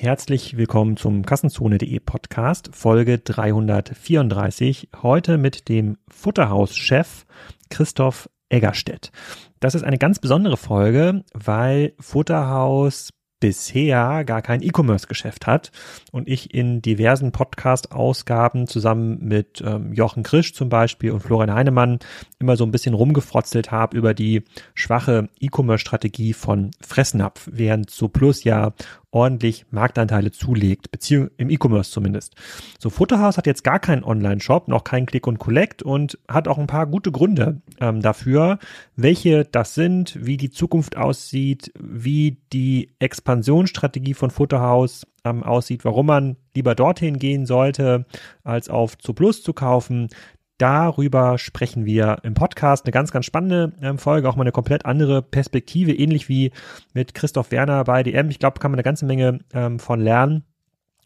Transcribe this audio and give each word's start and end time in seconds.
Herzlich 0.00 0.56
willkommen 0.56 0.96
zum 0.96 1.26
Kassenzone.de 1.26 1.98
Podcast, 1.98 2.70
Folge 2.72 3.18
334. 3.18 4.90
Heute 5.02 5.38
mit 5.38 5.68
dem 5.68 5.98
Futterhaus-Chef 6.08 7.26
Christoph 7.68 8.30
Eggerstedt. 8.48 9.10
Das 9.58 9.74
ist 9.74 9.82
eine 9.82 9.98
ganz 9.98 10.20
besondere 10.20 10.56
Folge, 10.56 11.24
weil 11.34 11.94
Futterhaus 11.98 13.10
bisher 13.40 14.24
gar 14.24 14.42
kein 14.42 14.62
E-Commerce-Geschäft 14.62 15.46
hat 15.46 15.70
und 16.10 16.28
ich 16.28 16.54
in 16.54 16.82
diversen 16.82 17.30
Podcast-Ausgaben 17.32 18.66
zusammen 18.66 19.18
mit 19.20 19.62
ähm, 19.64 19.92
Jochen 19.92 20.22
Krisch 20.22 20.54
zum 20.54 20.68
Beispiel 20.68 21.12
und 21.12 21.20
Florian 21.20 21.54
Heinemann 21.54 22.00
immer 22.38 22.56
so 22.56 22.64
ein 22.64 22.72
bisschen 22.72 22.94
rumgefrotzelt 22.94 23.70
habe 23.70 23.96
über 23.96 24.14
die 24.14 24.42
schwache 24.74 25.28
E-Commerce-Strategie 25.40 26.32
von 26.32 26.72
Fressnapf, 26.80 27.48
während 27.52 27.92
Plus 28.12 28.42
ja 28.44 28.72
ordentlich 29.10 29.64
Marktanteile 29.70 30.30
zulegt, 30.30 30.90
beziehungsweise 30.90 31.34
im 31.38 31.50
E-Commerce 31.50 31.90
zumindest. 31.90 32.34
So 32.78 32.90
Futterhaus 32.90 33.38
hat 33.38 33.46
jetzt 33.46 33.64
gar 33.64 33.78
keinen 33.78 34.04
Online-Shop, 34.04 34.68
noch 34.68 34.84
keinen 34.84 35.06
Click 35.06 35.26
und 35.26 35.38
Collect 35.38 35.82
und 35.82 36.18
hat 36.28 36.46
auch 36.46 36.58
ein 36.58 36.66
paar 36.66 36.86
gute 36.86 37.10
Gründe 37.10 37.62
ähm, 37.80 38.02
dafür, 38.02 38.58
welche 38.96 39.44
das 39.44 39.74
sind, 39.74 40.18
wie 40.20 40.36
die 40.36 40.50
Zukunft 40.50 40.96
aussieht, 40.96 41.72
wie 41.78 42.38
die 42.52 42.94
Expansionsstrategie 42.98 44.14
von 44.14 44.30
Futterhaus 44.30 45.06
ähm, 45.24 45.42
aussieht, 45.42 45.84
warum 45.84 46.06
man 46.06 46.36
lieber 46.54 46.74
dorthin 46.74 47.18
gehen 47.18 47.46
sollte, 47.46 48.04
als 48.44 48.68
auf 48.68 48.98
Zuplus 48.98 49.42
zu 49.42 49.52
kaufen. 49.52 50.08
Darüber 50.58 51.38
sprechen 51.38 51.86
wir 51.86 52.18
im 52.24 52.34
Podcast. 52.34 52.84
Eine 52.84 52.90
ganz, 52.90 53.12
ganz 53.12 53.24
spannende 53.24 53.72
ähm, 53.80 53.96
Folge, 53.96 54.28
auch 54.28 54.34
mal 54.34 54.42
eine 54.42 54.50
komplett 54.50 54.86
andere 54.86 55.22
Perspektive, 55.22 55.92
ähnlich 55.92 56.28
wie 56.28 56.50
mit 56.92 57.14
Christoph 57.14 57.52
Werner 57.52 57.84
bei 57.84 58.02
DM. 58.02 58.28
Ich 58.28 58.40
glaube, 58.40 58.58
kann 58.58 58.72
man 58.72 58.76
eine 58.76 58.82
ganze 58.82 59.06
Menge 59.06 59.38
ähm, 59.54 59.78
von 59.78 60.00
lernen. 60.00 60.44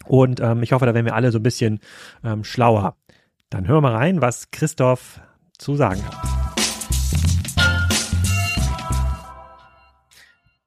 Und 0.06 0.40
ähm, 0.40 0.62
ich 0.62 0.72
hoffe, 0.72 0.86
da 0.86 0.94
werden 0.94 1.04
wir 1.04 1.14
alle 1.14 1.30
so 1.32 1.38
ein 1.38 1.42
bisschen 1.42 1.80
ähm, 2.24 2.44
schlauer. 2.44 2.96
Dann 3.50 3.68
hören 3.68 3.84
wir 3.84 3.90
mal 3.90 3.96
rein, 3.96 4.22
was 4.22 4.50
Christoph 4.52 5.20
zu 5.58 5.76
sagen 5.76 6.00
hat. 6.02 6.16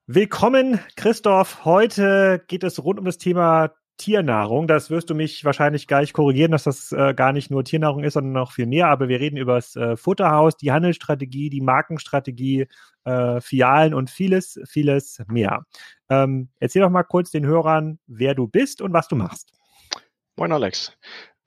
Willkommen, 0.06 0.80
Christoph. 0.95 1.66
Heute 1.66 2.44
geht 2.47 2.63
es 2.63 2.83
rund 2.83 3.00
um 3.00 3.06
das 3.06 3.17
Thema 3.17 3.72
Tiernahrung. 3.97 4.67
Das 4.67 4.89
wirst 4.89 5.09
du 5.09 5.15
mich 5.15 5.45
wahrscheinlich 5.45 5.88
gleich 5.88 6.13
korrigieren, 6.13 6.51
dass 6.51 6.63
das 6.63 6.91
äh, 6.91 7.13
gar 7.13 7.31
nicht 7.31 7.51
nur 7.51 7.63
Tiernahrung 7.63 8.03
ist, 8.03 8.13
sondern 8.13 8.33
noch 8.33 8.51
viel 8.51 8.65
mehr. 8.65 8.88
Aber 8.88 9.07
wir 9.07 9.19
reden 9.19 9.38
über 9.38 9.55
das 9.55 9.75
äh, 9.75 9.95
Futterhaus, 9.97 10.57
die 10.57 10.71
Handelsstrategie, 10.71 11.49
die 11.49 11.61
Markenstrategie, 11.61 12.67
äh, 13.05 13.41
Fialen 13.41 13.93
und 13.93 14.09
vieles, 14.09 14.59
vieles 14.67 15.21
mehr. 15.27 15.66
Ähm, 16.09 16.49
erzähl 16.59 16.81
doch 16.81 16.89
mal 16.89 17.03
kurz 17.03 17.31
den 17.31 17.45
Hörern, 17.45 17.99
wer 18.07 18.35
du 18.35 18.47
bist 18.47 18.81
und 18.81 18.93
was 18.93 19.07
du 19.07 19.16
machst. 19.16 19.51
Moin 20.35 20.51
Alex. 20.51 20.91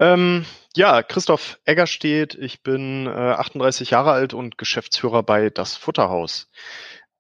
Ähm, 0.01 0.45
ja, 0.77 1.03
Christoph 1.03 1.59
Egger 1.65 1.87
steht. 1.87 2.35
Ich 2.35 2.63
bin 2.63 3.07
äh, 3.07 3.11
38 3.11 3.91
Jahre 3.91 4.13
alt 4.13 4.33
und 4.33 4.57
Geschäftsführer 4.57 5.23
bei 5.23 5.51
Das 5.51 5.77
Futterhaus. 5.77 6.51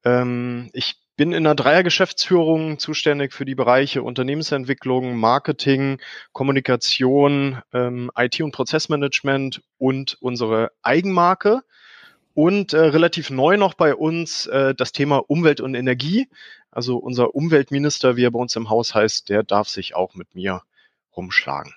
Ähm, 0.05 0.71
ich 0.73 0.97
bin 1.19 1.33
in 1.33 1.45
einer 1.45 1.57
Dreiergeschäftsführung 1.57 2.79
zuständig 2.79 3.33
für 3.33 3.45
die 3.45 3.57
Bereiche 3.57 4.05
Unternehmensentwicklung, 4.05 5.17
Marketing, 5.17 6.01
Kommunikation, 6.33 7.61
ähm, 7.73 8.13
IT 8.17 8.41
und 8.41 8.53
Prozessmanagement 8.53 9.61
und 9.79 10.17
unsere 10.21 10.71
Eigenmarke. 10.81 11.63
Und 12.35 12.73
äh, 12.73 12.79
relativ 12.79 13.31
neu 13.31 13.57
noch 13.57 13.75
bei 13.75 13.97
uns 13.97 14.47
äh, 14.47 14.77
das 14.77 14.93
Thema 14.93 15.19
Umwelt 15.29 15.61
und 15.61 15.75
Energie. 15.75 16.29
Also 16.71 16.99
unser 16.99 17.35
Umweltminister, 17.35 18.15
wie 18.15 18.25
er 18.25 18.31
bei 18.31 18.39
uns 18.39 18.55
im 18.55 18.71
Haus 18.71 18.95
heißt, 18.95 19.29
der 19.29 19.43
darf 19.43 19.69
sich 19.69 19.97
auch 19.97 20.15
mit 20.15 20.37
mir 20.37 20.63
rumschlagen. 21.17 21.75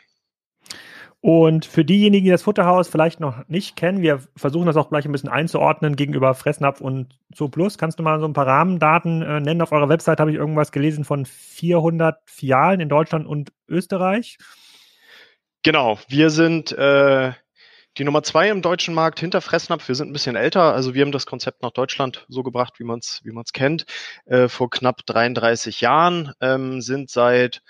Und 1.21 1.65
für 1.65 1.85
diejenigen, 1.85 2.25
die 2.25 2.31
das 2.31 2.41
Futterhaus 2.41 2.87
vielleicht 2.87 3.19
noch 3.19 3.47
nicht 3.47 3.75
kennen, 3.75 4.01
wir 4.01 4.21
versuchen 4.35 4.65
das 4.65 4.75
auch 4.75 4.89
gleich 4.89 5.05
ein 5.05 5.11
bisschen 5.11 5.29
einzuordnen 5.29 5.95
gegenüber 5.95 6.33
Fressnapf 6.33 6.81
und 6.81 7.15
Zooplus. 7.31 7.77
Kannst 7.77 7.99
du 7.99 8.03
mal 8.03 8.19
so 8.19 8.25
ein 8.25 8.33
paar 8.33 8.47
Rahmendaten 8.47 9.21
äh, 9.21 9.39
nennen? 9.39 9.61
Auf 9.61 9.71
eurer 9.71 9.87
Website 9.87 10.19
habe 10.19 10.31
ich 10.31 10.37
irgendwas 10.37 10.71
gelesen 10.71 11.05
von 11.05 11.27
400 11.27 12.17
Fialen 12.25 12.79
in 12.79 12.89
Deutschland 12.89 13.27
und 13.27 13.51
Österreich. 13.67 14.39
Genau, 15.61 15.99
wir 16.07 16.31
sind 16.31 16.71
äh, 16.71 17.33
die 17.97 18.03
Nummer 18.03 18.23
zwei 18.23 18.49
im 18.49 18.63
deutschen 18.63 18.95
Markt 18.95 19.19
hinter 19.19 19.41
Fressnapf. 19.41 19.87
Wir 19.87 19.93
sind 19.93 20.09
ein 20.09 20.13
bisschen 20.13 20.35
älter, 20.35 20.73
also 20.73 20.95
wir 20.95 21.03
haben 21.03 21.11
das 21.11 21.27
Konzept 21.27 21.61
nach 21.61 21.71
Deutschland 21.71 22.25
so 22.29 22.41
gebracht, 22.41 22.79
wie 22.79 22.83
man 22.83 22.97
es 22.97 23.21
wie 23.23 23.31
man's 23.31 23.53
kennt, 23.53 23.85
äh, 24.25 24.47
vor 24.47 24.71
knapp 24.71 25.05
33 25.05 25.81
Jahren, 25.81 26.33
ähm, 26.41 26.81
sind 26.81 27.11
seit 27.11 27.61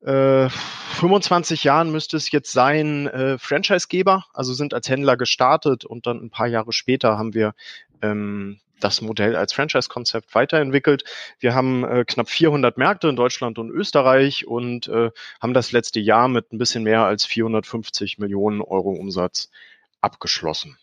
25 0.00 1.64
äh, 1.64 1.66
Jahren 1.66 1.90
müsste 1.90 2.16
es 2.16 2.30
jetzt 2.30 2.52
sein, 2.52 3.08
äh, 3.08 3.38
Franchisegeber, 3.38 4.26
also 4.32 4.54
sind 4.54 4.72
als 4.74 4.88
Händler 4.88 5.16
gestartet 5.16 5.84
und 5.84 6.06
dann 6.06 6.18
ein 6.18 6.30
paar 6.30 6.46
Jahre 6.46 6.72
später 6.72 7.18
haben 7.18 7.34
wir 7.34 7.54
ähm, 8.00 8.60
das 8.80 9.00
Modell 9.02 9.34
als 9.34 9.52
Franchise-Konzept 9.52 10.34
weiterentwickelt. 10.36 11.02
Wir 11.40 11.54
haben 11.54 11.82
äh, 11.82 12.04
knapp 12.06 12.28
400 12.28 12.78
Märkte 12.78 13.08
in 13.08 13.16
Deutschland 13.16 13.58
und 13.58 13.70
Österreich 13.70 14.46
und 14.46 14.86
äh, 14.86 15.10
haben 15.40 15.54
das 15.54 15.72
letzte 15.72 15.98
Jahr 15.98 16.28
mit 16.28 16.52
ein 16.52 16.58
bisschen 16.58 16.84
mehr 16.84 17.02
als 17.02 17.26
450 17.26 18.18
Millionen 18.18 18.60
Euro 18.60 18.90
Umsatz 18.90 19.50
abgeschlossen. 20.00 20.78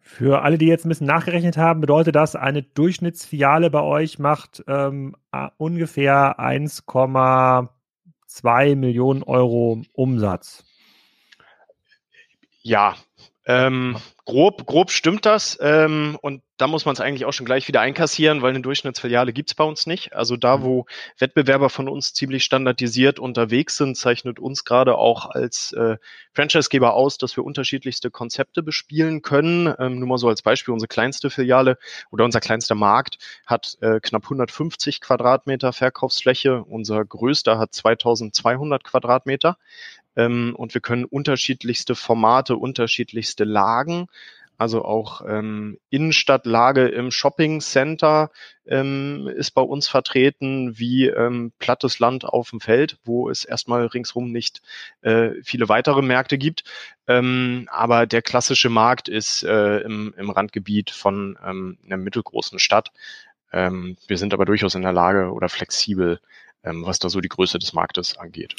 Für 0.00 0.42
alle, 0.42 0.58
die 0.58 0.66
jetzt 0.66 0.84
ein 0.84 0.90
bisschen 0.90 1.06
nachgerechnet 1.06 1.56
haben, 1.56 1.80
bedeutet 1.80 2.16
das, 2.16 2.36
eine 2.36 2.62
Durchschnittsfiliale 2.62 3.70
bei 3.70 3.80
euch 3.80 4.18
macht 4.18 4.62
ähm, 4.66 5.16
ungefähr 5.56 6.38
1, 6.38 6.86
2 8.34 8.74
Millionen 8.76 9.22
Euro 9.22 9.82
Umsatz. 9.92 10.64
Ja, 12.62 12.96
ähm, 13.44 13.96
grob, 14.24 14.66
grob 14.66 14.90
stimmt 14.90 15.26
das. 15.26 15.58
Ähm, 15.60 16.16
und 16.22 16.42
da 16.58 16.68
muss 16.68 16.84
man 16.84 16.92
es 16.92 17.00
eigentlich 17.00 17.24
auch 17.24 17.32
schon 17.32 17.46
gleich 17.46 17.66
wieder 17.66 17.80
einkassieren, 17.80 18.40
weil 18.40 18.50
eine 18.50 18.60
Durchschnittsfiliale 18.60 19.32
gibt's 19.32 19.54
bei 19.54 19.64
uns 19.64 19.86
nicht. 19.86 20.12
Also 20.12 20.36
da, 20.36 20.58
mhm. 20.58 20.62
wo 20.62 20.86
Wettbewerber 21.18 21.70
von 21.70 21.88
uns 21.88 22.14
ziemlich 22.14 22.44
standardisiert 22.44 23.18
unterwegs 23.18 23.76
sind, 23.76 23.96
zeichnet 23.96 24.38
uns 24.38 24.64
gerade 24.64 24.96
auch 24.96 25.26
als 25.26 25.72
äh, 25.72 25.96
Franchisegeber 26.32 26.94
aus, 26.94 27.18
dass 27.18 27.36
wir 27.36 27.44
unterschiedlichste 27.44 28.12
Konzepte 28.12 28.62
bespielen 28.62 29.22
können. 29.22 29.74
Ähm, 29.78 29.98
nur 29.98 30.08
mal 30.08 30.18
so 30.18 30.28
als 30.28 30.42
Beispiel, 30.42 30.72
unsere 30.72 30.88
kleinste 30.88 31.28
Filiale 31.28 31.78
oder 32.12 32.24
unser 32.24 32.38
kleinster 32.38 32.76
Markt 32.76 33.18
hat 33.44 33.76
äh, 33.80 33.98
knapp 34.00 34.22
150 34.22 35.00
Quadratmeter 35.00 35.72
Verkaufsfläche. 35.72 36.62
Unser 36.62 37.04
größter 37.04 37.58
hat 37.58 37.74
2200 37.74 38.84
Quadratmeter. 38.84 39.58
Ähm, 40.16 40.54
und 40.56 40.74
wir 40.74 40.80
können 40.80 41.04
unterschiedlichste 41.04 41.94
Formate, 41.94 42.56
unterschiedlichste 42.56 43.44
Lagen, 43.44 44.08
also 44.62 44.84
auch 44.84 45.22
ähm, 45.26 45.78
Innenstadtlage 45.90 46.86
im 46.86 47.10
Shopping 47.10 47.60
Center 47.60 48.30
ähm, 48.64 49.28
ist 49.34 49.50
bei 49.52 49.62
uns 49.62 49.88
vertreten, 49.88 50.78
wie 50.78 51.06
ähm, 51.08 51.52
plattes 51.58 51.98
Land 51.98 52.24
auf 52.24 52.50
dem 52.50 52.60
Feld, 52.60 52.96
wo 53.02 53.28
es 53.28 53.44
erstmal 53.44 53.86
ringsrum 53.86 54.30
nicht 54.30 54.62
äh, 55.00 55.30
viele 55.42 55.68
weitere 55.68 56.00
Märkte 56.00 56.38
gibt. 56.38 56.62
Ähm, 57.08 57.68
aber 57.72 58.06
der 58.06 58.22
klassische 58.22 58.68
Markt 58.68 59.08
ist 59.08 59.42
äh, 59.42 59.78
im, 59.78 60.14
im 60.16 60.30
Randgebiet 60.30 60.90
von 60.90 61.36
ähm, 61.44 61.78
einer 61.84 61.96
mittelgroßen 61.96 62.60
Stadt. 62.60 62.92
Ähm, 63.52 63.96
wir 64.06 64.16
sind 64.16 64.32
aber 64.32 64.44
durchaus 64.44 64.76
in 64.76 64.82
der 64.82 64.92
Lage 64.92 65.32
oder 65.32 65.48
flexibel, 65.48 66.20
ähm, 66.62 66.86
was 66.86 67.00
da 67.00 67.08
so 67.08 67.20
die 67.20 67.28
Größe 67.28 67.58
des 67.58 67.72
Marktes 67.72 68.16
angeht. 68.16 68.54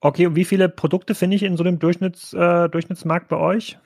Okay, 0.00 0.26
und 0.26 0.36
wie 0.36 0.44
viele 0.44 0.68
Produkte 0.68 1.14
finde 1.14 1.36
ich 1.36 1.42
in 1.42 1.56
so 1.56 1.64
einem 1.64 1.78
Durchschnitts, 1.78 2.32
äh, 2.32 2.68
Durchschnittsmarkt 2.68 3.28
bei 3.28 3.36
euch? 3.36 3.78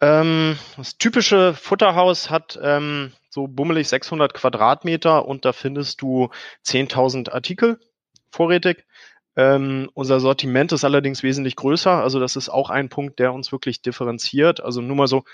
Ähm, 0.00 0.58
das 0.76 0.96
typische 0.96 1.54
Futterhaus 1.54 2.30
hat 2.30 2.58
ähm, 2.62 3.12
so 3.28 3.46
bummelig 3.46 3.88
600 3.88 4.32
Quadratmeter 4.32 5.26
und 5.26 5.44
da 5.44 5.52
findest 5.52 6.00
du 6.02 6.30
10.000 6.64 7.30
Artikel 7.30 7.78
vorrätig. 8.30 8.86
Ähm, 9.36 9.90
unser 9.94 10.20
Sortiment 10.20 10.72
ist 10.72 10.84
allerdings 10.84 11.22
wesentlich 11.22 11.56
größer. 11.56 12.02
Also 12.02 12.18
das 12.18 12.36
ist 12.36 12.48
auch 12.48 12.70
ein 12.70 12.88
Punkt, 12.88 13.18
der 13.18 13.32
uns 13.32 13.52
wirklich 13.52 13.82
differenziert. 13.82 14.60
Also 14.62 14.80
nur 14.80 14.96
mal 14.96 15.06
so, 15.06 15.24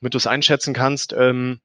damit 0.00 0.14
du 0.14 0.18
es 0.18 0.26
einschätzen 0.26 0.74
kannst. 0.74 1.12
Ähm, 1.12 1.60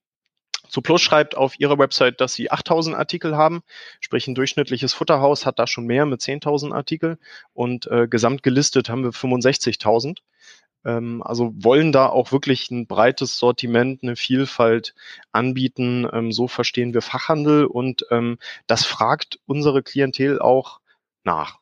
Plus 0.80 1.02
schreibt 1.02 1.36
auf 1.36 1.60
ihrer 1.60 1.78
Website, 1.78 2.22
dass 2.22 2.34
sie 2.34 2.50
8000 2.50 2.96
Artikel 2.96 3.36
haben, 3.36 3.62
sprich 4.00 4.28
ein 4.28 4.36
durchschnittliches 4.36 4.94
Futterhaus 4.94 5.46
hat 5.46 5.60
da 5.60 5.68
schon 5.68 5.86
mehr 5.86 6.06
mit 6.06 6.22
10.000 6.22 6.74
Artikel 6.74 7.18
und 7.52 7.88
äh, 7.88 8.08
gesamt 8.08 8.44
gelistet 8.44 8.90
haben 8.90 9.04
wir 9.04 9.12
65.000. 9.12 10.20
Ähm, 10.86 11.22
also 11.24 11.52
wollen 11.56 11.92
da 11.92 12.08
auch 12.08 12.32
wirklich 12.32 12.72
ein 12.72 12.88
breites 12.88 13.38
Sortiment, 13.38 14.02
eine 14.04 14.16
Vielfalt 14.16 14.96
anbieten. 15.32 16.08
Ähm, 16.12 16.32
so 16.32 16.48
verstehen 16.48 16.94
wir 16.94 17.02
Fachhandel 17.02 17.66
und 17.66 18.06
ähm, 18.10 18.38
das 18.68 18.86
fragt 18.86 19.40
unsere 19.46 19.84
Klientel 19.84 20.40
auch 20.40 20.80
nach. 21.24 21.60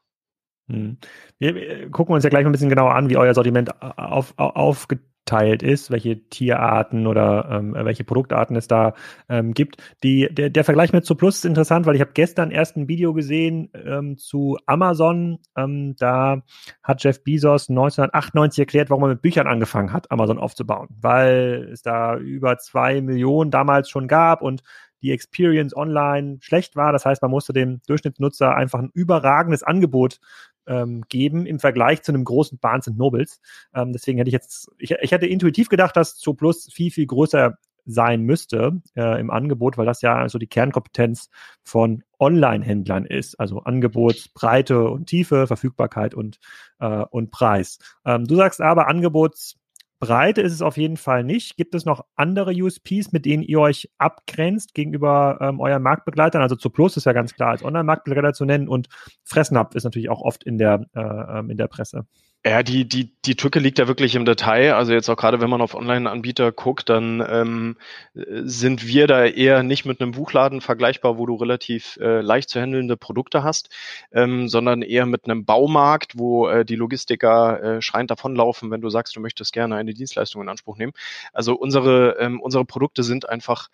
Hm. 0.70 0.98
Wir 1.40 1.90
gucken 1.90 2.14
uns 2.14 2.24
ja 2.24 2.30
gleich 2.30 2.44
mal 2.44 2.50
ein 2.50 2.54
bisschen 2.54 2.70
genauer 2.70 2.94
an, 2.94 3.10
wie 3.10 3.18
euer 3.18 3.34
Sortiment 3.34 3.82
auf, 3.82 4.34
auf, 4.38 4.88
aufgeteilt 5.30 5.64
ist, 5.64 5.92
welche 5.92 6.28
Tierarten 6.30 7.08
oder 7.08 7.48
ähm, 7.52 7.76
welche 7.76 8.04
Produktarten 8.04 8.56
es 8.56 8.68
da 8.68 8.94
ähm, 9.28 9.54
gibt. 9.54 9.78
Die, 10.04 10.28
der, 10.32 10.50
der 10.50 10.64
Vergleich 10.64 10.92
mit 10.92 11.06
Zooplus 11.06 11.38
ist 11.38 11.46
interessant, 11.46 11.86
weil 11.86 11.96
ich 11.96 12.02
habe 12.02 12.12
gestern 12.14 12.52
erst 12.52 12.78
ein 12.78 12.88
Video 12.88 13.14
gesehen 13.14 13.70
ähm, 13.74 14.18
zu 14.18 14.58
Amazon. 14.66 15.40
Ähm, 15.56 15.96
da 15.98 16.42
hat 16.84 17.04
Jeff 17.04 17.24
Bezos 17.24 17.70
1998 17.70 18.60
erklärt, 18.60 18.90
warum 18.90 19.04
er 19.04 19.10
mit 19.10 19.22
Büchern 19.22 19.48
angefangen 19.48 19.94
hat, 19.94 20.12
Amazon 20.12 20.40
aufzubauen, 20.40 20.88
weil 21.00 21.70
es 21.72 21.82
da 21.82 22.18
über 22.18 22.58
zwei 22.58 23.02
Millionen 23.02 23.52
damals 23.52 23.90
schon 23.90 24.08
gab 24.08 24.42
und 24.42 24.64
die 25.02 25.12
Experience 25.12 25.76
online 25.76 26.40
schlecht 26.42 26.76
war. 26.76 26.92
Das 26.92 27.06
heißt, 27.06 27.22
man 27.22 27.32
musste 27.32 27.54
dem 27.54 27.82
Durchschnittsnutzer 27.88 28.56
einfach 28.56 28.80
ein 28.80 28.92
überragendes 28.94 29.64
Angebot 29.64 30.20
ähm, 30.68 31.04
geben 31.10 31.46
im 31.46 31.60
Vergleich 31.60 32.04
zu 32.04 32.12
einem 32.12 32.24
großen 32.24 32.60
Barnes 32.60 32.88
Nobles. 32.88 33.42
Ähm, 33.74 33.94
deswegen 33.94 34.18
hätte 34.18 34.30
ich 34.30 34.34
jetzt, 34.34 34.72
ich, 34.78 34.92
ich 34.92 35.12
hätte 35.12 35.28
intuitiv 35.28 35.70
gedacht, 35.70 35.96
dass 35.96 36.20
Zoo 36.20 36.34
Plus 36.34 36.70
viel, 36.72 36.92
viel 36.92 37.08
größer 37.08 37.58
sein 37.86 38.22
müsste 38.22 38.82
äh, 38.96 39.20
im 39.20 39.32
Angebot, 39.32 39.78
weil 39.78 39.86
das 39.86 40.02
ja 40.02 40.16
also 40.16 40.38
die 40.38 40.48
Kernkompetenz 40.48 41.30
von 41.64 42.04
Online-Händlern 42.20 43.06
ist, 43.06 43.40
also 43.40 43.60
Angebotsbreite 43.60 44.90
und 44.90 45.08
Tiefe, 45.08 45.48
Verfügbarkeit 45.48 46.14
und, 46.14 46.40
äh, 46.80 47.06
und 47.10 47.32
Preis. 47.32 47.80
Ähm, 48.06 48.26
du 48.26 48.36
sagst 48.36 48.62
aber, 48.62 48.88
Angebots 48.88 49.56
Breite 50.00 50.42
ist 50.42 50.54
es 50.54 50.62
auf 50.62 50.78
jeden 50.78 50.96
Fall 50.96 51.26
nicht. 51.26 51.58
Gibt 51.58 51.76
es 51.76 51.84
noch 51.84 52.06
andere 52.16 52.54
USPs, 52.54 53.12
mit 53.12 53.26
denen 53.26 53.44
ihr 53.44 53.60
euch 53.60 53.90
abgrenzt 53.98 54.74
gegenüber 54.74 55.38
ähm, 55.42 55.60
euren 55.60 55.84
Marktbegleitern? 55.84 56.42
Also 56.42 56.56
zu 56.56 56.70
Plus 56.70 56.96
ist 56.96 57.06
ja 57.06 57.12
ganz 57.12 57.34
klar 57.34 57.50
als 57.50 57.64
Online-Marktbegleiter 57.64 58.34
zu 58.34 58.46
nennen 58.46 58.70
und 58.70 58.88
Fressnapf 59.26 59.76
ist 59.76 59.84
natürlich 59.84 60.10
auch 60.10 60.22
oft 60.22 60.46
in 60.46 60.58
der, 60.58 60.86
äh, 60.96 61.40
ähm, 61.40 61.50
in 61.50 61.58
der 61.58 61.68
Presse. 61.68 62.06
Ja, 62.46 62.64
die, 62.64 62.88
die, 62.88 63.12
die 63.26 63.36
Tücke 63.36 63.60
liegt 63.60 63.80
ja 63.80 63.90
wirklich 63.90 64.16
im 64.16 64.24
Detail. 64.24 64.74
Also 64.76 64.94
jetzt 64.94 65.10
auch 65.10 65.18
gerade, 65.18 65.42
wenn 65.42 65.50
man 65.50 65.60
auf 65.60 65.76
Online-Anbieter 65.76 66.54
guckt, 66.54 66.88
dann 66.88 67.22
ähm, 67.30 67.78
sind 68.14 68.88
wir 68.88 69.08
da 69.08 69.26
eher 69.26 69.62
nicht 69.62 69.84
mit 69.84 70.00
einem 70.00 70.12
Buchladen 70.12 70.62
vergleichbar, 70.62 71.18
wo 71.18 71.26
du 71.26 71.36
relativ 71.36 71.98
äh, 71.98 72.22
leicht 72.22 72.50
zu 72.50 72.62
handelnde 72.62 72.96
Produkte 72.96 73.44
hast, 73.44 73.70
ähm, 74.14 74.48
sondern 74.48 74.84
eher 74.84 75.06
mit 75.06 75.26
einem 75.26 75.44
Baumarkt, 75.44 76.18
wo 76.18 76.48
äh, 76.48 76.64
die 76.64 76.78
Logistiker 76.78 77.62
äh, 77.62 77.82
schreiend 77.82 78.10
davonlaufen, 78.10 78.72
wenn 78.72 78.80
du 78.80 78.90
sagst, 78.90 79.18
du 79.18 79.20
möchtest 79.20 79.52
gerne 79.52 79.76
eine 79.76 79.94
Dienstleistung 79.94 80.42
in 80.42 80.48
Anspruch 80.48 80.78
nehmen. 80.78 80.94
Also 81.34 81.56
unsere, 81.56 82.20
ähm, 82.20 82.40
unsere 82.40 82.64
Produkte 82.64 83.04
sind 83.04 83.28
einfach 83.28 83.68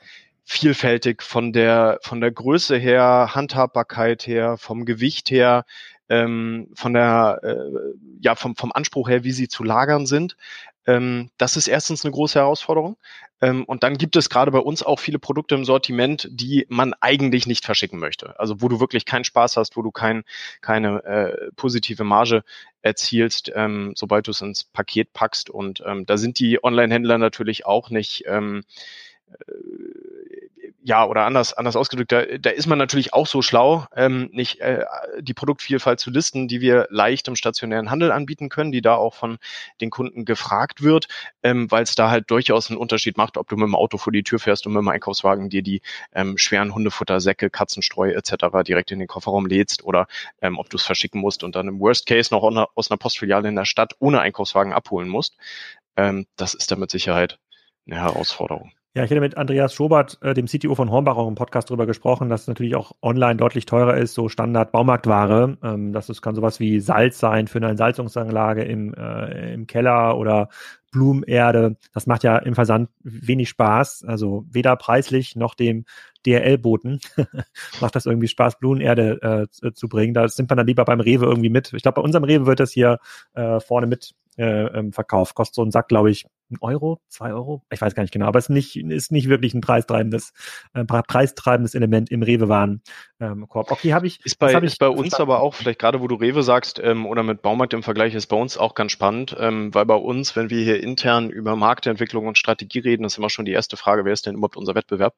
vielfältig 0.46 1.24
von 1.24 1.54
der 1.54 1.98
von 2.04 2.22
der 2.22 2.32
Größe 2.32 2.78
her, 2.78 3.32
Handhabbarkeit 3.34 4.28
her, 4.28 4.58
vom 4.58 4.86
Gewicht 4.86 5.32
her, 5.32 5.66
ähm, 6.10 6.69
von 6.74 6.94
der, 6.94 7.40
äh, 7.44 7.96
ja, 8.22 8.36
vom, 8.36 8.56
vom 8.56 8.72
Anspruch 8.72 9.10
her, 9.10 9.24
wie 9.24 9.31
sie 9.31 9.48
zu 9.48 9.63
lagern 9.63 10.06
sind. 10.06 10.38
Ähm, 10.88 11.30
das 11.38 11.57
ist 11.57 11.68
erstens 11.68 12.06
eine 12.06 12.12
große 12.12 12.40
Herausforderung. 12.40 12.98
Ähm, 13.42 13.63
und 13.66 13.84
dann 13.84 13.98
gibt 13.98 14.16
es 14.16 14.30
gerade 14.30 14.52
bei 14.52 14.60
uns 14.60 14.84
auch 14.84 15.00
viele 15.00 15.19
Produkte 15.19 15.56
im 15.56 15.66
Sortiment, 15.66 16.28
die 16.31 16.66
man 16.69 16.94
eigentlich 17.02 17.48
nicht 17.48 17.66
verschicken 17.66 18.00
möchte. 18.00 18.40
Also 18.40 18.62
wo 18.62 18.69
du 18.69 18.80
wirklich 18.80 19.06
keinen 19.06 19.24
Spaß 19.24 19.57
hast, 19.57 19.75
wo 19.75 19.81
du 19.81 19.92
kein, 19.92 20.24
keine 20.62 21.04
äh, 21.04 21.52
positive 21.56 22.04
Marge 22.04 22.44
erzielst, 22.81 23.52
ähm, 23.56 23.94
sobald 23.96 24.28
du 24.28 24.31
es 24.31 24.42
ins 24.42 24.63
Paket 24.63 25.12
packst. 25.13 25.50
Und 25.50 25.84
ähm, 25.86 26.06
da 26.06 26.18
sind 26.18 26.40
die 26.40 26.63
Online-Händler 26.63 27.18
natürlich 27.18 27.66
auch 27.66 27.90
nicht 27.90 28.24
ähm, 28.28 28.63
äh, 29.31 29.54
ja, 30.88 31.04
oder 31.04 31.26
anders, 31.26 31.52
anders 31.54 31.76
ausgedrückt, 31.76 32.12
da, 32.12 32.24
da 32.38 32.52
ist 32.52 32.68
man 32.68 32.78
natürlich 32.78 33.12
auch 33.12 33.26
so 33.26 33.42
schlau, 33.42 33.88
ähm, 33.96 34.30
nicht 34.32 34.60
äh, 34.60 34.86
die 35.20 35.34
Produktvielfalt 35.34 36.00
zu 36.00 36.12
listen, 36.12 36.48
die 36.48 36.62
wir 36.62 36.86
leicht 36.92 37.28
im 37.28 37.36
stationären 37.36 37.90
Handel 37.90 38.12
anbieten 38.12 38.50
können, 38.50 38.72
die 38.72 38.84
da 38.84 38.94
auch 38.94 39.16
von 39.16 39.40
den 39.82 39.90
Kunden 39.90 40.26
gefragt 40.26 40.84
wird, 40.84 41.08
ähm, 41.42 41.72
weil 41.72 41.82
es 41.82 41.96
da 41.96 42.12
halt 42.12 42.30
durchaus 42.30 42.70
einen 42.70 42.78
Unterschied 42.78 43.18
macht, 43.18 43.38
ob 43.38 43.50
du 43.50 43.56
mit 43.56 43.66
dem 43.66 43.74
Auto 43.74 43.98
vor 43.98 44.14
die 44.14 44.22
Tür 44.22 44.38
fährst 44.38 44.68
und 44.68 44.74
mit 44.74 44.82
dem 44.82 44.88
Einkaufswagen 44.90 45.50
dir 45.50 45.64
die 45.64 45.82
ähm, 46.14 46.38
schweren 46.38 46.76
Hundefutter, 46.76 47.20
Säcke, 47.20 47.50
Katzenstreu 47.50 48.12
etc. 48.12 48.46
direkt 48.64 48.92
in 48.92 49.00
den 49.00 49.08
Kofferraum 49.08 49.48
lädst 49.48 49.84
oder 49.84 50.06
ähm, 50.40 50.60
ob 50.60 50.70
du 50.70 50.78
es 50.78 50.84
verschicken 50.84 51.20
musst 51.20 51.44
und 51.44 51.56
dann 51.56 51.68
im 51.68 51.80
Worst 51.80 52.06
Case 52.06 52.31
noch 52.31 52.44
aus 52.76 52.92
einer 52.92 52.98
Postfiliale 53.00 53.50
in 53.50 53.56
der 53.56 53.66
Stadt 53.66 53.96
ohne 53.98 54.22
Einkaufswagen 54.22 54.72
abholen 54.72 55.10
musst. 55.10 55.36
Ähm, 55.96 56.28
das 56.36 56.54
ist 56.54 56.72
da 56.72 56.76
mit 56.76 56.92
Sicherheit 56.92 57.40
eine 57.88 57.96
Herausforderung. 58.02 58.75
Ja, 58.97 59.03
ich 59.03 59.12
hätte 59.12 59.19
mit 59.19 59.36
Andreas 59.36 59.74
Schobert, 59.74 60.18
äh, 60.21 60.33
dem 60.33 60.45
CTO 60.45 60.74
von 60.74 60.89
Hornbach, 60.89 61.18
auch 61.18 61.27
im 61.27 61.36
Podcast 61.36 61.69
darüber 61.69 61.86
gesprochen, 61.86 62.30
dass 62.30 62.44
es 62.44 62.47
natürlich 62.47 62.77
auch 62.77 62.94
online 63.01 63.36
deutlich 63.36 63.65
teurer 63.65 63.97
ist, 63.97 64.13
so 64.13 64.30
Standard-Baumarktware. 64.30 65.57
Ähm, 65.62 65.92
das 65.92 66.07
ist, 66.07 66.21
kann 66.21 66.33
sowas 66.33 66.62
wie 66.62 66.80
Salz 66.80 67.19
sein 67.19 67.47
für 67.47 67.57
eine 67.57 67.68
Entsalzungsanlage 67.68 68.63
im, 68.63 68.94
äh, 68.94 69.53
im 69.53 69.68
Keller 69.68 70.18
oder 70.18 70.47
Blumenerde. 70.94 71.75
Das 71.94 72.07
macht 72.07 72.24
ja 72.24 72.38
im 72.38 72.56
Versand 72.56 72.89
wenig 73.03 73.50
Spaß. 73.50 74.06
Also 74.07 74.45
weder 74.50 74.77
preislich 74.77 75.36
noch 75.36 75.56
dem 75.56 75.83
DRL-Boten 76.25 77.01
macht 77.81 77.97
das 77.97 78.06
irgendwie 78.06 78.30
Spaß, 78.30 78.59
Blumenerde 78.59 79.50
äh, 79.62 79.74
zu 79.74 79.89
bringen. 79.89 80.13
Da 80.13 80.30
sind 80.30 80.50
wir 80.50 80.56
dann 80.56 80.68
lieber 80.68 80.86
beim 80.86 81.01
Rewe 81.01 81.25
irgendwie 81.25 81.50
mit. 81.50 81.74
Ich 81.74 81.83
glaube, 81.83 81.95
bei 81.95 82.01
unserem 82.01 82.24
Rewe 82.24 82.45
wird 82.45 82.62
das 82.62 82.71
hier 82.71 83.00
äh, 83.33 83.59
vorne 83.59 83.88
mit 83.88 84.15
äh, 84.38 84.66
ähm, 84.78 84.92
verkauft. 84.94 85.36
Kostet 85.36 85.56
so 85.56 85.64
ein 85.64 85.72
Sack, 85.72 85.88
glaube 85.88 86.12
ich, 86.12 86.26
ein 86.52 86.58
Euro, 86.62 87.02
zwei 87.10 87.34
Euro, 87.34 87.64
ich 87.72 87.82
weiß 87.82 87.96
gar 87.96 88.04
nicht 88.04 88.14
genau, 88.14 88.28
aber 88.28 88.38
es 88.38 88.46
ist 88.46 88.50
nicht, 88.50 88.76
ist 88.76 89.12
nicht 89.12 89.30
wirklich 89.30 89.54
ein 89.54 89.62
preistreibendes, 89.62 90.32
äh, 90.74 90.86
preistreibendes 90.86 91.74
Element 91.74 92.12
im 92.12 92.22
Rewe-Waren. 92.22 92.84
Ähm, 93.20 93.48
Korb. 93.48 93.72
Okay, 93.72 93.94
habe 93.94 94.06
ich. 94.06 94.24
Ist 94.24 94.38
bei, 94.38 94.54
hab 94.54 94.64
ist 94.64 94.74
ich, 94.74 94.80
bei 94.80 94.90
uns 94.90 95.16
aber 95.16 95.40
auch, 95.40 95.56
vielleicht 95.56 95.80
gerade 95.80 96.02
wo 96.02 96.08
du 96.08 96.16
Rewe 96.16 96.44
sagst 96.44 96.80
ähm, 96.84 97.06
oder 97.06 97.24
mit 97.24 97.42
Baumarkt 97.42 97.74
im 97.74 97.82
Vergleich, 97.82 98.14
ist 98.14 98.28
bei 98.28 98.36
uns 98.36 98.58
auch 98.58 98.76
ganz 98.76 98.92
spannend, 98.92 99.36
ähm, 99.40 99.74
weil 99.74 99.86
bei 99.86 99.96
uns, 99.96 100.36
wenn 100.36 100.50
wir 100.50 100.64
hier 100.64 100.84
intern 100.84 101.30
über 101.30 101.56
Marktentwicklung 101.56 102.28
und 102.28 102.38
Strategie 102.38 102.80
reden, 102.80 103.06
ist 103.06 103.18
immer 103.18 103.30
schon 103.30 103.46
die 103.46 103.54
erste 103.54 103.78
Frage, 103.78 104.06
wer 104.06 104.14
ist 104.14 104.28
denn 104.28 104.36
überhaupt 104.36 104.58
unser 104.58 104.76
Wettbewerb? 104.76 105.16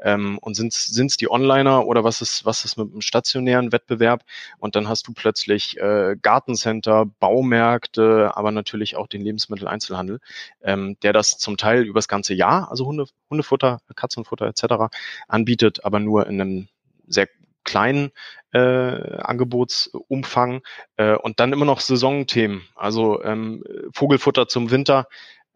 Ähm, 0.00 0.38
und 0.38 0.54
sind 0.54 0.74
es 0.74 1.16
die 1.16 1.30
Onliner 1.30 1.86
oder 1.86 2.04
was 2.04 2.20
ist, 2.20 2.44
was 2.44 2.64
ist 2.64 2.76
mit 2.76 2.92
dem 2.92 3.00
stationären 3.00 3.72
Wettbewerb? 3.72 4.24
Und 4.58 4.76
dann 4.76 4.88
hast 4.88 5.08
du 5.08 5.12
plötzlich 5.14 5.78
äh, 5.78 6.16
Gartencenter, 6.20 7.06
Baumärkte, 7.20 8.36
aber 8.36 8.50
natürlich 8.50 8.96
auch 8.96 9.06
den 9.06 9.22
Lebensmitteleinzelhandel, 9.22 10.20
ähm, 10.62 10.96
der 11.02 11.12
das 11.12 11.38
zum 11.38 11.56
Teil 11.56 11.84
übers 11.84 12.08
ganze 12.08 12.34
Jahr, 12.34 12.70
also 12.70 12.86
Hunde, 12.86 13.06
Hundefutter, 13.30 13.80
Katzenfutter 13.94 14.46
etc. 14.46 14.94
anbietet, 15.28 15.84
aber 15.84 16.00
nur 16.00 16.26
in 16.26 16.40
einem 16.40 16.68
sehr 17.06 17.28
kleinen 17.64 18.12
äh, 18.52 18.58
Angebotsumfang 18.58 20.62
äh, 20.96 21.16
und 21.16 21.40
dann 21.40 21.52
immer 21.52 21.64
noch 21.64 21.80
Saisonthemen, 21.80 22.62
also 22.76 23.22
ähm, 23.24 23.64
Vogelfutter 23.92 24.48
zum 24.48 24.70
Winter 24.70 25.08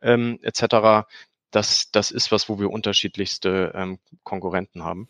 ähm, 0.02 0.38
etc. 0.42 1.06
Das, 1.50 1.90
das 1.90 2.10
ist 2.10 2.30
was, 2.32 2.48
wo 2.48 2.58
wir 2.58 2.70
unterschiedlichste 2.70 3.72
ähm, 3.74 3.98
Konkurrenten 4.22 4.84
haben. 4.84 5.08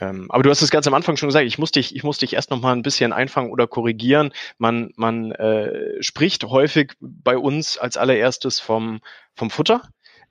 Ähm, 0.00 0.30
aber 0.30 0.42
du 0.42 0.50
hast 0.50 0.62
es 0.62 0.70
ganz 0.70 0.86
am 0.86 0.94
Anfang 0.94 1.16
schon 1.16 1.28
gesagt, 1.28 1.46
ich 1.46 1.58
muss 1.58 1.70
dich, 1.70 1.94
ich 1.94 2.02
muss 2.02 2.18
dich 2.18 2.32
erst 2.32 2.50
noch 2.50 2.60
mal 2.60 2.72
ein 2.72 2.82
bisschen 2.82 3.12
einfangen 3.12 3.50
oder 3.50 3.66
korrigieren. 3.66 4.32
Man, 4.58 4.92
man 4.96 5.32
äh, 5.32 6.02
spricht 6.02 6.44
häufig 6.44 6.94
bei 7.00 7.38
uns 7.38 7.78
als 7.78 7.96
allererstes 7.96 8.60
vom, 8.60 9.00
vom 9.34 9.50
Futter. 9.50 9.82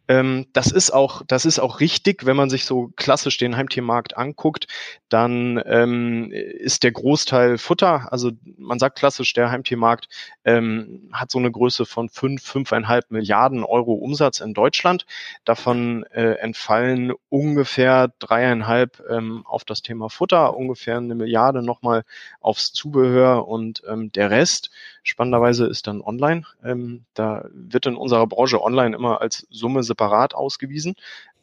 Ähm, 0.07 0.47
das 0.53 0.71
ist 0.71 0.91
auch, 0.91 1.23
das 1.27 1.45
ist 1.45 1.59
auch 1.59 1.79
richtig, 1.79 2.25
wenn 2.25 2.35
man 2.35 2.49
sich 2.49 2.65
so 2.65 2.91
klassisch 2.95 3.37
den 3.37 3.57
Heimtiermarkt 3.57 4.17
anguckt, 4.17 4.67
dann 5.09 5.61
ähm, 5.65 6.31
ist 6.31 6.83
der 6.83 6.91
Großteil 6.91 7.57
Futter. 7.57 8.11
Also 8.11 8.31
man 8.57 8.79
sagt 8.79 8.97
klassisch, 8.97 9.33
der 9.33 9.51
Heimtiermarkt 9.51 10.07
ähm, 10.43 11.09
hat 11.11 11.31
so 11.31 11.39
eine 11.39 11.51
Größe 11.51 11.85
von 11.85 12.09
fünf, 12.09 12.43
fünfeinhalb 12.43 13.11
Milliarden 13.11 13.63
Euro 13.63 13.93
Umsatz 13.93 14.39
in 14.39 14.53
Deutschland. 14.53 15.05
Davon 15.43 16.03
äh, 16.11 16.33
entfallen 16.35 17.13
ungefähr 17.29 18.11
dreieinhalb 18.19 19.01
ähm, 19.09 19.43
auf 19.45 19.63
das 19.63 19.81
Thema 19.81 20.09
Futter, 20.09 20.55
ungefähr 20.55 20.97
eine 20.97 21.15
Milliarde 21.15 21.63
nochmal 21.63 22.03
aufs 22.41 22.73
Zubehör 22.73 23.47
und 23.47 23.81
ähm, 23.87 24.11
der 24.11 24.29
Rest 24.29 24.69
spannenderweise 25.05 25.65
ist 25.67 25.87
dann 25.87 26.01
online. 26.01 26.43
Ähm, 26.63 27.05
da 27.13 27.45
wird 27.53 27.85
in 27.85 27.95
unserer 27.95 28.27
Branche 28.27 28.61
online 28.61 28.95
immer 28.95 29.21
als 29.21 29.47
Summe 29.49 29.83
separat 29.83 30.35
ausgewiesen. 30.35 30.95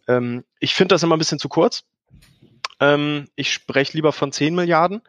Ähm, 0.08 0.44
ich 0.58 0.74
finde 0.74 0.94
das 0.94 1.02
immer 1.02 1.16
ein 1.16 1.20
bisschen 1.20 1.38
zu 1.38 1.48
kurz. 1.48 1.84
Ähm, 2.82 3.28
ich 3.36 3.52
spreche 3.52 3.96
lieber 3.96 4.12
von 4.12 4.32
10 4.32 4.56
Milliarden. 4.56 5.02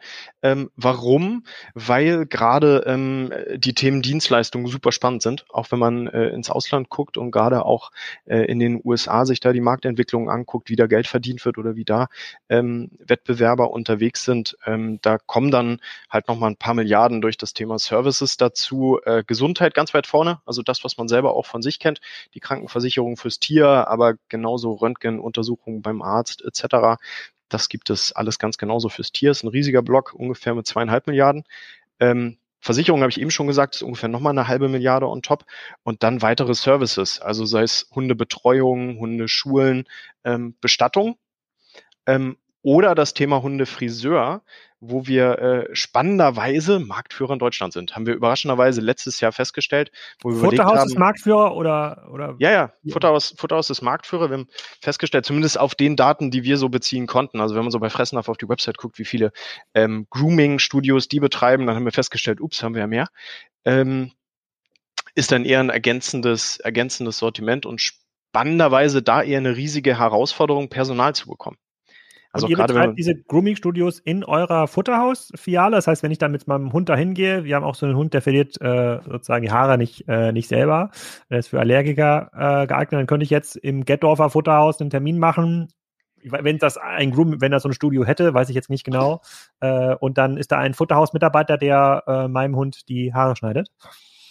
Ähm, 0.43 0.69
warum? 0.75 1.43
Weil 1.73 2.27
gerade 2.27 2.83
ähm, 2.85 3.33
die 3.55 3.73
Themen 3.73 4.03
Dienstleistungen 4.03 4.67
super 4.67 4.91
spannend 4.91 5.23
sind, 5.23 5.45
auch 5.49 5.71
wenn 5.71 5.79
man 5.79 6.05
äh, 6.05 6.27
ins 6.29 6.51
Ausland 6.51 6.89
guckt 6.89 7.17
und 7.17 7.31
gerade 7.31 7.65
auch 7.65 7.89
äh, 8.25 8.45
in 8.45 8.59
den 8.59 8.79
USA 8.83 9.25
sich 9.25 9.39
da 9.39 9.53
die 9.53 9.59
Marktentwicklung 9.61 10.29
anguckt, 10.29 10.69
wie 10.69 10.75
da 10.75 10.85
Geld 10.85 11.07
verdient 11.07 11.43
wird 11.45 11.57
oder 11.57 11.75
wie 11.75 11.83
da 11.83 12.09
ähm, 12.47 12.91
Wettbewerber 12.99 13.71
unterwegs 13.71 14.23
sind. 14.23 14.55
Ähm, 14.67 14.99
da 15.01 15.17
kommen 15.17 15.49
dann 15.49 15.79
halt 16.11 16.27
nochmal 16.27 16.51
ein 16.51 16.57
paar 16.57 16.75
Milliarden 16.75 17.21
durch 17.21 17.37
das 17.37 17.53
Thema 17.53 17.79
Services 17.79 18.37
dazu. 18.37 18.99
Äh, 19.03 19.23
Gesundheit 19.25 19.73
ganz 19.73 19.95
weit 19.95 20.05
vorne, 20.05 20.41
also 20.45 20.61
das, 20.61 20.83
was 20.83 20.97
man 20.97 21.07
selber 21.07 21.33
auch 21.33 21.47
von 21.47 21.63
sich 21.63 21.79
kennt, 21.79 22.01
die 22.35 22.39
Krankenversicherung 22.39 23.17
fürs 23.17 23.39
Tier, 23.39 23.87
aber 23.87 24.13
genauso 24.29 24.73
Röntgenuntersuchungen 24.73 25.81
beim 25.81 26.03
Arzt 26.03 26.43
etc. 26.45 26.99
Das 27.53 27.69
gibt 27.69 27.91
es 27.91 28.11
alles 28.11 28.39
ganz 28.39 28.57
genauso 28.57 28.89
fürs 28.89 29.11
Tier. 29.11 29.29
Ist 29.29 29.43
ein 29.43 29.49
riesiger 29.49 29.83
Block, 29.83 30.13
ungefähr 30.13 30.55
mit 30.55 30.65
zweieinhalb 30.65 31.05
Milliarden. 31.05 31.43
Ähm, 31.99 32.37
Versicherung 32.59 33.01
habe 33.01 33.11
ich 33.11 33.21
eben 33.21 33.29
schon 33.29 33.45
gesagt, 33.45 33.75
ist 33.75 33.83
ungefähr 33.83 34.09
nochmal 34.09 34.31
eine 34.31 34.47
halbe 34.47 34.69
Milliarde 34.69 35.07
on 35.07 35.21
top. 35.21 35.45
Und 35.83 36.01
dann 36.01 36.23
weitere 36.23 36.55
Services, 36.55 37.19
also 37.19 37.45
sei 37.45 37.61
es 37.61 37.89
Hundebetreuung, 37.93 38.97
Hundeschulen, 38.97 39.85
ähm, 40.23 40.55
Bestattung. 40.61 41.17
Ähm, 42.07 42.37
oder 42.63 42.95
das 42.95 43.13
Thema 43.13 43.43
Hundefriseur, 43.43 44.41
wo 44.79 45.05
wir 45.05 45.39
äh, 45.39 45.75
spannenderweise 45.75 46.79
Marktführer 46.79 47.33
in 47.33 47.39
Deutschland 47.39 47.73
sind. 47.73 47.95
Haben 47.95 48.05
wir 48.05 48.15
überraschenderweise 48.15 48.81
letztes 48.81 49.21
Jahr 49.21 49.31
festgestellt, 49.31 49.91
wo 50.21 50.31
wir 50.31 50.37
Futterhaus 50.37 50.79
haben, 50.79 50.87
ist 50.87 50.97
Marktführer 50.97 51.55
oder, 51.55 52.09
oder? 52.11 52.35
Ja, 52.39 52.51
ja, 52.51 52.73
Futterhaus, 52.89 53.35
Futterhaus 53.37 53.69
ist 53.69 53.81
Marktführer. 53.81 54.29
Wir 54.29 54.37
haben 54.39 54.47
festgestellt, 54.81 55.25
zumindest 55.25 55.59
auf 55.59 55.75
den 55.75 55.95
Daten, 55.95 56.31
die 56.31 56.43
wir 56.43 56.57
so 56.57 56.69
beziehen 56.69 57.05
konnten. 57.05 57.39
Also 57.39 57.55
wenn 57.55 57.63
man 57.63 57.71
so 57.71 57.79
bei 57.79 57.89
Fressnapf 57.89 58.27
auf 58.27 58.37
die 58.37 58.49
Website 58.49 58.77
guckt, 58.77 58.97
wie 58.97 59.05
viele 59.05 59.31
ähm, 59.73 60.07
Grooming-Studios 60.09 61.07
die 61.07 61.19
betreiben, 61.19 61.67
dann 61.67 61.75
haben 61.75 61.85
wir 61.85 61.91
festgestellt, 61.91 62.41
ups, 62.41 62.63
haben 62.63 62.75
wir 62.75 62.81
ja 62.81 62.87
mehr. 62.87 63.07
Ähm, 63.65 64.11
ist 65.15 65.31
dann 65.31 65.45
eher 65.45 65.59
ein 65.59 65.69
ergänzendes, 65.69 66.57
ergänzendes 66.57 67.19
Sortiment 67.19 67.65
und 67.65 67.81
spannenderweise 67.81 69.01
da 69.01 69.21
eher 69.21 69.37
eine 69.37 69.55
riesige 69.55 69.99
Herausforderung, 69.99 70.69
Personal 70.69 71.13
zu 71.13 71.27
bekommen. 71.27 71.57
Also 72.33 72.47
und 72.47 72.49
ihr 72.49 72.57
gerade 72.57 72.73
betreibt 72.73 72.97
diese 72.97 73.15
Grooming-Studios 73.15 73.99
in 73.99 74.23
eurer 74.23 74.67
Futterhaus-Filiale. 74.67 75.75
Das 75.75 75.85
heißt, 75.85 76.01
wenn 76.01 76.11
ich 76.11 76.17
dann 76.17 76.31
mit 76.31 76.47
meinem 76.47 76.73
Hund 76.73 76.89
dahin 76.89 77.13
gehe, 77.13 77.43
wir 77.43 77.55
haben 77.55 77.63
auch 77.63 77.75
so 77.75 77.85
einen 77.85 77.95
Hund, 77.95 78.15
der 78.15 78.23
verliert 78.23 78.59
äh, 78.59 78.99
sozusagen 79.05 79.43
die 79.45 79.51
Haare 79.51 79.77
nicht, 79.77 80.07
äh, 80.07 80.31
nicht 80.31 80.47
selber. 80.47 80.89
Der 81.29 81.39
ist 81.39 81.49
für 81.49 81.59
Allergiker 81.59 82.31
äh, 82.33 82.65
geeignet. 82.65 82.99
Dann 82.99 83.07
könnte 83.07 83.23
ich 83.23 83.29
jetzt 83.29 83.55
im 83.55 83.85
Gettorfer 83.85 84.31
Futterhaus 84.31 84.81
einen 84.81 84.89
Termin 84.89 85.19
machen. 85.19 85.71
Wenn 86.23 86.57
das 86.57 86.77
ein 86.77 87.11
Groom, 87.11 87.39
wenn 87.39 87.51
das 87.51 87.63
so 87.63 87.69
ein 87.69 87.73
Studio 87.73 88.03
hätte, 88.03 88.33
weiß 88.33 88.49
ich 88.49 88.55
jetzt 88.55 88.69
nicht 88.69 88.83
genau. 88.83 89.21
Äh, 89.59 89.93
und 89.95 90.17
dann 90.17 90.37
ist 90.37 90.51
da 90.51 90.57
ein 90.57 90.73
Futterhaus-Mitarbeiter, 90.73 91.57
der 91.57 92.03
äh, 92.07 92.27
meinem 92.27 92.55
Hund 92.55 92.89
die 92.89 93.13
Haare 93.13 93.35
schneidet. 93.35 93.69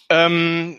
Ähm, 0.09 0.77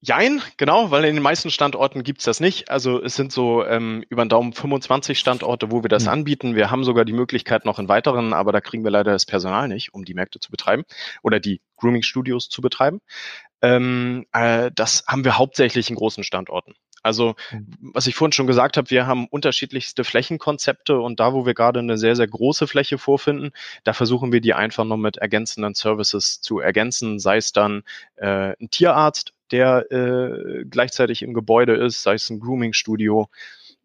Jein, 0.00 0.40
genau, 0.56 0.92
weil 0.92 1.04
in 1.06 1.16
den 1.16 1.22
meisten 1.22 1.50
Standorten 1.50 2.04
gibt's 2.04 2.24
das 2.24 2.38
nicht. 2.38 2.70
Also 2.70 3.02
es 3.02 3.16
sind 3.16 3.32
so 3.32 3.64
ähm, 3.64 4.04
über 4.08 4.24
den 4.24 4.28
Daumen 4.28 4.52
25 4.52 5.18
Standorte, 5.18 5.72
wo 5.72 5.82
wir 5.82 5.88
das 5.88 6.04
mhm. 6.04 6.10
anbieten. 6.10 6.54
Wir 6.54 6.70
haben 6.70 6.84
sogar 6.84 7.04
die 7.04 7.12
Möglichkeit 7.12 7.64
noch 7.64 7.80
in 7.80 7.88
weiteren, 7.88 8.32
aber 8.32 8.52
da 8.52 8.60
kriegen 8.60 8.84
wir 8.84 8.92
leider 8.92 9.10
das 9.10 9.26
Personal 9.26 9.66
nicht, 9.66 9.94
um 9.94 10.04
die 10.04 10.14
Märkte 10.14 10.38
zu 10.38 10.52
betreiben 10.52 10.84
oder 11.22 11.40
die 11.40 11.60
Grooming-Studios 11.78 12.48
zu 12.48 12.60
betreiben. 12.62 13.00
Ähm, 13.60 14.26
äh, 14.32 14.70
das 14.72 15.04
haben 15.08 15.24
wir 15.24 15.36
hauptsächlich 15.36 15.90
in 15.90 15.96
großen 15.96 16.22
Standorten. 16.22 16.74
Also, 17.02 17.34
mhm. 17.50 17.74
was 17.80 18.06
ich 18.06 18.14
vorhin 18.14 18.32
schon 18.32 18.46
gesagt 18.46 18.76
habe, 18.76 18.90
wir 18.90 19.06
haben 19.08 19.26
unterschiedlichste 19.26 20.04
Flächenkonzepte 20.04 21.00
und 21.00 21.18
da, 21.18 21.32
wo 21.32 21.44
wir 21.44 21.54
gerade 21.54 21.80
eine 21.80 21.98
sehr, 21.98 22.14
sehr 22.14 22.28
große 22.28 22.68
Fläche 22.68 22.98
vorfinden, 22.98 23.50
da 23.82 23.92
versuchen 23.92 24.30
wir 24.32 24.40
die 24.40 24.54
einfach 24.54 24.84
noch 24.84 24.96
mit 24.96 25.16
ergänzenden 25.16 25.74
Services 25.74 26.40
zu 26.40 26.60
ergänzen, 26.60 27.18
sei 27.18 27.38
es 27.38 27.52
dann 27.52 27.82
äh, 28.16 28.54
ein 28.60 28.70
Tierarzt, 28.70 29.32
der 29.50 29.90
äh, 29.90 30.64
gleichzeitig 30.64 31.22
im 31.22 31.34
Gebäude 31.34 31.74
ist, 31.74 32.02
sei 32.02 32.14
es 32.14 32.30
ein 32.30 32.40
Grooming-Studio 32.40 33.28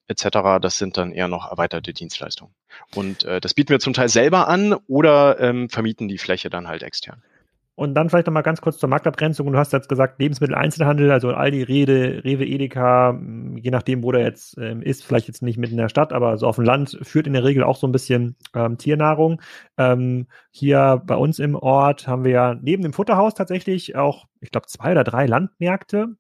etc. 0.08 0.60
Das 0.62 0.77
sind 0.77 0.98
dann 0.98 1.12
eher 1.12 1.27
noch 1.27 1.50
erweiterte 1.50 1.93
Dienstleistungen. 1.93 2.53
Und 2.96 3.24
äh, 3.24 3.39
das 3.39 3.53
bieten 3.53 3.70
wir 3.70 3.79
zum 3.79 3.93
Teil 3.93 4.10
selber 4.10 4.48
an 4.48 4.74
oder 4.88 5.39
ähm, 5.39 5.70
vermieten 5.70 6.08
die 6.08 6.17
Fläche 6.17 6.50
dann 6.50 6.67
halt 6.67 6.84
extern. 6.84 7.24
Und 7.75 7.96
dann 7.96 8.10
vielleicht 8.10 8.27
noch 8.27 8.34
mal 8.34 8.44
ganz 8.44 8.62
kurz 8.62 8.77
zur 8.77 8.89
Marktabgrenzung. 8.89 9.51
Du 9.51 9.58
hast 9.58 9.74
jetzt 9.74 9.89
gesagt, 9.89 10.20
Lebensmitteleinzelhandel, 10.20 11.10
also 11.12 11.32
Aldi, 11.32 11.63
Rede, 11.63 12.24
Rewe, 12.24 12.46
Edeka, 12.46 13.20
je 13.56 13.72
nachdem, 13.72 14.03
wo 14.03 14.12
der 14.12 14.22
jetzt 14.22 14.58
ähm, 14.60 14.84
ist, 14.84 15.03
vielleicht 15.03 15.27
jetzt 15.27 15.42
nicht 15.42 15.58
mitten 15.58 15.74
in 15.74 15.80
der 15.80 15.89
Stadt, 15.89 16.13
aber 16.13 16.38
so 16.38 16.46
auf 16.46 16.58
dem 16.58 16.65
Land, 16.65 17.00
führt 17.01 17.25
in 17.25 17.34
der 17.34 17.44
Regel 17.44 17.63
auch 17.63 17.77
so 17.77 17.88
ein 17.88 17.92
bisschen 17.92 18.36
ähm, 18.53 18.77
Tiernahrung. 18.77 19.42
Ähm, 19.77 20.27
hier 20.51 21.01
bei 21.03 21.15
uns 21.15 21.39
im 21.39 21.56
Ort 21.56 22.08
haben 22.08 22.24
wir 22.24 22.32
ja 22.32 22.56
neben 22.62 22.84
dem 22.84 22.94
Futterhaus 22.94 23.34
tatsächlich 23.34 23.96
auch, 23.96 24.27
ich 24.39 24.51
glaube, 24.51 24.68
zwei 24.68 24.92
oder 24.92 25.03
drei 25.03 25.25
Landmärkte. 25.25 26.15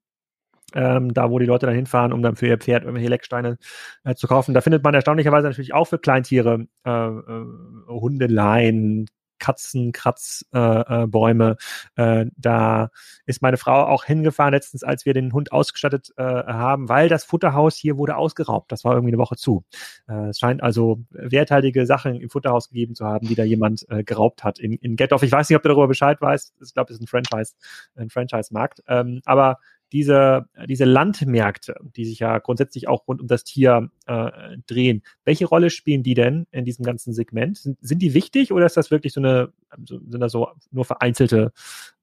Ähm, 0.75 1.13
da 1.13 1.29
wo 1.29 1.37
die 1.37 1.45
Leute 1.45 1.67
dann 1.67 1.75
hinfahren, 1.75 2.13
um 2.13 2.23
dann 2.23 2.35
für 2.35 2.47
ihr 2.47 2.57
Pferd 2.57 2.81
irgendwelche 2.81 3.09
Lecksteine 3.09 3.59
äh, 4.05 4.15
zu 4.15 4.27
kaufen. 4.27 4.55
Da 4.55 4.61
findet 4.61 4.83
man 4.83 4.95
erstaunlicherweise 4.95 5.47
natürlich 5.47 5.75
auch 5.75 5.85
für 5.85 5.99
Kleintiere 5.99 6.65
äh, 6.83 6.89
äh, 6.89 7.45
Hundeleien, 7.87 9.05
Katzen, 9.43 9.91
Kratzbäume. 9.91 11.57
Äh, 11.97 12.21
äh, 12.21 12.25
da 12.37 12.91
ist 13.25 13.41
meine 13.41 13.57
Frau 13.57 13.87
auch 13.87 14.05
hingefahren 14.05 14.53
letztens, 14.53 14.83
als 14.83 15.05
wir 15.05 15.13
den 15.13 15.33
Hund 15.33 15.51
ausgestattet 15.51 16.13
äh, 16.15 16.23
haben, 16.23 16.87
weil 16.87 17.09
das 17.09 17.25
Futterhaus 17.25 17.75
hier 17.75 17.97
wurde 17.97 18.15
ausgeraubt. 18.15 18.71
Das 18.71 18.85
war 18.85 18.93
irgendwie 18.93 19.11
eine 19.11 19.21
Woche 19.21 19.35
zu. 19.35 19.65
Äh, 20.07 20.29
es 20.29 20.39
scheint 20.39 20.63
also 20.63 21.03
werthaltige 21.09 21.85
Sachen 21.85 22.21
im 22.21 22.29
Futterhaus 22.29 22.69
gegeben 22.69 22.95
zu 22.95 23.05
haben, 23.05 23.27
die 23.27 23.35
da 23.35 23.43
jemand 23.43 23.85
äh, 23.89 24.05
geraubt 24.05 24.45
hat 24.45 24.59
in, 24.59 24.73
in 24.77 24.95
Getoff. 24.95 25.23
Ich 25.23 25.31
weiß 25.31 25.49
nicht, 25.49 25.57
ob 25.57 25.63
du 25.63 25.69
darüber 25.69 25.89
Bescheid 25.89 26.21
weißt. 26.21 26.53
Ich 26.63 26.73
glaube, 26.73 26.87
das 26.87 26.97
ist 26.97 27.03
ein 27.03 27.07
Franchise, 27.07 27.55
ein 27.97 28.09
Franchise-Markt. 28.09 28.81
Ähm, 28.87 29.19
aber 29.25 29.59
diese, 29.93 30.47
diese 30.67 30.85
Landmärkte, 30.85 31.75
die 31.95 32.05
sich 32.05 32.19
ja 32.19 32.39
grundsätzlich 32.39 32.87
auch 32.87 33.07
rund 33.07 33.21
um 33.21 33.27
das 33.27 33.43
Tier 33.43 33.89
äh, 34.07 34.31
drehen, 34.65 35.03
welche 35.23 35.45
Rolle 35.45 35.69
spielen 35.69 36.03
die 36.03 36.15
denn 36.15 36.47
in 36.51 36.65
diesem 36.65 36.83
ganzen 36.83 37.13
Segment? 37.13 37.59
Sind, 37.59 37.77
sind 37.81 38.01
die 38.01 38.13
wichtig 38.13 38.51
oder 38.51 38.65
ist 38.65 38.75
das 38.75 38.91
wirklich 38.91 39.13
so 39.13 39.21
eine, 39.21 39.53
sind 39.85 40.19
das 40.19 40.31
so 40.31 40.49
nur 40.71 40.83
vereinzelte 40.83 41.53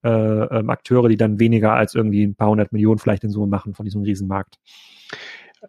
äh, 0.05 0.09
ähm, 0.09 0.71
Akteure, 0.71 1.09
die 1.09 1.17
dann 1.17 1.41
weniger 1.41 1.73
als 1.73 1.95
irgendwie 1.95 2.25
ein 2.25 2.37
paar 2.37 2.51
hundert 2.51 2.73
Millionen 2.73 2.99
vielleicht 2.99 3.25
in 3.25 3.31
Summe 3.31 3.49
machen 3.49 3.75
von 3.75 3.85
diesem 3.85 4.03
Riesenmarkt? 4.03 4.59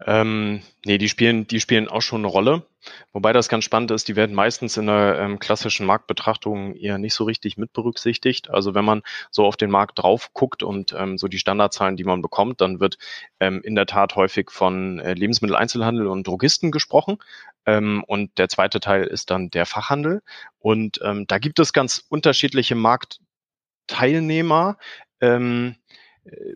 Ähm, 0.05 0.61
nee, 0.85 0.97
die 0.97 1.09
spielen, 1.09 1.47
die 1.47 1.59
spielen 1.59 1.89
auch 1.89 2.01
schon 2.01 2.21
eine 2.21 2.27
Rolle. 2.27 2.65
Wobei 3.11 3.33
das 3.33 3.49
ganz 3.49 3.65
spannend 3.65 3.91
ist, 3.91 4.07
die 4.07 4.15
werden 4.15 4.33
meistens 4.33 4.77
in 4.77 4.87
der 4.87 5.19
ähm, 5.19 5.37
klassischen 5.37 5.85
Marktbetrachtung 5.85 6.75
eher 6.75 6.97
nicht 6.97 7.13
so 7.13 7.25
richtig 7.25 7.57
mit 7.57 7.73
berücksichtigt. 7.73 8.49
Also 8.49 8.73
wenn 8.73 8.85
man 8.85 9.01
so 9.31 9.45
auf 9.45 9.57
den 9.57 9.69
Markt 9.69 9.99
drauf 9.99 10.31
guckt 10.33 10.63
und 10.63 10.95
ähm, 10.97 11.17
so 11.17 11.27
die 11.27 11.39
Standardzahlen, 11.39 11.97
die 11.97 12.05
man 12.05 12.21
bekommt, 12.21 12.61
dann 12.61 12.79
wird 12.79 12.97
ähm, 13.41 13.61
in 13.63 13.75
der 13.75 13.85
Tat 13.85 14.15
häufig 14.15 14.49
von 14.49 14.99
äh, 14.99 15.13
Lebensmitteleinzelhandel 15.13 16.07
und 16.07 16.25
Drogisten 16.25 16.71
gesprochen. 16.71 17.17
Ähm, 17.65 18.05
und 18.07 18.37
der 18.37 18.47
zweite 18.47 18.79
Teil 18.79 19.03
ist 19.03 19.29
dann 19.29 19.49
der 19.49 19.65
Fachhandel. 19.65 20.21
Und 20.57 21.01
ähm, 21.03 21.27
da 21.27 21.37
gibt 21.37 21.59
es 21.59 21.73
ganz 21.73 22.01
unterschiedliche 22.07 22.75
Marktteilnehmer. 22.75 24.77
Ähm, 25.19 25.75
äh, 26.23 26.53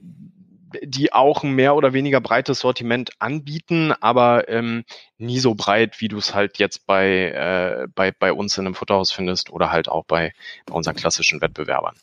die 0.83 1.13
auch 1.13 1.43
ein 1.43 1.51
mehr 1.51 1.75
oder 1.75 1.93
weniger 1.93 2.21
breites 2.21 2.59
Sortiment 2.59 3.11
anbieten, 3.19 3.93
aber 3.99 4.49
ähm, 4.49 4.83
nie 5.17 5.39
so 5.39 5.55
breit, 5.55 6.01
wie 6.01 6.07
du 6.07 6.17
es 6.17 6.33
halt 6.33 6.57
jetzt 6.57 6.85
bei, 6.85 7.31
äh, 7.31 7.87
bei, 7.93 8.11
bei 8.11 8.33
uns 8.33 8.57
in 8.57 8.65
einem 8.65 8.75
Futterhaus 8.75 9.11
findest 9.11 9.49
oder 9.51 9.71
halt 9.71 9.89
auch 9.89 10.05
bei, 10.05 10.33
bei 10.65 10.73
unseren 10.73 10.95
klassischen 10.95 11.41
Wettbewerbern. 11.41 11.95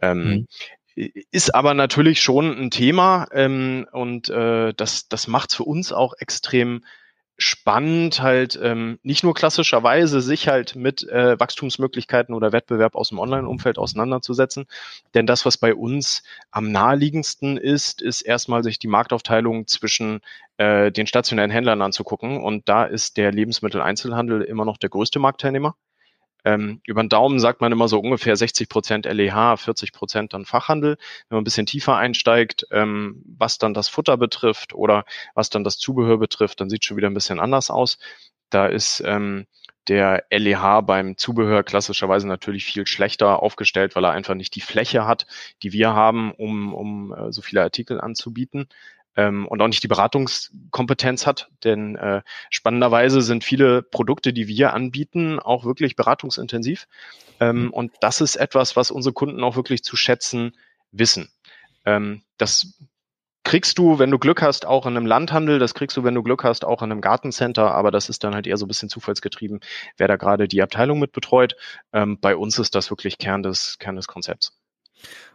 Ähm, 0.00 0.28
mhm. 0.28 0.46
Ist 1.30 1.54
aber 1.54 1.74
natürlich 1.74 2.20
schon 2.20 2.58
ein 2.58 2.70
Thema 2.70 3.28
ähm, 3.32 3.86
und 3.92 4.28
äh, 4.30 4.72
das, 4.74 5.08
das 5.08 5.28
macht 5.28 5.50
es 5.50 5.56
für 5.56 5.64
uns 5.64 5.92
auch 5.92 6.14
extrem 6.18 6.82
spannend, 7.38 8.20
halt 8.20 8.58
ähm, 8.60 8.98
nicht 9.04 9.22
nur 9.22 9.32
klassischerweise 9.32 10.20
sich 10.20 10.48
halt 10.48 10.74
mit 10.74 11.08
äh, 11.08 11.38
Wachstumsmöglichkeiten 11.38 12.34
oder 12.34 12.50
Wettbewerb 12.50 12.96
aus 12.96 13.10
dem 13.10 13.20
Online-Umfeld 13.20 13.78
auseinanderzusetzen. 13.78 14.66
Denn 15.14 15.24
das, 15.24 15.46
was 15.46 15.56
bei 15.56 15.72
uns 15.72 16.24
am 16.50 16.72
naheliegendsten 16.72 17.56
ist, 17.56 18.02
ist 18.02 18.22
erstmal 18.22 18.64
sich 18.64 18.80
die 18.80 18.88
Marktaufteilung 18.88 19.68
zwischen 19.68 20.20
äh, 20.56 20.90
den 20.90 21.06
stationären 21.06 21.52
Händlern 21.52 21.80
anzugucken. 21.80 22.42
Und 22.42 22.68
da 22.68 22.84
ist 22.84 23.16
der 23.16 23.30
Lebensmitteleinzelhandel 23.30 24.42
immer 24.42 24.64
noch 24.64 24.76
der 24.76 24.90
größte 24.90 25.20
Marktteilnehmer. 25.20 25.76
Ähm, 26.44 26.80
über 26.86 27.02
den 27.02 27.08
Daumen 27.08 27.40
sagt 27.40 27.60
man 27.60 27.72
immer 27.72 27.88
so 27.88 27.98
ungefähr 27.98 28.36
60 28.36 28.68
Prozent 28.68 29.06
LEH, 29.06 29.56
40 29.56 29.92
Prozent 29.92 30.34
dann 30.34 30.44
Fachhandel. 30.44 30.96
Wenn 31.28 31.36
man 31.36 31.42
ein 31.42 31.44
bisschen 31.44 31.66
tiefer 31.66 31.96
einsteigt, 31.96 32.66
ähm, 32.70 33.22
was 33.26 33.58
dann 33.58 33.74
das 33.74 33.88
Futter 33.88 34.16
betrifft 34.16 34.74
oder 34.74 35.04
was 35.34 35.50
dann 35.50 35.64
das 35.64 35.78
Zubehör 35.78 36.18
betrifft, 36.18 36.60
dann 36.60 36.70
sieht 36.70 36.84
schon 36.84 36.96
wieder 36.96 37.08
ein 37.10 37.14
bisschen 37.14 37.40
anders 37.40 37.70
aus. 37.70 37.98
Da 38.50 38.66
ist 38.66 39.02
ähm, 39.04 39.46
der 39.88 40.24
LEH 40.30 40.82
beim 40.82 41.16
Zubehör 41.16 41.62
klassischerweise 41.62 42.28
natürlich 42.28 42.64
viel 42.64 42.86
schlechter 42.86 43.42
aufgestellt, 43.42 43.96
weil 43.96 44.04
er 44.04 44.12
einfach 44.12 44.34
nicht 44.34 44.54
die 44.54 44.60
Fläche 44.60 45.06
hat, 45.06 45.26
die 45.62 45.72
wir 45.72 45.94
haben, 45.94 46.32
um, 46.32 46.74
um 46.74 47.14
äh, 47.14 47.32
so 47.32 47.42
viele 47.42 47.62
Artikel 47.62 48.00
anzubieten 48.00 48.68
ähm, 49.18 49.48
und 49.48 49.60
auch 49.60 49.66
nicht 49.66 49.82
die 49.82 49.88
Beratungskompetenz 49.88 51.26
hat. 51.26 51.50
Denn 51.64 51.96
äh, 51.96 52.22
spannenderweise 52.50 53.20
sind 53.20 53.42
viele 53.42 53.82
Produkte, 53.82 54.32
die 54.32 54.46
wir 54.46 54.72
anbieten, 54.72 55.40
auch 55.40 55.64
wirklich 55.64 55.96
beratungsintensiv. 55.96 56.86
Ähm, 57.40 57.64
mhm. 57.64 57.70
Und 57.70 57.92
das 58.00 58.20
ist 58.20 58.36
etwas, 58.36 58.76
was 58.76 58.92
unsere 58.92 59.12
Kunden 59.12 59.42
auch 59.42 59.56
wirklich 59.56 59.82
zu 59.82 59.96
schätzen 59.96 60.56
wissen. 60.92 61.28
Ähm, 61.84 62.22
das 62.38 62.78
kriegst 63.42 63.78
du, 63.78 63.98
wenn 63.98 64.10
du 64.10 64.18
Glück 64.18 64.40
hast, 64.40 64.66
auch 64.66 64.86
in 64.86 64.96
einem 64.96 65.06
Landhandel, 65.06 65.58
das 65.58 65.74
kriegst 65.74 65.96
du, 65.96 66.04
wenn 66.04 66.14
du 66.14 66.22
Glück 66.22 66.44
hast, 66.44 66.64
auch 66.64 66.82
in 66.82 66.92
einem 66.92 67.00
Gartencenter, 67.00 67.72
aber 67.74 67.90
das 67.90 68.08
ist 68.08 68.22
dann 68.22 68.34
halt 68.34 68.46
eher 68.46 68.56
so 68.56 68.66
ein 68.66 68.68
bisschen 68.68 68.88
zufallsgetrieben, 68.88 69.60
wer 69.96 70.06
da 70.06 70.16
gerade 70.16 70.46
die 70.46 70.62
Abteilung 70.62 71.00
mit 71.00 71.12
betreut. 71.12 71.56
Ähm, 71.92 72.20
bei 72.20 72.36
uns 72.36 72.58
ist 72.58 72.76
das 72.76 72.90
wirklich 72.90 73.18
Kern 73.18 73.42
des, 73.42 73.78
Kern 73.78 73.96
des 73.96 74.06
Konzepts. 74.06 74.57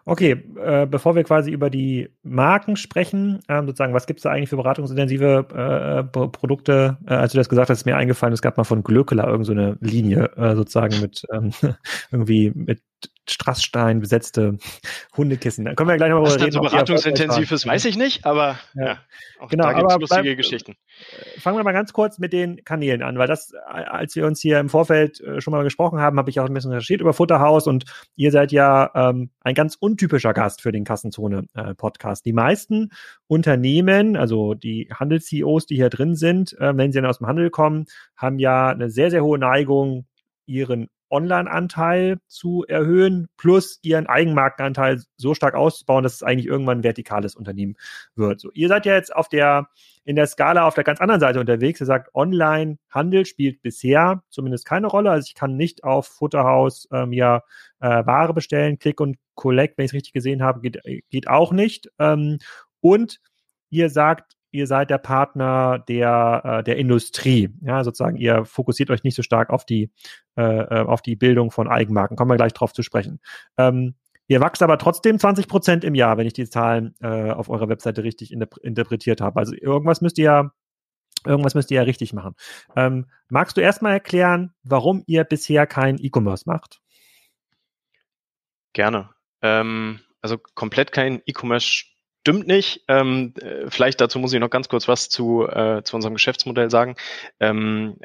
Okay, 0.06 0.44
äh, 0.62 0.86
bevor 0.86 1.16
wir 1.16 1.24
quasi 1.24 1.50
über 1.52 1.70
die 1.70 2.10
Marken 2.24 2.76
sprechen, 2.76 3.40
ähm, 3.48 3.68
sozusagen, 3.68 3.94
was 3.94 4.06
gibt 4.06 4.20
es 4.20 4.24
da 4.24 4.32
eigentlich 4.32 4.50
für 4.50 4.58
beratungsintensive 4.58 5.48
äh, 5.56 6.04
Produkte? 6.28 6.98
Äh, 7.08 7.14
als 7.14 7.32
du 7.32 7.38
das 7.38 7.48
gesagt 7.48 7.70
hast, 7.70 7.80
ist 7.80 7.86
mir 7.86 7.96
eingefallen, 7.96 8.34
es 8.34 8.42
gab 8.42 8.58
mal 8.58 8.66
von 8.66 8.84
Glöckler 8.84 9.28
irgendeine 9.28 9.78
so 9.80 9.86
Linie, 9.86 10.26
äh, 10.36 10.56
sozusagen 10.56 11.00
mit 11.00 11.26
ähm, 11.32 11.52
irgendwie 12.12 12.52
mit 12.54 12.82
Strassstein 13.30 14.00
besetzte 14.00 14.58
Hundekissen. 15.18 15.66
Da 15.66 15.76
können 15.76 15.90
wir 15.90 15.98
gleich 15.98 16.10
noch 16.10 16.22
mal 16.22 16.32
reden. 16.32 16.52
So 16.52 16.62
beratungsintensiv 16.62 17.52
ist, 17.52 17.66
weiß 17.66 17.86
ich 17.86 17.98
nicht, 17.98 18.26
aber 18.26 18.60
ja. 18.74 18.86
ja 18.86 19.00
auch 19.40 19.50
genau, 19.50 19.66
da 19.66 19.74
gibt 19.74 19.92
lustige 20.00 20.24
bleib, 20.24 20.38
Geschichten. 20.38 20.76
Fangen 21.40 21.58
wir 21.58 21.64
mal 21.64 21.74
ganz 21.74 21.94
kurz 21.94 22.20
mit 22.20 22.34
den 22.34 22.64
Kanälen 22.64 23.02
an, 23.02 23.18
weil 23.18 23.28
das, 23.28 23.54
als 23.66 24.16
wir 24.16 24.26
uns 24.26 24.42
hier 24.42 24.60
im 24.60 24.70
Vorfeld 24.70 25.20
äh, 25.22 25.42
schon 25.42 25.52
mal 25.52 25.64
gesprochen 25.64 26.00
haben, 26.00 26.18
habe 26.18 26.30
ich 26.30 26.40
auch 26.40 26.46
ein 26.46 26.54
bisschen 26.54 26.72
recherchiert 26.72 27.02
über 27.02 27.14
Futterhaus 27.14 27.68
und 27.68 27.86
ihr 28.16 28.32
seid 28.32 28.52
ja 28.52 28.92
ähm, 28.96 29.32
ein 29.42 29.56
ganz 29.56 29.76
untypischer 29.76 30.34
Gast 30.34 30.62
für 30.62 30.72
den 30.72 30.84
Kassenzone-Podcast. 30.84 32.26
Äh, 32.26 32.30
die 32.30 32.34
meisten 32.34 32.92
Unternehmen, 33.28 34.16
also 34.16 34.54
die 34.54 34.90
Handels-CEOs, 34.94 35.66
die 35.66 35.76
hier 35.76 35.90
drin 35.90 36.16
sind, 36.16 36.54
äh, 36.60 36.76
wenn 36.76 36.92
sie 36.92 37.02
dann 37.02 37.10
aus 37.10 37.18
dem 37.18 37.28
Handel 37.28 37.50
kommen, 37.50 37.86
haben 38.16 38.40
ja 38.40 38.70
eine 38.70 38.90
sehr, 38.90 39.12
sehr 39.12 39.24
hohe 39.24 39.40
Neigung, 39.40 40.06
ihren 40.46 40.90
Online-Anteil 41.14 42.18
zu 42.28 42.66
erhöhen, 42.68 43.28
plus 43.38 43.80
ihren 43.84 44.08
Eigenmarkenanteil 44.08 45.02
so 45.16 45.34
stark 45.34 45.54
auszubauen, 45.54 46.04
dass 46.04 46.16
es 46.16 46.24
eigentlich 46.24 46.48
irgendwann 46.48 46.80
ein 46.80 46.84
vertikales 46.84 47.36
Unternehmen 47.36 47.76
wird. 48.16 48.42
So, 48.42 48.52
ihr 48.54 48.68
seid 48.68 48.86
ja 48.86 48.96
jetzt 48.96 49.16
auf 49.16 49.30
der, 49.30 49.70
in 50.04 50.16
der 50.16 50.28
Skala 50.28 50.68
auf 50.68 50.74
der 50.74 50.84
ganz 50.84 51.00
anderen 51.00 51.22
Seite 51.22 51.40
unterwegs. 51.40 51.80
Ihr 51.80 51.86
sagt, 51.86 52.14
Online-Handel 52.16 53.26
spielt 53.26 53.62
bisher 53.62 54.24
zumindest 54.30 54.66
keine 54.66 54.88
Rolle. 54.88 55.12
Also 55.12 55.28
ich 55.28 55.36
kann 55.36 55.56
nicht 55.56 55.84
auf 55.84 56.08
Futterhaus 56.08 56.88
äh, 56.92 57.06
mir 57.06 57.44
äh, 57.80 58.06
Ware 58.06 58.34
bestellen. 58.34 58.80
Click 58.80 59.00
und 59.00 59.18
Collect, 59.36 59.78
wenn 59.78 59.86
ich 59.86 59.92
es 59.92 59.96
richtig 59.96 60.14
gesehen 60.14 60.42
habe, 60.42 60.62
geht, 60.62 60.80
geht 61.10 61.28
auch 61.28 61.52
nicht. 61.52 61.90
Ähm, 62.00 62.40
und 62.82 63.20
ihr 63.70 63.90
sagt, 63.90 64.36
ihr 64.54 64.68
seid 64.68 64.90
der 64.90 64.98
Partner 64.98 65.80
der, 65.88 66.42
äh, 66.44 66.64
der 66.64 66.78
Industrie. 66.78 67.50
Ja, 67.62 67.84
sozusagen, 67.84 68.18
ihr 68.18 68.46
fokussiert 68.46 68.90
euch 68.90 69.04
nicht 69.04 69.16
so 69.16 69.24
stark 69.24 69.50
auf 69.50 69.66
die, 69.66 69.92
äh, 70.38 70.42
äh 70.42 70.86
auf 70.86 71.02
die 71.02 71.16
Bildung 71.16 71.52
von 71.52 71.68
Eigenmarken. 71.68 72.16
Kommen 72.16 72.32
wir 72.32 72.38
gleich 72.38 72.54
drauf 72.54 72.74
zu 72.74 72.84
sprechen. 72.84 73.20
Ähm, 73.58 73.96
ihr 74.28 74.40
wächst 74.42 74.64
aber 74.64 74.78
trotzdem 74.78 75.20
20 75.20 75.48
Prozent 75.48 75.84
im 75.84 75.96
Jahr, 75.96 76.18
wenn 76.18 76.28
ich 76.28 76.34
die 76.34 76.50
Zahlen 76.50 76.96
auf 77.02 77.50
eurer 77.50 77.68
Webseite 77.68 78.04
richtig 78.04 78.32
interpretiert 78.32 79.20
habe. 79.20 79.40
Also 79.40 79.54
irgendwas 79.54 80.02
müsst 80.02 80.18
ihr 80.18 80.24
ja 80.24 80.52
Irgendwas 81.26 81.56
müsst 81.56 81.72
ihr 81.72 81.78
ja 81.78 81.84
richtig 81.84 82.14
machen. 82.14 82.36
Ähm, 82.76 83.10
magst 83.30 83.56
du 83.56 83.62
erstmal 83.62 83.94
erklären, 83.94 84.54
warum 84.64 85.04
ihr 85.08 85.24
bisher 85.24 85.66
kein 85.66 85.98
E-Commerce 85.98 86.44
macht? 86.46 86.82
Gerne. 88.74 89.10
Ähm, 89.42 90.00
also 90.22 90.38
komplett 90.56 90.92
kein 90.92 91.22
E-Commerce 91.26 91.86
stimmt 92.24 92.48
nicht. 92.48 92.86
Ähm, 92.88 93.34
äh, 93.42 93.70
vielleicht 93.70 94.00
dazu 94.00 94.18
muss 94.18 94.32
ich 94.32 94.40
noch 94.40 94.50
ganz 94.50 94.70
kurz 94.70 94.88
was 94.88 95.10
zu, 95.10 95.46
äh, 95.46 95.84
zu 95.84 95.98
unserem 95.98 96.14
Geschäftsmodell 96.14 96.72
sagen. 96.72 96.96
Ähm, 97.42 97.98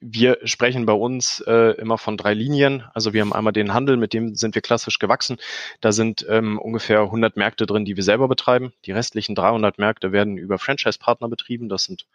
wir 0.00 0.38
sprechen 0.42 0.86
bei 0.86 0.92
uns 0.92 1.38
äh, 1.46 1.76
immer 1.80 1.96
von 1.96 2.16
drei 2.16 2.34
Linien. 2.34 2.82
Also 2.94 3.12
wir 3.12 3.20
haben 3.20 3.32
einmal 3.32 3.52
den 3.52 3.72
Handel, 3.72 3.96
mit 3.96 4.12
dem 4.12 4.34
sind 4.34 4.56
wir 4.56 4.62
klassisch 4.62 4.98
gewachsen. 4.98 5.36
Da 5.80 5.92
sind 5.92 6.26
ähm, 6.28 6.58
ungefähr 6.58 7.02
100 7.02 7.36
Märkte 7.36 7.64
drin, 7.64 7.84
die 7.84 7.94
wir 7.94 8.02
selber 8.02 8.26
betreiben. 8.26 8.72
Die 8.86 8.92
restlichen 8.92 9.36
300 9.36 9.78
Märkte 9.78 10.10
werden 10.10 10.36
über 10.36 10.58
Franchise-Partner 10.58 11.28
betrieben. 11.28 11.68
Das 11.68 11.84
sind 11.84 12.06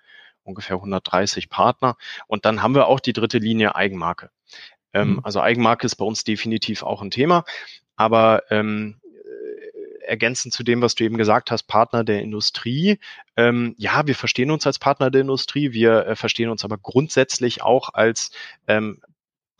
ungefähr 0.43 0.75
130 0.75 1.47
Partner. 1.47 1.95
Und 2.27 2.43
dann 2.43 2.63
haben 2.63 2.75
wir 2.75 2.87
auch 2.87 2.99
die 2.99 3.13
dritte 3.13 3.37
Linie 3.37 3.75
Eigenmarke. 3.75 4.29
Ähm, 4.91 5.13
mhm. 5.13 5.19
Also 5.23 5.39
Eigenmarke 5.39 5.85
ist 5.85 5.95
bei 5.95 6.03
uns 6.03 6.25
definitiv 6.25 6.83
auch 6.83 7.01
ein 7.01 7.11
Thema. 7.11 7.45
Aber 7.95 8.43
ähm, 8.49 8.97
ergänzend 10.07 10.53
zu 10.53 10.63
dem, 10.63 10.81
was 10.81 10.95
du 10.95 11.03
eben 11.03 11.17
gesagt 11.17 11.51
hast, 11.51 11.63
Partner 11.63 12.03
der 12.03 12.21
Industrie. 12.21 12.99
Ähm, 13.37 13.75
ja, 13.77 14.07
wir 14.07 14.15
verstehen 14.15 14.51
uns 14.51 14.65
als 14.65 14.79
Partner 14.79 15.11
der 15.11 15.21
Industrie, 15.21 15.73
wir 15.73 16.07
äh, 16.07 16.15
verstehen 16.15 16.49
uns 16.49 16.63
aber 16.63 16.77
grundsätzlich 16.77 17.61
auch 17.61 17.89
als 17.93 18.31
ähm, 18.67 19.01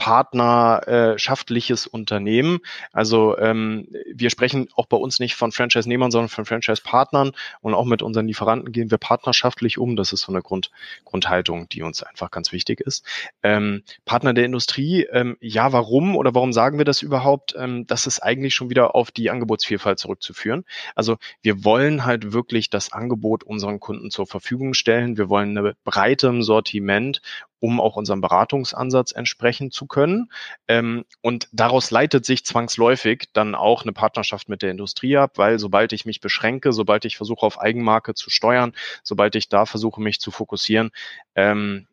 partnerschaftliches 0.05 1.87
Unternehmen. 1.87 2.59
Also 2.93 3.35
ähm, 3.39 3.87
wir 4.13 4.29
sprechen 4.29 4.67
auch 4.75 4.85
bei 4.85 4.97
uns 4.97 5.19
nicht 5.19 5.33
von 5.33 5.51
Franchise-Nehmern, 5.51 6.11
sondern 6.11 6.29
von 6.29 6.45
Franchise-Partnern 6.45 7.31
und 7.61 7.73
auch 7.73 7.85
mit 7.85 8.03
unseren 8.03 8.27
Lieferanten 8.27 8.71
gehen 8.71 8.91
wir 8.91 8.99
partnerschaftlich 8.99 9.79
um. 9.79 9.95
Das 9.95 10.13
ist 10.13 10.21
so 10.21 10.31
eine 10.31 10.43
Grund, 10.43 10.69
Grundhaltung, 11.05 11.67
die 11.69 11.81
uns 11.81 12.03
einfach 12.03 12.29
ganz 12.29 12.51
wichtig 12.51 12.81
ist. 12.81 13.03
Ähm, 13.41 13.81
Partner 14.05 14.35
der 14.35 14.45
Industrie, 14.45 15.07
ähm, 15.11 15.37
ja, 15.41 15.73
warum 15.73 16.15
oder 16.15 16.35
warum 16.35 16.53
sagen 16.53 16.77
wir 16.77 16.85
das 16.85 17.01
überhaupt? 17.01 17.55
Ähm, 17.57 17.87
das 17.87 18.05
ist 18.05 18.19
eigentlich 18.19 18.53
schon 18.53 18.69
wieder 18.69 18.93
auf 18.93 19.09
die 19.09 19.31
Angebotsvielfalt 19.31 19.97
zurückzuführen. 19.97 20.65
Also 20.93 21.17
wir 21.41 21.63
wollen 21.63 22.05
halt 22.05 22.31
wirklich 22.31 22.69
das 22.69 22.93
Angebot 22.93 23.43
unseren 23.43 23.79
Kunden 23.79 24.11
zur 24.11 24.27
Verfügung 24.27 24.75
stellen. 24.75 25.17
Wir 25.17 25.29
wollen 25.29 25.57
eine 25.57 25.75
Breite 25.83 26.27
im 26.27 26.43
Sortiment 26.43 27.23
um 27.65 27.81
auch 27.81 27.95
unserem 27.95 28.21
Beratungsansatz 28.21 29.11
entsprechen 29.11 29.71
zu 29.71 29.87
können. 29.87 30.29
Ähm, 30.67 31.03
und 31.21 31.49
daraus 31.51 31.89
leitet 31.89 32.23
sich 32.23 32.45
zwangsläufig 32.45 33.29
dann 33.33 33.55
auch 33.55 33.81
eine 33.81 33.91
Partnerschaft 33.91 34.49
mit 34.49 34.61
der 34.61 34.69
Industrie 34.69 35.17
ab, 35.17 35.39
weil 35.39 35.57
sobald 35.57 35.91
ich 35.91 36.05
mich 36.05 36.21
beschränke, 36.21 36.73
sobald 36.73 37.05
ich 37.05 37.17
versuche 37.17 37.43
auf 37.43 37.59
Eigenmarke 37.59 38.13
zu 38.13 38.29
steuern, 38.29 38.73
sobald 39.01 39.33
ich 39.35 39.49
da 39.49 39.65
versuche 39.65 39.99
mich 39.99 40.19
zu 40.19 40.29
fokussieren, 40.29 40.91
ähm, 41.35 41.87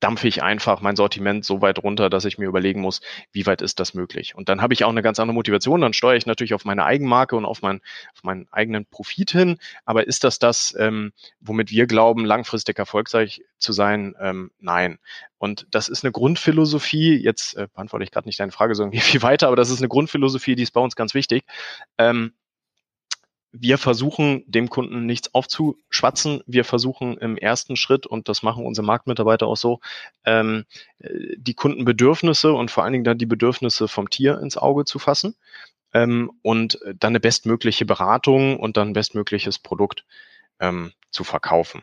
dampfe 0.00 0.28
ich 0.28 0.42
einfach 0.42 0.80
mein 0.80 0.96
Sortiment 0.96 1.44
so 1.44 1.62
weit 1.62 1.82
runter, 1.82 2.10
dass 2.10 2.24
ich 2.24 2.38
mir 2.38 2.46
überlegen 2.46 2.80
muss, 2.80 3.00
wie 3.32 3.46
weit 3.46 3.62
ist 3.62 3.80
das 3.80 3.94
möglich. 3.94 4.34
Und 4.34 4.48
dann 4.48 4.60
habe 4.60 4.74
ich 4.74 4.84
auch 4.84 4.90
eine 4.90 5.02
ganz 5.02 5.18
andere 5.18 5.34
Motivation. 5.34 5.80
Dann 5.80 5.92
steuere 5.92 6.16
ich 6.16 6.26
natürlich 6.26 6.54
auf 6.54 6.64
meine 6.64 6.84
Eigenmarke 6.84 7.36
und 7.36 7.44
auf, 7.44 7.62
mein, 7.62 7.80
auf 8.14 8.22
meinen 8.22 8.46
eigenen 8.50 8.86
Profit 8.86 9.30
hin. 9.30 9.58
Aber 9.84 10.06
ist 10.06 10.24
das 10.24 10.38
das, 10.38 10.74
ähm, 10.78 11.12
womit 11.40 11.70
wir 11.70 11.86
glauben, 11.86 12.24
langfristig 12.24 12.78
erfolgreich 12.78 13.42
zu 13.58 13.72
sein? 13.72 14.14
Ähm, 14.20 14.50
nein. 14.58 14.98
Und 15.38 15.66
das 15.70 15.88
ist 15.88 16.04
eine 16.04 16.12
Grundphilosophie. 16.12 17.16
Jetzt 17.16 17.56
äh, 17.56 17.68
beantworte 17.72 18.04
ich 18.04 18.10
gerade 18.10 18.28
nicht 18.28 18.40
deine 18.40 18.52
Frage 18.52 18.74
so 18.74 18.82
irgendwie 18.82 19.00
viel 19.00 19.22
weiter, 19.22 19.46
aber 19.46 19.56
das 19.56 19.70
ist 19.70 19.78
eine 19.78 19.88
Grundphilosophie, 19.88 20.56
die 20.56 20.62
ist 20.62 20.72
bei 20.72 20.80
uns 20.80 20.96
ganz 20.96 21.14
wichtig. 21.14 21.44
Ähm, 21.98 22.32
wir 23.60 23.78
versuchen 23.78 24.44
dem 24.46 24.68
Kunden 24.68 25.06
nichts 25.06 25.34
aufzuschwatzen. 25.34 26.42
Wir 26.46 26.64
versuchen 26.64 27.16
im 27.18 27.36
ersten 27.36 27.76
Schritt, 27.76 28.06
und 28.06 28.28
das 28.28 28.42
machen 28.42 28.66
unsere 28.66 28.86
Marktmitarbeiter 28.86 29.46
auch 29.46 29.56
so, 29.56 29.80
ähm, 30.24 30.64
die 31.00 31.54
Kundenbedürfnisse 31.54 32.52
und 32.52 32.70
vor 32.70 32.84
allen 32.84 32.92
Dingen 32.92 33.04
dann 33.04 33.18
die 33.18 33.26
Bedürfnisse 33.26 33.88
vom 33.88 34.10
Tier 34.10 34.38
ins 34.40 34.56
Auge 34.56 34.84
zu 34.84 34.98
fassen 34.98 35.36
ähm, 35.92 36.30
und 36.42 36.78
dann 36.98 37.10
eine 37.10 37.20
bestmögliche 37.20 37.86
Beratung 37.86 38.58
und 38.58 38.76
dann 38.76 38.92
bestmögliches 38.92 39.58
Produkt 39.58 40.04
ähm, 40.60 40.92
zu 41.10 41.24
verkaufen. 41.24 41.82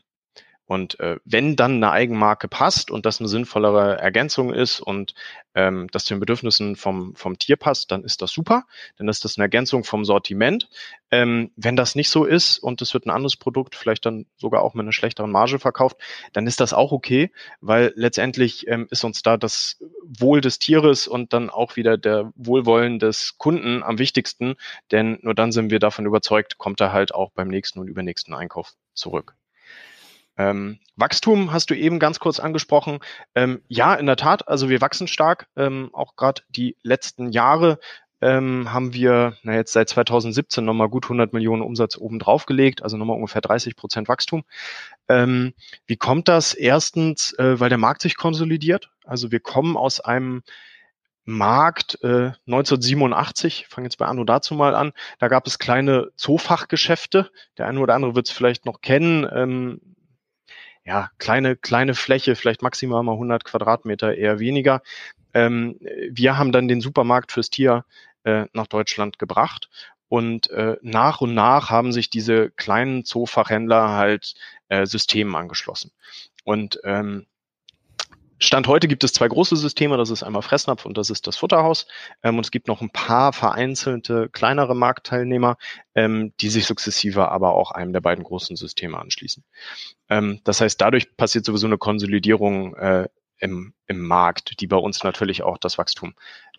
Und 0.66 1.00
äh, 1.00 1.18
wenn 1.26 1.56
dann 1.56 1.76
eine 1.76 1.92
Eigenmarke 1.92 2.48
passt 2.48 2.90
und 2.90 3.06
das 3.06 3.20
eine 3.20 3.28
sinnvollere 3.28 4.00
Ergänzung 4.00 4.54
ist 4.54 4.80
und 4.80 5.14
ähm, 5.56 5.88
das 5.92 6.06
den 6.06 6.20
Bedürfnissen 6.20 6.76
vom, 6.76 7.16
vom 7.16 7.38
Tier 7.38 7.58
passt, 7.58 7.92
dann 7.92 8.04
ist 8.04 8.22
das 8.22 8.32
super. 8.32 8.64
Dann 8.98 9.10
ist 9.10 9.26
das 9.26 9.38
eine 9.38 9.44
Ergänzung 9.44 9.84
vom 9.84 10.06
Sortiment. 10.06 10.70
Ähm, 11.12 11.52
wenn 11.58 11.76
das 11.76 11.96
nicht 11.96 12.10
so 12.10 12.24
ist 12.24 12.60
und 12.60 12.82
es 12.82 12.94
wird 12.94 13.06
ein 13.06 13.12
anderes 13.12 13.36
Produkt 13.36 13.76
vielleicht 13.76 14.06
dann 14.06 14.26
sogar 14.38 14.62
auch 14.62 14.74
mit 14.74 14.84
einer 14.84 14.94
schlechteren 14.94 15.32
Marge 15.32 15.60
verkauft, 15.60 15.98
dann 16.32 16.48
ist 16.48 16.60
das 16.60 16.74
auch 16.74 16.92
okay, 16.94 17.32
weil 17.60 17.92
letztendlich 17.96 18.68
ähm, 18.68 18.88
ist 18.90 19.04
uns 19.04 19.22
da 19.22 19.38
das 19.38 19.78
Wohl 20.02 20.40
des 20.42 20.60
Tieres 20.60 21.08
und 21.08 21.34
dann 21.34 21.50
auch 21.50 21.76
wieder 21.76 21.98
der 21.98 22.32
Wohlwollen 22.36 23.00
des 23.00 23.38
Kunden 23.38 23.84
am 23.84 24.00
wichtigsten, 24.00 24.56
denn 24.92 25.20
nur 25.22 25.36
dann 25.36 25.52
sind 25.52 25.72
wir 25.72 25.80
davon 25.80 26.06
überzeugt, 26.06 26.58
kommt 26.58 26.80
er 26.82 26.94
halt 26.94 27.14
auch 27.14 27.32
beim 27.32 27.50
nächsten 27.50 27.80
und 27.80 27.88
übernächsten 27.90 28.34
Einkauf 28.34 28.74
zurück. 28.94 29.36
Ähm, 30.38 30.80
Wachstum 30.96 31.52
hast 31.52 31.70
du 31.70 31.76
eben 31.76 32.00
ganz 32.00 32.20
kurz 32.20 32.40
angesprochen. 32.40 33.00
Ähm, 33.36 33.62
ja, 33.68 33.94
in 33.94 34.06
der 34.06 34.16
Tat, 34.16 34.48
also 34.48 34.70
wir 34.70 34.82
wachsen 34.82 35.08
stark. 35.08 35.48
Ähm, 35.56 35.90
auch 35.94 36.16
gerade 36.16 36.42
die 36.50 36.76
letzten 36.82 37.32
Jahre 37.32 37.80
ähm, 38.24 38.72
haben 38.72 38.94
wir 38.94 39.36
na 39.44 39.54
jetzt 39.54 39.74
seit 39.74 39.90
2017 39.90 40.64
nochmal 40.64 40.88
gut 40.88 41.06
100 41.06 41.34
Millionen 41.34 41.62
Umsatz 41.62 41.98
oben 41.98 42.20
drauf 42.20 42.46
gelegt, 42.46 42.82
also 42.82 42.96
nochmal 42.96 43.18
ungefähr 43.18 43.42
30 43.42 43.76
Prozent 43.76 44.08
Wachstum. 44.08 44.44
Ähm, 45.10 45.54
wie 45.88 45.98
kommt 45.98 46.30
das? 46.30 46.54
Erstens, 46.54 47.34
äh, 47.34 47.60
weil 47.60 47.70
der 47.70 47.78
Markt 47.78 48.02
sich 48.02 48.16
konsolidiert. 48.16 48.92
Also 49.04 49.32
wir 49.32 49.42
kommen 49.42 49.76
aus 49.76 50.00
einem 50.00 50.42
Markt 51.26 52.00
äh, 52.02 52.32
1987, 52.48 53.68
fange 53.70 53.88
jetzt 53.88 53.98
bei 53.98 54.06
Anno 54.06 54.24
dazu 54.24 54.56
mal 54.56 54.76
an, 54.76 54.94
da 55.20 55.28
gab 55.28 55.48
es 55.48 55.60
kleine 55.60 56.12
Zoofachgeschäfte. 56.16 57.30
Der 57.58 57.68
eine 57.68 57.80
oder 57.80 57.94
andere 57.96 58.16
wird 58.16 58.28
es 58.28 58.34
vielleicht 58.34 58.66
noch 58.66 58.82
kennen. 58.82 59.28
Ähm, 59.34 59.82
ja, 60.86 61.10
kleine, 61.18 61.56
kleine 61.56 61.96
Fläche, 61.96 62.36
vielleicht 62.36 62.62
maximal 62.62 63.04
mal 63.04 63.14
100 63.14 63.44
Quadratmeter, 63.44 64.16
eher 64.16 64.40
weniger. 64.40 64.82
Ähm, 65.34 65.78
wir 66.10 66.38
haben 66.38 66.52
dann 66.52 66.68
den 66.68 66.82
Supermarkt 66.82 67.32
fürs 67.32 67.50
Tier 67.50 67.86
äh, 68.24 68.46
nach 68.54 68.68
Deutschland 68.68 69.20
gebracht 69.20 69.70
und 70.10 70.50
äh, 70.52 70.78
nach 70.82 71.22
und 71.22 71.34
nach 71.34 71.70
haben 71.70 71.92
sich 71.92 72.10
diese 72.10 72.52
kleinen 72.52 73.04
Zoofachhändler 73.06 73.90
halt 73.90 74.36
äh, 74.68 74.86
Systemen 74.86 75.36
angeschlossen. 75.36 75.92
Und 76.44 76.80
ähm, 76.84 77.26
Stand 78.44 78.68
heute 78.68 78.90
gibt 78.90 79.06
es 79.06 79.14
zwei 79.14 79.30
große 79.30 79.56
Systeme, 79.56 79.96
das 79.96 80.10
ist 80.10 80.22
einmal 80.22 80.42
Fressnapf 80.42 80.86
und 80.86 80.98
das 80.98 81.10
ist 81.10 81.28
das 81.28 81.38
Futterhaus. 81.38 81.88
Ähm, 82.24 82.38
und 82.38 82.46
es 82.46 82.52
gibt 82.52 82.68
noch 82.68 82.82
ein 82.82 82.90
paar 82.90 83.32
vereinzelte 83.32 84.28
kleinere 84.28 84.76
Marktteilnehmer, 84.76 85.56
ähm, 85.96 86.34
die 86.42 86.50
sich 86.50 86.66
sukzessive 86.66 87.30
aber 87.30 87.54
auch 87.54 87.72
einem 87.72 87.94
der 87.94 88.02
beiden 88.02 88.26
großen 88.26 88.58
Systeme 88.58 89.00
anschließen. 89.00 89.46
Ähm, 90.10 90.42
das 90.44 90.60
heißt, 90.60 90.82
dadurch 90.82 91.16
passiert 91.16 91.46
sowieso 91.46 91.68
eine 91.68 91.78
Konsolidierung 91.78 92.76
äh, 92.76 93.08
im, 93.38 93.74
im 93.88 94.06
Markt, 94.06 94.60
die 94.60 94.68
bei 94.68 94.78
uns 94.78 95.06
natürlich 95.06 95.42
auch 95.42 95.58
das 95.58 95.78
Wachstum 95.78 96.14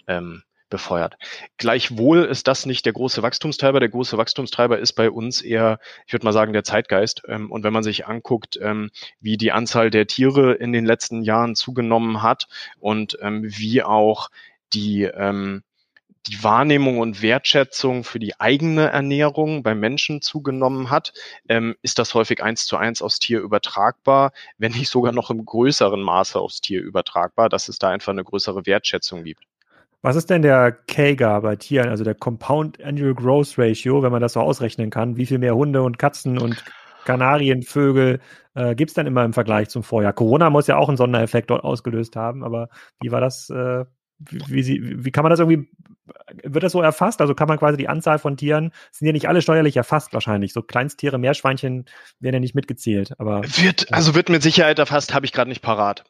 ähm, 0.07 0.42
befeuert. 0.70 1.16
Gleichwohl 1.57 2.24
ist 2.24 2.48
das 2.48 2.66
nicht 2.66 2.87
der 2.87 2.92
große 2.92 3.22
Wachstumstreiber. 3.22 3.81
Der 3.81 3.88
große 3.88 4.16
Wachstumstreiber 4.16 4.79
ist 4.79 4.94
bei 4.94 5.11
uns 5.11 5.42
eher, 5.42 5.79
ich 6.07 6.12
würde 6.12 6.24
mal 6.24 6.33
sagen, 6.33 6.53
der 6.53 6.64
Zeitgeist. 6.64 7.22
Ähm, 7.29 7.50
und 7.50 7.64
wenn 7.64 7.72
man 7.72 7.83
sich 7.83 8.07
anguckt, 8.07 8.59
ähm, 8.61 8.90
wie 9.20 9.37
die 9.37 9.53
Anzahl 9.53 9.90
der 9.90 10.07
Tiere 10.07 10.55
in 10.55 10.72
den 10.72 10.85
letzten 10.85 11.22
Jahren 11.22 11.55
zugenommen 11.55 12.22
hat 12.22 12.48
und 12.79 13.18
ähm, 13.20 13.42
wie 13.44 13.83
auch 13.83 14.31
die 14.72 15.11
die 16.27 16.42
Wahrnehmung 16.42 16.98
und 16.98 17.20
Wertschätzung 17.20 18.03
für 18.03 18.18
die 18.18 18.40
eigene 18.40 18.87
Ernährung 18.90 19.62
beim 19.62 19.79
Menschen 19.79 20.22
zugenommen 20.22 20.90
hat, 20.90 21.12
ähm, 21.48 21.77
ist 21.83 21.98
das 21.98 22.14
häufig 22.14 22.42
eins 22.42 22.66
zu 22.66 22.77
eins 22.77 23.03
aufs 23.03 23.18
Tier 23.18 23.40
übertragbar, 23.40 24.33
wenn 24.57 24.72
nicht 24.72 24.88
sogar 24.88 25.12
noch 25.12 25.31
im 25.31 25.44
größeren 25.44 26.00
Maße 26.00 26.40
aufs 26.40 26.61
Tier 26.61 26.81
übertragbar, 26.83 27.48
dass 27.48 27.68
es 27.68 27.79
da 27.79 27.90
einfach 27.90 28.12
eine 28.12 28.24
größere 28.24 28.64
Wertschätzung 28.64 29.24
gibt. 29.24 29.44
Was 30.05 30.17
ist 30.17 30.29
denn 30.29 30.43
der 30.43 30.71
KGA 30.71 31.40
bei 31.40 31.57
Tieren, 31.57 31.88
also 31.88 32.05
der 32.05 32.14
Compound 32.14 32.79
Annual 32.85 33.14
Growth 33.14 33.55
Ratio, 33.57 34.03
wenn 34.03 34.12
man 34.12 34.21
das 34.21 34.35
so 34.35 34.40
ausrechnen 34.40 34.90
kann? 34.90 35.17
Wie 35.17 35.25
viel 35.25 35.38
mehr 35.38 35.57
Hunde 35.57 35.81
und 35.81 35.99
Katzen 35.99 36.37
und 36.37 36.62
Kanarienvögel 37.07 38.21
äh, 38.55 38.75
gibt 38.75 38.90
es 38.90 38.95
dann 38.95 39.07
immer 39.07 39.25
im 39.25 39.33
Vergleich 39.33 39.71
zum 39.71 39.83
Vorjahr? 39.83 40.12
Corona 40.12 40.51
muss 40.51 40.67
ja 40.67 40.77
auch 40.77 40.88
einen 40.88 40.99
Sondereffekt 40.99 41.49
dort 41.49 41.64
ausgelöst 41.64 42.17
haben, 42.17 42.45
aber 42.45 42.69
wie 43.01 43.12
war 43.12 43.23
das? 43.23 43.49
Äh, 43.49 43.87
wie, 44.19 44.67
wie, 44.67 45.05
wie 45.07 45.11
kann 45.11 45.23
man 45.23 45.31
das 45.31 45.40
irgendwie, 45.40 45.71
wird 46.43 46.62
das 46.62 46.73
so 46.73 46.83
erfasst? 46.83 47.23
Also 47.23 47.35
kann 47.35 47.49
man 47.49 47.59
quasi 47.59 47.79
die 47.79 47.88
Anzahl 47.88 48.19
von 48.19 48.37
Tieren, 48.37 48.73
sind 48.93 49.07
ja 49.07 49.12
nicht 49.12 49.29
alle 49.31 49.40
steuerlich 49.40 49.79
erfasst 49.79 50.12
wahrscheinlich. 50.12 50.53
So 50.53 50.61
Kleinsttiere, 50.61 51.17
Meerschweinchen 51.17 51.87
werden 52.21 52.35
ja 52.35 52.40
nicht 52.40 52.55
mitgezählt. 52.55 53.19
Aber 53.19 53.43
wird, 53.43 53.90
also 53.90 54.14
wird 54.14 54.29
mit 54.29 54.43
Sicherheit 54.43 54.79
erfasst, 54.79 55.14
habe 55.14 55.25
ich 55.25 55.33
gerade 55.33 55.49
nicht 55.49 55.62
parat. 55.62 56.05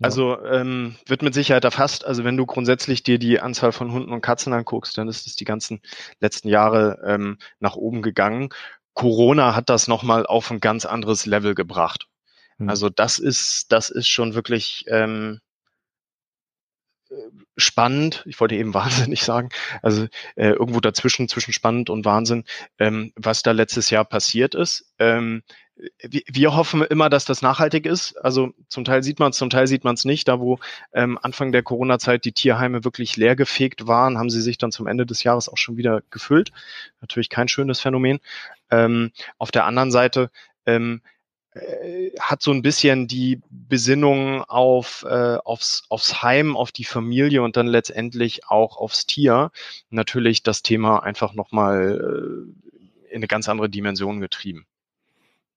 Also 0.00 0.42
ähm, 0.44 0.96
wird 1.06 1.22
mit 1.22 1.34
Sicherheit 1.34 1.64
erfasst. 1.64 2.04
Also 2.04 2.24
wenn 2.24 2.36
du 2.36 2.46
grundsätzlich 2.46 3.02
dir 3.02 3.18
die 3.18 3.40
Anzahl 3.40 3.72
von 3.72 3.92
Hunden 3.92 4.12
und 4.12 4.22
Katzen 4.22 4.52
anguckst, 4.52 4.96
dann 4.96 5.08
ist 5.08 5.26
es 5.26 5.36
die 5.36 5.44
ganzen 5.44 5.80
letzten 6.20 6.48
Jahre 6.48 7.00
ähm, 7.04 7.38
nach 7.58 7.76
oben 7.76 8.02
gegangen. 8.02 8.50
Corona 8.94 9.54
hat 9.54 9.68
das 9.70 9.88
nochmal 9.88 10.26
auf 10.26 10.50
ein 10.50 10.60
ganz 10.60 10.86
anderes 10.86 11.26
Level 11.26 11.54
gebracht. 11.54 12.08
Hm. 12.58 12.68
Also 12.68 12.88
das 12.88 13.18
ist, 13.18 13.72
das 13.72 13.90
ist 13.90 14.08
schon 14.08 14.34
wirklich 14.34 14.84
ähm, 14.88 15.40
spannend. 17.56 18.24
Ich 18.26 18.40
wollte 18.40 18.54
eben 18.54 18.74
wahnsinnig 18.74 19.22
sagen. 19.22 19.50
Also 19.82 20.06
äh, 20.36 20.50
irgendwo 20.50 20.80
dazwischen, 20.80 21.28
zwischen 21.28 21.52
spannend 21.52 21.90
und 21.90 22.04
Wahnsinn, 22.04 22.44
ähm, 22.78 23.12
was 23.16 23.42
da 23.42 23.52
letztes 23.52 23.90
Jahr 23.90 24.04
passiert 24.04 24.54
ist. 24.54 24.92
Ähm, 24.98 25.42
wir 26.02 26.54
hoffen 26.54 26.82
immer, 26.82 27.08
dass 27.10 27.24
das 27.24 27.42
nachhaltig 27.42 27.86
ist. 27.86 28.16
Also 28.16 28.52
zum 28.68 28.84
Teil 28.84 29.02
sieht 29.02 29.18
man 29.18 29.30
es, 29.30 29.36
zum 29.36 29.50
Teil 29.50 29.66
sieht 29.66 29.84
man 29.84 29.94
es 29.94 30.04
nicht. 30.04 30.28
Da 30.28 30.40
wo 30.40 30.58
ähm, 30.92 31.18
Anfang 31.22 31.52
der 31.52 31.62
Corona-Zeit 31.62 32.24
die 32.24 32.32
Tierheime 32.32 32.84
wirklich 32.84 33.16
leergefegt 33.16 33.86
waren, 33.86 34.18
haben 34.18 34.30
sie 34.30 34.42
sich 34.42 34.58
dann 34.58 34.72
zum 34.72 34.86
Ende 34.86 35.06
des 35.06 35.22
Jahres 35.22 35.48
auch 35.48 35.56
schon 35.56 35.76
wieder 35.76 36.02
gefüllt. 36.10 36.52
Natürlich 37.00 37.30
kein 37.30 37.48
schönes 37.48 37.80
Phänomen. 37.80 38.20
Ähm, 38.70 39.12
auf 39.38 39.50
der 39.50 39.64
anderen 39.64 39.90
Seite 39.90 40.30
ähm, 40.66 41.02
äh, 41.52 42.10
hat 42.20 42.42
so 42.42 42.52
ein 42.52 42.62
bisschen 42.62 43.08
die 43.08 43.40
Besinnung 43.50 44.44
auf 44.44 45.04
äh, 45.08 45.36
aufs, 45.44 45.84
aufs 45.88 46.22
Heim, 46.22 46.56
auf 46.56 46.72
die 46.72 46.84
Familie 46.84 47.42
und 47.42 47.56
dann 47.56 47.66
letztendlich 47.66 48.46
auch 48.46 48.76
aufs 48.76 49.06
Tier 49.06 49.50
natürlich 49.90 50.42
das 50.42 50.62
Thema 50.62 51.02
einfach 51.02 51.34
nochmal 51.34 52.46
äh, 53.08 53.10
in 53.10 53.16
eine 53.16 53.26
ganz 53.26 53.48
andere 53.48 53.68
Dimension 53.68 54.20
getrieben. 54.20 54.66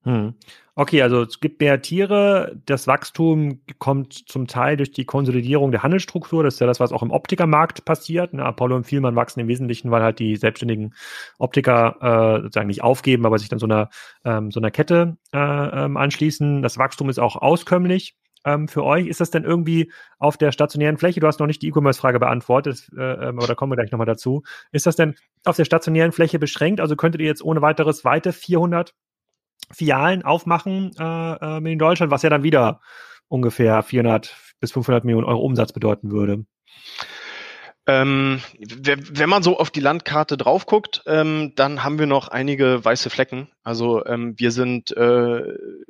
Hm. 0.04 0.34
Okay, 0.76 1.04
also 1.04 1.22
es 1.22 1.40
gibt 1.40 1.62
mehr 1.62 1.82
Tiere. 1.82 2.60
Das 2.66 2.88
Wachstum 2.88 3.62
kommt 3.78 4.14
zum 4.14 4.48
Teil 4.48 4.76
durch 4.76 4.92
die 4.92 5.06
Konsolidierung 5.06 5.72
der 5.72 5.84
Handelsstruktur. 5.84 6.44
Das 6.44 6.56
ist 6.56 6.60
ja 6.60 6.68
das, 6.68 6.80
was 6.80 6.92
auch 6.92 7.04
im 7.04 7.12
Optikermarkt 7.12 7.86
passiert. 7.86 8.34
Ne, 8.34 8.44
Apollo 8.44 8.78
und 8.78 8.86
Vielmann 8.86 9.16
wachsen 9.16 9.40
im 9.40 9.48
Wesentlichen, 9.48 9.92
weil 9.92 10.02
halt 10.02 10.20
die 10.20 10.36
selbstständigen 10.36 10.96
Optiker 11.38 11.98
äh, 12.02 12.42
sozusagen 12.42 12.68
nicht 12.68 12.84
aufgeben, 12.84 13.26
aber 13.26 13.38
sich 13.38 13.50
dann 13.50 13.60
so 13.60 13.68
einer, 13.68 13.90
ähm, 14.26 14.50
so 14.50 14.60
einer 14.60 14.72
Kette 14.72 15.18
äh, 15.32 15.38
ähm, 15.38 15.96
anschließen. 15.96 16.64
Das 16.64 16.78
Wachstum 16.80 17.08
ist 17.08 17.20
auch 17.20 17.36
auskömmlich 17.36 18.16
ähm, 18.44 18.68
für 18.68 18.84
euch. 18.84 19.06
Ist 19.06 19.22
das 19.22 19.30
denn 19.30 19.44
irgendwie 19.44 19.92
auf 20.18 20.38
der 20.38 20.52
stationären 20.52 20.98
Fläche? 20.98 21.20
Du 21.20 21.28
hast 21.28 21.40
noch 21.40 21.48
nicht 21.48 21.62
die 21.62 21.68
E-Commerce-Frage 21.68 22.20
beantwortet, 22.20 22.90
äh, 22.98 23.30
ähm, 23.30 23.38
aber 23.38 23.48
da 23.48 23.54
kommen 23.54 23.72
wir 23.72 23.76
gleich 23.76 23.92
nochmal 23.92 24.08
dazu. 24.08 24.42
Ist 24.72 24.88
das 24.88 24.96
denn 24.96 25.16
auf 25.46 25.56
der 25.56 25.66
stationären 25.66 26.12
Fläche 26.12 26.40
beschränkt? 26.40 26.82
Also 26.82 26.96
könntet 26.96 27.22
ihr 27.22 27.28
jetzt 27.28 27.44
ohne 27.44 27.62
weiteres 27.62 28.04
weite 28.04 28.34
400 28.34 28.94
Filialen 29.74 30.24
aufmachen 30.24 30.92
äh, 31.00 31.58
äh, 31.58 31.72
in 31.72 31.80
Deutschland, 31.80 32.12
was 32.12 32.24
ja 32.24 32.30
dann 32.30 32.44
wieder 32.44 32.82
ungefähr 33.28 33.82
400 33.84 34.36
bis 34.60 34.72
500 34.72 35.04
Millionen 35.04 35.26
Euro 35.26 35.42
Umsatz 35.42 35.74
bedeuten 35.74 36.12
würde. 36.12 36.46
Ähm, 37.86 38.42
wenn 38.60 39.28
man 39.28 39.44
so 39.44 39.60
auf 39.60 39.70
die 39.70 39.82
Landkarte 39.82 40.38
drauf 40.38 40.66
guckt, 40.66 41.04
ähm, 41.06 41.52
dann 41.56 41.84
haben 41.84 42.00
wir 42.00 42.06
noch 42.06 42.30
einige 42.30 42.84
weiße 42.84 43.10
Flecken. 43.10 43.50
Also 43.62 44.06
ähm, 44.06 44.36
wir 44.38 44.52
sind 44.52 44.96
äh, 44.96 45.42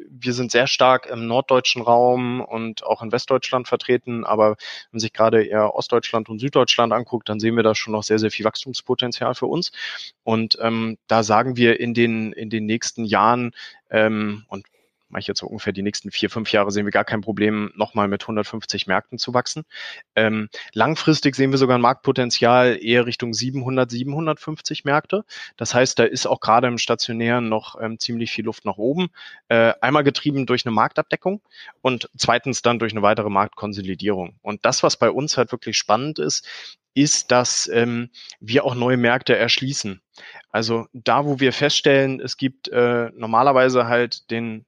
wir 0.10 0.34
sind 0.34 0.52
sehr 0.52 0.66
stark 0.66 1.06
im 1.06 1.28
norddeutschen 1.28 1.84
Raum 1.84 2.42
und 2.42 2.84
auch 2.84 3.04
in 3.04 3.12
Westdeutschland 3.12 3.68
vertreten. 3.68 4.26
Aber 4.26 4.50
wenn 4.50 4.58
man 4.94 5.00
sich 5.02 5.14
gerade 5.14 5.44
eher 5.44 5.76
Ostdeutschland 5.76 6.30
und 6.30 6.40
Süddeutschland 6.40 6.94
anguckt, 6.94 7.30
dann 7.30 7.40
sehen 7.40 7.56
wir 7.56 7.64
da 7.64 7.76
schon 7.76 7.94
noch 7.94 8.04
sehr 8.04 8.18
sehr 8.18 8.32
viel 8.32 8.46
Wachstumspotenzial 8.46 9.36
für 9.36 9.46
uns. 9.46 9.72
Und 10.24 10.58
ähm, 10.62 10.98
da 11.08 11.22
sagen 11.22 11.58
wir 11.58 11.80
in 11.80 11.94
den 11.94 12.34
in 12.34 12.50
den 12.50 12.66
nächsten 12.66 13.06
Jahren 13.06 13.52
ähm, 13.92 14.46
und 14.48 14.66
mache 15.14 15.22
ich 15.22 15.28
jetzt 15.28 15.40
so 15.40 15.48
ungefähr 15.48 15.74
die 15.74 15.84
nächsten 15.84 16.12
vier, 16.12 16.30
fünf 16.30 16.52
Jahre, 16.52 16.72
sehen 16.72 16.86
wir 16.86 16.92
gar 16.92 17.06
kein 17.06 17.22
Problem, 17.22 17.72
nochmal 17.76 18.08
mit 18.08 18.24
150 18.24 18.88
Märkten 18.88 19.20
zu 19.20 19.34
wachsen. 19.34 19.64
Ähm, 20.16 20.50
langfristig 20.74 21.36
sehen 21.36 21.52
wir 21.52 21.58
sogar 21.58 21.78
ein 21.78 21.82
Marktpotenzial 21.82 22.78
eher 22.82 23.06
Richtung 23.06 23.34
700, 23.34 23.90
750 23.90 24.84
Märkte. 24.86 25.24
Das 25.56 25.74
heißt, 25.74 26.00
da 26.00 26.04
ist 26.04 26.26
auch 26.26 26.40
gerade 26.40 26.68
im 26.68 26.80
Stationären 26.80 27.48
noch 27.48 27.80
ähm, 27.80 28.00
ziemlich 28.00 28.32
viel 28.32 28.46
Luft 28.46 28.66
nach 28.66 28.78
oben. 28.78 29.10
Äh, 29.48 29.74
einmal 29.82 30.04
getrieben 30.04 30.46
durch 30.46 30.66
eine 30.66 30.74
Marktabdeckung 30.74 31.42
und 31.82 32.10
zweitens 32.18 32.64
dann 32.64 32.80
durch 32.80 32.92
eine 32.92 33.04
weitere 33.04 33.30
Marktkonsolidierung. 33.30 34.36
Und 34.42 34.66
das, 34.66 34.82
was 34.82 34.98
bei 34.98 35.12
uns 35.12 35.38
halt 35.38 35.52
wirklich 35.52 35.78
spannend 35.78 36.18
ist, 36.18 36.48
ist, 36.96 37.32
dass 37.32 37.70
ähm, 37.74 38.10
wir 38.40 38.66
auch 38.66 38.76
neue 38.76 38.98
Märkte 38.98 39.36
erschließen. 39.36 40.02
Also 40.50 40.88
da, 40.94 41.26
wo 41.26 41.40
wir 41.40 41.54
feststellen, 41.54 42.20
es 42.20 42.38
gibt 42.38 42.68
äh, 42.68 43.10
normalerweise 43.16 43.88
halt 43.88 44.30
den 44.30 44.66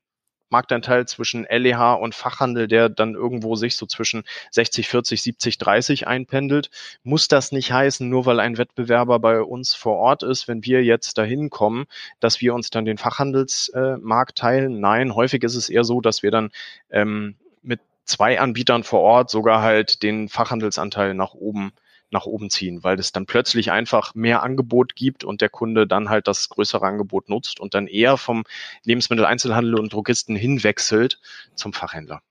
Marktanteil 0.49 1.07
zwischen 1.07 1.45
LEH 1.49 1.93
und 1.93 2.15
Fachhandel, 2.15 2.67
der 2.67 2.89
dann 2.89 3.15
irgendwo 3.15 3.55
sich 3.55 3.77
so 3.77 3.85
zwischen 3.85 4.23
60, 4.51 4.87
40, 4.87 5.21
70, 5.21 5.57
30 5.57 6.07
einpendelt, 6.07 6.69
muss 7.03 7.27
das 7.27 7.51
nicht 7.51 7.71
heißen, 7.71 8.07
nur 8.07 8.25
weil 8.25 8.39
ein 8.39 8.57
Wettbewerber 8.57 9.19
bei 9.19 9.41
uns 9.41 9.73
vor 9.73 9.97
Ort 9.97 10.23
ist, 10.23 10.47
wenn 10.47 10.63
wir 10.63 10.83
jetzt 10.83 11.17
dahin 11.17 11.49
kommen, 11.49 11.85
dass 12.19 12.41
wir 12.41 12.53
uns 12.53 12.69
dann 12.69 12.85
den 12.85 12.97
Fachhandelsmarkt 12.97 14.37
teilen. 14.37 14.79
Nein, 14.79 15.15
häufig 15.15 15.43
ist 15.43 15.55
es 15.55 15.69
eher 15.69 15.83
so, 15.83 16.01
dass 16.01 16.23
wir 16.23 16.31
dann 16.31 16.51
ähm, 16.89 17.35
mit 17.61 17.81
zwei 18.05 18.39
Anbietern 18.39 18.83
vor 18.83 19.01
Ort 19.01 19.29
sogar 19.29 19.61
halt 19.61 20.03
den 20.03 20.29
Fachhandelsanteil 20.29 21.13
nach 21.13 21.33
oben 21.33 21.73
nach 22.11 22.25
oben 22.25 22.49
ziehen, 22.49 22.83
weil 22.83 22.99
es 22.99 23.11
dann 23.11 23.25
plötzlich 23.25 23.71
einfach 23.71 24.15
mehr 24.15 24.43
Angebot 24.43 24.95
gibt 24.95 25.23
und 25.23 25.41
der 25.41 25.49
Kunde 25.49 25.87
dann 25.87 26.09
halt 26.09 26.27
das 26.27 26.49
größere 26.49 26.85
Angebot 26.85 27.29
nutzt 27.29 27.59
und 27.59 27.73
dann 27.73 27.87
eher 27.87 28.17
vom 28.17 28.43
Lebensmitteleinzelhandel 28.83 29.79
und 29.79 29.93
Drogisten 29.93 30.35
hinwechselt 30.35 31.19
zum 31.55 31.73
Fachhändler. 31.73 32.21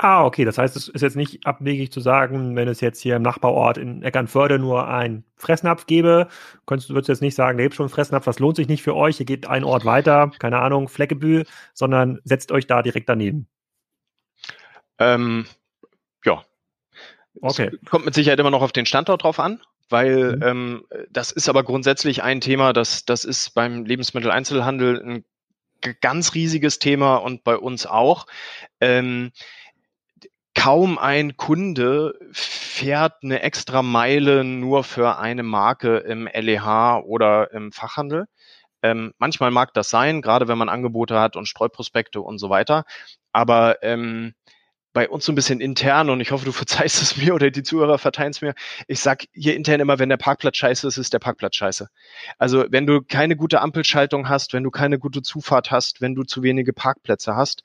Ah, 0.00 0.24
okay. 0.24 0.44
Das 0.44 0.58
heißt, 0.58 0.76
es 0.76 0.86
ist 0.86 1.02
jetzt 1.02 1.16
nicht 1.16 1.44
abwegig 1.44 1.90
zu 1.90 1.98
sagen, 1.98 2.54
wenn 2.54 2.68
es 2.68 2.80
jetzt 2.80 3.00
hier 3.00 3.16
im 3.16 3.22
Nachbarort 3.22 3.78
in 3.78 4.02
Eckernförde 4.04 4.58
nur 4.60 4.86
ein 4.86 5.24
Fressnapf 5.36 5.86
gäbe, 5.86 6.28
könntest 6.66 6.88
du 6.88 6.94
würdest 6.94 7.08
jetzt 7.08 7.20
nicht 7.20 7.34
sagen, 7.34 7.58
da 7.58 7.64
gibt 7.64 7.74
schon 7.74 7.86
einen 7.86 7.90
Fressnapf, 7.90 8.24
das 8.24 8.38
lohnt 8.38 8.56
sich 8.56 8.68
nicht 8.68 8.82
für 8.84 8.94
euch, 8.94 9.18
ihr 9.18 9.26
geht 9.26 9.48
einen 9.48 9.64
Ort 9.64 9.84
weiter, 9.84 10.30
keine 10.38 10.60
Ahnung, 10.60 10.86
Fleckebühl, 10.86 11.46
sondern 11.74 12.20
setzt 12.22 12.52
euch 12.52 12.68
da 12.68 12.82
direkt 12.82 13.08
daneben. 13.08 13.48
Ähm, 15.00 15.46
Okay. 17.40 17.70
Es 17.82 17.90
kommt 17.90 18.04
mit 18.04 18.14
Sicherheit 18.14 18.38
immer 18.40 18.50
noch 18.50 18.62
auf 18.62 18.72
den 18.72 18.86
Standort 18.86 19.22
drauf 19.22 19.38
an, 19.40 19.60
weil 19.88 20.36
mhm. 20.36 20.42
ähm, 20.42 20.84
das 21.10 21.30
ist 21.32 21.48
aber 21.48 21.62
grundsätzlich 21.62 22.22
ein 22.22 22.40
Thema, 22.40 22.72
das, 22.72 23.04
das 23.04 23.24
ist 23.24 23.54
beim 23.54 23.84
Lebensmitteleinzelhandel 23.84 25.02
ein 25.02 25.24
ganz 26.00 26.34
riesiges 26.34 26.78
Thema 26.78 27.16
und 27.16 27.44
bei 27.44 27.56
uns 27.56 27.86
auch. 27.86 28.26
Ähm, 28.80 29.30
kaum 30.54 30.98
ein 30.98 31.36
Kunde 31.36 32.18
fährt 32.32 33.22
eine 33.22 33.42
extra 33.42 33.82
Meile 33.82 34.42
nur 34.42 34.82
für 34.82 35.18
eine 35.18 35.44
Marke 35.44 35.98
im 35.98 36.26
LEH 36.26 37.02
oder 37.04 37.52
im 37.52 37.70
Fachhandel. 37.70 38.26
Ähm, 38.82 39.12
manchmal 39.18 39.50
mag 39.50 39.72
das 39.74 39.90
sein, 39.90 40.22
gerade 40.22 40.48
wenn 40.48 40.58
man 40.58 40.68
Angebote 40.68 41.18
hat 41.18 41.36
und 41.36 41.46
Streuprospekte 41.46 42.20
und 42.20 42.38
so 42.38 42.50
weiter. 42.50 42.84
Aber 43.32 43.82
ähm, 43.82 44.34
bei 44.98 45.08
uns 45.08 45.24
so 45.24 45.30
ein 45.30 45.36
bisschen 45.36 45.60
intern 45.60 46.10
und 46.10 46.20
ich 46.20 46.32
hoffe, 46.32 46.44
du 46.44 46.50
verzeihst 46.62 47.00
es 47.00 47.16
mir 47.16 47.32
oder 47.32 47.52
die 47.52 47.62
Zuhörer 47.62 47.98
verzeihen 47.98 48.30
es 48.30 48.40
mir. 48.40 48.54
Ich 48.88 48.98
sag 48.98 49.26
hier 49.32 49.54
intern 49.54 49.78
immer, 49.78 50.00
wenn 50.00 50.08
der 50.08 50.16
Parkplatz 50.16 50.56
scheiße 50.56 50.88
ist, 50.88 50.98
ist 50.98 51.12
der 51.12 51.20
Parkplatz 51.20 51.54
scheiße. 51.54 51.88
Also 52.36 52.64
wenn 52.70 52.84
du 52.84 53.02
keine 53.02 53.36
gute 53.36 53.60
Ampelschaltung 53.60 54.28
hast, 54.28 54.54
wenn 54.54 54.64
du 54.64 54.72
keine 54.72 54.98
gute 54.98 55.22
Zufahrt 55.22 55.70
hast, 55.70 56.00
wenn 56.00 56.16
du 56.16 56.24
zu 56.24 56.42
wenige 56.42 56.72
Parkplätze 56.72 57.36
hast, 57.36 57.62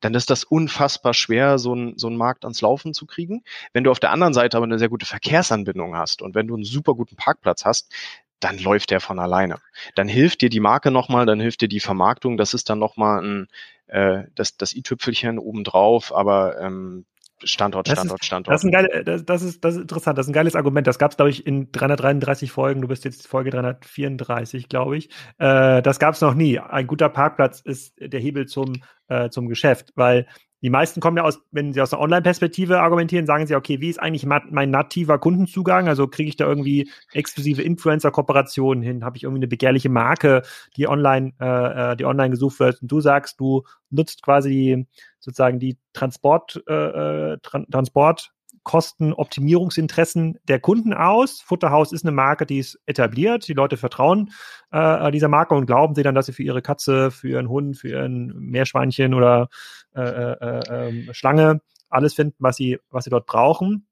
dann 0.00 0.14
ist 0.14 0.30
das 0.30 0.44
unfassbar 0.44 1.12
schwer, 1.12 1.58
so 1.58 1.74
ein 1.74 1.98
so 1.98 2.08
ein 2.08 2.16
Markt 2.16 2.46
ans 2.46 2.62
Laufen 2.62 2.94
zu 2.94 3.04
kriegen. 3.04 3.44
Wenn 3.74 3.84
du 3.84 3.90
auf 3.90 4.00
der 4.00 4.12
anderen 4.12 4.32
Seite 4.32 4.56
aber 4.56 4.64
eine 4.64 4.78
sehr 4.78 4.88
gute 4.88 5.04
Verkehrsanbindung 5.04 5.94
hast 5.94 6.22
und 6.22 6.34
wenn 6.34 6.46
du 6.46 6.54
einen 6.54 6.64
super 6.64 6.94
guten 6.94 7.16
Parkplatz 7.16 7.66
hast, 7.66 7.92
dann 8.40 8.56
läuft 8.58 8.92
der 8.92 9.00
von 9.00 9.18
alleine. 9.18 9.56
Dann 9.94 10.08
hilft 10.08 10.40
dir 10.40 10.48
die 10.48 10.60
Marke 10.60 10.90
nochmal, 10.90 11.26
dann 11.26 11.40
hilft 11.40 11.60
dir 11.60 11.68
die 11.68 11.80
Vermarktung, 11.80 12.38
das 12.38 12.54
ist 12.54 12.70
dann 12.70 12.78
nochmal 12.78 13.22
ein, 13.22 13.48
äh, 13.88 14.24
das, 14.34 14.56
das 14.56 14.74
i-Tüpfelchen 14.74 15.38
obendrauf, 15.38 16.14
aber 16.14 16.60
ähm, 16.60 17.04
Standort, 17.44 17.88
Standort, 17.88 18.20
ist, 18.20 18.26
Standort. 18.26 18.54
Das 18.54 18.62
ist, 18.62 18.66
ein 18.66 18.72
geile, 18.72 19.04
das, 19.04 19.24
das, 19.24 19.42
ist, 19.42 19.64
das 19.64 19.76
ist 19.76 19.82
interessant, 19.82 20.18
das 20.18 20.26
ist 20.26 20.30
ein 20.30 20.34
geiles 20.34 20.56
Argument. 20.56 20.86
Das 20.86 20.98
gab 20.98 21.12
es, 21.12 21.16
glaube 21.16 21.30
ich, 21.30 21.46
in 21.46 21.70
333 21.70 22.50
Folgen. 22.50 22.80
Du 22.80 22.88
bist 22.88 23.04
jetzt 23.04 23.28
Folge 23.28 23.50
334, 23.50 24.68
glaube 24.68 24.96
ich. 24.96 25.10
Äh, 25.38 25.80
das 25.82 26.00
gab 26.00 26.14
es 26.14 26.20
noch 26.20 26.34
nie. 26.34 26.58
Ein 26.58 26.86
guter 26.86 27.08
Parkplatz 27.08 27.60
ist 27.60 27.94
der 28.00 28.20
Hebel 28.20 28.46
zum, 28.46 28.82
äh, 29.08 29.30
zum 29.30 29.48
Geschäft, 29.48 29.92
weil 29.94 30.26
die 30.62 30.70
meisten 30.70 31.00
kommen 31.00 31.16
ja 31.16 31.22
aus, 31.22 31.40
wenn 31.52 31.72
sie 31.72 31.80
aus 31.80 31.92
einer 31.92 32.02
Online-Perspektive 32.02 32.80
argumentieren, 32.80 33.26
sagen 33.26 33.46
sie, 33.46 33.54
okay, 33.54 33.80
wie 33.80 33.90
ist 33.90 34.00
eigentlich 34.00 34.26
mein 34.26 34.70
nativer 34.70 35.18
Kundenzugang? 35.18 35.88
Also 35.88 36.08
kriege 36.08 36.28
ich 36.28 36.36
da 36.36 36.46
irgendwie 36.46 36.90
exklusive 37.12 37.62
Influencer-Kooperationen 37.62 38.82
hin? 38.82 39.04
Habe 39.04 39.16
ich 39.16 39.22
irgendwie 39.22 39.40
eine 39.40 39.48
begehrliche 39.48 39.88
Marke, 39.88 40.42
die 40.76 40.88
online, 40.88 41.32
äh, 41.40 41.92
äh 41.92 41.96
die 41.96 42.04
online 42.04 42.30
gesucht 42.30 42.58
wird? 42.58 42.82
Und 42.82 42.90
du 42.90 43.00
sagst, 43.00 43.38
du 43.38 43.62
nutzt 43.90 44.22
quasi 44.22 44.86
sozusagen 45.20 45.58
die 45.60 45.78
Transport, 45.92 46.62
äh, 46.68 47.34
äh 47.34 47.38
Transport 47.40 48.32
Kostenoptimierungsinteressen 48.68 50.38
der 50.46 50.60
Kunden 50.60 50.92
aus. 50.92 51.40
Futterhaus 51.40 51.90
ist 51.90 52.04
eine 52.04 52.12
Marke, 52.12 52.44
die 52.44 52.58
ist 52.58 52.78
etabliert. 52.84 53.48
Die 53.48 53.54
Leute 53.54 53.78
vertrauen 53.78 54.30
äh, 54.72 55.10
dieser 55.10 55.28
Marke 55.28 55.54
und 55.54 55.64
glauben 55.64 55.94
sie 55.94 56.02
dann, 56.02 56.14
dass 56.14 56.26
sie 56.26 56.34
für 56.34 56.42
ihre 56.42 56.60
Katze, 56.60 57.10
für 57.10 57.30
ihren 57.30 57.48
Hund, 57.48 57.78
für 57.78 57.88
ihren 57.88 58.38
Meerschweinchen 58.38 59.14
oder 59.14 59.48
äh, 59.96 60.02
äh, 60.02 60.58
äh, 60.58 61.14
Schlange 61.14 61.62
alles 61.88 62.12
finden, 62.12 62.34
was 62.40 62.56
sie, 62.56 62.78
was 62.90 63.04
sie 63.04 63.10
dort 63.10 63.24
brauchen 63.24 63.86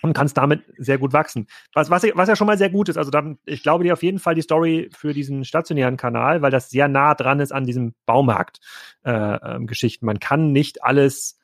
und 0.00 0.14
kann 0.14 0.24
es 0.24 0.32
damit 0.32 0.62
sehr 0.78 0.96
gut 0.96 1.12
wachsen. 1.12 1.46
Was, 1.74 1.90
was, 1.90 2.04
was 2.14 2.28
ja 2.30 2.34
schon 2.34 2.46
mal 2.46 2.56
sehr 2.56 2.70
gut 2.70 2.88
ist. 2.88 2.96
Also 2.96 3.10
dann, 3.10 3.36
ich 3.44 3.62
glaube 3.62 3.84
dir 3.84 3.92
auf 3.92 4.02
jeden 4.02 4.20
Fall 4.20 4.34
die 4.34 4.40
Story 4.40 4.88
für 4.96 5.12
diesen 5.12 5.44
stationären 5.44 5.98
Kanal, 5.98 6.40
weil 6.40 6.50
das 6.50 6.70
sehr 6.70 6.88
nah 6.88 7.14
dran 7.14 7.40
ist 7.40 7.52
an 7.52 7.66
diesem 7.66 7.92
Baumarkt-Geschichten. 8.06 10.04
Äh, 10.04 10.06
Man 10.06 10.18
kann 10.18 10.50
nicht 10.50 10.82
alles 10.82 11.38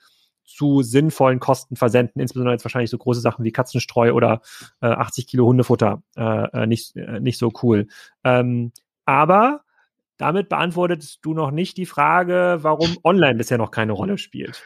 zu 0.51 0.83
sinnvollen 0.83 1.41
Kosten 1.41 1.77
versenden, 1.77 2.21
insbesondere 2.21 2.55
jetzt 2.55 2.65
wahrscheinlich 2.65 2.91
so 2.91 2.99
große 2.99 3.21
Sachen 3.21 3.45
wie 3.45 3.53
Katzenstreu 3.53 4.13
oder 4.13 4.41
äh, 4.83 4.87
80 4.87 5.27
Kilo 5.27 5.47
Hundefutter 5.47 6.03
äh, 6.17 6.63
äh, 6.63 6.67
nicht, 6.67 6.97
äh, 6.97 7.21
nicht 7.21 7.39
so 7.39 7.53
cool. 7.63 7.87
Ähm, 8.25 8.73
aber 9.05 9.63
damit 10.17 10.49
beantwortest 10.49 11.21
du 11.23 11.33
noch 11.33 11.51
nicht 11.51 11.77
die 11.77 11.87
Frage, 11.87 12.59
warum 12.61 12.99
online 13.05 13.37
bisher 13.37 13.59
noch 13.59 13.71
keine 13.71 13.93
Rolle 13.93 14.19
spielt. 14.19 14.63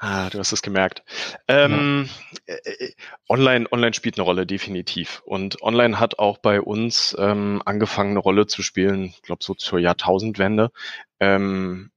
Ah, 0.00 0.30
du 0.30 0.38
hast 0.38 0.52
es 0.52 0.62
gemerkt. 0.62 1.02
Ähm, 1.48 2.08
ja. 2.48 2.54
Äh, 2.54 2.84
äh, 2.84 2.92
online, 3.28 3.66
online 3.72 3.94
spielt 3.94 4.16
eine 4.16 4.24
Rolle, 4.24 4.46
definitiv. 4.46 5.22
Und 5.24 5.60
online 5.60 5.98
hat 5.98 6.20
auch 6.20 6.38
bei 6.38 6.60
uns 6.60 7.16
ähm, 7.18 7.62
angefangen, 7.64 8.10
eine 8.10 8.20
Rolle 8.20 8.46
zu 8.46 8.62
spielen, 8.62 9.04
ich 9.04 9.22
glaube 9.22 9.42
so 9.42 9.54
zur 9.54 9.80
Jahrtausendwende. 9.80 10.70
Ähm, 11.18 11.90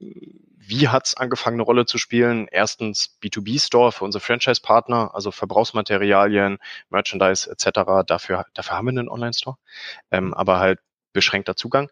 wie 0.72 0.88
hat's 0.88 1.16
angefangen, 1.16 1.58
eine 1.58 1.64
Rolle 1.64 1.86
zu 1.86 1.98
spielen? 1.98 2.48
Erstens 2.50 3.18
B2B-Store 3.22 3.92
für 3.92 4.06
unsere 4.06 4.22
Franchise-Partner, 4.22 5.12
also 5.14 5.30
Verbrauchsmaterialien, 5.30 6.60
Merchandise 6.90 7.52
etc. 7.52 8.06
Dafür, 8.08 8.46
dafür 8.54 8.78
haben 8.78 8.86
wir 8.86 8.92
einen 8.92 9.10
Online-Store, 9.10 9.58
ähm, 10.12 10.34
aber 10.34 10.60
halt 10.60 10.80
beschränkter 11.12 11.58
Zugang. 11.58 11.90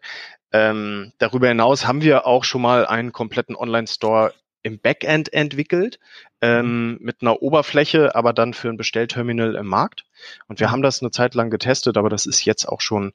Ähm, 0.50 1.12
darüber 1.18 1.48
hinaus 1.48 1.86
haben 1.86 2.00
wir 2.00 2.26
auch 2.26 2.42
schon 2.44 2.62
mal 2.62 2.86
einen 2.86 3.12
kompletten 3.12 3.54
Online-Store 3.54 4.32
im 4.62 4.78
Backend 4.78 5.30
entwickelt, 5.32 5.98
ähm, 6.40 6.96
mit 7.02 7.20
einer 7.20 7.42
Oberfläche, 7.42 8.14
aber 8.14 8.32
dann 8.32 8.54
für 8.54 8.70
ein 8.70 8.78
Bestellterminal 8.78 9.56
im 9.56 9.66
Markt. 9.66 10.04
Und 10.48 10.58
wir 10.58 10.68
mhm. 10.68 10.72
haben 10.72 10.82
das 10.82 11.02
eine 11.02 11.10
Zeit 11.10 11.34
lang 11.34 11.50
getestet, 11.50 11.98
aber 11.98 12.08
das 12.08 12.24
ist 12.24 12.46
jetzt 12.46 12.66
auch 12.66 12.80
schon 12.80 13.12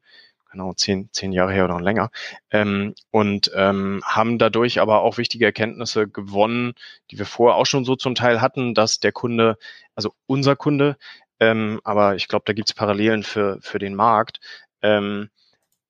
genau 0.55 0.73
zehn, 0.73 1.09
zehn 1.11 1.33
Jahre 1.33 1.51
her 1.51 1.65
oder 1.65 1.81
länger, 1.81 2.09
ähm, 2.49 2.95
und 3.11 3.51
ähm, 3.55 4.01
haben 4.05 4.37
dadurch 4.37 4.79
aber 4.79 5.01
auch 5.01 5.17
wichtige 5.17 5.45
Erkenntnisse 5.45 6.07
gewonnen, 6.07 6.73
die 7.11 7.19
wir 7.19 7.25
vorher 7.25 7.57
auch 7.57 7.65
schon 7.65 7.83
so 7.83 7.95
zum 7.95 8.15
Teil 8.15 8.41
hatten, 8.41 8.73
dass 8.73 8.99
der 8.99 9.11
Kunde, 9.11 9.57
also 9.95 10.13
unser 10.27 10.55
Kunde, 10.55 10.97
ähm, 11.39 11.81
aber 11.83 12.15
ich 12.15 12.29
glaube, 12.29 12.43
da 12.45 12.53
gibt 12.53 12.69
es 12.69 12.73
Parallelen 12.73 13.23
für, 13.23 13.59
für 13.61 13.79
den 13.79 13.95
Markt, 13.95 14.39
ähm, 14.81 15.29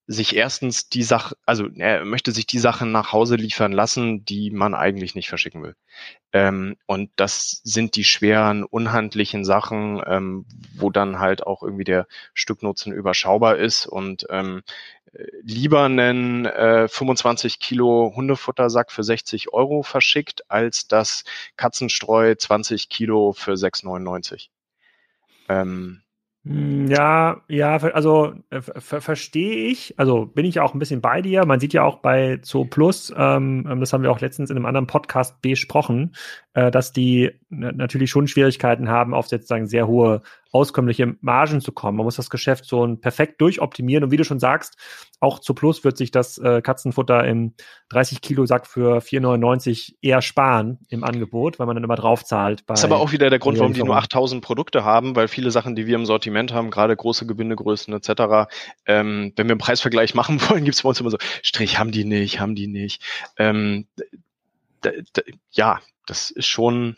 sich 0.07 0.35
erstens 0.35 0.89
die 0.89 1.03
Sache, 1.03 1.35
also 1.45 1.67
er 1.77 2.05
möchte 2.05 2.31
sich 2.31 2.45
die 2.45 2.59
Sachen 2.59 2.91
nach 2.91 3.11
Hause 3.11 3.35
liefern 3.35 3.71
lassen, 3.71 4.23
die 4.23 4.51
man 4.51 4.75
eigentlich 4.75 5.15
nicht 5.15 5.29
verschicken 5.29 5.63
will. 5.63 5.75
Ähm, 6.31 6.77
und 6.85 7.09
das 7.15 7.61
sind 7.63 7.95
die 7.95 8.03
schweren, 8.03 8.63
unhandlichen 8.63 9.45
Sachen, 9.45 10.01
ähm, 10.05 10.45
wo 10.75 10.91
dann 10.91 11.19
halt 11.19 11.45
auch 11.47 11.63
irgendwie 11.63 11.85
der 11.85 12.07
Stücknutzen 12.33 12.93
überschaubar 12.93 13.57
ist 13.57 13.87
und 13.87 14.27
ähm, 14.29 14.61
lieber 15.41 15.83
einen 15.83 16.45
äh, 16.45 16.87
25 16.87 17.59
Kilo 17.59 18.13
Hundefuttersack 18.15 18.91
für 18.91 19.03
60 19.03 19.53
Euro 19.53 19.83
verschickt, 19.83 20.49
als 20.51 20.87
das 20.87 21.23
Katzenstreu 21.55 22.35
20 22.35 22.89
Kilo 22.89 23.33
für 23.33 23.53
6,99. 23.53 24.49
Ähm, 25.47 25.67
hm, 25.67 26.01
ja, 26.47 27.41
ja, 27.47 27.77
also 27.77 28.33
äh, 28.51 28.61
ver 28.61 29.01
verstehe 29.01 29.67
ich. 29.67 29.97
Also 29.97 30.27
bin 30.27 30.45
ich 30.45 30.59
auch 30.59 30.75
ein 30.75 30.79
bisschen 30.79 31.01
bei 31.01 31.23
dir. 31.23 31.43
Man 31.43 31.59
sieht 31.59 31.73
ja 31.73 31.81
auch 31.81 31.97
bei 31.97 32.39
Zoo 32.43 32.65
Plus, 32.65 33.11
ähm, 33.17 33.67
ähm, 33.67 33.79
das 33.79 33.93
haben 33.93 34.03
wir 34.03 34.11
auch 34.11 34.21
letztens 34.21 34.51
in 34.51 34.55
einem 34.55 34.67
anderen 34.67 34.85
Podcast 34.85 35.41
besprochen, 35.41 36.15
äh, 36.55 36.71
dass 36.71 36.93
die 36.93 37.31
natürlich 37.49 38.09
schon 38.09 38.27
Schwierigkeiten 38.27 38.89
haben, 38.89 39.13
auf 39.13 39.27
sozusagen 39.27 39.67
sehr 39.67 39.87
hohe 39.87 40.21
auskömmliche 40.51 41.15
Margen 41.19 41.59
zu 41.59 41.73
kommen. 41.73 41.97
Man 41.97 42.05
muss 42.05 42.15
das 42.15 42.29
Geschäft 42.29 42.63
so 42.63 42.95
perfekt 42.95 43.41
durchoptimieren. 43.41 44.05
Und 44.05 44.11
wie 44.11 44.17
du 44.17 44.23
schon 44.23 44.39
sagst, 44.39 44.77
auch 45.19 45.39
zu 45.39 45.53
Plus 45.53 45.83
wird 45.83 45.97
sich 45.97 46.11
das 46.11 46.37
äh, 46.37 46.61
Katzenfutter 46.61 47.25
im 47.25 47.55
30 47.89 48.21
Kilo 48.21 48.45
Sack 48.45 48.67
für 48.67 48.99
4,99 48.99 49.95
eher 50.01 50.21
sparen 50.21 50.79
im 50.87 51.03
Angebot, 51.03 51.59
weil 51.59 51.67
man 51.67 51.75
dann 51.75 51.83
immer 51.83 51.97
drauf 51.97 52.23
zahlt. 52.23 52.63
das 52.67 52.79
ist 52.79 52.85
aber 52.85 52.99
auch 52.99 53.11
wieder 53.11 53.29
der 53.29 53.39
Grund, 53.39 53.59
warum 53.59 53.73
die 53.73 53.83
nur 53.83 53.97
8000 53.97 54.41
Produkte 54.41 54.85
haben, 54.85 55.17
weil 55.17 55.27
viele 55.27 55.51
Sachen, 55.51 55.75
die 55.75 55.87
wir 55.87 55.95
im 55.95 56.05
Sortiment 56.05 56.53
haben, 56.53 56.71
gerade 56.71 56.95
große 56.95 57.25
Gebindegrößen 57.25 57.93
etc., 57.93 58.47
ähm, 58.85 59.33
wenn 59.35 59.47
wir 59.47 59.53
einen 59.53 59.57
Preisvergleich 59.57 60.15
machen 60.15 60.39
wollen, 60.49 60.63
gibt 60.63 60.75
es 60.75 60.83
bei 60.83 60.89
uns 60.89 61.01
immer 61.01 61.11
so, 61.11 61.17
Strich, 61.41 61.79
haben 61.79 61.91
die 61.91 62.05
nicht, 62.05 62.39
haben 62.39 62.55
die 62.55 62.67
nicht. 62.67 63.03
Ähm, 63.37 63.87
ja, 65.51 65.79
das 66.05 66.31
ist 66.31 66.47
schon 66.47 66.97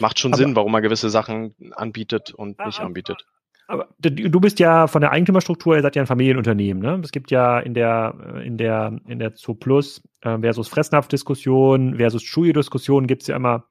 macht 0.00 0.18
schon 0.18 0.32
aber, 0.32 0.38
Sinn, 0.38 0.56
warum 0.56 0.72
man 0.72 0.82
gewisse 0.82 1.10
Sachen 1.10 1.54
anbietet 1.72 2.32
und 2.32 2.58
nicht 2.64 2.80
anbietet. 2.80 3.26
Aber 3.68 3.88
du 3.98 4.40
bist 4.40 4.58
ja 4.58 4.86
von 4.86 5.00
der 5.00 5.12
Eigentümerstruktur, 5.12 5.76
ihr 5.76 5.82
seid 5.82 5.96
ja 5.96 6.02
ein 6.02 6.06
Familienunternehmen, 6.06 6.82
ne? 6.82 7.00
Es 7.02 7.12
gibt 7.12 7.30
ja 7.30 7.58
in 7.58 7.74
der, 7.74 8.42
in 8.44 8.58
der, 8.58 8.98
in 9.06 9.18
der 9.18 9.34
Zooplus 9.34 10.02
äh, 10.20 10.38
versus 10.38 10.68
Fressnapf-Diskussion 10.68 11.96
versus 11.96 12.22
Schuhe-Diskussion 12.22 13.06
gibt 13.06 13.22
es 13.22 13.28
ja 13.28 13.36
immer 13.36 13.64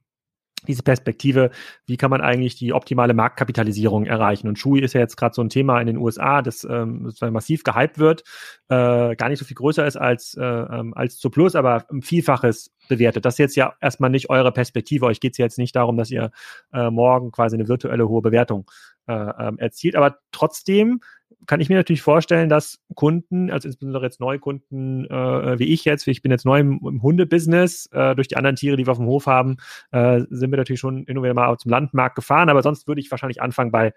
diese 0.68 0.84
Perspektive, 0.84 1.52
wie 1.86 1.98
kann 1.98 2.12
man 2.12 2.22
eigentlich 2.22 2.56
die 2.56 2.74
optimale 2.74 3.14
Marktkapitalisierung 3.14 4.06
erreichen? 4.06 4.48
Und 4.48 4.60
Shui 4.60 4.82
ist 4.82 4.94
ja 4.94 5.02
jetzt 5.02 5.18
gerade 5.18 5.34
so 5.34 5.42
ein 5.42 5.50
Thema 5.50 5.80
in 5.80 5.88
den 5.88 5.98
USA, 5.98 6.42
das 6.42 6.64
ähm, 6.64 7.06
sozusagen 7.06 7.34
massiv 7.34 7.64
gehypt 7.64 8.00
wird, 8.00 8.24
äh, 8.70 9.16
gar 9.16 9.30
nicht 9.30 9.40
so 9.40 9.46
viel 9.46 9.56
größer 9.56 9.86
ist 9.86 9.98
als, 9.98 10.36
äh, 10.36 10.44
ähm, 10.44 10.94
als 10.96 11.18
zu 11.18 11.30
Plus, 11.30 11.56
aber 11.56 11.86
ein 11.92 12.02
Vielfaches 12.02 12.72
bewertet. 12.88 13.26
Das 13.26 13.36
ist 13.36 13.40
jetzt 13.40 13.56
ja 13.56 13.74
erstmal 13.82 14.10
nicht 14.10 14.30
eure 14.30 14.52
Perspektive. 14.52 15.06
Euch 15.06 15.20
geht 15.20 15.34
es 15.34 15.38
jetzt 15.38 15.58
nicht 15.58 15.76
darum, 15.76 15.98
dass 15.98 16.12
ihr 16.12 16.32
äh, 16.74 16.90
morgen 16.90 17.32
quasi 17.32 17.56
eine 17.56 17.68
virtuelle 17.68 18.08
hohe 18.08 18.22
Bewertung 18.22 18.70
äh, 19.08 19.14
ähm, 19.14 19.58
erzielt. 19.58 19.96
Aber 19.96 20.18
trotzdem 20.32 21.02
kann 21.48 21.60
ich 21.60 21.70
mir 21.70 21.76
natürlich 21.76 22.02
vorstellen, 22.02 22.50
dass 22.50 22.80
Kunden, 22.96 23.50
also 23.52 23.68
insbesondere 23.68 24.06
jetzt 24.06 24.20
Neukunden 24.20 25.06
äh, 25.10 25.60
wie 25.60 25.74
ich 25.74 25.86
jetzt, 25.86 26.08
ich 26.08 26.22
bin 26.22 26.32
jetzt 26.32 26.46
neu 26.46 26.60
im, 26.60 26.80
im 26.84 27.02
Hundebusiness, 27.02 27.88
äh, 27.92 28.16
durch 28.16 28.28
die 28.28 28.38
anderen 28.38 28.56
Tiere, 28.56 28.78
die 28.78 28.86
wir 28.86 28.92
auf 28.92 28.98
dem 28.98 29.08
Hof 29.08 29.26
haben, 29.26 29.58
äh, 29.92 30.22
sind 30.30 30.52
wir 30.52 30.58
natürlich 30.58 30.80
schon 30.80 31.06
und 31.06 31.08
wieder 31.08 31.34
mal 31.34 31.58
zum 31.58 31.72
Landmarkt 31.72 32.16
gefahren, 32.16 32.50
aber 32.50 32.62
sonst 32.62 32.88
würde 32.88 33.02
ich 33.02 33.10
wahrscheinlich 33.10 33.42
anfangen 33.42 33.72
bei 33.72 33.94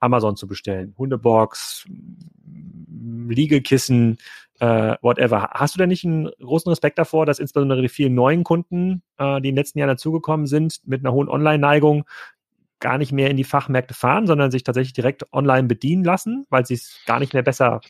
Amazon 0.00 0.36
zu 0.36 0.46
bestellen. 0.46 0.94
Hundebox, 0.96 1.86
Liegekissen, 3.28 4.18
äh, 4.60 4.96
whatever. 5.02 5.50
Hast 5.52 5.74
du 5.74 5.78
denn 5.78 5.88
nicht 5.88 6.04
einen 6.04 6.30
großen 6.40 6.70
Respekt 6.70 6.98
davor, 6.98 7.26
dass 7.26 7.38
insbesondere 7.38 7.82
die 7.82 7.88
vielen 7.88 8.14
neuen 8.14 8.44
Kunden, 8.44 9.02
äh, 9.18 9.40
die 9.40 9.48
in 9.48 9.54
den 9.54 9.56
letzten 9.56 9.78
Jahren 9.78 9.88
dazugekommen 9.88 10.46
sind, 10.46 10.80
mit 10.84 11.04
einer 11.04 11.12
hohen 11.12 11.28
Online-Neigung, 11.28 12.04
gar 12.80 12.98
nicht 12.98 13.12
mehr 13.12 13.30
in 13.30 13.36
die 13.36 13.44
Fachmärkte 13.44 13.94
fahren, 13.94 14.26
sondern 14.26 14.50
sich 14.50 14.64
tatsächlich 14.64 14.92
direkt 14.92 15.32
online 15.32 15.68
bedienen 15.68 16.04
lassen, 16.04 16.46
weil 16.50 16.66
sie 16.66 16.74
es 16.74 17.00
gar 17.06 17.18
nicht 17.18 17.34
mehr 17.34 17.42
besser 17.42 17.80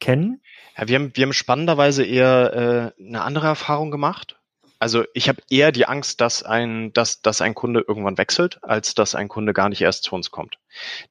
kennen? 0.00 0.42
Ja, 0.76 0.88
wir 0.88 0.94
haben, 0.96 1.10
wir 1.14 1.24
haben 1.24 1.32
spannenderweise 1.32 2.04
eher 2.04 2.94
äh, 2.98 3.02
eine 3.02 3.22
andere 3.22 3.46
Erfahrung 3.46 3.90
gemacht. 3.90 4.38
Also 4.78 5.04
ich 5.14 5.28
habe 5.28 5.40
eher 5.48 5.72
die 5.72 5.86
Angst, 5.86 6.20
dass 6.20 6.42
ein, 6.42 6.92
dass, 6.92 7.22
dass 7.22 7.40
ein 7.40 7.54
Kunde 7.54 7.84
irgendwann 7.86 8.18
wechselt, 8.18 8.62
als 8.62 8.94
dass 8.94 9.14
ein 9.14 9.28
Kunde 9.28 9.54
gar 9.54 9.70
nicht 9.70 9.80
erst 9.80 10.04
zu 10.04 10.14
uns 10.14 10.30
kommt. 10.30 10.58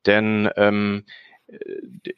Denn 0.05 0.49
ähm, 0.55 1.05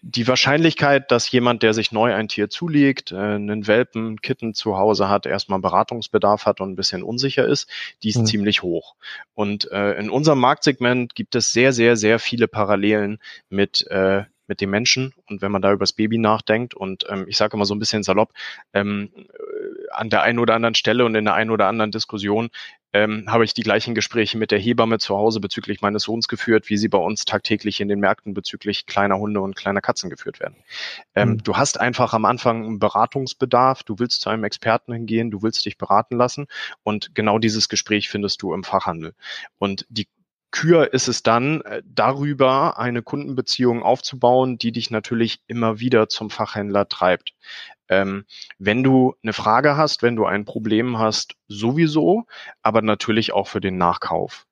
die 0.01 0.27
Wahrscheinlichkeit, 0.27 1.11
dass 1.11 1.29
jemand, 1.31 1.63
der 1.63 1.73
sich 1.73 1.91
neu 1.91 2.13
ein 2.13 2.27
Tier 2.27 2.49
zulegt, 2.49 3.11
äh, 3.11 3.15
einen 3.15 3.67
Welpen, 3.67 4.21
Kitten 4.21 4.53
zu 4.53 4.77
Hause 4.77 5.09
hat, 5.09 5.25
erstmal 5.25 5.59
Beratungsbedarf 5.59 6.45
hat 6.45 6.61
und 6.61 6.71
ein 6.71 6.75
bisschen 6.75 7.03
unsicher 7.03 7.45
ist, 7.45 7.69
die 8.03 8.09
ist 8.09 8.19
mhm. 8.19 8.25
ziemlich 8.25 8.63
hoch. 8.63 8.95
Und 9.33 9.69
äh, 9.71 9.93
in 9.93 10.09
unserem 10.09 10.39
Marktsegment 10.39 11.13
gibt 11.15 11.35
es 11.35 11.51
sehr, 11.51 11.73
sehr, 11.73 11.97
sehr 11.97 12.19
viele 12.19 12.47
Parallelen 12.47 13.19
mit 13.49 13.85
äh, 13.87 14.23
mit 14.49 14.61
dem 14.61 14.69
Menschen 14.69 15.13
und 15.25 15.41
wenn 15.41 15.51
man 15.51 15.61
da 15.61 15.73
übers 15.73 15.91
Baby 15.91 16.17
nachdenkt 16.17 16.73
und 16.73 17.05
ähm, 17.09 17.25
ich 17.27 17.35
sage 17.35 17.57
immer 17.57 17.65
so 17.65 17.75
ein 17.75 17.79
bisschen 17.79 18.03
salopp, 18.03 18.31
ähm, 18.73 19.11
an 19.91 20.09
der 20.09 20.21
einen 20.21 20.39
oder 20.39 20.55
anderen 20.55 20.75
Stelle 20.75 21.03
und 21.03 21.15
in 21.15 21.25
der 21.25 21.33
einen 21.33 21.51
oder 21.51 21.67
anderen 21.67 21.91
Diskussion 21.91 22.49
ähm, 22.97 23.25
habe 23.27 23.45
ich 23.45 23.53
die 23.53 23.61
gleichen 23.61 23.93
Gespräche 23.93 24.39
mit 24.39 24.49
der 24.49 24.57
Hebamme 24.57 24.97
zu 24.97 25.15
Hause 25.15 25.39
bezüglich 25.39 25.81
meines 25.81 26.03
Sohns 26.03 26.27
geführt, 26.27 26.67
wie 26.69 26.77
sie 26.77 26.87
bei 26.87 26.97
uns 26.97 27.25
tagtäglich 27.25 27.79
in 27.79 27.87
den 27.87 27.99
Märkten 27.99 28.33
bezüglich 28.33 28.87
kleiner 28.87 29.19
Hunde 29.19 29.39
und 29.39 29.55
kleiner 29.55 29.81
Katzen 29.81 30.09
geführt 30.09 30.39
werden. 30.39 30.55
Ähm, 31.13 31.29
mhm. 31.29 31.43
Du 31.43 31.57
hast 31.57 31.79
einfach 31.79 32.13
am 32.13 32.25
Anfang 32.25 32.65
einen 32.65 32.79
Beratungsbedarf, 32.79 33.83
du 33.83 33.99
willst 33.99 34.21
zu 34.21 34.29
einem 34.29 34.45
Experten 34.45 34.93
hingehen, 34.93 35.29
du 35.29 35.43
willst 35.43 35.63
dich 35.65 35.77
beraten 35.77 36.17
lassen 36.17 36.47
und 36.83 37.13
genau 37.13 37.37
dieses 37.37 37.69
Gespräch 37.69 38.09
findest 38.09 38.41
du 38.41 38.53
im 38.53 38.63
Fachhandel. 38.63 39.13
Und 39.59 39.85
die 39.89 40.07
Kür 40.49 40.91
ist 40.91 41.07
es 41.07 41.21
dann, 41.21 41.61
äh, 41.61 41.83
darüber 41.85 42.79
eine 42.79 43.03
Kundenbeziehung 43.03 43.83
aufzubauen, 43.83 44.57
die 44.57 44.71
dich 44.71 44.89
natürlich 44.89 45.41
immer 45.45 45.79
wieder 45.79 46.09
zum 46.09 46.31
Fachhändler 46.31 46.87
treibt. 46.87 47.33
Ähm, 47.89 48.25
wenn 48.57 48.83
du 48.83 49.15
eine 49.23 49.33
Frage 49.33 49.77
hast, 49.77 50.03
wenn 50.03 50.15
du 50.15 50.25
ein 50.25 50.45
Problem 50.45 50.97
hast, 50.97 51.35
sowieso, 51.47 52.25
aber 52.61 52.81
natürlich 52.81 53.33
auch 53.33 53.47
für 53.47 53.61
den 53.61 53.77
Nachkauf. 53.77 54.45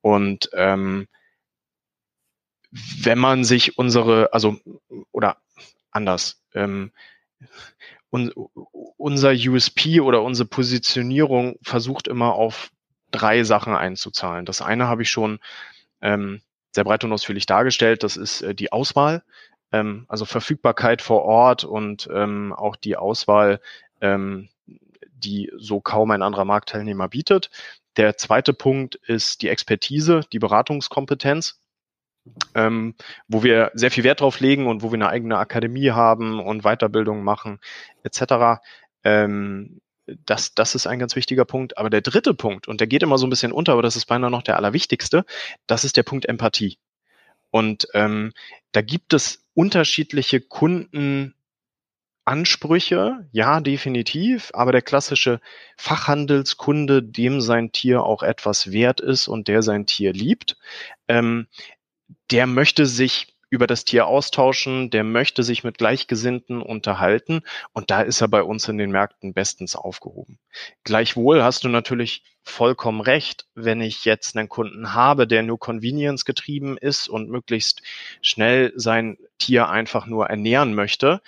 Und 0.00 0.50
ähm, 0.54 1.06
wenn 2.70 3.18
man 3.18 3.44
sich 3.44 3.78
unsere, 3.78 4.32
also 4.32 4.56
oder 5.12 5.38
anders, 5.90 6.42
ähm, 6.54 6.92
un, 8.10 8.30
unser 8.96 9.32
USP 9.32 10.00
oder 10.00 10.22
unsere 10.22 10.48
Positionierung 10.48 11.56
versucht 11.62 12.08
immer 12.08 12.34
auf 12.34 12.70
drei 13.10 13.44
Sachen 13.44 13.74
einzuzahlen. 13.74 14.46
Das 14.46 14.62
eine 14.62 14.86
habe 14.88 15.02
ich 15.02 15.10
schon 15.10 15.40
ähm, 16.00 16.42
sehr 16.72 16.84
breit 16.84 17.02
und 17.04 17.12
ausführlich 17.12 17.46
dargestellt. 17.46 18.02
Das 18.02 18.16
ist 18.16 18.42
äh, 18.42 18.54
die 18.54 18.72
Auswahl, 18.72 19.22
ähm, 19.72 20.04
also 20.08 20.24
Verfügbarkeit 20.24 21.02
vor 21.02 21.24
Ort 21.24 21.64
und 21.64 22.08
ähm, 22.12 22.52
auch 22.52 22.76
die 22.76 22.96
Auswahl, 22.96 23.60
ähm, 24.00 24.48
die 25.12 25.50
so 25.56 25.80
kaum 25.80 26.10
ein 26.10 26.22
anderer 26.22 26.44
Marktteilnehmer 26.44 27.08
bietet. 27.08 27.50
Der 27.96 28.16
zweite 28.16 28.52
Punkt 28.52 28.94
ist 28.94 29.42
die 29.42 29.48
Expertise, 29.48 30.22
die 30.32 30.38
Beratungskompetenz, 30.38 31.60
ähm, 32.54 32.94
wo 33.28 33.42
wir 33.42 33.70
sehr 33.74 33.90
viel 33.90 34.04
Wert 34.04 34.20
drauf 34.20 34.40
legen 34.40 34.66
und 34.66 34.82
wo 34.82 34.90
wir 34.90 34.96
eine 34.96 35.08
eigene 35.08 35.38
Akademie 35.38 35.90
haben 35.90 36.40
und 36.40 36.62
Weiterbildung 36.62 37.22
machen 37.22 37.58
etc. 38.02 38.62
Ähm, 39.04 39.80
das, 40.26 40.54
das 40.54 40.74
ist 40.74 40.86
ein 40.86 40.98
ganz 40.98 41.16
wichtiger 41.16 41.44
Punkt. 41.44 41.78
Aber 41.78 41.90
der 41.90 42.00
dritte 42.00 42.34
Punkt, 42.34 42.68
und 42.68 42.80
der 42.80 42.86
geht 42.86 43.02
immer 43.02 43.18
so 43.18 43.26
ein 43.26 43.30
bisschen 43.30 43.52
unter, 43.52 43.72
aber 43.72 43.82
das 43.82 43.96
ist 43.96 44.06
beinahe 44.06 44.30
noch 44.30 44.42
der 44.42 44.56
allerwichtigste, 44.56 45.24
das 45.66 45.84
ist 45.84 45.96
der 45.96 46.02
Punkt 46.02 46.26
Empathie. 46.26 46.78
Und 47.50 47.88
ähm, 47.94 48.32
da 48.72 48.82
gibt 48.82 49.12
es 49.12 49.44
unterschiedliche 49.60 50.40
Kundenansprüche, 50.40 53.28
ja, 53.30 53.60
definitiv, 53.60 54.50
aber 54.54 54.72
der 54.72 54.80
klassische 54.80 55.38
Fachhandelskunde, 55.76 57.02
dem 57.02 57.42
sein 57.42 57.70
Tier 57.70 58.02
auch 58.02 58.22
etwas 58.22 58.72
wert 58.72 59.00
ist 59.00 59.28
und 59.28 59.48
der 59.48 59.62
sein 59.62 59.84
Tier 59.84 60.14
liebt, 60.14 60.56
ähm, 61.08 61.46
der 62.30 62.46
möchte 62.46 62.86
sich 62.86 63.29
über 63.50 63.66
das 63.66 63.84
Tier 63.84 64.06
austauschen, 64.06 64.90
der 64.90 65.04
möchte 65.04 65.42
sich 65.42 65.64
mit 65.64 65.76
Gleichgesinnten 65.76 66.62
unterhalten 66.62 67.42
und 67.72 67.90
da 67.90 68.00
ist 68.00 68.20
er 68.20 68.28
bei 68.28 68.42
uns 68.42 68.68
in 68.68 68.78
den 68.78 68.92
Märkten 68.92 69.34
bestens 69.34 69.74
aufgehoben. 69.74 70.38
Gleichwohl 70.84 71.42
hast 71.42 71.64
du 71.64 71.68
natürlich 71.68 72.22
vollkommen 72.42 73.00
recht, 73.00 73.46
wenn 73.54 73.80
ich 73.80 74.04
jetzt 74.04 74.36
einen 74.36 74.48
Kunden 74.48 74.94
habe, 74.94 75.26
der 75.26 75.42
nur 75.42 75.58
Convenience 75.58 76.24
getrieben 76.24 76.78
ist 76.78 77.08
und 77.08 77.28
möglichst 77.28 77.82
schnell 78.22 78.72
sein 78.76 79.18
Tier 79.38 79.68
einfach 79.68 80.06
nur 80.06 80.26
ernähren 80.26 80.74
möchte, 80.74 81.20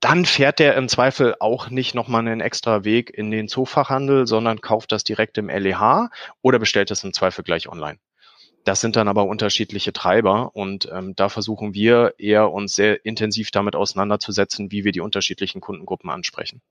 dann 0.00 0.26
fährt 0.26 0.58
der 0.58 0.76
im 0.76 0.88
Zweifel 0.88 1.34
auch 1.40 1.70
nicht 1.70 1.94
nochmal 1.94 2.20
einen 2.20 2.42
extra 2.42 2.84
Weg 2.84 3.10
in 3.10 3.30
den 3.30 3.48
Zoofachhandel, 3.48 4.26
sondern 4.26 4.60
kauft 4.60 4.92
das 4.92 5.04
direkt 5.04 5.38
im 5.38 5.48
LEH 5.48 6.10
oder 6.42 6.58
bestellt 6.58 6.90
es 6.90 7.04
im 7.04 7.14
Zweifel 7.14 7.42
gleich 7.42 7.68
online. 7.68 7.98
Das 8.64 8.80
sind 8.80 8.96
dann 8.96 9.08
aber 9.08 9.26
unterschiedliche 9.26 9.92
Treiber 9.92 10.56
und 10.56 10.88
ähm, 10.90 11.14
da 11.14 11.28
versuchen 11.28 11.74
wir 11.74 12.14
eher 12.18 12.50
uns 12.50 12.74
sehr 12.74 13.04
intensiv 13.04 13.50
damit 13.50 13.76
auseinanderzusetzen, 13.76 14.72
wie 14.72 14.84
wir 14.84 14.92
die 14.92 15.00
unterschiedlichen 15.00 15.60
Kundengruppen 15.60 16.08
ansprechen. 16.08 16.62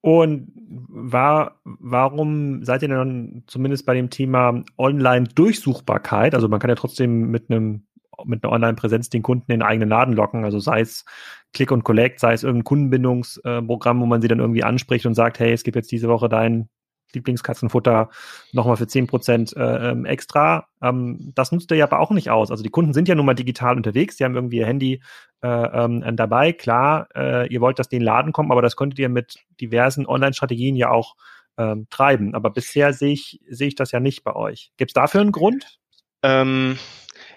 Und 0.00 0.50
war, 0.88 1.60
warum 1.64 2.64
seid 2.64 2.82
ihr 2.82 2.88
denn 2.88 3.44
zumindest 3.46 3.86
bei 3.86 3.94
dem 3.94 4.10
Thema 4.10 4.64
Online-Durchsuchbarkeit? 4.76 6.34
Also 6.34 6.48
man 6.48 6.58
kann 6.58 6.70
ja 6.70 6.76
trotzdem 6.76 7.30
mit 7.30 7.50
einem 7.50 7.86
mit 8.24 8.44
einer 8.44 8.52
Online-Präsenz 8.52 9.10
den 9.10 9.22
Kunden 9.22 9.50
in 9.50 9.60
den 9.60 9.66
eigenen 9.66 9.88
Laden 9.88 10.14
locken. 10.14 10.44
Also 10.44 10.58
sei 10.58 10.80
es 10.80 11.04
Click 11.52 11.70
und 11.70 11.84
Collect, 11.84 12.20
sei 12.20 12.32
es 12.32 12.42
irgendein 12.42 12.64
Kundenbindungsprogramm, 12.64 14.00
wo 14.00 14.06
man 14.06 14.22
sie 14.22 14.28
dann 14.28 14.40
irgendwie 14.40 14.64
anspricht 14.64 15.06
und 15.06 15.14
sagt, 15.14 15.38
hey, 15.38 15.52
es 15.52 15.64
gibt 15.64 15.76
jetzt 15.76 15.92
diese 15.92 16.08
Woche 16.08 16.28
dein 16.28 16.68
Lieblingskatzenfutter 17.14 18.10
nochmal 18.52 18.76
für 18.76 18.86
zehn 18.86 19.06
Prozent 19.06 19.56
äh, 19.56 19.90
ähm, 19.90 20.04
extra. 20.04 20.66
Ähm, 20.82 21.32
das 21.34 21.52
nutzt 21.52 21.70
ihr 21.70 21.76
ja 21.76 21.84
aber 21.84 22.00
auch 22.00 22.10
nicht 22.10 22.30
aus. 22.30 22.50
Also 22.50 22.62
die 22.62 22.70
Kunden 22.70 22.92
sind 22.92 23.08
ja 23.08 23.14
nun 23.14 23.26
mal 23.26 23.34
digital 23.34 23.76
unterwegs, 23.76 24.16
die 24.16 24.24
haben 24.24 24.34
irgendwie 24.34 24.58
ihr 24.58 24.66
Handy 24.66 25.02
äh, 25.42 25.48
ähm, 25.48 26.16
dabei. 26.16 26.52
Klar, 26.52 27.08
äh, 27.14 27.48
ihr 27.52 27.60
wollt, 27.60 27.78
dass 27.78 27.88
die 27.88 27.96
in 27.96 28.00
den 28.00 28.06
Laden 28.06 28.32
kommen, 28.32 28.52
aber 28.52 28.62
das 28.62 28.76
könntet 28.76 28.98
ihr 28.98 29.08
mit 29.08 29.36
diversen 29.60 30.06
Online-Strategien 30.06 30.76
ja 30.76 30.90
auch 30.90 31.14
ähm, 31.58 31.86
treiben. 31.90 32.34
Aber 32.34 32.50
bisher 32.50 32.92
sehe 32.92 33.12
ich, 33.12 33.40
sehe 33.48 33.68
ich 33.68 33.74
das 33.74 33.92
ja 33.92 34.00
nicht 34.00 34.24
bei 34.24 34.34
euch. 34.34 34.72
Gibt 34.76 34.90
es 34.90 34.94
dafür 34.94 35.20
einen 35.20 35.32
Grund? 35.32 35.78
Ähm, 36.22 36.78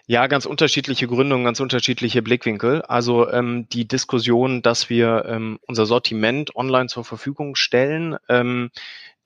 ja, 0.07 0.27
ganz 0.27 0.45
unterschiedliche 0.45 1.07
Gründe 1.07 1.35
und 1.35 1.43
ganz 1.43 1.59
unterschiedliche 1.59 2.21
Blickwinkel. 2.21 2.83
Also 2.83 3.29
ähm, 3.31 3.67
die 3.69 3.88
Diskussion, 3.88 4.61
dass 4.61 4.89
wir 4.89 5.25
ähm, 5.27 5.59
unser 5.67 5.85
Sortiment 5.85 6.55
online 6.55 6.88
zur 6.88 7.03
Verfügung 7.03 7.55
stellen, 7.55 8.15
ähm, 8.29 8.69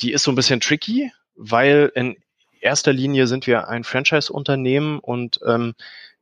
die 0.02 0.12
ist 0.12 0.24
so 0.24 0.32
ein 0.32 0.36
bisschen 0.36 0.60
tricky, 0.60 1.12
weil 1.36 1.92
in 1.96 2.18
erster 2.62 2.94
Linie 2.94 3.28
sind 3.28 3.48
wir 3.48 3.68
ein 3.68 3.84
Franchise-Unternehmen 3.84 5.00
und 5.00 5.40
ähm, 5.46 5.76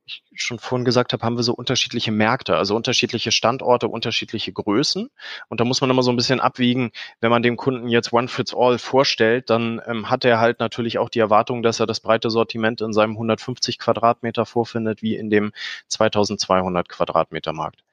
ich 0.08 0.24
schon 0.36 0.58
vorhin 0.58 0.86
gesagt 0.86 1.12
habe, 1.12 1.26
haben 1.26 1.36
wir 1.36 1.44
so 1.44 1.54
unterschiedliche 1.54 2.12
Märkte, 2.12 2.56
also 2.56 2.76
unterschiedliche 2.76 3.32
Standorte, 3.32 3.90
unterschiedliche 3.90 4.54
Größen. 4.54 5.10
Und 5.50 5.60
da 5.60 5.66
muss 5.66 5.82
man 5.82 5.90
immer 5.90 6.02
so 6.02 6.12
ein 6.12 6.16
bisschen 6.16 6.40
abwiegen, 6.40 6.92
wenn 7.20 7.30
man 7.30 7.44
dem 7.44 7.58
Kunden 7.58 7.90
jetzt 7.90 8.14
One 8.14 8.30
Fits 8.30 8.56
All 8.56 8.78
vorstellt, 8.80 9.50
dann 9.50 9.82
ähm, 9.86 10.10
hat 10.10 10.24
er 10.24 10.40
halt 10.40 10.60
natürlich 10.60 10.98
auch 10.98 11.10
die 11.10 11.20
Erwartung, 11.20 11.62
dass 11.62 11.82
er 11.82 11.88
das 11.88 12.00
breite 12.00 12.30
Sortiment 12.30 12.80
in 12.80 12.94
seinem 12.94 13.12
150 13.12 13.80
Quadratmeter 13.80 14.46
vorfindet, 14.46 15.02
wie 15.02 15.16
in 15.16 15.30
dem 15.30 15.52
2200 15.88 16.88
Quadratmeter 16.88 17.52
Markt. 17.52 17.84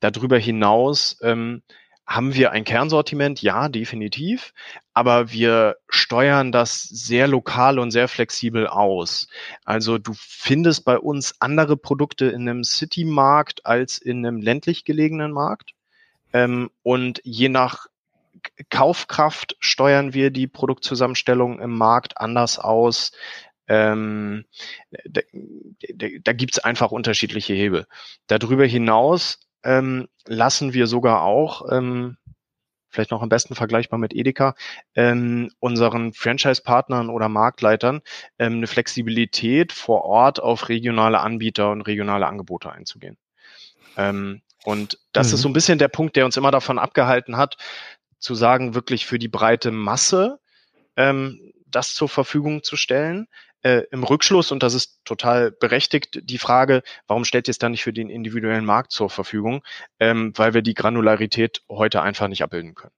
Darüber 0.00 0.38
hinaus 0.38 1.18
ähm, 1.22 1.62
haben 2.06 2.34
wir 2.34 2.50
ein 2.50 2.64
Kernsortiment? 2.64 3.42
Ja, 3.42 3.68
definitiv. 3.68 4.52
Aber 4.92 5.30
wir 5.30 5.76
steuern 5.88 6.52
das 6.52 6.82
sehr 6.82 7.26
lokal 7.28 7.78
und 7.78 7.90
sehr 7.90 8.08
flexibel 8.08 8.66
aus. 8.66 9.28
Also 9.64 9.98
du 9.98 10.12
findest 10.16 10.84
bei 10.84 10.98
uns 10.98 11.34
andere 11.40 11.76
Produkte 11.76 12.26
in 12.26 12.48
einem 12.48 12.64
City-Markt 12.64 13.64
als 13.64 13.98
in 13.98 14.26
einem 14.26 14.40
ländlich 14.40 14.84
gelegenen 14.84 15.32
Markt. 15.32 15.72
Ähm, 16.32 16.70
und 16.82 17.20
je 17.24 17.48
nach 17.48 17.86
Kaufkraft 18.70 19.56
steuern 19.60 20.14
wir 20.14 20.30
die 20.30 20.48
Produktzusammenstellung 20.48 21.60
im 21.60 21.76
Markt 21.76 22.18
anders 22.18 22.58
aus. 22.58 23.12
Ähm, 23.68 24.44
da 25.04 25.20
da, 25.94 26.06
da 26.22 26.32
gibt 26.32 26.54
es 26.54 26.58
einfach 26.58 26.90
unterschiedliche 26.90 27.54
Hebel. 27.54 27.86
Darüber 28.26 28.66
hinaus 28.66 29.38
ähm, 29.64 30.08
lassen 30.26 30.72
wir 30.72 30.86
sogar 30.86 31.22
auch, 31.22 31.70
ähm, 31.70 32.16
vielleicht 32.88 33.10
noch 33.10 33.22
am 33.22 33.28
besten 33.28 33.54
vergleichbar 33.54 33.98
mit 33.98 34.14
Edeka, 34.14 34.54
ähm, 34.94 35.50
unseren 35.60 36.12
Franchise-Partnern 36.12 37.08
oder 37.08 37.28
Marktleitern 37.28 38.02
ähm, 38.38 38.54
eine 38.54 38.66
Flexibilität 38.66 39.72
vor 39.72 40.04
Ort 40.04 40.40
auf 40.40 40.68
regionale 40.68 41.20
Anbieter 41.20 41.70
und 41.70 41.82
regionale 41.82 42.26
Angebote 42.26 42.70
einzugehen. 42.70 43.16
Ähm, 43.96 44.42
und 44.64 44.98
das 45.12 45.28
mhm. 45.28 45.34
ist 45.34 45.40
so 45.40 45.48
ein 45.48 45.54
bisschen 45.54 45.78
der 45.78 45.88
Punkt, 45.88 46.16
der 46.16 46.24
uns 46.24 46.36
immer 46.36 46.50
davon 46.50 46.78
abgehalten 46.78 47.36
hat, 47.36 47.56
zu 48.18 48.34
sagen, 48.34 48.74
wirklich 48.74 49.06
für 49.06 49.18
die 49.18 49.28
breite 49.28 49.70
Masse 49.70 50.38
ähm, 50.96 51.52
das 51.66 51.94
zur 51.94 52.08
Verfügung 52.08 52.62
zu 52.62 52.76
stellen 52.76 53.26
äh, 53.62 53.82
im 53.90 54.04
Rückschluss, 54.04 54.52
und 54.52 54.62
das 54.62 54.74
ist 54.74 55.00
total 55.04 55.50
berechtigt, 55.50 56.20
die 56.22 56.38
Frage, 56.38 56.82
warum 57.06 57.24
stellt 57.24 57.48
ihr 57.48 57.52
es 57.52 57.58
dann 57.58 57.72
nicht 57.72 57.84
für 57.84 57.92
den 57.92 58.10
individuellen 58.10 58.64
Markt 58.64 58.92
zur 58.92 59.10
Verfügung? 59.10 59.62
Ähm, 60.00 60.32
weil 60.36 60.54
wir 60.54 60.62
die 60.62 60.74
Granularität 60.74 61.62
heute 61.68 62.02
einfach 62.02 62.28
nicht 62.28 62.42
abbilden 62.42 62.74
können. 62.74 62.94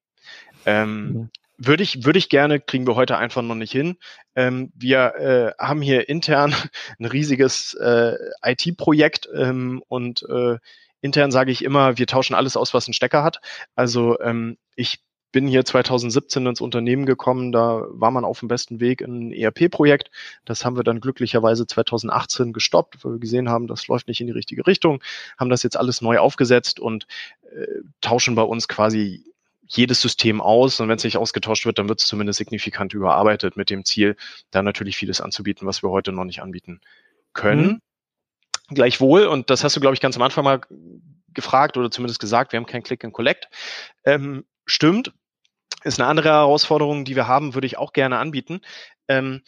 Ähm, 0.67 1.13
mhm. 1.13 1.31
würde 1.59 1.83
ich, 1.83 2.05
würde 2.05 2.19
ich 2.19 2.29
gerne, 2.29 2.61
kriegen 2.61 2.87
wir 2.87 2.95
heute 2.95 3.19
einfach 3.19 3.43
noch 3.43 3.55
nicht 3.55 3.73
hin. 3.73 3.99
Ähm, 4.35 4.73
wir 4.75 5.15
äh, 5.59 5.63
haben 5.63 5.83
hier 5.83 6.09
intern 6.09 6.55
ein 6.99 7.05
riesiges 7.05 7.75
äh, 7.75 8.17
IT-Projekt 8.43 9.29
ähm, 9.35 9.83
und 9.89 10.23
äh, 10.29 10.59
intern 11.01 11.31
sage 11.31 11.53
ich 11.53 11.63
immer, 11.63 11.99
wir 11.99 12.07
tauschen 12.07 12.35
alles 12.35 12.57
aus, 12.57 12.73
was 12.73 12.89
einen 12.89 12.95
Stecker 12.95 13.23
hat. 13.23 13.41
Also 13.75 14.19
ähm, 14.21 14.57
ich 14.75 15.01
bin 15.35 15.49
hier 15.49 15.65
2017 15.65 16.47
ins 16.47 16.61
Unternehmen 16.61 17.07
gekommen, 17.07 17.51
da 17.51 17.83
war 17.89 18.13
man 18.13 18.25
auf 18.25 18.39
dem 18.39 18.47
besten 18.47 18.79
Weg 18.79 19.01
in 19.01 19.31
ein 19.31 19.33
ERP-Projekt. 19.33 20.13
Das 20.45 20.65
haben 20.65 20.77
wir 20.77 20.85
dann 20.85 21.01
glücklicherweise 21.01 21.67
2018 21.67 22.53
gestoppt, 22.53 23.05
weil 23.05 23.15
wir 23.15 23.19
gesehen 23.19 23.49
haben, 23.49 23.67
das 23.67 23.89
läuft 23.89 24.07
nicht 24.07 24.21
in 24.21 24.29
die 24.29 24.33
richtige 24.33 24.65
Richtung, 24.65 25.03
haben 25.37 25.51
das 25.51 25.65
jetzt 25.65 25.77
alles 25.77 26.01
neu 26.01 26.19
aufgesetzt 26.19 26.79
und 26.79 27.09
äh, 27.53 27.67
tauschen 28.01 28.37
bei 28.37 28.43
uns 28.43 28.69
quasi 28.69 29.25
jedes 29.67 30.01
System 30.01 30.41
aus 30.41 30.79
und 30.79 30.89
wenn 30.89 30.99
es 30.99 31.05
nicht 31.05 31.17
ausgetauscht 31.17 31.67
wird, 31.67 31.81
dann 31.81 31.89
wird 31.89 32.01
es 32.01 32.07
zumindest 32.07 32.39
signifikant 32.39 32.95
überarbeitet 32.95 33.57
mit 33.57 33.71
dem 33.71 33.85
Ziel, 33.85 34.17
da 34.53 34.63
natürlich 34.63 34.97
vieles 34.97 35.21
anzubieten, 35.21 35.67
was 35.67 35.83
wir 35.83 35.91
heute 35.91 36.13
noch 36.13 36.25
nicht 36.25 36.43
anbieten 36.43 36.81
können. 37.33 37.81
Mhm. 38.69 38.75
Gleichwohl, 38.75 39.27
und 39.27 39.51
das 39.51 39.65
hast 39.65 39.75
du, 39.75 39.81
glaube 39.81 39.95
ich, 39.95 40.01
ganz 40.01 40.15
am 40.15 40.23
Anfang 40.23 40.45
mal 40.45 40.61
gefragt 41.35 41.77
oder 41.77 41.91
zumindest 41.91 42.21
gesagt, 42.21 42.53
wir 42.53 42.59
haben 42.59 42.67
kein 42.67 42.85
Click 42.85 43.05
and 43.05 43.13
Collect. 43.13 43.49
Ähm, 44.05 44.45
stimmt, 44.65 45.13
ist 45.85 46.01
eine 46.01 46.09
andere 46.09 46.31
Herausforderung, 46.31 47.05
die 47.05 47.17
wir 47.17 47.29
haben, 47.29 47.55
würde 47.55 47.67
ich 47.67 47.79
auch 47.79 47.93
gerne 47.93 48.19
anbieten. 48.19 48.61
Ähm, 49.09 49.43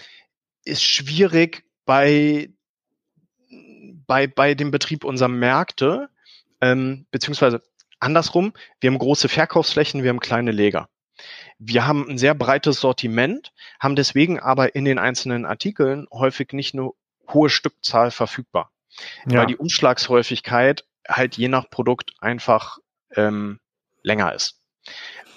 ist 0.64 0.84
schwierig 0.84 1.64
bei, 1.84 2.50
bei, 4.06 4.26
bei 4.26 4.54
dem 4.54 4.70
Betrieb 4.70 5.04
unserer 5.04 5.28
Märkte, 5.28 6.10
ähm, 6.60 7.06
beziehungsweise 7.10 7.62
andersrum, 8.00 8.52
wir 8.80 8.90
haben 8.90 8.98
große 8.98 9.28
Verkaufsflächen, 9.28 10.02
wir 10.02 10.10
haben 10.10 10.20
kleine 10.20 10.52
Leger. 10.52 10.88
Wir 11.58 11.86
haben 11.86 12.06
ein 12.08 12.18
sehr 12.18 12.34
breites 12.34 12.80
Sortiment, 12.80 13.52
haben 13.80 13.96
deswegen 13.96 14.38
aber 14.38 14.74
in 14.74 14.84
den 14.84 14.98
einzelnen 14.98 15.46
Artikeln 15.46 16.06
häufig 16.12 16.52
nicht 16.52 16.74
eine 16.74 16.90
hohe 17.32 17.48
Stückzahl 17.48 18.10
verfügbar, 18.10 18.70
ja. 19.26 19.38
weil 19.38 19.46
die 19.46 19.56
Umschlagshäufigkeit 19.56 20.84
halt 21.08 21.36
je 21.36 21.48
nach 21.48 21.70
Produkt 21.70 22.12
einfach 22.20 22.78
ähm, 23.14 23.60
länger 24.02 24.34
ist. 24.34 24.55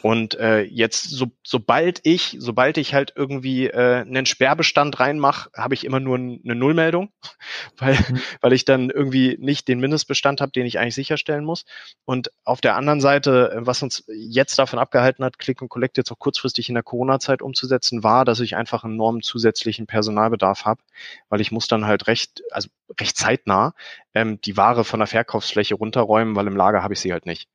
Und 0.01 0.35
äh, 0.35 0.61
jetzt, 0.61 1.09
so, 1.09 1.27
sobald 1.43 1.99
ich, 2.03 2.37
sobald 2.39 2.77
ich 2.77 2.93
halt 2.93 3.13
irgendwie 3.15 3.67
äh, 3.67 4.01
einen 4.01 4.25
Sperrbestand 4.25 4.99
reinmache, 4.99 5.49
habe 5.53 5.73
ich 5.73 5.83
immer 5.83 5.99
nur 5.99 6.17
eine 6.17 6.55
Nullmeldung, 6.55 7.11
weil, 7.77 7.95
mhm. 7.95 8.21
weil 8.41 8.53
ich 8.53 8.63
dann 8.63 8.89
irgendwie 8.89 9.37
nicht 9.39 9.67
den 9.67 9.79
Mindestbestand 9.79 10.39
habe, 10.39 10.51
den 10.51 10.65
ich 10.65 10.79
eigentlich 10.79 10.95
sicherstellen 10.95 11.43
muss. 11.43 11.65
Und 12.05 12.31
auf 12.45 12.61
der 12.61 12.75
anderen 12.75 13.01
Seite, 13.01 13.57
was 13.57 13.83
uns 13.83 14.05
jetzt 14.07 14.57
davon 14.57 14.79
abgehalten 14.79 15.25
hat, 15.25 15.37
Click 15.37 15.61
und 15.61 15.69
Collect 15.69 15.97
jetzt 15.97 16.11
auch 16.11 16.19
kurzfristig 16.19 16.69
in 16.69 16.75
der 16.75 16.83
Corona-Zeit 16.83 17.41
umzusetzen, 17.41 18.03
war, 18.03 18.23
dass 18.23 18.39
ich 18.39 18.55
einfach 18.55 18.83
einen 18.83 18.93
enormen 18.93 19.21
zusätzlichen 19.21 19.85
Personalbedarf 19.85 20.63
habe, 20.63 20.81
weil 21.27 21.41
ich 21.41 21.51
muss 21.51 21.67
dann 21.67 21.85
halt 21.85 22.07
recht, 22.07 22.41
also 22.51 22.69
recht 22.99 23.17
zeitnah 23.17 23.73
ähm, 24.13 24.39
die 24.41 24.55
Ware 24.55 24.85
von 24.85 24.99
der 24.99 25.07
Verkaufsfläche 25.07 25.75
runterräumen, 25.75 26.35
weil 26.35 26.47
im 26.47 26.55
Lager 26.55 26.83
habe 26.83 26.93
ich 26.93 27.01
sie 27.01 27.11
halt 27.11 27.25
nicht. 27.25 27.49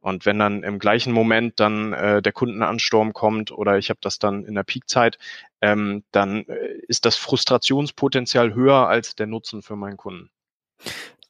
Und 0.00 0.24
wenn 0.24 0.38
dann 0.38 0.62
im 0.62 0.78
gleichen 0.78 1.12
Moment 1.12 1.60
dann 1.60 1.92
äh, 1.92 2.22
der 2.22 2.32
Kundenansturm 2.32 3.12
kommt 3.12 3.52
oder 3.52 3.76
ich 3.78 3.90
habe 3.90 4.00
das 4.02 4.18
dann 4.18 4.44
in 4.44 4.54
der 4.54 4.62
Peakzeit, 4.62 5.18
ähm, 5.60 6.04
dann 6.10 6.46
äh, 6.46 6.78
ist 6.88 7.04
das 7.04 7.16
Frustrationspotenzial 7.16 8.54
höher 8.54 8.88
als 8.88 9.14
der 9.14 9.26
Nutzen 9.26 9.62
für 9.62 9.76
meinen 9.76 9.98
Kunden. 9.98 10.30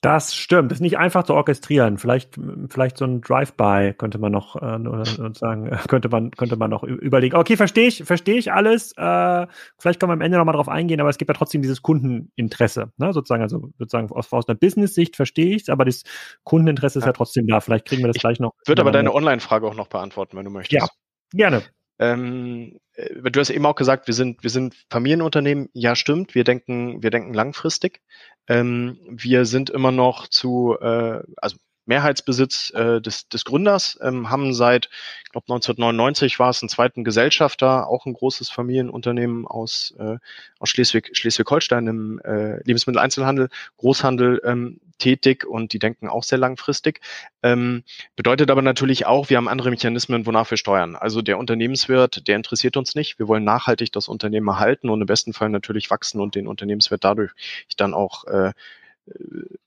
Das 0.02 0.34
stimmt. 0.34 0.70
Das 0.70 0.78
ist 0.78 0.82
nicht 0.82 0.96
einfach 0.96 1.24
zu 1.24 1.34
orchestrieren. 1.34 1.98
Vielleicht, 1.98 2.38
vielleicht 2.70 2.96
so 2.96 3.04
ein 3.04 3.20
Drive-by 3.20 3.92
könnte 3.98 4.18
man 4.18 4.32
noch 4.32 4.56
äh, 4.56 4.76
oder 4.76 5.04
sagen, 5.34 5.70
könnte 5.88 6.08
man, 6.08 6.30
könnte 6.30 6.56
man 6.56 6.70
noch 6.70 6.82
überlegen. 6.82 7.36
Okay, 7.36 7.56
verstehe 7.58 7.88
ich, 7.88 8.04
verstehe 8.04 8.36
ich 8.36 8.50
alles. 8.50 8.92
Äh, 8.96 9.46
vielleicht 9.78 10.00
können 10.00 10.08
wir 10.08 10.14
am 10.14 10.22
Ende 10.22 10.38
nochmal 10.38 10.54
drauf 10.54 10.70
eingehen, 10.70 11.00
aber 11.00 11.10
es 11.10 11.18
gibt 11.18 11.28
ja 11.28 11.34
trotzdem 11.34 11.60
dieses 11.60 11.82
Kundeninteresse, 11.82 12.92
ne? 12.96 13.12
Sozusagen, 13.12 13.42
also 13.42 13.70
sozusagen 13.78 14.10
aus, 14.10 14.32
aus 14.32 14.48
einer 14.48 14.56
Business-Sicht 14.56 15.16
verstehe 15.16 15.54
ich 15.54 15.62
es, 15.62 15.68
aber 15.68 15.84
das 15.84 16.04
Kundeninteresse 16.44 17.00
ist 17.00 17.04
ja. 17.04 17.10
ja 17.10 17.12
trotzdem 17.12 17.46
da. 17.46 17.60
Vielleicht 17.60 17.86
kriegen 17.86 18.02
wir 18.02 18.08
das 18.08 18.16
ich 18.16 18.22
gleich 18.22 18.40
noch. 18.40 18.52
Würde 18.66 18.80
aber 18.80 18.92
deine 18.92 19.14
Online-Frage 19.14 19.66
auch 19.66 19.74
noch 19.74 19.88
beantworten, 19.88 20.38
wenn 20.38 20.46
du 20.46 20.50
möchtest. 20.50 20.80
Ja, 20.80 20.88
gerne. 21.32 21.62
Ähm, 22.00 22.80
äh, 22.94 23.30
du 23.30 23.40
hast 23.40 23.50
eben 23.50 23.66
auch 23.66 23.76
gesagt, 23.76 24.06
wir 24.06 24.14
sind, 24.14 24.42
wir 24.42 24.50
sind 24.50 24.74
Familienunternehmen. 24.90 25.68
Ja, 25.74 25.94
stimmt. 25.94 26.34
Wir 26.34 26.44
denken, 26.44 27.02
wir 27.02 27.10
denken 27.10 27.34
langfristig. 27.34 28.00
Ähm, 28.48 28.98
wir 29.08 29.44
sind 29.44 29.70
immer 29.70 29.92
noch 29.92 30.26
zu, 30.26 30.76
äh, 30.80 31.22
also 31.36 31.56
Mehrheitsbesitz 31.90 32.70
äh, 32.70 33.00
des, 33.00 33.28
des 33.28 33.44
Gründers, 33.44 33.98
ähm, 34.00 34.30
haben 34.30 34.54
seit, 34.54 34.88
ich 35.24 35.32
glaube 35.32 35.46
1999 35.52 36.38
war 36.38 36.50
es, 36.50 36.62
einen 36.62 36.68
zweiten 36.68 37.04
Gesellschafter, 37.04 37.88
auch 37.88 38.06
ein 38.06 38.14
großes 38.14 38.48
Familienunternehmen 38.48 39.46
aus, 39.46 39.94
äh, 39.98 40.16
aus 40.58 40.70
Schleswig, 40.70 41.10
Schleswig-Holstein 41.12 41.86
im 41.88 42.20
äh, 42.20 42.62
Lebensmitteleinzelhandel, 42.62 43.48
Großhandel 43.76 44.40
ähm, 44.44 44.80
tätig 45.00 45.44
und 45.44 45.72
die 45.72 45.80
denken 45.80 46.08
auch 46.08 46.22
sehr 46.22 46.38
langfristig. 46.38 47.00
Ähm, 47.42 47.82
bedeutet 48.14 48.50
aber 48.50 48.62
natürlich 48.62 49.06
auch, 49.06 49.30
wir 49.30 49.36
haben 49.36 49.48
andere 49.48 49.70
Mechanismen, 49.70 50.26
wonach 50.26 50.48
wir 50.50 50.58
steuern. 50.58 50.94
Also 50.94 51.22
der 51.22 51.38
Unternehmenswert, 51.38 52.28
der 52.28 52.36
interessiert 52.36 52.76
uns 52.76 52.94
nicht. 52.94 53.18
Wir 53.18 53.26
wollen 53.26 53.42
nachhaltig 53.42 53.90
das 53.92 54.06
Unternehmen 54.06 54.46
erhalten 54.46 54.90
und 54.90 55.00
im 55.00 55.06
besten 55.06 55.32
Fall 55.32 55.48
natürlich 55.48 55.90
wachsen 55.90 56.20
und 56.20 56.36
den 56.36 56.46
Unternehmenswert 56.46 57.02
dadurch 57.02 57.32
dann 57.76 57.94
auch 57.94 58.24
äh, 58.26 58.52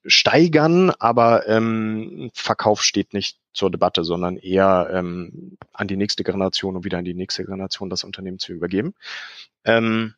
steigern, 0.06 0.92
aber 1.00 1.48
ähm, 1.48 2.30
Verkauf 2.34 2.84
steht 2.84 3.14
nicht 3.14 3.40
zur 3.54 3.72
Debatte, 3.72 4.04
sondern 4.04 4.38
eher 4.38 4.90
ähm, 4.92 5.58
an 5.72 5.88
die 5.88 5.98
nächste 5.98 6.24
Generation 6.24 6.76
und 6.76 6.86
wieder 6.86 6.98
an 6.98 7.06
die 7.06 7.14
nächste 7.14 7.46
Generation 7.46 7.90
das 7.90 8.04
Unternehmen 8.04 8.40
zu 8.40 8.52
übergeben. 8.54 8.94
Ähm, 9.64 10.16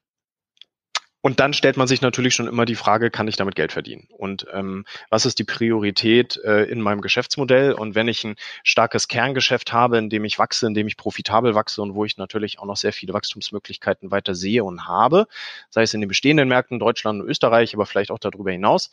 und 1.25 1.39
dann 1.39 1.53
stellt 1.53 1.75
man 1.75 1.87
sich 1.87 2.03
natürlich 2.03 2.35
schon 2.35 2.45
immer 2.45 2.65
die 2.65 2.75
Frage, 2.75 3.09
kann 3.09 3.27
ich 3.27 3.35
damit 3.35 3.55
Geld 3.55 3.71
verdienen? 3.71 4.07
Und 4.11 4.45
ähm, 4.53 4.85
was 5.09 5.25
ist 5.25 5.39
die 5.39 5.43
Priorität 5.43 6.39
äh, 6.43 6.65
in 6.65 6.79
meinem 6.79 7.01
Geschäftsmodell? 7.01 7.73
Und 7.73 7.95
wenn 7.95 8.07
ich 8.07 8.23
ein 8.23 8.35
starkes 8.61 9.07
Kerngeschäft 9.07 9.73
habe, 9.73 9.97
in 9.97 10.11
dem 10.11 10.23
ich 10.23 10.37
wachse, 10.37 10.67
in 10.67 10.75
dem 10.75 10.85
ich 10.85 10.97
profitabel 10.97 11.55
wachse 11.55 11.81
und 11.81 11.95
wo 11.95 12.05
ich 12.05 12.17
natürlich 12.17 12.59
auch 12.59 12.65
noch 12.65 12.77
sehr 12.77 12.93
viele 12.93 13.13
Wachstumsmöglichkeiten 13.13 14.11
weiter 14.11 14.35
sehe 14.35 14.63
und 14.63 14.87
habe, 14.87 15.25
sei 15.71 15.81
es 15.81 15.95
in 15.95 16.01
den 16.01 16.09
bestehenden 16.09 16.47
Märkten 16.47 16.77
Deutschland 16.77 17.19
und 17.19 17.27
Österreich, 17.27 17.73
aber 17.73 17.87
vielleicht 17.87 18.11
auch 18.11 18.19
darüber 18.19 18.51
hinaus, 18.51 18.91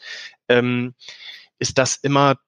ähm, 0.49 0.95
ist 1.59 1.77
das 1.77 1.97
immer 1.97 2.39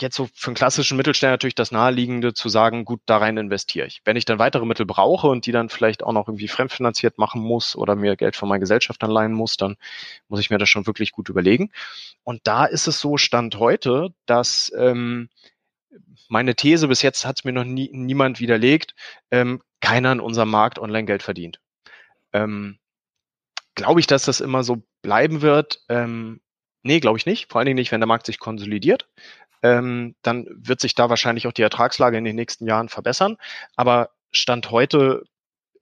jetzt 0.00 0.16
so 0.16 0.28
für 0.34 0.48
einen 0.48 0.56
klassischen 0.56 0.96
Mittelständler 0.96 1.34
natürlich 1.34 1.54
das 1.54 1.72
Naheliegende 1.72 2.34
zu 2.34 2.48
sagen, 2.48 2.84
gut, 2.84 3.00
da 3.06 3.18
rein 3.18 3.36
investiere 3.36 3.86
ich. 3.86 4.02
Wenn 4.04 4.16
ich 4.16 4.24
dann 4.24 4.38
weitere 4.38 4.66
Mittel 4.66 4.86
brauche 4.86 5.28
und 5.28 5.46
die 5.46 5.52
dann 5.52 5.68
vielleicht 5.68 6.02
auch 6.02 6.12
noch 6.12 6.28
irgendwie 6.28 6.48
fremdfinanziert 6.48 7.18
machen 7.18 7.40
muss 7.40 7.76
oder 7.76 7.94
mir 7.94 8.16
Geld 8.16 8.36
von 8.36 8.48
meiner 8.48 8.60
Gesellschaft 8.60 9.02
anleihen 9.02 9.32
muss, 9.32 9.56
dann 9.56 9.76
muss 10.28 10.40
ich 10.40 10.50
mir 10.50 10.58
das 10.58 10.68
schon 10.68 10.86
wirklich 10.86 11.12
gut 11.12 11.28
überlegen. 11.28 11.70
Und 12.24 12.40
da 12.44 12.66
ist 12.66 12.86
es 12.86 13.00
so 13.00 13.16
Stand 13.16 13.58
heute, 13.58 14.10
dass 14.26 14.72
ähm, 14.76 15.28
meine 16.28 16.54
These, 16.54 16.88
bis 16.88 17.02
jetzt 17.02 17.24
hat 17.24 17.38
es 17.38 17.44
mir 17.44 17.52
noch 17.52 17.64
nie, 17.64 17.90
niemand 17.92 18.40
widerlegt, 18.40 18.94
ähm, 19.30 19.62
keiner 19.80 20.12
in 20.12 20.20
unserem 20.20 20.50
Markt 20.50 20.78
Online-Geld 20.78 21.22
verdient. 21.22 21.60
Ähm, 22.32 22.78
Glaube 23.74 24.00
ich, 24.00 24.06
dass 24.06 24.24
das 24.24 24.40
immer 24.40 24.64
so 24.64 24.82
bleiben 25.02 25.42
wird? 25.42 25.80
Ähm, 25.90 26.40
Nee, 26.86 27.00
glaube 27.00 27.18
ich 27.18 27.26
nicht. 27.26 27.50
Vor 27.50 27.58
allen 27.58 27.66
Dingen 27.66 27.76
nicht, 27.76 27.92
wenn 27.92 28.00
der 28.00 28.06
Markt 28.06 28.26
sich 28.26 28.38
konsolidiert. 28.38 29.08
Ähm, 29.62 30.14
dann 30.22 30.46
wird 30.50 30.80
sich 30.80 30.94
da 30.94 31.10
wahrscheinlich 31.10 31.46
auch 31.46 31.52
die 31.52 31.62
Ertragslage 31.62 32.16
in 32.16 32.24
den 32.24 32.36
nächsten 32.36 32.66
Jahren 32.66 32.88
verbessern. 32.88 33.36
Aber 33.74 34.10
Stand 34.30 34.70
heute 34.70 35.24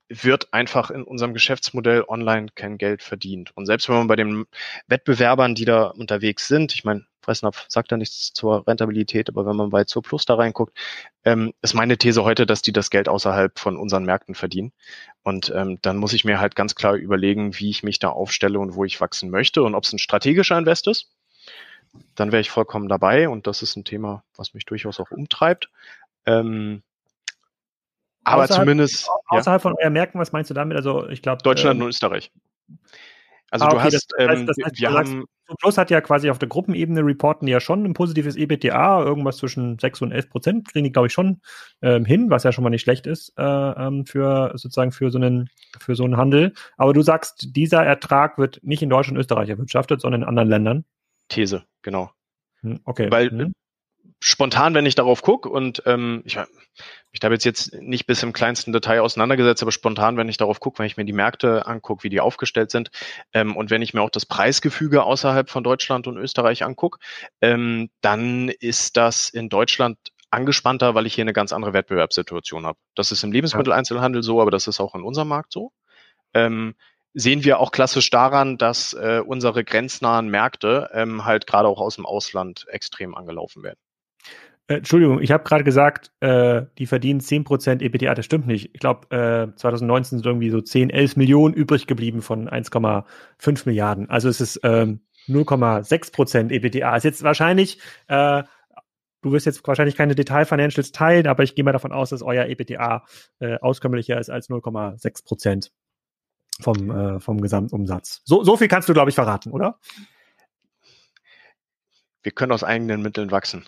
wird 0.09 0.52
einfach 0.52 0.90
in 0.90 1.02
unserem 1.02 1.34
Geschäftsmodell 1.34 2.05
online 2.09 2.48
kein 2.55 2.78
Geld 2.78 3.02
verdient. 3.02 3.52
Und 3.55 3.66
selbst 3.66 3.88
wenn 3.88 3.96
man 3.96 4.07
bei 4.07 4.16
den 4.16 4.46
Wettbewerbern, 4.86 5.55
die 5.55 5.64
da 5.66 5.88
unterwegs 5.88 6.48
sind, 6.48 6.74
ich 6.74 6.84
meine, 6.84 7.07
Fressnapf 7.24 7.66
sagt 7.68 7.90
da 7.90 7.96
nichts 7.96 8.32
zur 8.32 8.66
Rentabilität, 8.66 9.28
aber 9.28 9.46
wenn 9.46 9.56
man 9.56 9.70
bei 9.70 9.84
Zur 9.84 10.02
Plus 10.02 10.24
da 10.24 10.34
reinguckt, 10.34 10.76
ähm, 11.24 11.52
ist 11.62 11.74
meine 11.74 11.98
These 11.98 12.24
heute, 12.24 12.46
dass 12.46 12.62
die 12.62 12.72
das 12.72 12.90
Geld 12.90 13.08
außerhalb 13.08 13.58
von 13.58 13.76
unseren 13.76 14.04
Märkten 14.04 14.34
verdienen. 14.34 14.72
Und 15.22 15.52
ähm, 15.54 15.78
dann 15.82 15.96
muss 15.96 16.12
ich 16.12 16.24
mir 16.24 16.38
halt 16.40 16.54
ganz 16.54 16.74
klar 16.74 16.94
überlegen, 16.94 17.58
wie 17.58 17.70
ich 17.70 17.82
mich 17.82 17.98
da 17.98 18.10
aufstelle 18.10 18.58
und 18.58 18.74
wo 18.74 18.84
ich 18.84 19.00
wachsen 19.00 19.30
möchte 19.30 19.62
und 19.62 19.74
ob 19.74 19.84
es 19.84 19.92
ein 19.92 19.98
strategischer 19.98 20.58
Invest 20.58 20.86
ist. 20.86 21.10
Dann 22.14 22.32
wäre 22.32 22.40
ich 22.40 22.50
vollkommen 22.50 22.88
dabei 22.88 23.28
und 23.28 23.46
das 23.46 23.62
ist 23.62 23.76
ein 23.76 23.84
Thema, 23.84 24.24
was 24.36 24.54
mich 24.54 24.66
durchaus 24.66 25.00
auch 25.00 25.10
umtreibt. 25.10 25.70
Ähm, 26.26 26.82
aber 28.24 28.44
außerhalb, 28.44 28.62
zumindest. 28.62 29.08
Außerhalb 29.26 29.60
ja. 29.60 29.70
von 29.70 29.74
euren 29.80 29.92
Märkten, 29.92 30.20
was 30.20 30.32
meinst 30.32 30.50
du 30.50 30.54
damit? 30.54 30.76
Also 30.76 31.08
ich 31.08 31.22
glaube. 31.22 31.42
Deutschland 31.42 31.76
ähm, 31.76 31.82
und 31.82 31.88
Österreich. 31.88 32.32
Also 33.50 33.66
ah, 33.66 33.68
okay, 33.68 33.76
du 33.76 33.82
hast, 33.84 34.12
das 34.16 34.28
heißt, 34.28 34.48
das 34.48 34.56
heißt, 34.64 34.80
wir 34.80 34.92
haben. 34.92 35.24
Plus 35.59 35.78
hat 35.78 35.90
ja 35.90 36.01
quasi 36.01 36.30
auf 36.30 36.38
der 36.38 36.49
Gruppenebene 36.49 37.05
reporten 37.05 37.47
ja 37.47 37.61
schon 37.61 37.84
ein 37.84 37.95
positives 37.95 38.36
EBITDA, 38.36 39.03
irgendwas 39.03 39.36
zwischen 39.36 39.78
6 39.78 40.03
und 40.03 40.12
11 40.12 40.30
Prozent, 40.30 40.68
kriegen 40.68 40.84
die, 40.84 40.92
glaube 40.92 41.09
ich, 41.09 41.12
schon 41.12 41.40
ähm, 41.82 42.05
hin, 42.05 42.30
was 42.30 42.45
ja 42.45 42.53
schon 42.53 42.64
mal 42.64 42.70
nicht 42.70 42.82
schlecht 42.82 43.07
ist 43.07 43.32
äh, 43.36 43.42
ähm, 43.42 44.07
für 44.07 44.53
sozusagen 44.55 44.92
für 44.92 45.11
so 45.11 45.18
einen 45.18 45.51
für 45.78 45.95
so 45.95 46.05
einen 46.05 46.16
Handel. 46.16 46.53
Aber 46.76 46.92
du 46.92 47.03
sagst, 47.03 47.57
dieser 47.57 47.84
Ertrag 47.84 48.38
wird 48.38 48.61
nicht 48.62 48.82
in 48.82 48.90
Deutschland 48.90 49.16
und 49.16 49.20
Österreich 49.20 49.49
erwirtschaftet, 49.49 50.01
sondern 50.01 50.22
in 50.22 50.28
anderen 50.28 50.49
Ländern. 50.49 50.84
These, 51.28 51.64
genau. 51.82 52.11
Hm, 52.61 52.80
okay. 52.84 53.11
Weil 53.11 53.30
hm. 53.30 53.53
Spontan, 54.24 54.72
wenn 54.72 54.86
ich 54.86 54.94
darauf 54.94 55.20
gucke 55.20 55.50
und 55.50 55.82
ähm, 55.84 56.22
ich, 56.24 56.38
ich 57.12 57.20
habe 57.22 57.34
jetzt 57.34 57.44
jetzt 57.44 57.74
nicht 57.74 58.06
bis 58.06 58.22
im 58.22 58.32
kleinsten 58.32 58.72
Detail 58.72 59.00
auseinandergesetzt, 59.00 59.60
aber 59.60 59.70
spontan, 59.70 60.16
wenn 60.16 60.30
ich 60.30 60.38
darauf 60.38 60.60
gucke, 60.60 60.78
wenn 60.78 60.86
ich 60.86 60.96
mir 60.96 61.04
die 61.04 61.12
Märkte 61.12 61.66
angucke, 61.66 62.04
wie 62.04 62.08
die 62.08 62.22
aufgestellt 62.22 62.70
sind 62.70 62.90
ähm, 63.34 63.54
und 63.54 63.68
wenn 63.68 63.82
ich 63.82 63.92
mir 63.92 64.00
auch 64.00 64.08
das 64.08 64.24
Preisgefüge 64.24 65.02
außerhalb 65.02 65.50
von 65.50 65.62
Deutschland 65.62 66.06
und 66.06 66.16
Österreich 66.16 66.64
angucke, 66.64 67.00
ähm, 67.42 67.90
dann 68.00 68.48
ist 68.48 68.96
das 68.96 69.28
in 69.28 69.50
Deutschland 69.50 69.98
angespannter, 70.30 70.94
weil 70.94 71.04
ich 71.04 71.14
hier 71.14 71.24
eine 71.24 71.34
ganz 71.34 71.52
andere 71.52 71.74
Wettbewerbssituation 71.74 72.64
habe. 72.64 72.78
Das 72.94 73.12
ist 73.12 73.24
im 73.24 73.30
Lebensmitteleinzelhandel 73.30 74.22
so, 74.22 74.40
aber 74.40 74.50
das 74.50 74.68
ist 74.68 74.80
auch 74.80 74.94
in 74.94 75.02
unserem 75.02 75.28
Markt 75.28 75.52
so. 75.52 75.70
Ähm, 76.32 76.74
sehen 77.12 77.44
wir 77.44 77.60
auch 77.60 77.72
klassisch 77.72 78.08
daran, 78.08 78.56
dass 78.56 78.94
äh, 78.94 79.20
unsere 79.24 79.64
grenznahen 79.64 80.28
Märkte 80.28 80.88
ähm, 80.94 81.26
halt 81.26 81.46
gerade 81.46 81.68
auch 81.68 81.80
aus 81.80 81.96
dem 81.96 82.06
Ausland 82.06 82.64
extrem 82.68 83.14
angelaufen 83.14 83.62
werden. 83.62 83.78
Äh, 84.66 84.76
Entschuldigung, 84.76 85.20
ich 85.20 85.30
habe 85.30 85.44
gerade 85.44 85.64
gesagt, 85.64 86.10
äh, 86.20 86.62
die 86.78 86.86
verdienen 86.86 87.20
10% 87.20 87.82
EBTA, 87.82 88.14
das 88.14 88.24
stimmt 88.24 88.46
nicht. 88.46 88.70
Ich 88.72 88.80
glaube, 88.80 89.14
äh, 89.14 89.54
2019 89.56 90.18
sind 90.18 90.26
irgendwie 90.26 90.50
so 90.50 90.60
10, 90.60 90.90
11 90.90 91.16
Millionen 91.16 91.54
übrig 91.54 91.86
geblieben 91.86 92.22
von 92.22 92.48
1,5 92.48 93.66
Milliarden. 93.66 94.08
Also 94.08 94.28
es 94.28 94.40
ist 94.40 94.60
ähm, 94.62 95.00
0,6% 95.28 96.50
EBTA. 96.50 96.96
Ist 96.96 97.04
jetzt 97.04 97.22
wahrscheinlich, 97.22 97.78
äh, 98.08 98.42
du 99.20 99.32
wirst 99.32 99.46
jetzt 99.46 99.66
wahrscheinlich 99.66 99.96
keine 99.96 100.14
Detail-Financials 100.14 100.92
teilen, 100.92 101.26
aber 101.26 101.42
ich 101.42 101.54
gehe 101.54 101.64
mal 101.64 101.72
davon 101.72 101.92
aus, 101.92 102.10
dass 102.10 102.22
euer 102.22 102.46
EBTA 102.46 103.04
äh, 103.40 103.58
auskömmlicher 103.58 104.18
ist 104.18 104.30
als 104.30 104.48
0,6% 104.48 105.70
vom, 106.60 107.20
vom 107.20 107.40
Gesamtumsatz. 107.40 108.22
So, 108.24 108.44
so 108.44 108.56
viel 108.56 108.68
kannst 108.68 108.88
du, 108.88 108.92
glaube 108.92 109.10
ich, 109.10 109.16
verraten, 109.16 109.50
oder? 109.50 109.80
Wir 112.22 112.30
können 112.30 112.52
aus 112.52 112.62
eigenen 112.62 113.02
Mitteln 113.02 113.32
wachsen. 113.32 113.64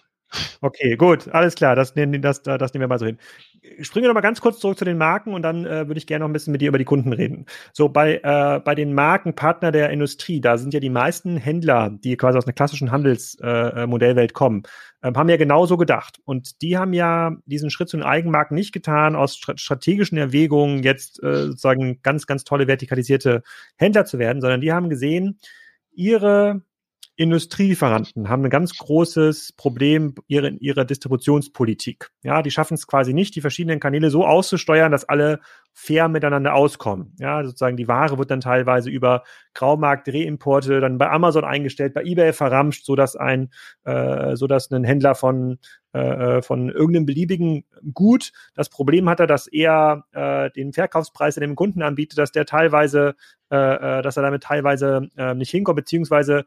Okay, 0.61 0.97
gut, 0.97 1.29
alles 1.29 1.55
klar, 1.55 1.77
das, 1.77 1.95
das, 1.95 2.43
das 2.43 2.75
nehmen 2.75 2.83
wir 2.83 2.89
mal 2.89 2.99
so 2.99 3.07
hin. 3.07 3.19
Springen 3.81 4.05
wir 4.05 4.09
noch 4.09 4.15
mal 4.15 4.21
ganz 4.21 4.41
kurz 4.41 4.59
zurück 4.61 4.79
zu 4.79 4.85
den 4.85 4.99
Marken 4.99 5.35
und 5.35 5.43
dann 5.43 5.65
äh, 5.67 5.87
würde 5.89 5.99
ich 5.99 6.07
gerne 6.07 6.23
noch 6.25 6.29
ein 6.29 6.33
bisschen 6.33 6.53
mit 6.53 6.61
dir 6.61 6.69
über 6.69 6.79
die 6.79 6.85
Kunden 6.85 7.13
reden. 7.13 7.47
So, 7.73 7.89
bei, 7.89 8.21
äh, 8.23 8.61
bei 8.61 8.75
den 8.75 8.93
Marken 8.95 9.35
Partner 9.35 9.73
der 9.73 9.91
Industrie, 9.91 10.41
da 10.41 10.59
sind 10.59 10.75
ja 10.75 10.81
die 10.81 10.91
meisten 10.91 11.37
Händler, 11.37 11.91
die 11.91 12.17
quasi 12.17 12.39
aus 12.39 12.47
einer 12.47 12.53
klassischen 12.55 12.91
Handelsmodellwelt 12.91 14.31
äh, 14.31 14.35
kommen, 14.35 14.63
ähm, 15.03 15.17
haben 15.17 15.29
ja 15.29 15.37
genauso 15.37 15.77
gedacht. 15.77 16.19
Und 16.25 16.61
die 16.63 16.77
haben 16.77 16.93
ja 16.93 17.37
diesen 17.47 17.71
Schritt 17.71 17.89
zu 17.89 17.97
den 17.97 18.05
Eigenmarken 18.07 18.55
nicht 18.55 18.73
getan, 18.73 19.17
aus 19.17 19.37
strategischen 19.37 20.19
Erwägungen 20.19 20.83
jetzt 20.83 21.23
äh, 21.23 21.47
sozusagen 21.47 22.01
ganz, 22.03 22.27
ganz 22.27 22.45
tolle 22.45 22.67
vertikalisierte 22.69 23.43
Händler 23.77 24.05
zu 24.05 24.19
werden, 24.19 24.41
sondern 24.41 24.61
die 24.61 24.73
haben 24.73 24.91
gesehen, 24.91 25.39
ihre 25.95 26.63
Industrielieferanten 27.17 28.29
haben 28.29 28.45
ein 28.45 28.51
ganz 28.51 28.77
großes 28.77 29.55
Problem 29.55 30.15
in 30.29 30.59
ihrer 30.59 30.85
Distributionspolitik. 30.85 32.11
Ja, 32.23 32.43
die 32.43 32.51
schaffen 32.51 32.75
es 32.75 32.87
quasi 32.87 33.15
nicht, 33.15 33.35
die 33.35 33.41
verschiedenen 33.41 33.81
Kanäle 33.81 34.11
so 34.11 34.27
auszusteuern, 34.27 34.93
dass 34.93 35.09
alle 35.09 35.41
fair 35.73 36.09
miteinander 36.09 36.55
auskommen. 36.55 37.15
Ja, 37.19 37.43
sozusagen 37.43 37.79
die 37.79 37.89
Ware 37.89 38.19
wird 38.19 38.31
dann 38.31 38.41
teilweise 38.41 38.91
über 38.91 39.25
Graumarkt, 39.55 40.09
Reimporte 40.09 40.81
dann 40.81 40.99
bei 40.99 41.11
Amazon 41.11 41.45
eingestellt, 41.45 41.95
bei 41.95 42.03
eBay 42.03 42.35
verramscht, 42.35 42.85
so 42.85 42.97
dass 42.97 43.17
ein, 43.17 43.51
äh, 43.85 44.37
so 44.37 44.47
dass 44.47 44.71
ein 44.71 44.85
Händler 44.85 45.15
von 45.15 45.59
äh, 45.97 46.43
von 46.43 46.69
irgendeinem 46.69 47.07
beliebigen 47.07 47.65
Gut 47.95 48.33
das 48.55 48.69
Problem 48.69 49.09
hat 49.09 49.21
dass 49.21 49.47
er 49.47 50.05
äh, 50.13 50.51
den 50.51 50.75
Verkaufspreis 50.75 51.37
dem 51.37 51.57
Kunden 51.57 51.81
anbietet, 51.81 52.19
dass 52.19 52.33
der 52.33 52.45
teilweise, 52.45 53.15
äh, 53.51 53.57
äh, 53.57 54.03
dass 54.03 54.19
er 54.19 54.23
damit 54.23 54.43
teilweise 54.43 55.09
äh, 55.17 55.35
nicht 55.35 55.51
hinkommt, 55.51 55.77
beziehungsweise 55.77 56.45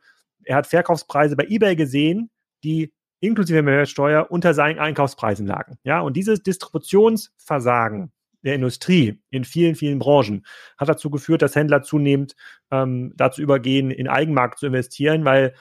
er 0.49 0.55
hat 0.55 0.67
Verkaufspreise 0.67 1.35
bei 1.35 1.45
eBay 1.47 1.75
gesehen, 1.75 2.31
die 2.63 2.91
inklusive 3.19 3.61
Mehrwertsteuer 3.61 4.31
unter 4.31 4.55
seinen 4.55 4.79
Einkaufspreisen 4.79 5.45
lagen. 5.45 5.77
Ja, 5.83 5.99
und 5.99 6.17
dieses 6.17 6.41
Distributionsversagen 6.41 8.11
der 8.41 8.55
Industrie 8.55 9.21
in 9.29 9.43
vielen, 9.43 9.75
vielen 9.75 9.99
Branchen 9.99 10.45
hat 10.77 10.89
dazu 10.89 11.11
geführt, 11.11 11.43
dass 11.43 11.55
Händler 11.55 11.83
zunehmend 11.83 12.35
ähm, 12.71 13.13
dazu 13.15 13.43
übergehen, 13.43 13.91
in 13.91 14.07
Eigenmarkt 14.07 14.57
zu 14.57 14.65
investieren, 14.65 15.23
weil 15.23 15.53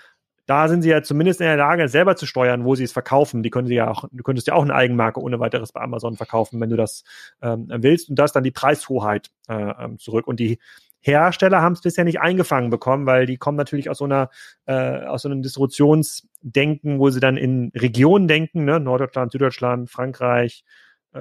da 0.46 0.68
sind 0.68 0.80
sie 0.80 0.88
ja 0.88 1.02
zumindest 1.02 1.42
in 1.42 1.46
der 1.46 1.58
Lage, 1.58 1.86
selber 1.88 2.16
zu 2.16 2.24
steuern, 2.24 2.64
wo 2.64 2.74
sie 2.74 2.84
es 2.84 2.92
verkaufen. 2.92 3.42
Die 3.42 3.50
können 3.50 3.68
sie 3.68 3.74
ja 3.74 3.90
auch, 3.90 4.04
du 4.10 4.22
könntest 4.22 4.46
ja 4.46 4.54
auch 4.54 4.62
eine 4.62 4.74
Eigenmarke 4.74 5.20
ohne 5.20 5.38
weiteres 5.38 5.72
bei 5.72 5.82
Amazon 5.82 6.16
verkaufen, 6.16 6.58
wenn 6.62 6.70
du 6.70 6.76
das 6.76 7.04
ähm, 7.42 7.66
willst. 7.68 8.08
Und 8.08 8.18
das 8.18 8.32
dann 8.32 8.44
die 8.44 8.50
Preishoheit 8.50 9.28
äh, 9.48 9.54
ähm, 9.54 9.98
zurück. 9.98 10.26
Und 10.26 10.40
die 10.40 10.58
Hersteller 11.00 11.62
haben 11.62 11.74
es 11.74 11.82
bisher 11.82 12.04
nicht 12.04 12.20
eingefangen 12.20 12.70
bekommen, 12.70 13.06
weil 13.06 13.26
die 13.26 13.36
kommen 13.36 13.56
natürlich 13.56 13.88
aus 13.90 13.98
so 13.98 14.04
einer 14.04 14.30
äh, 14.66 15.04
aus 15.06 15.22
so 15.22 15.28
einem 15.28 15.42
Distributionsdenken, 15.42 16.98
wo 16.98 17.10
sie 17.10 17.20
dann 17.20 17.36
in 17.36 17.70
Regionen 17.74 18.28
denken, 18.28 18.64
ne? 18.64 18.80
Norddeutschland, 18.80 19.32
Süddeutschland, 19.32 19.90
Frankreich, 19.90 20.64
äh, 21.14 21.20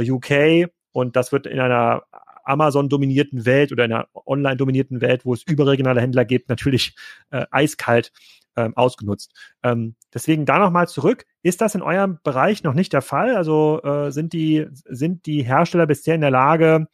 äh, 0.00 0.10
UK 0.10 0.70
und 0.92 1.16
das 1.16 1.32
wird 1.32 1.46
in 1.46 1.60
einer 1.60 2.02
Amazon-dominierten 2.44 3.44
Welt 3.44 3.72
oder 3.72 3.84
einer 3.84 4.08
online-dominierten 4.26 5.00
Welt, 5.00 5.24
wo 5.24 5.34
es 5.34 5.42
überregionale 5.42 6.00
Händler 6.00 6.24
gibt, 6.24 6.48
natürlich 6.48 6.96
äh, 7.30 7.44
eiskalt 7.50 8.12
ähm, 8.56 8.76
ausgenutzt. 8.76 9.32
Ähm, 9.62 9.94
deswegen 10.12 10.46
da 10.46 10.58
nochmal 10.58 10.88
zurück. 10.88 11.26
Ist 11.42 11.60
das 11.60 11.74
in 11.74 11.82
eurem 11.82 12.18
Bereich 12.24 12.64
noch 12.64 12.74
nicht 12.74 12.92
der 12.92 13.02
Fall? 13.02 13.36
Also 13.36 13.80
äh, 13.82 14.10
sind, 14.10 14.32
die, 14.32 14.66
sind 14.72 15.26
die 15.26 15.42
Hersteller 15.42 15.86
bisher 15.86 16.14
in 16.14 16.22
der 16.22 16.30
Lage, 16.30 16.88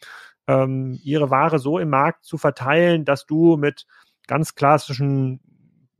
ähm, 0.46 0.98
ihre 1.02 1.30
Ware 1.30 1.58
so 1.58 1.78
im 1.78 1.90
Markt 1.90 2.24
zu 2.24 2.38
verteilen, 2.38 3.04
dass 3.04 3.26
du 3.26 3.56
mit 3.56 3.86
ganz 4.26 4.54
klassischen 4.54 5.40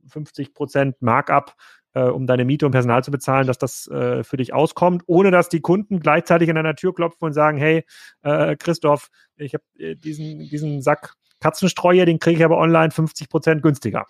50 0.07 0.53
Prozent 0.53 1.01
Markup 1.01 1.55
äh, 1.93 2.01
um 2.01 2.27
deine 2.27 2.45
Miete 2.45 2.65
und 2.65 2.73
Personal 2.73 3.03
zu 3.03 3.09
bezahlen, 3.11 3.47
dass 3.47 3.57
das 3.57 3.87
äh, 3.87 4.23
für 4.23 4.37
dich 4.37 4.53
auskommt, 4.53 5.03
ohne 5.07 5.31
dass 5.31 5.49
die 5.49 5.61
Kunden 5.61 5.99
gleichzeitig 5.99 6.49
an 6.49 6.55
deiner 6.55 6.75
Tür 6.75 6.93
klopfen 6.93 7.25
und 7.25 7.33
sagen, 7.33 7.57
hey, 7.57 7.85
äh, 8.21 8.55
Christoph, 8.57 9.09
ich 9.37 9.53
habe 9.53 9.63
äh, 9.79 9.95
diesen, 9.95 10.39
diesen 10.39 10.81
Sack 10.81 11.15
Katzenstreu, 11.39 12.05
den 12.05 12.19
kriege 12.19 12.37
ich 12.37 12.45
aber 12.45 12.57
online 12.57 12.91
50 12.91 13.29
Prozent 13.29 13.61
günstiger. 13.61 14.05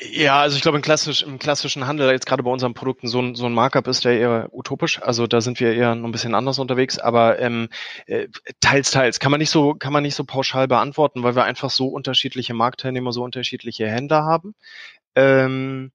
Ja, 0.00 0.40
also 0.40 0.56
ich 0.56 0.62
glaube, 0.62 0.78
im, 0.78 0.82
klassisch, 0.82 1.22
im 1.22 1.38
klassischen 1.38 1.86
Handel, 1.86 2.10
jetzt 2.10 2.26
gerade 2.26 2.42
bei 2.42 2.50
unseren 2.50 2.74
Produkten, 2.74 3.08
so 3.08 3.20
ein, 3.20 3.34
so 3.34 3.46
ein 3.46 3.52
Markup 3.52 3.88
ist 3.88 4.04
ja 4.04 4.12
eher 4.12 4.48
utopisch. 4.52 5.02
Also 5.02 5.26
da 5.26 5.40
sind 5.40 5.58
wir 5.60 5.74
eher 5.74 5.94
noch 5.94 6.08
ein 6.08 6.12
bisschen 6.12 6.34
anders 6.34 6.58
unterwegs, 6.58 6.98
aber 6.98 7.38
ähm, 7.40 7.68
äh, 8.06 8.28
teils, 8.60 8.90
teils 8.90 9.18
kann 9.18 9.30
man 9.30 9.40
nicht 9.40 9.50
so, 9.50 9.74
kann 9.74 9.92
man 9.92 10.02
nicht 10.02 10.14
so 10.14 10.24
pauschal 10.24 10.68
beantworten, 10.68 11.22
weil 11.22 11.34
wir 11.34 11.44
einfach 11.44 11.70
so 11.70 11.88
unterschiedliche 11.88 12.54
Marktteilnehmer, 12.54 13.12
so 13.12 13.22
unterschiedliche 13.24 13.88
Händler 13.88 14.24
haben. 14.24 14.54
Ähm, 15.16 15.90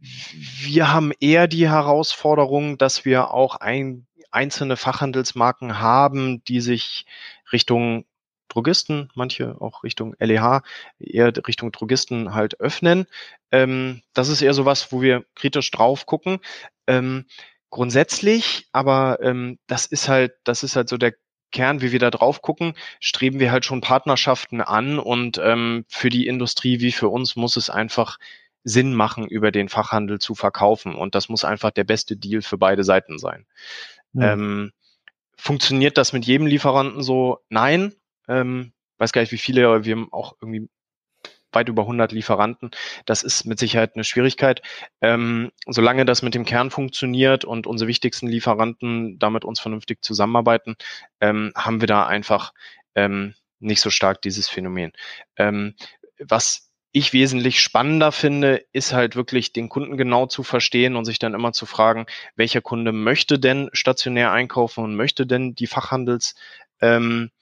wir 0.00 0.92
haben 0.92 1.12
eher 1.20 1.48
die 1.48 1.68
Herausforderung, 1.68 2.78
dass 2.78 3.04
wir 3.04 3.32
auch 3.32 3.56
ein, 3.56 4.06
einzelne 4.30 4.76
Fachhandelsmarken 4.76 5.80
haben, 5.80 6.42
die 6.44 6.60
sich 6.60 7.06
Richtung 7.52 8.04
Drogisten, 8.54 9.10
manche 9.14 9.60
auch 9.60 9.82
Richtung 9.82 10.14
LEH, 10.18 10.62
eher 10.98 11.32
Richtung 11.46 11.72
Drogisten 11.72 12.34
halt 12.34 12.60
öffnen. 12.60 13.06
Ähm, 13.50 14.02
das 14.12 14.28
ist 14.28 14.42
eher 14.42 14.54
so 14.54 14.64
was, 14.64 14.92
wo 14.92 15.02
wir 15.02 15.24
kritisch 15.34 15.70
drauf 15.70 16.06
gucken. 16.06 16.38
Ähm, 16.86 17.26
grundsätzlich, 17.70 18.68
aber 18.72 19.18
ähm, 19.20 19.58
das 19.66 19.86
ist 19.86 20.08
halt, 20.08 20.34
das 20.44 20.62
ist 20.62 20.76
halt 20.76 20.88
so 20.88 20.96
der 20.96 21.14
Kern, 21.50 21.80
wie 21.80 21.92
wir 21.92 21.98
da 21.98 22.10
drauf 22.10 22.42
gucken, 22.42 22.74
streben 23.00 23.40
wir 23.40 23.52
halt 23.52 23.64
schon 23.64 23.80
Partnerschaften 23.80 24.60
an 24.60 24.98
und 24.98 25.38
ähm, 25.38 25.84
für 25.88 26.08
die 26.08 26.26
Industrie 26.26 26.80
wie 26.80 26.92
für 26.92 27.08
uns 27.08 27.36
muss 27.36 27.56
es 27.56 27.70
einfach 27.70 28.18
Sinn 28.64 28.94
machen, 28.94 29.26
über 29.26 29.52
den 29.52 29.68
Fachhandel 29.68 30.18
zu 30.18 30.34
verkaufen 30.34 30.94
und 30.94 31.14
das 31.14 31.28
muss 31.28 31.44
einfach 31.44 31.70
der 31.70 31.84
beste 31.84 32.16
Deal 32.16 32.42
für 32.42 32.58
beide 32.58 32.82
Seiten 32.82 33.18
sein. 33.18 33.46
Ja. 34.14 34.32
Ähm, 34.32 34.72
funktioniert 35.36 35.98
das 35.98 36.12
mit 36.12 36.24
jedem 36.24 36.46
Lieferanten 36.46 37.02
so? 37.02 37.38
Nein, 37.48 37.94
ähm, 38.28 38.72
weiß 38.98 39.12
gar 39.12 39.22
nicht 39.22 39.32
wie 39.32 39.38
viele, 39.38 39.66
aber 39.66 39.84
wir 39.84 39.96
haben 39.96 40.12
auch 40.12 40.36
irgendwie 40.40 40.68
weit 41.54 41.68
über 41.68 41.82
100 41.82 42.12
Lieferanten. 42.12 42.70
Das 43.06 43.22
ist 43.22 43.44
mit 43.44 43.58
Sicherheit 43.58 43.92
eine 43.94 44.04
Schwierigkeit. 44.04 44.60
Ähm, 45.00 45.52
solange 45.66 46.04
das 46.04 46.22
mit 46.22 46.34
dem 46.34 46.44
Kern 46.44 46.70
funktioniert 46.70 47.44
und 47.44 47.66
unsere 47.66 47.88
wichtigsten 47.88 48.26
Lieferanten 48.26 49.18
damit 49.18 49.44
uns 49.44 49.60
vernünftig 49.60 50.02
zusammenarbeiten, 50.02 50.76
ähm, 51.20 51.52
haben 51.54 51.80
wir 51.80 51.86
da 51.86 52.06
einfach 52.06 52.52
ähm, 52.94 53.34
nicht 53.60 53.80
so 53.80 53.90
stark 53.90 54.20
dieses 54.22 54.48
Phänomen. 54.48 54.92
Ähm, 55.36 55.74
was 56.18 56.70
ich 56.96 57.12
wesentlich 57.12 57.60
spannender 57.60 58.12
finde, 58.12 58.64
ist 58.72 58.92
halt 58.92 59.16
wirklich 59.16 59.52
den 59.52 59.68
Kunden 59.68 59.96
genau 59.96 60.26
zu 60.26 60.44
verstehen 60.44 60.94
und 60.94 61.04
sich 61.04 61.18
dann 61.18 61.34
immer 61.34 61.52
zu 61.52 61.66
fragen, 61.66 62.06
welcher 62.36 62.60
Kunde 62.60 62.92
möchte 62.92 63.40
denn 63.40 63.68
stationär 63.72 64.30
einkaufen 64.30 64.84
und 64.84 64.94
möchte 64.94 65.26
denn 65.26 65.56
die 65.56 65.66
Fachhandels 65.66 66.36
ähm, 66.80 67.32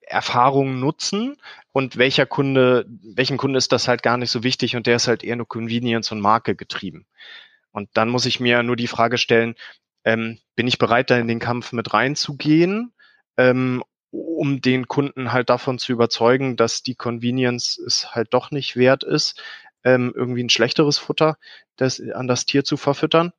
Erfahrungen 0.00 0.80
nutzen 0.80 1.36
und 1.72 1.96
welcher 1.96 2.26
Kunde, 2.26 2.86
welchen 3.02 3.36
Kunde 3.36 3.58
ist 3.58 3.72
das 3.72 3.88
halt 3.88 4.02
gar 4.02 4.16
nicht 4.16 4.30
so 4.30 4.42
wichtig 4.42 4.76
und 4.76 4.86
der 4.86 4.96
ist 4.96 5.08
halt 5.08 5.22
eher 5.22 5.36
nur 5.36 5.48
Convenience 5.48 6.12
und 6.12 6.20
Marke 6.20 6.56
getrieben. 6.56 7.06
Und 7.72 7.90
dann 7.94 8.08
muss 8.08 8.26
ich 8.26 8.40
mir 8.40 8.62
nur 8.62 8.76
die 8.76 8.86
Frage 8.86 9.18
stellen, 9.18 9.54
ähm, 10.04 10.38
bin 10.56 10.66
ich 10.66 10.78
bereit, 10.78 11.10
da 11.10 11.18
in 11.18 11.28
den 11.28 11.38
Kampf 11.38 11.72
mit 11.72 11.92
reinzugehen, 11.92 12.92
ähm, 13.36 13.84
um 14.10 14.60
den 14.60 14.88
Kunden 14.88 15.32
halt 15.32 15.50
davon 15.50 15.78
zu 15.78 15.92
überzeugen, 15.92 16.56
dass 16.56 16.82
die 16.82 16.94
Convenience 16.94 17.78
es 17.78 18.14
halt 18.14 18.32
doch 18.32 18.50
nicht 18.50 18.76
wert 18.76 19.04
ist, 19.04 19.42
ähm, 19.84 20.12
irgendwie 20.16 20.42
ein 20.42 20.50
schlechteres 20.50 20.98
Futter 20.98 21.36
das, 21.76 22.00
an 22.00 22.26
das 22.26 22.46
Tier 22.46 22.64
zu 22.64 22.76
verfüttern. 22.76 23.32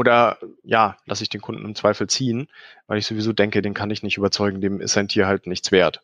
Oder 0.00 0.38
ja, 0.64 0.96
lasse 1.04 1.22
ich 1.22 1.28
den 1.28 1.42
Kunden 1.42 1.62
im 1.62 1.74
Zweifel 1.74 2.06
ziehen, 2.06 2.48
weil 2.86 2.96
ich 2.96 3.04
sowieso 3.04 3.34
denke, 3.34 3.60
den 3.60 3.74
kann 3.74 3.90
ich 3.90 4.02
nicht 4.02 4.16
überzeugen, 4.16 4.62
dem 4.62 4.80
ist 4.80 4.94
sein 4.94 5.08
Tier 5.08 5.26
halt 5.26 5.46
nichts 5.46 5.72
wert. 5.72 6.00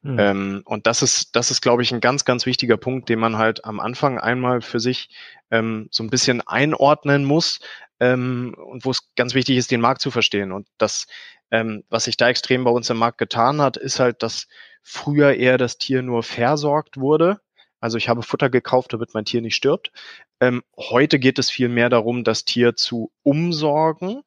Mhm. 0.00 0.18
Ähm, 0.18 0.62
und 0.64 0.86
das 0.86 1.02
ist, 1.02 1.36
das 1.36 1.50
ist, 1.50 1.60
glaube 1.60 1.82
ich, 1.82 1.92
ein 1.92 2.00
ganz, 2.00 2.24
ganz 2.24 2.46
wichtiger 2.46 2.78
Punkt, 2.78 3.10
den 3.10 3.18
man 3.18 3.36
halt 3.36 3.66
am 3.66 3.80
Anfang 3.80 4.18
einmal 4.18 4.62
für 4.62 4.80
sich 4.80 5.10
ähm, 5.50 5.88
so 5.90 6.02
ein 6.02 6.08
bisschen 6.08 6.40
einordnen 6.40 7.26
muss 7.26 7.60
ähm, 8.00 8.56
und 8.56 8.86
wo 8.86 8.90
es 8.90 9.10
ganz 9.14 9.34
wichtig 9.34 9.58
ist, 9.58 9.70
den 9.70 9.82
Markt 9.82 10.00
zu 10.00 10.10
verstehen. 10.10 10.50
Und 10.50 10.66
das, 10.78 11.06
ähm, 11.50 11.84
was 11.90 12.04
sich 12.04 12.16
da 12.16 12.30
extrem 12.30 12.64
bei 12.64 12.70
uns 12.70 12.88
im 12.88 12.96
Markt 12.96 13.18
getan 13.18 13.60
hat, 13.60 13.76
ist 13.76 14.00
halt, 14.00 14.22
dass 14.22 14.48
früher 14.82 15.34
eher 15.34 15.58
das 15.58 15.76
Tier 15.76 16.00
nur 16.00 16.22
versorgt 16.22 16.96
wurde. 16.96 17.40
Also 17.84 17.98
ich 17.98 18.08
habe 18.08 18.22
Futter 18.22 18.48
gekauft, 18.48 18.94
damit 18.94 19.12
mein 19.12 19.26
Tier 19.26 19.42
nicht 19.42 19.56
stirbt. 19.56 19.92
Ähm, 20.40 20.62
heute 20.74 21.18
geht 21.18 21.38
es 21.38 21.50
viel 21.50 21.68
mehr 21.68 21.90
darum, 21.90 22.24
das 22.24 22.46
Tier 22.46 22.76
zu 22.76 23.12
umsorgen 23.22 24.22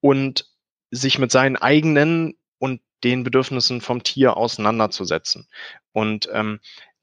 und 0.00 0.50
sich 0.90 1.20
mit 1.20 1.30
seinen 1.30 1.54
eigenen 1.54 2.34
und 2.58 2.80
den 3.04 3.22
Bedürfnissen 3.22 3.80
vom 3.80 4.02
Tier 4.02 4.36
auseinanderzusetzen. 4.36 5.46
Und 5.92 6.28
ähm, 6.32 6.58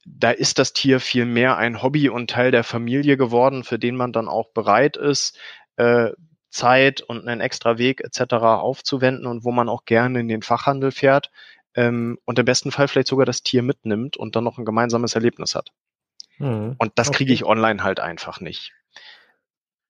da 0.05 0.31
ist 0.31 0.59
das 0.59 0.73
Tier 0.73 0.99
viel 0.99 1.23
mehr 1.23 1.55
ein 1.55 1.81
Hobby 1.81 2.09
und 2.09 2.29
Teil 2.29 2.51
der 2.51 2.65
Familie 2.65 3.15
geworden, 3.15 3.63
für 3.63 3.79
den 3.79 3.95
man 3.95 4.11
dann 4.11 4.27
auch 4.27 4.49
bereit 4.49 4.97
ist, 4.97 5.37
äh, 5.77 6.09
Zeit 6.49 6.99
und 6.99 7.25
einen 7.25 7.39
extra 7.39 7.77
Weg 7.77 8.01
etc. 8.01 8.33
aufzuwenden 8.33 9.25
und 9.25 9.45
wo 9.45 9.53
man 9.53 9.69
auch 9.69 9.85
gerne 9.85 10.19
in 10.19 10.27
den 10.27 10.41
Fachhandel 10.41 10.91
fährt 10.91 11.31
ähm, 11.75 12.19
und 12.25 12.39
im 12.39 12.45
besten 12.45 12.71
Fall 12.71 12.89
vielleicht 12.89 13.07
sogar 13.07 13.25
das 13.25 13.41
Tier 13.41 13.63
mitnimmt 13.63 14.17
und 14.17 14.35
dann 14.35 14.43
noch 14.43 14.57
ein 14.57 14.65
gemeinsames 14.65 15.15
Erlebnis 15.15 15.55
hat. 15.55 15.71
Mhm. 16.37 16.75
Und 16.77 16.91
das 16.95 17.09
okay. 17.09 17.17
kriege 17.17 17.33
ich 17.33 17.45
online 17.45 17.83
halt 17.83 17.99
einfach 17.99 18.39
nicht. 18.39 18.73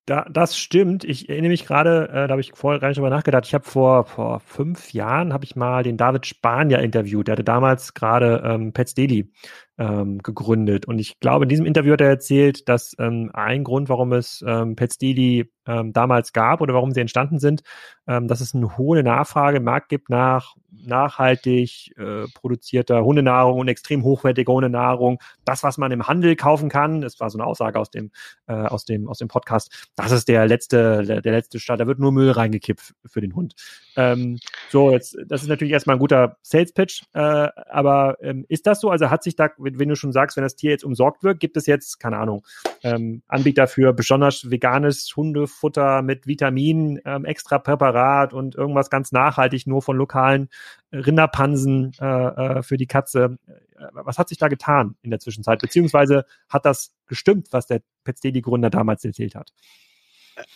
Da, 0.05 0.25
das 0.29 0.57
stimmt. 0.57 1.05
Ich 1.05 1.29
erinnere 1.29 1.51
mich 1.51 1.65
gerade, 1.65 2.09
äh, 2.09 2.27
da 2.27 2.31
habe 2.31 2.41
ich 2.41 2.51
vorher 2.53 2.81
gar 2.81 2.89
nicht 2.89 2.97
drüber 2.97 3.09
nachgedacht. 3.09 3.45
Ich 3.45 3.53
habe 3.53 3.63
vor, 3.63 4.03
vor 4.03 4.41
fünf 4.41 4.91
Jahren 4.91 5.31
habe 5.31 5.45
ich 5.45 5.55
mal 5.55 5.81
den 5.81 5.95
David 5.95 6.25
Spanier 6.25 6.79
interviewt. 6.79 7.27
Der 7.27 7.33
hatte 7.33 7.45
damals 7.45 7.93
gerade 7.93 8.43
ähm, 8.45 8.73
Pets 8.73 8.95
Daily 8.95 9.31
ähm, 9.77 10.19
gegründet. 10.19 10.85
Und 10.85 10.99
ich 10.99 11.19
glaube, 11.19 11.45
in 11.45 11.49
diesem 11.49 11.65
Interview 11.65 11.93
hat 11.93 12.01
er 12.01 12.09
erzählt, 12.09 12.69
dass 12.69 12.95
ähm, 12.99 13.31
ein 13.33 13.63
Grund, 13.63 13.89
warum 13.89 14.13
es 14.13 14.43
ähm, 14.47 14.75
Pets 14.75 14.97
Daily 14.97 15.51
ähm, 15.65 15.93
damals 15.93 16.33
gab 16.33 16.61
oder 16.61 16.73
warum 16.73 16.91
sie 16.91 17.01
entstanden 17.01 17.39
sind, 17.39 17.63
ähm, 18.07 18.27
dass 18.27 18.41
es 18.41 18.53
eine 18.53 18.77
hohe 18.77 19.01
Nachfrage 19.03 19.57
im 19.57 19.63
Markt 19.63 19.89
gibt 19.89 20.09
nach 20.09 20.55
nachhaltig 20.85 21.93
äh, 21.97 22.25
produzierter 22.33 23.03
Hundenahrung 23.03 23.59
und 23.59 23.67
extrem 23.67 24.03
hochwertiger 24.03 24.53
Hundenahrung. 24.53 25.19
Das, 25.45 25.63
was 25.63 25.77
man 25.77 25.91
im 25.91 26.07
Handel 26.07 26.35
kaufen 26.35 26.69
kann, 26.69 27.01
das 27.01 27.19
war 27.19 27.29
so 27.29 27.37
eine 27.37 27.47
Aussage 27.47 27.79
aus 27.79 27.89
dem, 27.89 28.11
äh, 28.47 28.53
aus 28.53 28.85
dem, 28.85 29.07
aus 29.07 29.17
dem 29.17 29.27
Podcast, 29.27 29.89
das 29.95 30.11
ist 30.11 30.27
der 30.27 30.45
letzte, 30.47 31.03
der, 31.03 31.21
der 31.21 31.31
letzte 31.31 31.59
Start. 31.59 31.79
Da 31.79 31.87
wird 31.87 31.99
nur 31.99 32.11
Müll 32.11 32.31
reingekippt 32.31 32.93
für 33.05 33.21
den 33.21 33.35
Hund. 33.35 33.55
Ähm, 33.95 34.39
so, 34.69 34.91
jetzt, 34.91 35.17
das 35.27 35.43
ist 35.43 35.49
natürlich 35.49 35.73
erstmal 35.73 35.95
ein 35.95 35.99
guter 35.99 36.37
Sales 36.41 36.73
Pitch, 36.73 37.03
äh, 37.13 37.19
aber 37.19 38.17
ähm, 38.21 38.45
ist 38.49 38.65
das 38.65 38.81
so? 38.81 38.89
Also 38.89 39.09
hat 39.09 39.23
sich 39.23 39.35
da, 39.35 39.49
wenn, 39.57 39.89
du 39.89 39.95
schon 39.95 40.11
sagst, 40.11 40.35
wenn 40.37 40.43
das 40.43 40.55
Tier 40.55 40.71
jetzt 40.71 40.83
umsorgt 40.83 41.23
wird, 41.23 41.39
gibt 41.39 41.57
es 41.57 41.67
jetzt, 41.67 41.99
keine 41.99 42.17
Ahnung, 42.17 42.45
ähm, 42.83 43.21
Anbieter 43.27 43.67
für 43.67 43.93
besonders 43.93 44.49
veganes 44.49 45.13
Hundefutter 45.15 46.01
mit 46.01 46.27
Vitaminen, 46.27 46.99
ähm, 47.05 47.25
extra 47.25 47.59
Präparat 47.59 48.33
und 48.33 48.55
irgendwas 48.55 48.89
ganz 48.89 49.11
nachhaltig 49.11 49.67
nur 49.67 49.81
von 49.81 49.97
lokalen 49.97 50.49
Rinderpansen 50.91 51.91
äh, 51.99 52.05
äh, 52.05 52.63
für 52.63 52.77
die 52.77 52.87
Katze. 52.87 53.37
Äh, 53.47 53.53
was 53.93 54.17
hat 54.17 54.29
sich 54.29 54.37
da 54.37 54.47
getan 54.47 54.95
in 55.01 55.11
der 55.11 55.19
Zwischenzeit? 55.19 55.59
Beziehungsweise 55.59 56.25
hat 56.49 56.65
das 56.65 56.93
gestimmt, 57.07 57.47
was 57.51 57.67
der 57.67 57.81
Petstedi-Gründer 58.03 58.69
damals 58.69 59.03
erzählt 59.05 59.35
hat? 59.35 59.51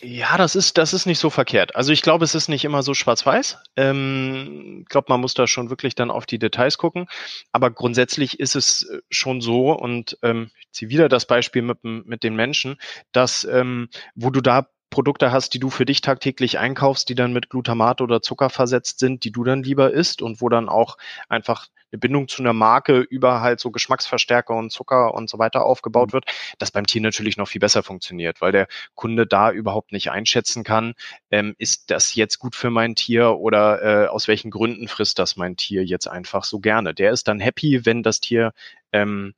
Ja, 0.00 0.36
das 0.36 0.56
ist, 0.56 0.76
das 0.78 0.92
ist 0.92 1.06
nicht 1.06 1.18
so 1.18 1.30
verkehrt. 1.30 1.76
Also 1.76 1.92
ich 1.92 2.02
glaube, 2.02 2.24
es 2.24 2.34
ist 2.34 2.48
nicht 2.48 2.64
immer 2.64 2.82
so 2.82 2.94
schwarz-weiß. 2.94 3.58
Ähm, 3.76 4.80
ich 4.82 4.88
glaube, 4.88 5.06
man 5.08 5.20
muss 5.20 5.34
da 5.34 5.46
schon 5.46 5.70
wirklich 5.70 5.94
dann 5.94 6.10
auf 6.10 6.26
die 6.26 6.38
Details 6.38 6.78
gucken. 6.78 7.06
Aber 7.52 7.70
grundsätzlich 7.70 8.40
ist 8.40 8.56
es 8.56 8.84
äh, 8.84 9.00
schon 9.10 9.40
so, 9.40 9.72
und 9.72 10.18
ähm, 10.22 10.50
ich 10.60 10.72
ziehe 10.72 10.88
wieder 10.90 11.08
das 11.08 11.26
Beispiel 11.26 11.62
mit, 11.62 11.84
mit 11.84 12.24
den 12.24 12.34
Menschen, 12.34 12.76
dass 13.12 13.44
ähm, 13.44 13.88
wo 14.14 14.30
du 14.30 14.40
da 14.40 14.68
Produkte 14.90 15.32
hast, 15.32 15.54
die 15.54 15.58
du 15.58 15.70
für 15.70 15.84
dich 15.84 16.00
tagtäglich 16.00 16.58
einkaufst, 16.58 17.08
die 17.08 17.14
dann 17.14 17.32
mit 17.32 17.50
Glutamat 17.50 18.00
oder 18.00 18.22
Zucker 18.22 18.50
versetzt 18.50 18.98
sind, 18.98 19.24
die 19.24 19.32
du 19.32 19.44
dann 19.44 19.62
lieber 19.62 19.92
isst 19.92 20.22
und 20.22 20.40
wo 20.40 20.48
dann 20.48 20.68
auch 20.68 20.96
einfach 21.28 21.68
eine 21.90 21.98
Bindung 21.98 22.28
zu 22.28 22.42
einer 22.42 22.52
Marke 22.52 23.00
über 23.00 23.40
halt 23.40 23.60
so 23.60 23.70
Geschmacksverstärker 23.70 24.54
und 24.54 24.70
Zucker 24.70 25.14
und 25.14 25.30
so 25.30 25.38
weiter 25.38 25.64
aufgebaut 25.64 26.08
mhm. 26.08 26.12
wird, 26.14 26.24
das 26.58 26.70
beim 26.70 26.86
Tier 26.86 27.00
natürlich 27.00 27.36
noch 27.36 27.48
viel 27.48 27.60
besser 27.60 27.82
funktioniert, 27.82 28.40
weil 28.40 28.52
der 28.52 28.68
Kunde 28.94 29.26
da 29.26 29.50
überhaupt 29.50 29.92
nicht 29.92 30.10
einschätzen 30.10 30.64
kann, 30.64 30.94
ähm, 31.30 31.54
ist 31.58 31.90
das 31.90 32.14
jetzt 32.14 32.38
gut 32.38 32.56
für 32.56 32.70
mein 32.70 32.94
Tier 32.94 33.36
oder 33.36 33.82
äh, 33.82 34.06
aus 34.08 34.28
welchen 34.28 34.50
Gründen 34.50 34.88
frisst 34.88 35.18
das 35.18 35.36
mein 35.36 35.56
Tier 35.56 35.84
jetzt 35.84 36.08
einfach 36.08 36.44
so 36.44 36.60
gerne. 36.60 36.94
Der 36.94 37.12
ist 37.12 37.28
dann 37.28 37.40
happy, 37.40 37.86
wenn 37.86 38.02
das 38.02 38.20
Tier 38.20 38.52
ähm, 38.92 39.34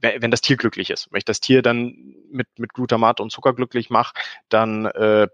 wenn 0.00 0.30
das 0.30 0.40
Tier 0.40 0.56
glücklich 0.56 0.90
ist. 0.90 1.08
Wenn 1.10 1.18
ich 1.18 1.24
das 1.24 1.40
Tier 1.40 1.62
dann 1.62 2.14
mit, 2.30 2.46
mit 2.58 2.74
Glutamat 2.74 3.20
und 3.20 3.30
Zucker 3.30 3.54
glücklich 3.54 3.90
mache, 3.90 4.14
dann 4.48 4.86
äh, 4.86 5.28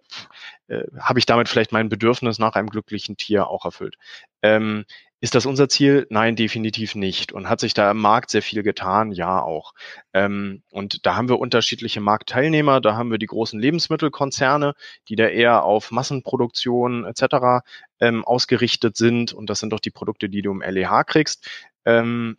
äh, 0.68 0.84
habe 0.99 1.18
ich 1.18 1.26
damit 1.26 1.49
vielleicht 1.49 1.72
mein 1.72 1.88
Bedürfnis 1.88 2.38
nach 2.38 2.55
einem 2.55 2.70
glücklichen 2.70 3.16
Tier 3.16 3.49
auch 3.49 3.64
erfüllt. 3.64 3.97
Ähm, 4.42 4.84
ist 5.24 5.34
das 5.34 5.47
unser 5.47 5.70
Ziel? 5.70 6.07
Nein, 6.11 6.36
definitiv 6.36 6.95
nicht. 6.95 7.32
Und 7.32 7.49
hat 7.49 7.59
sich 7.59 7.72
da 7.72 7.90
im 7.90 7.97
Markt 7.99 8.28
sehr 8.28 8.42
viel 8.42 8.62
getan? 8.62 9.11
Ja, 9.11 9.40
auch. 9.40 9.72
Ähm, 10.12 10.62
und 10.70 11.07
da 11.07 11.16
haben 11.16 11.30
wir 11.30 11.38
unterschiedliche 11.38 12.03
Marktteilnehmer. 12.03 12.82
Da 12.82 12.95
haben 12.95 13.11
wir 13.11 13.16
die 13.16 13.24
großen 13.24 13.59
Lebensmittelkonzerne, 13.59 14.74
die 15.09 15.16
da 15.16 15.26
eher 15.26 15.64
auf 15.64 15.90
Massenproduktion 15.90 17.07
etc. 17.07 17.64
Ähm, 18.01 18.22
ausgerichtet 18.22 18.99
sind. 18.99 19.32
Und 19.32 19.49
das 19.49 19.61
sind 19.61 19.72
doch 19.72 19.80
die 19.80 19.90
Produkte, 19.90 20.28
die 20.28 20.42
du 20.42 20.51
im 20.51 20.61
LEH 20.61 21.05
kriegst. 21.05 21.49
Ähm, 21.86 22.36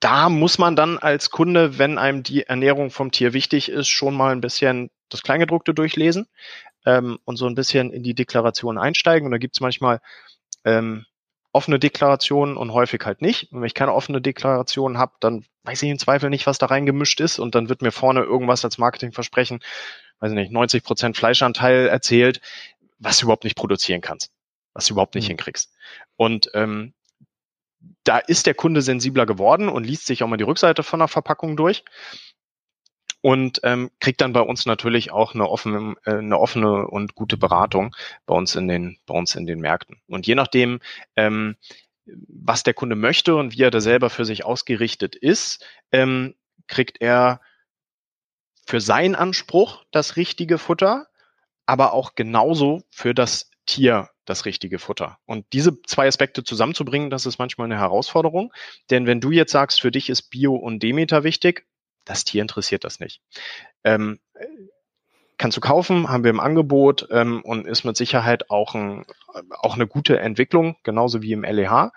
da 0.00 0.28
muss 0.28 0.58
man 0.58 0.76
dann 0.76 0.98
als 0.98 1.30
Kunde, 1.30 1.78
wenn 1.78 1.98
einem 1.98 2.22
die 2.22 2.44
Ernährung 2.44 2.90
vom 2.90 3.10
Tier 3.10 3.32
wichtig 3.32 3.68
ist, 3.68 3.88
schon 3.88 4.14
mal 4.14 4.32
ein 4.32 4.40
bisschen 4.40 4.90
das 5.08 5.22
Kleingedruckte 5.22 5.74
durchlesen 5.74 6.26
ähm, 6.86 7.18
und 7.24 7.36
so 7.36 7.46
ein 7.46 7.54
bisschen 7.54 7.92
in 7.92 8.02
die 8.02 8.14
Deklaration 8.14 8.78
einsteigen. 8.78 9.26
Und 9.26 9.32
da 9.32 9.38
gibt's 9.38 9.60
manchmal 9.60 10.00
ähm, 10.64 11.04
offene 11.52 11.78
Deklarationen 11.78 12.56
und 12.56 12.72
häufig 12.72 13.04
halt 13.04 13.22
nicht. 13.22 13.52
Und 13.52 13.60
wenn 13.60 13.66
ich 13.66 13.74
keine 13.74 13.94
offene 13.94 14.20
Deklaration 14.20 14.98
habe, 14.98 15.12
dann 15.20 15.44
weiß 15.64 15.82
ich 15.82 15.90
im 15.90 15.98
Zweifel 15.98 16.30
nicht, 16.30 16.46
was 16.46 16.58
da 16.58 16.66
reingemischt 16.66 17.20
ist 17.20 17.38
und 17.38 17.54
dann 17.54 17.68
wird 17.68 17.82
mir 17.82 17.92
vorne 17.92 18.22
irgendwas 18.22 18.64
als 18.64 18.78
Marketingversprechen, 18.78 19.60
weiß 20.20 20.30
ich 20.30 20.36
nicht, 20.36 20.52
90 20.52 20.84
Prozent 20.84 21.16
Fleischanteil 21.16 21.88
erzählt, 21.88 22.40
was 22.98 23.18
du 23.18 23.26
überhaupt 23.26 23.44
nicht 23.44 23.56
produzieren 23.56 24.00
kannst, 24.00 24.30
was 24.74 24.86
du 24.86 24.94
überhaupt 24.94 25.14
nicht 25.14 25.24
mhm. 25.24 25.32
hinkriegst. 25.32 25.72
Und 26.16 26.50
ähm, 26.54 26.94
da 28.04 28.18
ist 28.18 28.46
der 28.46 28.54
Kunde 28.54 28.82
sensibler 28.82 29.26
geworden 29.26 29.68
und 29.68 29.84
liest 29.84 30.06
sich 30.06 30.22
auch 30.22 30.28
mal 30.28 30.36
die 30.36 30.44
Rückseite 30.44 30.82
von 30.82 30.98
der 30.98 31.08
Verpackung 31.08 31.56
durch 31.56 31.84
und 33.20 33.60
ähm, 33.64 33.90
kriegt 34.00 34.20
dann 34.20 34.32
bei 34.32 34.40
uns 34.40 34.66
natürlich 34.66 35.10
auch 35.10 35.34
eine 35.34 35.48
offene, 35.48 35.94
äh, 36.04 36.12
eine 36.12 36.38
offene 36.38 36.86
und 36.86 37.14
gute 37.14 37.36
Beratung 37.36 37.94
bei 38.26 38.34
uns 38.34 38.54
in 38.54 38.68
den, 38.68 38.98
bei 39.06 39.14
uns 39.14 39.34
in 39.34 39.46
den 39.46 39.60
Märkten. 39.60 40.00
Und 40.06 40.26
je 40.26 40.34
nachdem, 40.34 40.80
ähm, 41.16 41.56
was 42.06 42.62
der 42.62 42.74
Kunde 42.74 42.96
möchte 42.96 43.36
und 43.36 43.56
wie 43.56 43.62
er 43.62 43.70
da 43.70 43.80
selber 43.80 44.08
für 44.10 44.24
sich 44.24 44.44
ausgerichtet 44.44 45.14
ist, 45.14 45.64
ähm, 45.92 46.34
kriegt 46.66 47.00
er 47.00 47.40
für 48.66 48.80
seinen 48.80 49.14
Anspruch 49.14 49.84
das 49.90 50.16
richtige 50.16 50.58
Futter, 50.58 51.08
aber 51.66 51.92
auch 51.92 52.14
genauso 52.14 52.82
für 52.90 53.14
das 53.14 53.50
Tier 53.68 54.08
das 54.24 54.46
richtige 54.46 54.78
Futter. 54.78 55.18
Und 55.26 55.46
diese 55.52 55.80
zwei 55.82 56.08
Aspekte 56.08 56.42
zusammenzubringen, 56.42 57.10
das 57.10 57.26
ist 57.26 57.38
manchmal 57.38 57.66
eine 57.66 57.78
Herausforderung. 57.78 58.52
Denn 58.90 59.06
wenn 59.06 59.20
du 59.20 59.30
jetzt 59.30 59.52
sagst, 59.52 59.80
für 59.80 59.90
dich 59.90 60.08
ist 60.10 60.30
Bio 60.30 60.54
und 60.54 60.82
Demeter 60.82 61.22
wichtig, 61.22 61.66
das 62.04 62.24
Tier 62.24 62.42
interessiert 62.42 62.84
das 62.84 62.98
nicht. 62.98 63.20
Ähm, 63.84 64.18
kannst 65.36 65.56
du 65.56 65.60
kaufen, 65.60 66.08
haben 66.08 66.24
wir 66.24 66.30
im 66.30 66.40
Angebot 66.40 67.08
ähm, 67.10 67.42
und 67.42 67.66
ist 67.66 67.84
mit 67.84 67.96
Sicherheit 67.96 68.50
auch, 68.50 68.74
ein, 68.74 69.04
auch 69.60 69.74
eine 69.74 69.86
gute 69.86 70.18
Entwicklung, 70.18 70.76
genauso 70.82 71.22
wie 71.22 71.32
im 71.32 71.44
LEH. 71.44 71.92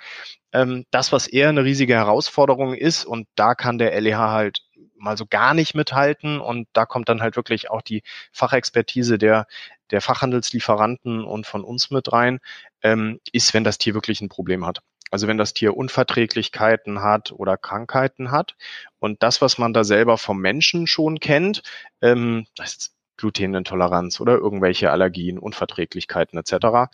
Ähm, 0.54 0.86
das, 0.92 1.12
was 1.12 1.28
eher 1.28 1.50
eine 1.50 1.64
riesige 1.64 1.96
Herausforderung 1.96 2.74
ist, 2.74 3.06
und 3.06 3.28
da 3.36 3.56
kann 3.56 3.78
der 3.78 4.00
LEH 4.00 4.18
halt 4.18 4.60
mal 4.96 5.18
so 5.18 5.26
gar 5.26 5.54
nicht 5.54 5.74
mithalten 5.74 6.40
und 6.40 6.68
da 6.74 6.86
kommt 6.86 7.10
dann 7.10 7.22
halt 7.22 7.36
wirklich 7.36 7.72
auch 7.72 7.82
die 7.82 8.04
Fachexpertise 8.32 9.18
der, 9.18 9.48
der 9.92 10.02
Fachhandelslieferanten 10.02 11.24
und 11.24 11.46
von 11.46 11.64
uns 11.64 11.92
mit 11.92 12.12
rein, 12.12 12.40
ähm, 12.82 13.20
ist, 13.32 13.54
wenn 13.54 13.64
das 13.64 13.78
Tier 13.78 13.94
wirklich 13.94 14.22
ein 14.22 14.30
Problem 14.30 14.66
hat. 14.66 14.82
Also 15.12 15.28
wenn 15.28 15.38
das 15.38 15.54
Tier 15.54 15.76
Unverträglichkeiten 15.76 17.02
hat 17.02 17.34
oder 17.34 17.58
Krankheiten 17.58 18.32
hat. 18.32 18.56
Und 19.00 19.22
das, 19.24 19.42
was 19.42 19.58
man 19.58 19.74
da 19.74 19.84
selber 19.84 20.18
vom 20.18 20.40
Menschen 20.40 20.88
schon 20.88 21.20
kennt, 21.20 21.64
ähm, 22.02 22.48
das 22.56 22.74
ist 22.74 22.96
Glutenintoleranz 23.18 24.20
oder 24.20 24.36
irgendwelche 24.36 24.90
Allergien, 24.90 25.38
Unverträglichkeiten 25.38 26.40
etc., 26.40 26.90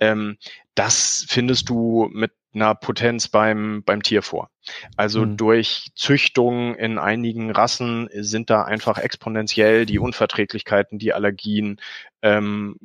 ähm, 0.00 0.36
das 0.74 1.24
findest 1.28 1.68
du 1.68 2.08
mit 2.12 2.32
einer 2.52 2.74
Potenz 2.74 3.28
beim, 3.28 3.82
beim 3.84 4.02
Tier 4.02 4.22
vor. 4.22 4.50
Also 4.96 5.24
mhm. 5.24 5.36
durch 5.36 5.90
Züchtung 5.94 6.74
in 6.74 6.98
einigen 6.98 7.50
Rassen 7.50 8.08
sind 8.12 8.50
da 8.50 8.62
einfach 8.62 8.98
exponentiell 8.98 9.86
die 9.86 9.98
Unverträglichkeiten, 9.98 10.98
die 10.98 11.12
Allergien, 11.12 11.80
ähm, 12.22 12.76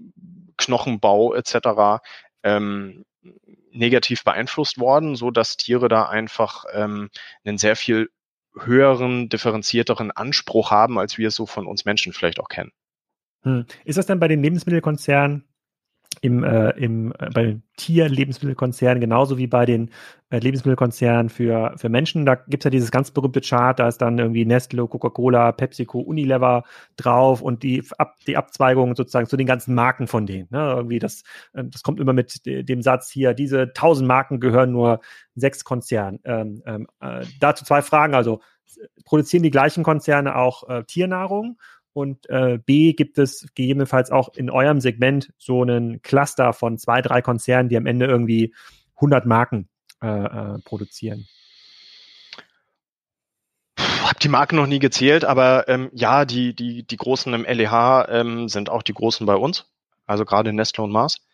Knochenbau 0.57 1.33
etc. 1.33 2.01
Ähm, 2.43 3.05
negativ 3.71 4.23
beeinflusst 4.23 4.79
worden, 4.79 5.15
so 5.15 5.31
dass 5.31 5.57
Tiere 5.57 5.89
da 5.89 6.07
einfach 6.07 6.65
ähm, 6.73 7.09
einen 7.43 7.57
sehr 7.57 7.75
viel 7.75 8.09
höheren, 8.57 9.29
differenzierteren 9.29 10.11
Anspruch 10.11 10.71
haben, 10.71 10.97
als 10.97 11.17
wir 11.17 11.27
es 11.27 11.35
so 11.35 11.45
von 11.45 11.67
uns 11.67 11.85
Menschen 11.85 12.13
vielleicht 12.13 12.39
auch 12.39 12.47
kennen. 12.47 12.71
Hm. 13.41 13.65
Ist 13.83 13.97
das 13.97 14.05
denn 14.05 14.19
bei 14.19 14.27
den 14.27 14.41
Lebensmittelkonzernen 14.41 15.45
im, 16.21 16.43
äh, 16.43 16.69
im, 16.71 17.11
äh, 17.19 17.29
bei 17.33 17.43
den 17.43 17.63
Tier-Lebensmittelkonzernen 17.77 19.01
genauso 19.01 19.37
wie 19.37 19.47
bei 19.47 19.65
den 19.65 19.91
äh, 20.29 20.39
Lebensmittelkonzernen 20.39 21.29
für, 21.29 21.73
für 21.77 21.89
Menschen. 21.89 22.25
Da 22.25 22.35
gibt 22.35 22.63
es 22.63 22.65
ja 22.65 22.69
dieses 22.69 22.91
ganz 22.91 23.11
berühmte 23.11 23.41
Chart, 23.41 23.77
da 23.79 23.87
ist 23.87 23.99
dann 23.99 24.17
irgendwie 24.17 24.45
Nestle, 24.45 24.87
Coca-Cola, 24.87 25.51
PepsiCo, 25.51 25.99
Unilever 25.99 26.63
drauf 26.95 27.41
und 27.41 27.63
die, 27.63 27.83
Ab, 27.97 28.15
die 28.27 28.37
Abzweigung 28.37 28.95
sozusagen 28.95 29.27
zu 29.27 29.37
den 29.37 29.47
ganzen 29.47 29.75
Marken 29.75 30.07
von 30.07 30.25
denen. 30.25 30.47
Ne? 30.51 30.73
Irgendwie 30.75 30.99
das, 30.99 31.23
äh, 31.53 31.63
das 31.65 31.83
kommt 31.83 31.99
immer 31.99 32.13
mit 32.13 32.45
dem 32.45 32.81
Satz 32.81 33.09
hier, 33.09 33.33
diese 33.33 33.73
tausend 33.73 34.07
Marken 34.07 34.39
gehören 34.39 34.71
nur 34.71 34.99
sechs 35.35 35.63
Konzernen. 35.63 36.19
Ähm, 36.23 36.61
ähm, 36.65 36.87
äh, 37.01 37.25
dazu 37.39 37.65
zwei 37.65 37.81
Fragen. 37.81 38.15
Also 38.15 38.39
produzieren 39.05 39.43
die 39.43 39.51
gleichen 39.51 39.83
Konzerne 39.83 40.35
auch 40.35 40.67
äh, 40.69 40.83
Tiernahrung? 40.83 41.57
Und 41.95 42.29
äh, 42.29 42.57
B, 42.57 42.91
gibt 42.91 43.17
es 43.17 43.47
gegebenenfalls 43.55 44.11
auch 44.11 44.33
in 44.33 44.49
eurem 44.49 44.81
Segment 44.81 45.31
so 45.37 45.61
einen 45.61 46.01
Cluster 46.01 46.51
von 46.51 46.77
zwei, 46.77 47.01
drei 47.01 47.21
Konzernen, 47.21 47.69
die 47.69 47.77
am 47.77 47.85
Ende 47.85 48.05
irgendwie 48.05 48.53
100 48.95 49.25
Marken 49.25 49.69
äh, 50.03 50.07
äh, 50.07 50.59
produzieren? 50.65 51.25
Hab 53.79 54.19
die 54.19 54.27
Marken 54.27 54.57
noch 54.57 54.67
nie 54.67 54.79
gezählt, 54.79 55.23
aber 55.23 55.69
ähm, 55.69 55.89
ja, 55.93 56.25
die, 56.25 56.53
die, 56.53 56.83
die 56.85 56.97
großen 56.97 57.33
im 57.33 57.45
LEH 57.45 58.07
ähm, 58.09 58.49
sind 58.49 58.69
auch 58.69 58.83
die 58.83 58.93
großen 58.93 59.25
bei 59.25 59.35
uns. 59.35 59.65
Also 60.05 60.25
gerade 60.25 60.51
Nestle 60.51 60.83
und 60.83 60.91
Mars. 60.91 61.25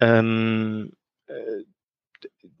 Ähm, 0.00 0.92
äh, 1.26 1.34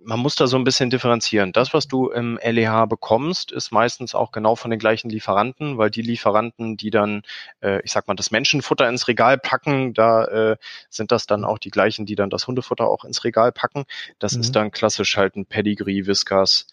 man 0.02 0.18
muss 0.18 0.34
da 0.34 0.46
so 0.46 0.56
ein 0.56 0.64
bisschen 0.64 0.90
differenzieren. 0.90 1.52
Das, 1.52 1.74
was 1.74 1.86
du 1.86 2.08
im 2.08 2.38
LEH 2.42 2.86
bekommst, 2.86 3.52
ist 3.52 3.70
meistens 3.70 4.14
auch 4.14 4.32
genau 4.32 4.56
von 4.56 4.70
den 4.70 4.80
gleichen 4.80 5.10
Lieferanten, 5.10 5.78
weil 5.78 5.90
die 5.90 6.02
Lieferanten, 6.02 6.76
die 6.76 6.90
dann, 6.90 7.22
äh, 7.62 7.80
ich 7.84 7.92
sag 7.92 8.08
mal, 8.08 8.14
das 8.14 8.30
Menschenfutter 8.30 8.88
ins 8.88 9.08
Regal 9.08 9.38
packen, 9.38 9.92
da 9.94 10.24
äh, 10.24 10.56
sind 10.88 11.12
das 11.12 11.26
dann 11.26 11.44
auch 11.44 11.58
die 11.58 11.70
gleichen, 11.70 12.06
die 12.06 12.14
dann 12.14 12.30
das 12.30 12.46
Hundefutter 12.46 12.88
auch 12.88 13.04
ins 13.04 13.24
Regal 13.24 13.52
packen. 13.52 13.84
Das 14.18 14.34
mhm. 14.34 14.40
ist 14.40 14.56
dann 14.56 14.70
klassisch 14.70 15.16
halt 15.16 15.36
ein 15.36 15.46
Pedigree, 15.46 16.06
Whiskas 16.06 16.66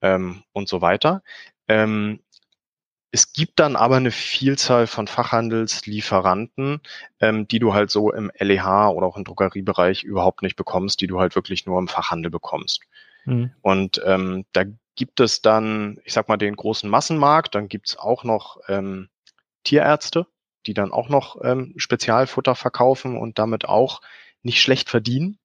ähm, 0.00 0.42
und 0.52 0.68
so 0.68 0.80
weiter. 0.80 1.22
Ähm, 1.68 2.20
es 3.14 3.34
gibt 3.34 3.60
dann 3.60 3.76
aber 3.76 3.96
eine 3.96 4.10
Vielzahl 4.10 4.86
von 4.86 5.06
Fachhandelslieferanten, 5.06 6.80
ähm, 7.20 7.46
die 7.46 7.58
du 7.58 7.74
halt 7.74 7.90
so 7.90 8.10
im 8.10 8.32
LEH 8.38 8.88
oder 8.88 9.06
auch 9.06 9.18
im 9.18 9.24
Drogeriebereich 9.24 10.02
überhaupt 10.02 10.40
nicht 10.40 10.56
bekommst, 10.56 11.02
die 11.02 11.06
du 11.06 11.20
halt 11.20 11.36
wirklich 11.36 11.66
nur 11.66 11.78
im 11.78 11.88
Fachhandel 11.88 12.30
bekommst. 12.30 12.80
Mhm. 13.26 13.52
Und 13.60 14.00
ähm, 14.06 14.46
da 14.52 14.64
gibt 14.94 15.20
es 15.20 15.42
dann, 15.42 16.00
ich 16.04 16.14
sag 16.14 16.28
mal, 16.28 16.38
den 16.38 16.56
großen 16.56 16.88
Massenmarkt, 16.88 17.54
dann 17.54 17.68
gibt's 17.68 17.98
auch 17.98 18.24
noch 18.24 18.56
ähm, 18.68 19.10
Tierärzte, 19.62 20.26
die 20.66 20.74
dann 20.74 20.90
auch 20.90 21.10
noch 21.10 21.36
ähm, 21.44 21.74
Spezialfutter 21.76 22.54
verkaufen 22.54 23.18
und 23.18 23.38
damit 23.38 23.66
auch 23.66 24.00
nicht 24.42 24.62
schlecht 24.62 24.88
verdienen, 24.88 25.38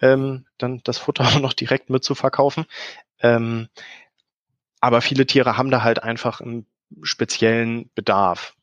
ähm, 0.00 0.46
dann 0.56 0.80
das 0.84 0.96
Futter 0.96 1.24
auch 1.28 1.40
noch 1.40 1.52
direkt 1.52 1.90
mit 1.90 2.04
zu 2.04 2.14
verkaufen. 2.14 2.64
Ähm, 3.20 3.68
aber 4.80 5.02
viele 5.02 5.26
Tiere 5.26 5.58
haben 5.58 5.70
da 5.70 5.82
halt 5.82 6.02
einfach 6.02 6.40
ein 6.40 6.66
speziellen 7.02 7.90
Bedarf, 7.94 8.54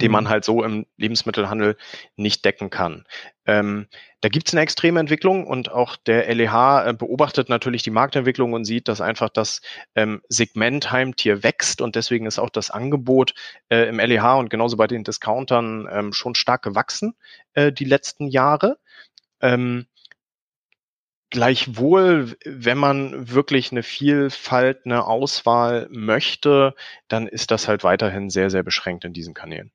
den 0.00 0.10
man 0.10 0.24
mhm. 0.24 0.28
halt 0.28 0.44
so 0.44 0.62
im 0.62 0.86
Lebensmittelhandel 0.96 1.76
nicht 2.16 2.44
decken 2.44 2.70
kann. 2.70 3.04
Ähm, 3.46 3.86
da 4.20 4.28
gibt 4.28 4.48
es 4.48 4.54
eine 4.54 4.62
extreme 4.62 5.00
Entwicklung 5.00 5.46
und 5.46 5.70
auch 5.70 5.96
der 5.96 6.32
LEH 6.34 6.88
äh, 6.88 6.92
beobachtet 6.92 7.48
natürlich 7.48 7.82
die 7.82 7.90
Marktentwicklung 7.90 8.52
und 8.52 8.64
sieht, 8.64 8.88
dass 8.88 9.00
einfach 9.00 9.28
das 9.28 9.60
ähm, 9.94 10.22
Segment 10.28 10.90
Heimtier 10.90 11.42
wächst 11.42 11.80
und 11.80 11.96
deswegen 11.96 12.26
ist 12.26 12.38
auch 12.38 12.50
das 12.50 12.70
Angebot 12.70 13.34
äh, 13.68 13.88
im 13.88 13.98
LEH 13.98 14.38
und 14.38 14.50
genauso 14.50 14.76
bei 14.76 14.86
den 14.86 15.04
Discountern 15.04 15.88
ähm, 15.90 16.12
schon 16.12 16.34
stark 16.34 16.62
gewachsen 16.62 17.14
äh, 17.54 17.72
die 17.72 17.84
letzten 17.84 18.26
Jahre. 18.26 18.78
Ähm, 19.40 19.86
Gleichwohl, 21.30 22.36
wenn 22.44 22.78
man 22.78 23.30
wirklich 23.30 23.70
eine 23.70 23.82
Vielfalt, 23.84 24.84
eine 24.86 25.06
Auswahl 25.06 25.86
möchte, 25.90 26.74
dann 27.08 27.28
ist 27.28 27.50
das 27.52 27.68
halt 27.68 27.84
weiterhin 27.84 28.28
sehr, 28.30 28.50
sehr 28.50 28.62
beschränkt 28.64 29.04
in 29.04 29.12
diesen 29.12 29.34
Kanälen. 29.34 29.70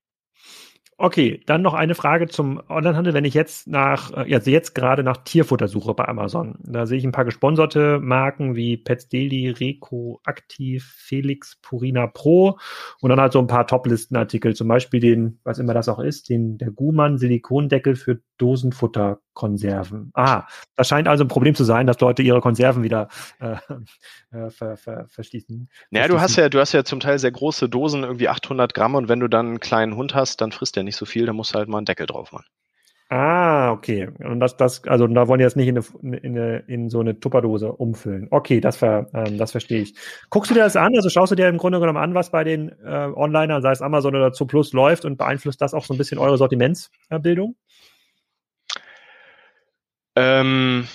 Okay, 1.03 1.41
dann 1.47 1.63
noch 1.63 1.73
eine 1.73 1.95
Frage 1.95 2.27
zum 2.27 2.61
Onlinehandel. 2.69 3.15
Wenn 3.15 3.25
ich 3.25 3.33
jetzt 3.33 3.65
nach, 3.67 4.13
also 4.13 4.51
jetzt 4.51 4.75
gerade 4.75 5.01
nach 5.01 5.17
Tierfutter 5.17 5.67
suche 5.67 5.95
bei 5.95 6.07
Amazon, 6.07 6.59
da 6.59 6.85
sehe 6.85 6.99
ich 6.99 7.03
ein 7.03 7.11
paar 7.11 7.25
gesponserte 7.25 7.99
Marken 7.99 8.55
wie 8.55 8.77
Pets 8.77 9.09
Daily, 9.09 9.49
Reco, 9.49 10.21
Aktiv, 10.25 10.93
Felix, 10.95 11.57
Purina 11.63 12.05
Pro 12.05 12.59
und 12.99 13.09
dann 13.09 13.19
halt 13.19 13.33
so 13.33 13.39
ein 13.39 13.47
paar 13.47 13.65
Top-Listenartikel, 13.65 14.55
zum 14.55 14.67
Beispiel 14.67 14.99
den, 14.99 15.39
was 15.43 15.57
immer 15.57 15.73
das 15.73 15.89
auch 15.89 15.97
ist, 15.97 16.29
den 16.29 16.59
der 16.59 16.69
Guman 16.69 17.17
Silikondeckel 17.17 17.95
für 17.95 18.19
Dosenfutterkonserven. 18.37 20.11
Ah, 20.15 20.47
das 20.75 20.87
scheint 20.87 21.07
also 21.07 21.23
ein 21.23 21.27
Problem 21.27 21.53
zu 21.53 21.63
sein, 21.63 21.85
dass 21.85 21.99
Leute 21.99 22.23
ihre 22.23 22.41
Konserven 22.41 22.81
wieder 22.81 23.07
äh, 23.39 23.55
äh, 24.31 24.49
ver, 24.49 24.77
ver, 24.77 25.07
verschließen. 25.07 25.69
Naja, 25.91 26.07
du 26.07 26.19
hast 26.19 26.35
ja, 26.37 26.49
du 26.49 26.59
hast 26.59 26.73
ja 26.73 26.83
zum 26.83 26.99
Teil 26.99 27.19
sehr 27.19 27.31
große 27.31 27.69
Dosen, 27.69 28.03
irgendwie 28.03 28.29
800 28.29 28.73
Gramm 28.73 28.95
und 28.95 29.09
wenn 29.09 29.19
du 29.19 29.27
dann 29.27 29.47
einen 29.47 29.59
kleinen 29.59 29.95
Hund 29.95 30.15
hast, 30.15 30.41
dann 30.41 30.51
frisst 30.51 30.75
der 30.75 30.83
nicht 30.83 30.90
so 30.95 31.05
viel, 31.05 31.25
dann 31.25 31.35
musst 31.35 31.53
du 31.53 31.59
halt 31.59 31.69
mal 31.69 31.77
einen 31.77 31.85
Deckel 31.85 32.05
drauf 32.05 32.31
machen. 32.31 32.45
Ah, 33.13 33.73
okay. 33.73 34.07
Und 34.23 34.39
das, 34.39 34.55
das, 34.55 34.85
also 34.85 35.05
da 35.05 35.27
wollen 35.27 35.39
die 35.39 35.43
jetzt 35.43 35.57
nicht 35.57 35.67
in, 35.67 35.77
eine, 35.77 36.17
in, 36.19 36.37
eine, 36.37 36.57
in 36.67 36.89
so 36.89 37.01
eine 37.01 37.19
Tupperdose 37.19 37.73
umfüllen. 37.73 38.29
Okay, 38.31 38.61
das, 38.61 38.77
ver, 38.77 39.07
ähm, 39.13 39.37
das 39.37 39.51
verstehe 39.51 39.81
ich. 39.81 39.95
Guckst 40.29 40.49
du 40.49 40.55
dir 40.55 40.61
das 40.61 40.77
an? 40.77 40.95
Also 40.95 41.09
schaust 41.09 41.29
du 41.29 41.35
dir 41.35 41.49
im 41.49 41.57
Grunde 41.57 41.81
genommen 41.81 41.97
an, 41.97 42.13
was 42.13 42.31
bei 42.31 42.45
den 42.45 42.69
äh, 42.85 43.11
Onlinern, 43.13 43.61
sei 43.61 43.71
es 43.71 43.81
Amazon 43.81 44.15
oder 44.15 44.31
Zooplus, 44.31 44.71
läuft 44.71 45.03
und 45.03 45.17
beeinflusst 45.17 45.59
das 45.59 45.73
auch 45.73 45.83
so 45.83 45.93
ein 45.93 45.97
bisschen 45.97 46.19
eure 46.19 46.37
Sortimentsbildung? 46.37 47.57
Ähm, 50.15 50.87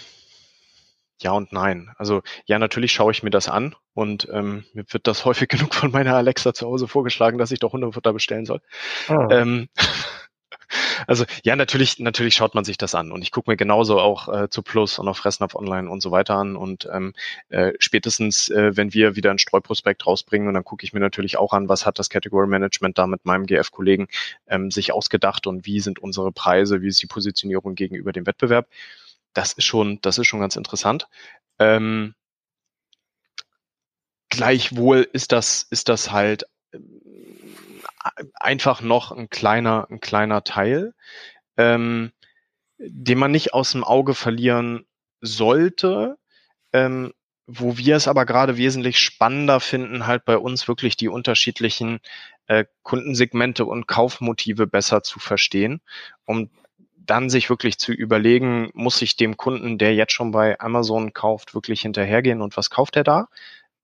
ja 1.22 1.32
und 1.32 1.52
nein. 1.52 1.90
Also 1.96 2.22
ja, 2.46 2.58
natürlich 2.58 2.92
schaue 2.92 3.12
ich 3.12 3.22
mir 3.22 3.30
das 3.30 3.48
an 3.48 3.74
und 3.94 4.28
ähm, 4.32 4.64
mir 4.72 4.84
wird 4.88 5.06
das 5.06 5.24
häufig 5.24 5.48
genug 5.48 5.74
von 5.74 5.90
meiner 5.90 6.14
Alexa 6.14 6.54
zu 6.54 6.66
Hause 6.66 6.88
vorgeschlagen, 6.88 7.38
dass 7.38 7.50
ich 7.50 7.60
doch 7.60 7.72
Hundefutter 7.72 8.12
bestellen 8.12 8.46
soll. 8.46 8.60
Oh. 9.08 9.28
Ähm, 9.30 9.68
also 11.06 11.24
ja, 11.42 11.56
natürlich, 11.56 11.98
natürlich 11.98 12.34
schaut 12.34 12.54
man 12.54 12.64
sich 12.64 12.76
das 12.76 12.94
an 12.94 13.12
und 13.12 13.22
ich 13.22 13.30
gucke 13.30 13.50
mir 13.50 13.56
genauso 13.56 13.98
auch 13.98 14.28
äh, 14.28 14.50
zu 14.50 14.62
Plus 14.62 14.98
und 14.98 15.08
auf 15.08 15.18
Fressnapf 15.18 15.54
Online 15.54 15.88
und 15.90 16.02
so 16.02 16.10
weiter 16.10 16.34
an 16.34 16.56
und 16.56 16.88
ähm, 16.92 17.14
äh, 17.48 17.72
spätestens, 17.78 18.48
äh, 18.48 18.76
wenn 18.76 18.92
wir 18.92 19.16
wieder 19.16 19.30
ein 19.30 19.38
Streuprospekt 19.38 20.06
rausbringen 20.06 20.48
und 20.48 20.54
dann 20.54 20.64
gucke 20.64 20.84
ich 20.84 20.92
mir 20.92 21.00
natürlich 21.00 21.36
auch 21.36 21.52
an, 21.52 21.68
was 21.68 21.86
hat 21.86 21.98
das 21.98 22.10
Category 22.10 22.46
Management 22.46 22.98
da 22.98 23.06
mit 23.06 23.24
meinem 23.24 23.46
GF-Kollegen 23.46 24.08
ähm, 24.46 24.70
sich 24.70 24.92
ausgedacht 24.92 25.46
und 25.46 25.66
wie 25.66 25.80
sind 25.80 25.98
unsere 25.98 26.32
Preise, 26.32 26.82
wie 26.82 26.88
ist 26.88 27.02
die 27.02 27.06
Positionierung 27.06 27.74
gegenüber 27.74 28.12
dem 28.12 28.26
Wettbewerb 28.26 28.68
das 29.36 29.52
ist 29.52 29.64
schon, 29.64 30.00
das 30.00 30.18
ist 30.18 30.26
schon 30.26 30.40
ganz 30.40 30.56
interessant. 30.56 31.08
Ähm, 31.58 32.14
gleichwohl 34.28 35.08
ist 35.12 35.32
das, 35.32 35.66
ist 35.70 35.88
das 35.88 36.10
halt 36.10 36.46
äh, 36.72 36.78
einfach 38.34 38.80
noch 38.80 39.12
ein 39.12 39.28
kleiner, 39.28 39.86
ein 39.90 40.00
kleiner 40.00 40.42
Teil, 40.44 40.94
ähm, 41.56 42.12
den 42.78 43.18
man 43.18 43.30
nicht 43.30 43.54
aus 43.54 43.72
dem 43.72 43.84
Auge 43.84 44.14
verlieren 44.14 44.86
sollte, 45.20 46.18
ähm, 46.72 47.12
wo 47.46 47.78
wir 47.78 47.96
es 47.96 48.08
aber 48.08 48.26
gerade 48.26 48.56
wesentlich 48.56 48.98
spannender 48.98 49.60
finden, 49.60 50.06
halt 50.06 50.24
bei 50.24 50.36
uns 50.36 50.66
wirklich 50.66 50.96
die 50.96 51.08
unterschiedlichen 51.08 52.00
äh, 52.46 52.64
Kundensegmente 52.82 53.64
und 53.64 53.86
Kaufmotive 53.86 54.66
besser 54.66 55.02
zu 55.02 55.20
verstehen, 55.20 55.80
um 56.24 56.50
dann 57.06 57.30
sich 57.30 57.48
wirklich 57.50 57.78
zu 57.78 57.92
überlegen, 57.92 58.70
muss 58.74 59.00
ich 59.02 59.16
dem 59.16 59.36
Kunden, 59.36 59.78
der 59.78 59.94
jetzt 59.94 60.12
schon 60.12 60.30
bei 60.30 60.58
Amazon 60.60 61.12
kauft, 61.12 61.54
wirklich 61.54 61.82
hinterhergehen 61.82 62.42
und 62.42 62.56
was 62.56 62.70
kauft 62.70 62.96
er 62.96 63.04
da? 63.04 63.28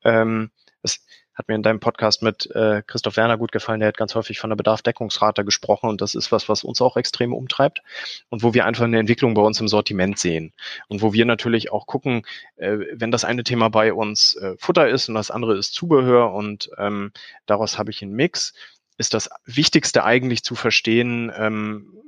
Ähm, 0.05 0.51
das 0.83 1.05
hat 1.35 1.49
mir 1.49 1.55
in 1.55 1.63
deinem 1.63 1.81
Podcast 1.81 2.23
mit 2.23 2.51
äh, 2.55 2.83
Christoph 2.87 3.17
Werner 3.17 3.39
gut 3.39 3.53
gefallen, 3.53 3.81
der 3.81 3.89
hat 3.89 3.97
ganz 3.97 4.15
häufig 4.15 4.39
von 4.39 4.51
der 4.51 4.57
Bedarfdeckungsrate 4.57 5.45
gesprochen 5.45 5.89
und 5.89 6.01
das 6.01 6.15
ist 6.15 6.31
was, 6.31 6.49
was 6.49 6.63
uns 6.63 6.83
auch 6.83 6.97
extrem 6.97 7.33
umtreibt 7.33 7.83
und 8.29 8.43
wo 8.43 8.53
wir 8.53 8.67
einfach 8.67 8.85
eine 8.85 8.99
Entwicklung 8.99 9.35
bei 9.35 9.43
uns 9.43 9.61
im 9.61 9.69
Sortiment 9.69 10.19
sehen 10.19 10.53
und 10.89 11.01
wo 11.01 11.13
wir 11.13 11.25
natürlich 11.25 11.73
auch 11.73 11.87
gucken, 11.87 12.27
äh, 12.57 12.79
wenn 12.93 13.11
das 13.11 13.25
eine 13.25 13.45
Thema 13.45 13.71
bei 13.71 13.95
uns 13.95 14.35
äh, 14.37 14.57
Futter 14.59 14.89
ist 14.89 15.09
und 15.09 15.15
das 15.15 15.31
andere 15.31 15.57
ist 15.57 15.73
Zubehör 15.73 16.33
und 16.35 16.71
ähm, 16.77 17.13
daraus 17.47 17.79
habe 17.79 17.91
ich 17.91 18.03
einen 18.03 18.13
Mix, 18.13 18.53
ist 18.99 19.15
das 19.15 19.31
Wichtigste 19.47 20.05
eigentlich 20.05 20.43
zu 20.43 20.55
verstehen, 20.55 21.33
ähm, 21.35 22.03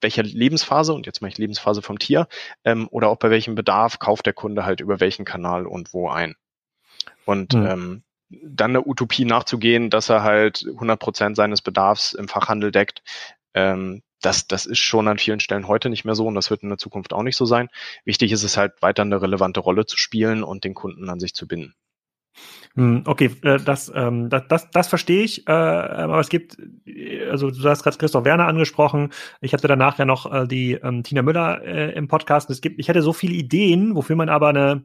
welcher 0.00 0.22
Lebensphase, 0.22 0.92
und 0.92 1.06
jetzt 1.06 1.20
mache 1.20 1.30
ich 1.30 1.38
Lebensphase 1.38 1.82
vom 1.82 1.98
Tier, 1.98 2.28
ähm, 2.64 2.88
oder 2.90 3.08
auch 3.08 3.18
bei 3.18 3.30
welchem 3.30 3.54
Bedarf 3.54 3.98
kauft 3.98 4.26
der 4.26 4.32
Kunde 4.32 4.64
halt 4.64 4.80
über 4.80 5.00
welchen 5.00 5.24
Kanal 5.24 5.66
und 5.66 5.92
wo 5.92 6.08
ein. 6.08 6.34
Und 7.24 7.54
mhm. 7.54 7.66
ähm, 7.66 8.02
dann 8.28 8.70
eine 8.70 8.86
Utopie 8.86 9.24
nachzugehen, 9.24 9.90
dass 9.90 10.08
er 10.08 10.22
halt 10.22 10.64
100 10.66 11.00
Prozent 11.00 11.36
seines 11.36 11.62
Bedarfs 11.62 12.12
im 12.12 12.28
Fachhandel 12.28 12.70
deckt, 12.70 13.02
ähm, 13.54 14.02
das, 14.20 14.46
das 14.46 14.66
ist 14.66 14.78
schon 14.78 15.08
an 15.08 15.18
vielen 15.18 15.40
Stellen 15.40 15.66
heute 15.66 15.88
nicht 15.88 16.04
mehr 16.04 16.14
so 16.14 16.26
und 16.26 16.34
das 16.34 16.50
wird 16.50 16.62
in 16.62 16.68
der 16.68 16.78
Zukunft 16.78 17.12
auch 17.12 17.22
nicht 17.22 17.36
so 17.36 17.46
sein. 17.46 17.68
Wichtig 18.04 18.32
ist 18.32 18.42
es 18.42 18.56
halt 18.56 18.82
weiter 18.82 19.02
eine 19.02 19.20
relevante 19.22 19.60
Rolle 19.60 19.86
zu 19.86 19.96
spielen 19.96 20.42
und 20.42 20.64
den 20.64 20.74
Kunden 20.74 21.08
an 21.08 21.20
sich 21.20 21.34
zu 21.34 21.48
binden. 21.48 21.74
Hm, 22.74 23.02
okay, 23.06 23.30
äh, 23.42 23.58
das, 23.58 23.90
ähm, 23.94 24.30
das, 24.30 24.46
das, 24.48 24.70
das 24.70 24.88
verstehe 24.88 25.24
ich, 25.24 25.46
äh, 25.48 25.52
aber 25.52 26.20
es 26.20 26.28
gibt, 26.28 26.56
also 27.28 27.50
du 27.50 27.68
hast 27.68 27.82
gerade 27.82 27.98
Christoph 27.98 28.24
Werner 28.24 28.46
angesprochen, 28.46 29.10
ich 29.40 29.52
hatte 29.52 29.66
danach 29.66 29.98
ja 29.98 30.04
noch 30.04 30.32
äh, 30.32 30.46
die 30.46 30.72
ähm, 30.74 31.02
Tina 31.02 31.22
Müller 31.22 31.62
äh, 31.64 31.92
im 31.92 32.06
Podcast. 32.06 32.48
Es 32.50 32.60
gibt, 32.60 32.78
ich 32.78 32.88
hätte 32.88 33.02
so 33.02 33.12
viele 33.12 33.34
Ideen, 33.34 33.96
wofür 33.96 34.16
man 34.16 34.28
aber 34.28 34.48
eine 34.48 34.84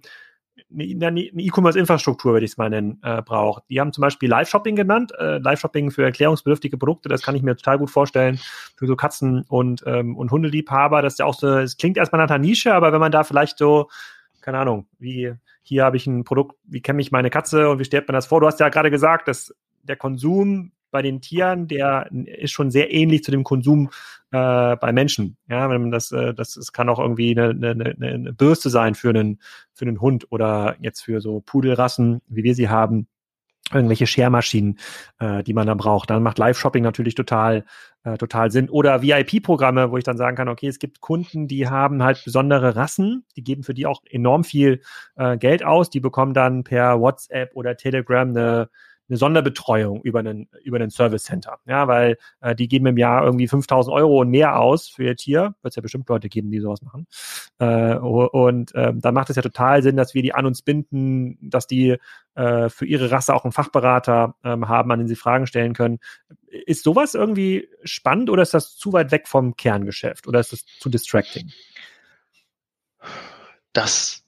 eine 0.74 1.20
E-Commerce-Infrastruktur, 1.20 2.34
würde 2.34 2.46
ich 2.46 2.52
es 2.52 2.58
mal 2.58 2.70
nennen, 2.70 3.00
äh, 3.04 3.22
braucht. 3.22 3.64
Die 3.70 3.80
haben 3.80 3.94
zum 3.94 4.02
Beispiel 4.02 4.30
Live-Shopping 4.30 4.76
genannt. 4.76 5.12
Äh, 5.18 5.38
Live-Shopping 5.38 5.92
für 5.92 6.04
erklärungsbedürftige 6.04 6.78
Produkte, 6.78 7.10
das 7.10 7.22
kann 7.22 7.36
ich 7.36 7.44
mir 7.44 7.56
total 7.56 7.78
gut 7.78 7.90
vorstellen 7.90 8.40
für 8.76 8.88
so 8.88 8.96
Katzen- 8.96 9.46
und, 9.48 9.84
ähm, 9.86 10.16
und 10.18 10.32
Hundeliebhaber. 10.32 11.02
Das 11.02 11.14
ist 11.14 11.20
ja 11.20 11.26
auch 11.26 11.36
so, 11.36 11.48
es 11.58 11.78
klingt 11.78 11.98
erstmal 11.98 12.22
nach 12.22 12.30
einer 12.30 12.40
Nische, 12.40 12.74
aber 12.74 12.94
wenn 12.94 13.00
man 13.00 13.12
da 13.12 13.24
vielleicht 13.24 13.58
so, 13.58 13.90
keine 14.42 14.60
Ahnung, 14.60 14.88
wie 15.00 15.34
hier 15.68 15.84
habe 15.84 15.98
ich 15.98 16.06
ein 16.06 16.24
Produkt, 16.24 16.56
wie 16.64 16.82
kenne 16.82 17.02
ich 17.02 17.12
meine 17.12 17.32
Katze 17.32 17.70
und 17.70 17.80
wie 17.80 17.86
stellt 17.86 18.08
man 18.08 18.14
das 18.14 18.28
vor? 18.28 18.40
Du 18.40 18.48
hast 18.48 18.60
ja 18.60 18.70
gerade 18.70 18.92
gesagt, 18.92 19.28
dass 19.28 19.54
der 19.82 19.96
Konsum 19.96 20.72
bei 20.92 21.02
den 21.02 21.22
Tieren, 21.22 21.68
der 21.68 22.10
ist 22.12 22.52
schon 22.52 22.72
sehr 22.72 22.94
ähnlich 22.94 23.24
zu 23.24 23.32
dem 23.32 23.44
Konsum 23.44 23.90
äh, 24.32 24.76
bei 24.78 24.94
Menschen. 24.94 25.38
Ja, 25.50 25.70
wenn 25.70 25.82
man 25.82 25.92
das, 25.92 26.12
äh, 26.12 26.34
das, 26.34 26.54
das 26.54 26.72
kann 26.72 26.88
auch 26.88 27.00
irgendwie 27.00 27.38
eine, 27.38 27.50
eine, 27.50 27.96
eine 28.00 28.32
Bürste 28.32 28.70
sein 28.70 28.94
für 28.94 29.10
einen, 29.10 29.40
für 29.74 29.86
einen 29.86 30.00
Hund 30.00 30.28
oder 30.30 30.76
jetzt 30.80 31.02
für 31.02 31.20
so 31.20 31.42
Pudelrassen, 31.42 32.22
wie 32.28 32.44
wir 32.44 32.56
sie 32.56 32.70
haben 32.70 33.08
irgendwelche 33.74 34.08
Schermaschinen, 34.08 34.78
äh, 35.20 35.44
die 35.44 35.54
man 35.54 35.68
dann 35.68 35.78
braucht. 35.78 36.10
Dann 36.10 36.24
macht 36.24 36.38
Live-Shopping 36.38 36.84
natürlich 36.84 37.16
total, 37.16 37.66
äh, 38.04 38.18
total 38.18 38.52
Sinn. 38.52 38.70
Oder 38.70 39.02
VIP-Programme, 39.02 39.92
wo 39.92 39.98
ich 39.98 40.04
dann 40.04 40.18
sagen 40.18 40.38
kann, 40.38 40.50
okay, 40.50 40.68
es 40.68 40.80
gibt 40.80 41.02
Kunden, 41.02 41.48
die 41.48 41.68
haben 41.68 42.04
halt 42.04 42.24
besondere 42.24 42.76
Rassen, 42.76 43.26
die 43.36 43.44
geben 43.44 43.64
für 43.64 43.74
die 43.74 43.88
auch 43.88 44.02
enorm 44.10 44.44
viel 44.44 44.82
äh, 45.16 45.38
Geld 45.38 45.64
aus, 45.64 45.90
die 45.90 46.00
bekommen 46.00 46.34
dann 46.34 46.64
per 46.64 47.00
WhatsApp 47.00 47.56
oder 47.56 47.76
Telegram 47.76 48.30
eine 48.30 48.70
eine 49.08 49.18
Sonderbetreuung 49.18 50.02
über 50.02 50.20
einen, 50.20 50.50
über 50.64 50.78
einen 50.78 50.90
Service 50.90 51.24
Center. 51.24 51.60
Ja, 51.66 51.88
weil 51.88 52.18
äh, 52.42 52.56
die 52.56 52.68
geben 52.68 52.88
im 52.88 52.98
Jahr 52.98 53.24
irgendwie 53.24 53.48
5000 53.48 53.94
Euro 53.94 54.22
und 54.22 54.30
mehr 54.30 54.60
aus 54.60 54.88
für 54.88 55.04
ihr 55.04 55.16
Tier. 55.16 55.56
Wird 55.62 55.72
es 55.72 55.76
ja 55.76 55.82
bestimmt 55.82 56.10
Leute 56.10 56.30
geben, 56.30 56.50
die 56.50 56.60
sowas 56.60 56.82
machen. 56.82 57.08
Äh, 57.60 57.96
und 57.96 58.74
äh, 58.74 58.94
dann 58.96 59.14
macht 59.14 59.30
es 59.30 59.36
ja 59.36 59.42
total 59.42 59.84
Sinn, 59.84 59.98
dass 59.98 60.14
wir 60.14 60.24
die 60.24 60.34
an 60.34 60.46
uns 60.46 60.62
binden, 60.62 61.38
dass 61.42 61.68
die 61.68 61.98
äh, 62.36 62.70
für 62.70 62.86
ihre 62.86 63.12
Rasse 63.12 63.34
auch 63.34 63.46
einen 63.46 63.52
Fachberater 63.52 64.36
ähm, 64.44 64.68
haben, 64.68 64.92
an 64.92 65.00
den 65.00 65.08
sie 65.08 65.16
Fragen 65.16 65.46
stellen 65.46 65.74
können. 65.74 66.00
Ist 66.48 66.84
sowas 66.84 67.14
irgendwie 67.14 67.70
spannend 67.84 68.30
oder 68.30 68.42
ist 68.42 68.54
das 68.54 68.76
zu 68.76 68.92
weit 68.94 69.12
weg 69.12 69.28
vom 69.28 69.56
Kerngeschäft 69.56 70.28
oder 70.28 70.40
ist 70.40 70.52
das 70.52 70.66
zu 70.80 70.90
distracting? 70.90 71.52
Das, 73.74 74.24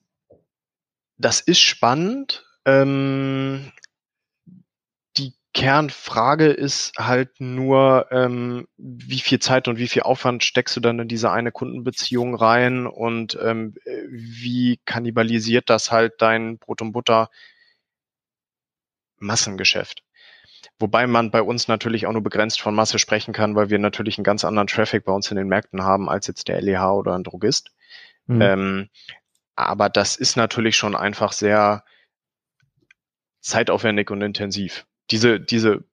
das 1.18 1.42
ist 1.42 1.62
spannend. 1.62 2.46
Ähm, 2.66 3.72
Kernfrage 5.54 6.48
ist 6.48 6.94
halt 6.98 7.40
nur, 7.40 8.08
ähm, 8.12 8.68
wie 8.78 9.20
viel 9.20 9.40
Zeit 9.40 9.68
und 9.68 9.78
wie 9.78 9.88
viel 9.88 10.04
Aufwand 10.04 10.44
steckst 10.44 10.76
du 10.76 10.80
dann 10.80 11.00
in 11.00 11.08
diese 11.08 11.32
eine 11.32 11.52
Kundenbeziehung 11.52 12.36
rein 12.36 12.86
und 12.86 13.38
ähm, 13.42 13.76
wie 14.10 14.80
kannibalisiert 14.86 15.70
das 15.70 15.92
halt 15.92 16.22
dein 16.22 16.58
Brot 16.60 16.82
und 16.82 16.92
Butter 16.92 17.30
Massengeschäft? 19.18 20.04
Wobei 20.80 21.08
man 21.08 21.32
bei 21.32 21.42
uns 21.42 21.68
natürlich 21.68 22.06
auch 22.06 22.12
nur 22.12 22.22
begrenzt 22.22 22.62
von 22.62 22.76
Masse 22.76 23.00
sprechen 23.00 23.34
kann, 23.34 23.56
weil 23.56 23.70
wir 23.70 23.80
natürlich 23.80 24.18
einen 24.18 24.26
ganz 24.26 24.46
anderen 24.46 24.68
Traffic 24.68 25.06
bei 25.06 25.12
uns 25.12 25.32
in 25.32 25.38
den 25.38 25.48
Märkten 25.48 25.84
haben 25.84 26.08
als 26.08 26.28
jetzt 26.28 26.48
der 26.50 26.62
LEH 26.62 26.92
oder 26.92 27.16
ein 27.16 27.24
Drogist. 27.24 27.72
Mhm. 28.28 28.42
Ähm, 28.42 28.90
aber 29.56 29.90
das 29.90 30.18
ist 30.18 30.36
natürlich 30.36 30.78
schon 30.78 30.96
einfach 30.96 31.32
sehr 31.32 31.84
zeitaufwendig 33.42 34.12
und 34.12 34.22
intensiv 34.22 34.86
diese, 35.12 35.40
diese 35.40 35.84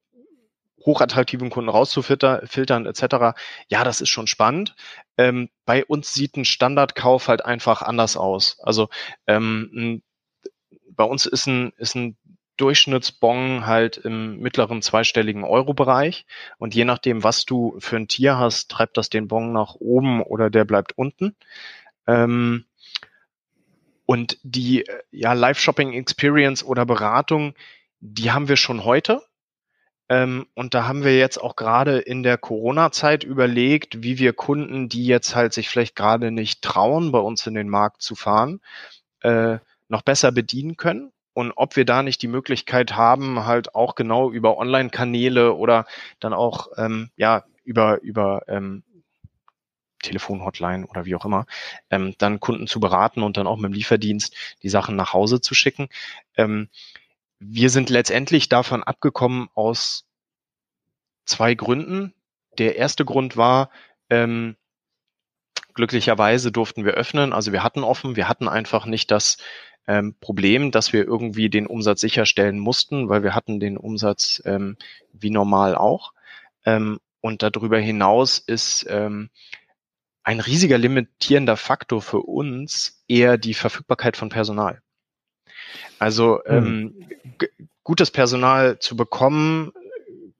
hochattraktiven 0.84 1.50
Kunden 1.50 1.70
rauszufiltern 1.70 2.86
etc. 2.86 3.36
Ja, 3.68 3.84
das 3.84 4.00
ist 4.00 4.10
schon 4.10 4.26
spannend. 4.26 4.74
Ähm, 5.16 5.48
bei 5.64 5.84
uns 5.84 6.12
sieht 6.12 6.36
ein 6.36 6.44
Standardkauf 6.44 7.28
halt 7.28 7.44
einfach 7.44 7.82
anders 7.82 8.16
aus. 8.16 8.58
Also 8.60 8.88
ähm, 9.26 10.02
bei 10.90 11.04
uns 11.04 11.26
ist 11.26 11.46
ein, 11.46 11.72
ist 11.78 11.94
ein 11.94 12.16
Durchschnittsbon 12.56 13.66
halt 13.66 13.96
im 13.96 14.38
mittleren 14.38 14.80
zweistelligen 14.80 15.42
Euro-Bereich. 15.42 16.24
Und 16.58 16.74
je 16.74 16.84
nachdem, 16.84 17.24
was 17.24 17.44
du 17.44 17.76
für 17.80 17.96
ein 17.96 18.08
Tier 18.08 18.38
hast, 18.38 18.70
treibt 18.70 18.96
das 18.96 19.10
den 19.10 19.26
Bon 19.26 19.52
nach 19.52 19.74
oben 19.74 20.22
oder 20.22 20.50
der 20.50 20.64
bleibt 20.64 20.96
unten. 20.96 21.34
Ähm, 22.06 22.64
und 24.06 24.38
die 24.42 24.84
ja, 25.10 25.32
Live-Shopping-Experience 25.32 26.62
oder 26.62 26.84
Beratung, 26.86 27.54
die 28.04 28.30
haben 28.32 28.48
wir 28.48 28.56
schon 28.56 28.84
heute. 28.84 29.22
Ähm, 30.10 30.46
und 30.52 30.74
da 30.74 30.86
haben 30.86 31.04
wir 31.04 31.16
jetzt 31.16 31.38
auch 31.38 31.56
gerade 31.56 31.98
in 31.98 32.22
der 32.22 32.36
Corona-Zeit 32.36 33.24
überlegt, 33.24 34.02
wie 34.02 34.18
wir 34.18 34.34
Kunden, 34.34 34.90
die 34.90 35.06
jetzt 35.06 35.34
halt 35.34 35.54
sich 35.54 35.70
vielleicht 35.70 35.96
gerade 35.96 36.30
nicht 36.30 36.60
trauen, 36.60 37.12
bei 37.12 37.18
uns 37.18 37.46
in 37.46 37.54
den 37.54 37.70
Markt 37.70 38.02
zu 38.02 38.14
fahren, 38.14 38.60
äh, 39.22 39.58
noch 39.88 40.02
besser 40.02 40.32
bedienen 40.32 40.76
können. 40.76 41.12
Und 41.32 41.52
ob 41.56 41.76
wir 41.76 41.86
da 41.86 42.02
nicht 42.02 42.20
die 42.20 42.28
Möglichkeit 42.28 42.94
haben, 42.94 43.46
halt 43.46 43.74
auch 43.74 43.94
genau 43.94 44.30
über 44.30 44.58
Online-Kanäle 44.58 45.54
oder 45.54 45.86
dann 46.20 46.34
auch 46.34 46.68
ähm, 46.76 47.10
ja 47.16 47.44
über 47.64 48.02
über 48.02 48.42
ähm, 48.46 48.84
Telefonhotline 50.02 50.86
oder 50.86 51.06
wie 51.06 51.14
auch 51.14 51.24
immer, 51.24 51.46
ähm, 51.88 52.14
dann 52.18 52.38
Kunden 52.38 52.66
zu 52.66 52.78
beraten 52.78 53.22
und 53.22 53.38
dann 53.38 53.46
auch 53.46 53.56
mit 53.56 53.70
dem 53.70 53.72
Lieferdienst 53.72 54.36
die 54.62 54.68
Sachen 54.68 54.94
nach 54.94 55.14
Hause 55.14 55.40
zu 55.40 55.54
schicken. 55.54 55.88
Ähm, 56.36 56.68
wir 57.46 57.70
sind 57.70 57.90
letztendlich 57.90 58.48
davon 58.48 58.82
abgekommen 58.82 59.48
aus 59.54 60.06
zwei 61.26 61.54
Gründen. 61.54 62.14
Der 62.58 62.76
erste 62.76 63.04
Grund 63.04 63.36
war, 63.36 63.70
ähm, 64.10 64.56
glücklicherweise 65.74 66.52
durften 66.52 66.84
wir 66.84 66.92
öffnen, 66.92 67.32
also 67.32 67.52
wir 67.52 67.62
hatten 67.62 67.82
offen, 67.82 68.16
wir 68.16 68.28
hatten 68.28 68.48
einfach 68.48 68.86
nicht 68.86 69.10
das 69.10 69.38
ähm, 69.86 70.14
Problem, 70.20 70.70
dass 70.70 70.92
wir 70.92 71.04
irgendwie 71.04 71.50
den 71.50 71.66
Umsatz 71.66 72.00
sicherstellen 72.00 72.58
mussten, 72.58 73.08
weil 73.08 73.22
wir 73.22 73.34
hatten 73.34 73.60
den 73.60 73.76
Umsatz 73.76 74.40
ähm, 74.44 74.76
wie 75.12 75.30
normal 75.30 75.74
auch. 75.74 76.12
Ähm, 76.64 77.00
und 77.20 77.42
darüber 77.42 77.78
hinaus 77.78 78.38
ist 78.38 78.86
ähm, 78.88 79.30
ein 80.22 80.40
riesiger 80.40 80.78
limitierender 80.78 81.56
Faktor 81.56 82.00
für 82.00 82.20
uns 82.20 83.04
eher 83.08 83.36
die 83.36 83.54
Verfügbarkeit 83.54 84.16
von 84.16 84.30
Personal. 84.30 84.80
Also 85.98 86.40
mhm. 86.46 86.52
ähm, 86.52 87.06
gutes 87.82 88.10
Personal 88.10 88.78
zu 88.78 88.96
bekommen, 88.96 89.72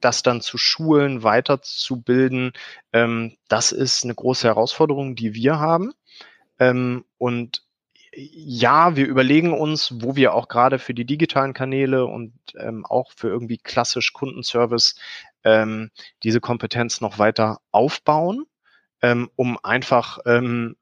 das 0.01 0.23
dann 0.23 0.41
zu 0.41 0.59
schulen, 0.59 1.23
weiterzubilden, 1.23 2.53
ähm, 2.93 3.37
das 3.49 3.73
ist 3.73 4.05
eine 4.05 4.15
große 4.15 4.47
Herausforderung, 4.47 5.15
die 5.15 5.35
wir 5.35 5.59
haben. 5.59 5.93
Ähm, 6.59 7.05
und 7.19 7.63
ja, 8.17 8.97
wir 8.97 9.07
überlegen 9.07 9.53
uns, 9.53 9.95
wo 10.01 10.15
wir 10.15 10.35
auch 10.35 10.49
gerade 10.49 10.79
für 10.79 10.95
die 10.95 11.05
digitalen 11.05 11.53
Kanäle 11.53 12.07
und 12.07 12.33
ähm, 12.57 12.85
auch 12.87 13.11
für 13.17 13.29
irgendwie 13.29 13.59
klassisch 13.59 14.13
Kundenservice 14.13 14.95
ähm, 15.43 15.91
diese 16.23 16.41
Kompetenz 16.41 17.01
noch 17.01 17.19
weiter 17.19 17.61
aufbauen, 17.73 18.45
ähm, 19.03 19.31
um 19.37 19.59
einfach 19.63 20.19
ähm, 20.27 20.77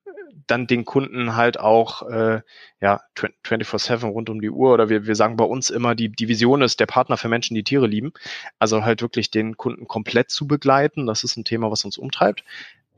dann 0.46 0.66
den 0.66 0.84
Kunden 0.84 1.36
halt 1.36 1.58
auch 1.58 2.02
äh, 2.08 2.40
ja 2.80 3.00
24/7 3.16 4.06
rund 4.06 4.30
um 4.30 4.40
die 4.40 4.50
Uhr 4.50 4.72
oder 4.72 4.88
wir, 4.88 5.06
wir 5.06 5.14
sagen 5.14 5.36
bei 5.36 5.44
uns 5.44 5.70
immer, 5.70 5.94
die, 5.94 6.08
die 6.08 6.28
Vision 6.28 6.62
ist 6.62 6.80
der 6.80 6.86
Partner 6.86 7.16
für 7.16 7.28
Menschen, 7.28 7.54
die 7.54 7.64
Tiere 7.64 7.86
lieben. 7.86 8.12
Also 8.58 8.84
halt 8.84 9.02
wirklich 9.02 9.30
den 9.30 9.56
Kunden 9.56 9.86
komplett 9.86 10.30
zu 10.30 10.46
begleiten. 10.46 11.06
Das 11.06 11.24
ist 11.24 11.36
ein 11.36 11.44
Thema, 11.44 11.70
was 11.70 11.84
uns 11.84 11.98
umtreibt. 11.98 12.44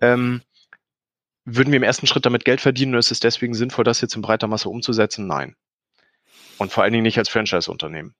Ähm, 0.00 0.42
würden 1.44 1.72
wir 1.72 1.76
im 1.76 1.82
ersten 1.82 2.06
Schritt 2.06 2.24
damit 2.24 2.44
Geld 2.44 2.60
verdienen 2.60 2.94
und 2.94 3.00
ist 3.00 3.10
es 3.10 3.20
deswegen 3.20 3.54
sinnvoll, 3.54 3.84
das 3.84 4.00
jetzt 4.00 4.16
in 4.16 4.22
breiter 4.22 4.46
Masse 4.46 4.68
umzusetzen? 4.68 5.26
Nein. 5.26 5.56
Und 6.58 6.72
vor 6.72 6.82
allen 6.82 6.92
Dingen 6.92 7.02
nicht 7.02 7.18
als 7.18 7.28
Franchise-Unternehmen. 7.28 8.14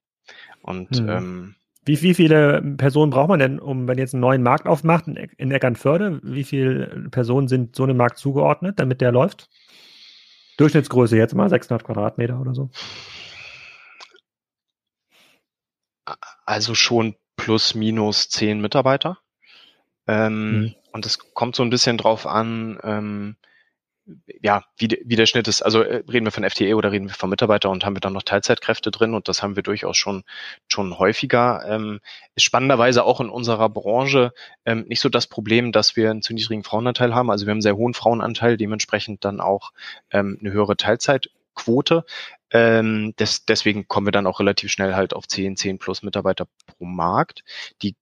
Und 0.63 1.01
mhm. 1.01 1.09
ähm, 1.09 1.55
wie, 1.85 2.01
wie 2.03 2.15
viele 2.15 2.63
Personen 2.77 3.11
braucht 3.11 3.29
man 3.29 3.39
denn, 3.39 3.59
um, 3.59 3.87
wenn 3.89 3.99
jetzt 3.99 4.15
einen 4.15 4.21
neuen 4.21 4.43
Markt 4.43 4.67
aufmacht 4.67 5.07
in 5.07 5.51
Eckernförde, 5.51 6.21
wie 6.23 6.45
viele 6.45 7.09
Personen 7.11 7.49
sind 7.49 7.77
so 7.77 7.85
einem 7.85 7.97
Markt 7.97 8.19
zugeordnet, 8.19 8.79
damit 8.79 9.01
der 9.01 9.13
läuft? 9.13 9.49
Durchschnittsgröße 10.57 11.17
jetzt 11.17 11.35
mal 11.35 11.49
600 11.49 11.85
Quadratmeter 11.85 12.41
oder 12.41 12.55
so? 12.55 12.71
Also 16.47 16.75
schon 16.75 17.17
plus 17.37 17.75
minus 17.75 18.29
zehn 18.29 18.61
Mitarbeiter. 18.61 19.19
Ähm, 20.07 20.59
mhm. 20.59 20.75
und 20.93 21.07
es 21.07 21.19
kommt 21.33 21.57
so 21.57 21.63
ein 21.63 21.71
bisschen 21.71 21.97
drauf 21.97 22.27
an, 22.27 22.79
ähm, 22.83 23.37
ja, 24.43 24.63
wie, 24.77 25.01
wie 25.05 25.17
der 25.17 25.27
Schnitt 25.27 25.49
ist. 25.49 25.63
Also 25.63 25.83
äh, 25.83 26.03
reden 26.11 26.27
wir 26.27 26.33
von 26.33 26.49
FTE 26.49 26.75
oder 26.75 26.93
reden 26.93 27.09
wir 27.09 27.15
von 27.15 27.31
Mitarbeiter 27.31 27.71
und 27.71 27.85
haben 27.85 27.97
wir 27.97 28.01
dann 28.01 28.13
noch 28.13 28.23
Teilzeitkräfte 28.23 28.91
drin 28.91 29.15
und 29.15 29.29
das 29.29 29.43
haben 29.43 29.57
wir 29.57 29.63
durchaus 29.63 29.97
schon 29.97 30.25
schon 30.67 30.99
häufiger. 30.99 31.65
Ähm, 31.67 32.01
ist 32.35 32.45
spannenderweise 32.45 33.05
auch 33.05 33.21
in 33.21 33.31
unserer 33.31 33.69
Branche 33.71 34.33
ähm, 34.65 34.85
nicht 34.89 35.01
so 35.01 35.09
das 35.09 35.27
Problem, 35.27 35.73
dass 35.73 35.97
wir 35.97 36.11
einen 36.11 36.23
zu 36.23 36.35
niedrigen 36.35 36.65
Frauenanteil 36.65 37.15
haben. 37.15 37.31
Also 37.31 37.47
wir 37.47 37.51
haben 37.51 37.57
einen 37.57 37.63
sehr 37.63 37.77
hohen 37.77 37.95
Frauenanteil, 37.95 38.57
dementsprechend 38.57 39.25
dann 39.25 39.41
auch 39.41 39.73
ähm, 40.11 40.39
eine 40.41 40.53
höhere 40.53 40.77
Teilzeitquote. 40.77 42.05
Ähm, 42.51 43.15
des, 43.19 43.47
deswegen 43.47 43.89
kommen 43.89 44.07
wir 44.07 44.13
dann 44.13 44.27
auch 44.27 44.41
relativ 44.41 44.71
schnell 44.71 44.95
halt 44.95 45.15
auf 45.15 45.27
10, 45.27 45.57
10 45.57 45.79
plus 45.79 46.03
Mitarbeiter 46.03 46.47
pro 46.67 46.85
Markt. 46.85 47.43
Die 47.83 47.97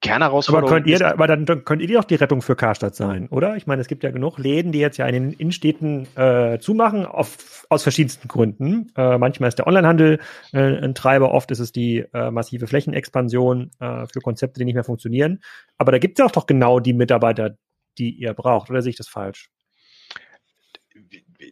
Kernherausforderung. 0.00 0.70
Aber 0.70 0.76
könnt 0.76 0.86
ihr, 0.86 0.98
da, 0.98 1.10
aber 1.10 1.26
dann, 1.26 1.44
dann 1.44 1.64
könnt 1.64 1.82
ihr 1.82 1.88
doch 1.88 2.04
die 2.04 2.14
Rettung 2.14 2.40
für 2.40 2.54
Karstadt 2.54 2.94
sein, 2.94 3.28
oder? 3.28 3.56
Ich 3.56 3.66
meine, 3.66 3.82
es 3.82 3.88
gibt 3.88 4.04
ja 4.04 4.10
genug 4.10 4.38
Läden, 4.38 4.70
die 4.70 4.78
jetzt 4.78 4.96
ja 4.96 5.06
in 5.06 5.12
den 5.14 5.32
Innenstädten 5.32 6.06
äh, 6.16 6.58
zumachen, 6.60 7.04
auf, 7.04 7.66
aus 7.68 7.82
verschiedensten 7.82 8.28
Gründen. 8.28 8.92
Äh, 8.96 9.18
manchmal 9.18 9.48
ist 9.48 9.58
der 9.58 9.66
Onlinehandel 9.66 10.20
äh, 10.52 10.58
ein 10.58 10.94
Treiber, 10.94 11.32
oft 11.32 11.50
ist 11.50 11.58
es 11.58 11.72
die 11.72 12.04
äh, 12.14 12.30
massive 12.30 12.68
Flächenexpansion 12.68 13.72
äh, 13.80 14.06
für 14.06 14.20
Konzepte, 14.20 14.60
die 14.60 14.66
nicht 14.66 14.74
mehr 14.74 14.84
funktionieren. 14.84 15.40
Aber 15.78 15.90
da 15.90 15.98
gibt 15.98 16.18
es 16.18 16.22
ja 16.22 16.26
auch 16.26 16.32
doch 16.32 16.46
genau 16.46 16.78
die 16.78 16.92
Mitarbeiter, 16.92 17.56
die 17.98 18.10
ihr 18.10 18.34
braucht, 18.34 18.70
oder 18.70 18.82
sehe 18.82 18.90
ich 18.90 18.96
das 18.96 19.08
falsch? 19.08 19.50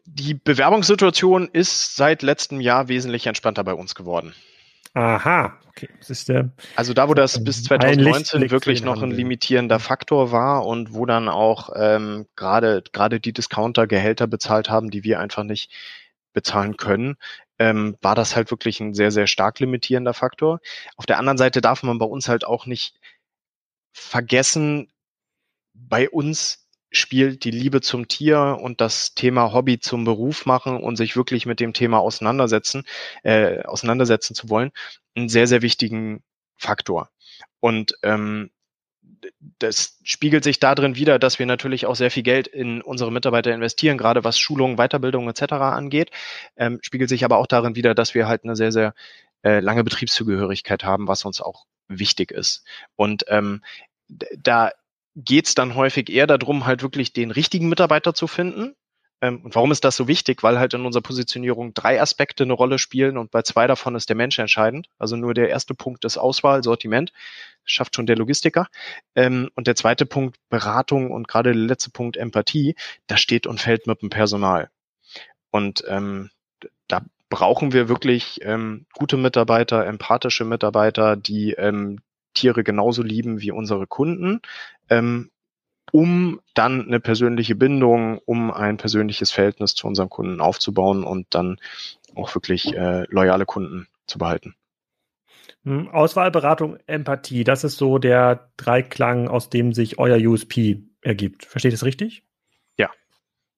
Die 0.04 0.34
Bewerbungssituation 0.34 1.48
ist 1.52 1.96
seit 1.96 2.22
letztem 2.22 2.60
Jahr 2.60 2.88
wesentlich 2.88 3.26
entspannter 3.26 3.64
bei 3.64 3.74
uns 3.74 3.94
geworden. 3.94 4.34
Aha, 4.96 5.60
okay. 5.68 5.90
Das 5.98 6.08
ist 6.08 6.30
der, 6.30 6.52
also 6.74 6.94
da, 6.94 7.06
wo 7.06 7.12
das 7.12 7.44
bis 7.44 7.62
2019 7.64 8.50
wirklich 8.50 8.82
noch 8.82 9.02
ein 9.02 9.10
limitierender 9.10 9.78
Faktor 9.78 10.32
war 10.32 10.64
und 10.64 10.94
wo 10.94 11.04
dann 11.04 11.28
auch 11.28 11.68
ähm, 11.76 12.26
gerade 12.34 12.82
gerade 12.92 13.20
die 13.20 13.34
Discounter 13.34 13.86
Gehälter 13.86 14.26
bezahlt 14.26 14.70
haben, 14.70 14.90
die 14.90 15.04
wir 15.04 15.20
einfach 15.20 15.42
nicht 15.42 15.70
bezahlen 16.32 16.78
können, 16.78 17.16
ähm, 17.58 17.98
war 18.00 18.14
das 18.14 18.36
halt 18.36 18.50
wirklich 18.50 18.80
ein 18.80 18.94
sehr, 18.94 19.10
sehr 19.10 19.26
stark 19.26 19.60
limitierender 19.60 20.14
Faktor. 20.14 20.60
Auf 20.96 21.04
der 21.04 21.18
anderen 21.18 21.36
Seite 21.36 21.60
darf 21.60 21.82
man 21.82 21.98
bei 21.98 22.06
uns 22.06 22.26
halt 22.30 22.46
auch 22.46 22.64
nicht 22.64 22.98
vergessen, 23.92 24.90
bei 25.74 26.08
uns 26.08 26.65
spielt 26.96 27.44
die 27.44 27.50
Liebe 27.50 27.80
zum 27.80 28.08
Tier 28.08 28.58
und 28.60 28.80
das 28.80 29.14
Thema 29.14 29.52
Hobby 29.52 29.78
zum 29.78 30.04
Beruf 30.04 30.46
machen 30.46 30.82
und 30.82 30.96
sich 30.96 31.16
wirklich 31.16 31.46
mit 31.46 31.60
dem 31.60 31.72
Thema 31.72 31.98
auseinandersetzen, 31.98 32.84
äh, 33.22 33.62
auseinandersetzen 33.62 34.34
zu 34.34 34.48
wollen, 34.48 34.72
einen 35.14 35.28
sehr, 35.28 35.46
sehr 35.46 35.62
wichtigen 35.62 36.22
Faktor. 36.56 37.10
Und 37.60 37.96
ähm, 38.02 38.50
das 39.58 39.98
spiegelt 40.02 40.44
sich 40.44 40.58
darin 40.58 40.96
wieder, 40.96 41.18
dass 41.18 41.38
wir 41.38 41.46
natürlich 41.46 41.86
auch 41.86 41.96
sehr 41.96 42.10
viel 42.10 42.22
Geld 42.22 42.46
in 42.46 42.82
unsere 42.82 43.12
Mitarbeiter 43.12 43.52
investieren, 43.52 43.98
gerade 43.98 44.24
was 44.24 44.38
Schulung, 44.38 44.76
Weiterbildung 44.76 45.28
etc. 45.28 45.52
angeht. 45.52 46.10
Ähm, 46.56 46.78
spiegelt 46.82 47.08
sich 47.08 47.24
aber 47.24 47.38
auch 47.38 47.46
darin 47.46 47.76
wieder, 47.76 47.94
dass 47.94 48.14
wir 48.14 48.28
halt 48.28 48.44
eine 48.44 48.56
sehr, 48.56 48.72
sehr 48.72 48.94
äh, 49.42 49.60
lange 49.60 49.84
Betriebszugehörigkeit 49.84 50.84
haben, 50.84 51.08
was 51.08 51.24
uns 51.24 51.40
auch 51.40 51.66
wichtig 51.88 52.30
ist. 52.30 52.64
Und 52.96 53.24
ähm, 53.28 53.62
da 54.08 54.70
geht 55.16 55.48
es 55.48 55.54
dann 55.54 55.74
häufig 55.74 56.10
eher 56.10 56.26
darum, 56.26 56.66
halt 56.66 56.82
wirklich 56.82 57.12
den 57.12 57.30
richtigen 57.30 57.68
Mitarbeiter 57.68 58.14
zu 58.14 58.26
finden. 58.26 58.74
Ähm, 59.22 59.42
und 59.42 59.54
warum 59.54 59.72
ist 59.72 59.84
das 59.84 59.96
so 59.96 60.08
wichtig? 60.08 60.42
Weil 60.42 60.58
halt 60.58 60.74
in 60.74 60.84
unserer 60.84 61.02
Positionierung 61.02 61.72
drei 61.72 62.00
Aspekte 62.00 62.44
eine 62.44 62.52
Rolle 62.52 62.78
spielen 62.78 63.16
und 63.16 63.30
bei 63.30 63.40
zwei 63.42 63.66
davon 63.66 63.94
ist 63.94 64.10
der 64.10 64.16
Mensch 64.16 64.38
entscheidend. 64.38 64.88
Also 64.98 65.16
nur 65.16 65.32
der 65.32 65.48
erste 65.48 65.74
Punkt 65.74 66.04
ist 66.04 66.18
Auswahl, 66.18 66.62
Sortiment. 66.62 67.12
Schafft 67.64 67.96
schon 67.96 68.06
der 68.06 68.16
Logistiker. 68.16 68.68
Ähm, 69.14 69.50
und 69.54 69.66
der 69.66 69.74
zweite 69.74 70.04
Punkt, 70.04 70.36
Beratung 70.50 71.10
und 71.10 71.28
gerade 71.28 71.52
der 71.52 71.62
letzte 71.62 71.90
Punkt, 71.90 72.18
Empathie, 72.18 72.76
das 73.06 73.20
steht 73.20 73.46
und 73.46 73.60
fällt 73.60 73.86
mit 73.86 74.02
dem 74.02 74.10
Personal. 74.10 74.68
Und 75.50 75.82
ähm, 75.88 76.30
da 76.88 77.02
brauchen 77.30 77.72
wir 77.72 77.88
wirklich 77.88 78.40
ähm, 78.42 78.86
gute 78.92 79.16
Mitarbeiter, 79.16 79.86
empathische 79.86 80.44
Mitarbeiter, 80.44 81.16
die 81.16 81.52
ähm, 81.52 82.00
Tiere 82.34 82.62
genauso 82.62 83.02
lieben 83.02 83.40
wie 83.40 83.50
unsere 83.50 83.86
Kunden, 83.86 84.40
ähm, 84.90 85.30
um 85.92 86.40
dann 86.54 86.86
eine 86.86 87.00
persönliche 87.00 87.54
Bindung, 87.54 88.18
um 88.24 88.50
ein 88.50 88.76
persönliches 88.76 89.30
Verhältnis 89.30 89.74
zu 89.74 89.86
unseren 89.86 90.08
Kunden 90.08 90.40
aufzubauen 90.40 91.04
und 91.04 91.26
dann 91.30 91.58
auch 92.14 92.34
wirklich 92.34 92.74
äh, 92.74 93.04
loyale 93.08 93.46
Kunden 93.46 93.86
zu 94.06 94.18
behalten. 94.18 94.54
Hm, 95.64 95.88
Auswahlberatung, 95.88 96.78
Empathie, 96.86 97.44
das 97.44 97.64
ist 97.64 97.76
so 97.76 97.98
der 97.98 98.50
Dreiklang, 98.56 99.28
aus 99.28 99.48
dem 99.50 99.72
sich 99.72 99.98
euer 99.98 100.18
USP 100.18 100.82
ergibt. 101.02 101.44
Versteht 101.44 101.70
ihr 101.70 101.76
das 101.76 101.84
richtig? 101.84 102.25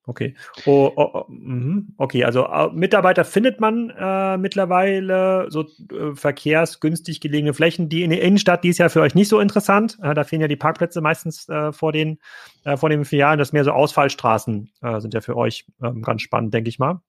Okay. 0.09 0.35
Oh, 0.65 0.91
oh, 0.97 1.11
oh, 1.13 1.25
mhm. 1.29 1.89
okay, 1.99 2.25
also 2.25 2.47
äh, 2.47 2.71
Mitarbeiter 2.73 3.27
findet 3.27 3.61
man 3.61 3.91
äh, 3.91 4.39
mittlerweile 4.39 5.51
so 5.51 5.67
äh, 5.93 6.15
verkehrsgünstig 6.15 7.21
gelegene 7.21 7.53
Flächen, 7.53 7.91
die 7.91 8.03
in 8.05 8.09
der 8.09 8.23
Innenstadt, 8.23 8.65
die 8.65 8.71
ist 8.71 8.79
ja 8.79 8.89
für 8.89 9.03
euch 9.03 9.15
nicht 9.15 9.29
so 9.29 9.39
interessant. 9.39 9.99
Äh, 10.03 10.15
da 10.15 10.25
fehlen 10.25 10.41
ja 10.41 10.49
die 10.49 10.57
Parkplätze 10.57 11.03
meistens 11.03 11.47
äh, 11.51 11.73
vor 11.73 11.93
den 11.93 12.19
äh, 12.65 12.79
vor 12.79 12.89
den 12.89 13.05
Filialen. 13.05 13.39
Das 13.39 13.53
mehr 13.53 13.65
so 13.65 13.73
Ausfallstraßen 13.73 14.71
sind 14.99 15.13
ja 15.13 15.21
für 15.21 15.37
euch 15.37 15.67
ähm, 15.83 16.01
ganz 16.01 16.23
spannend, 16.23 16.55
denke 16.55 16.71
ich 16.71 16.79
mal 16.79 17.03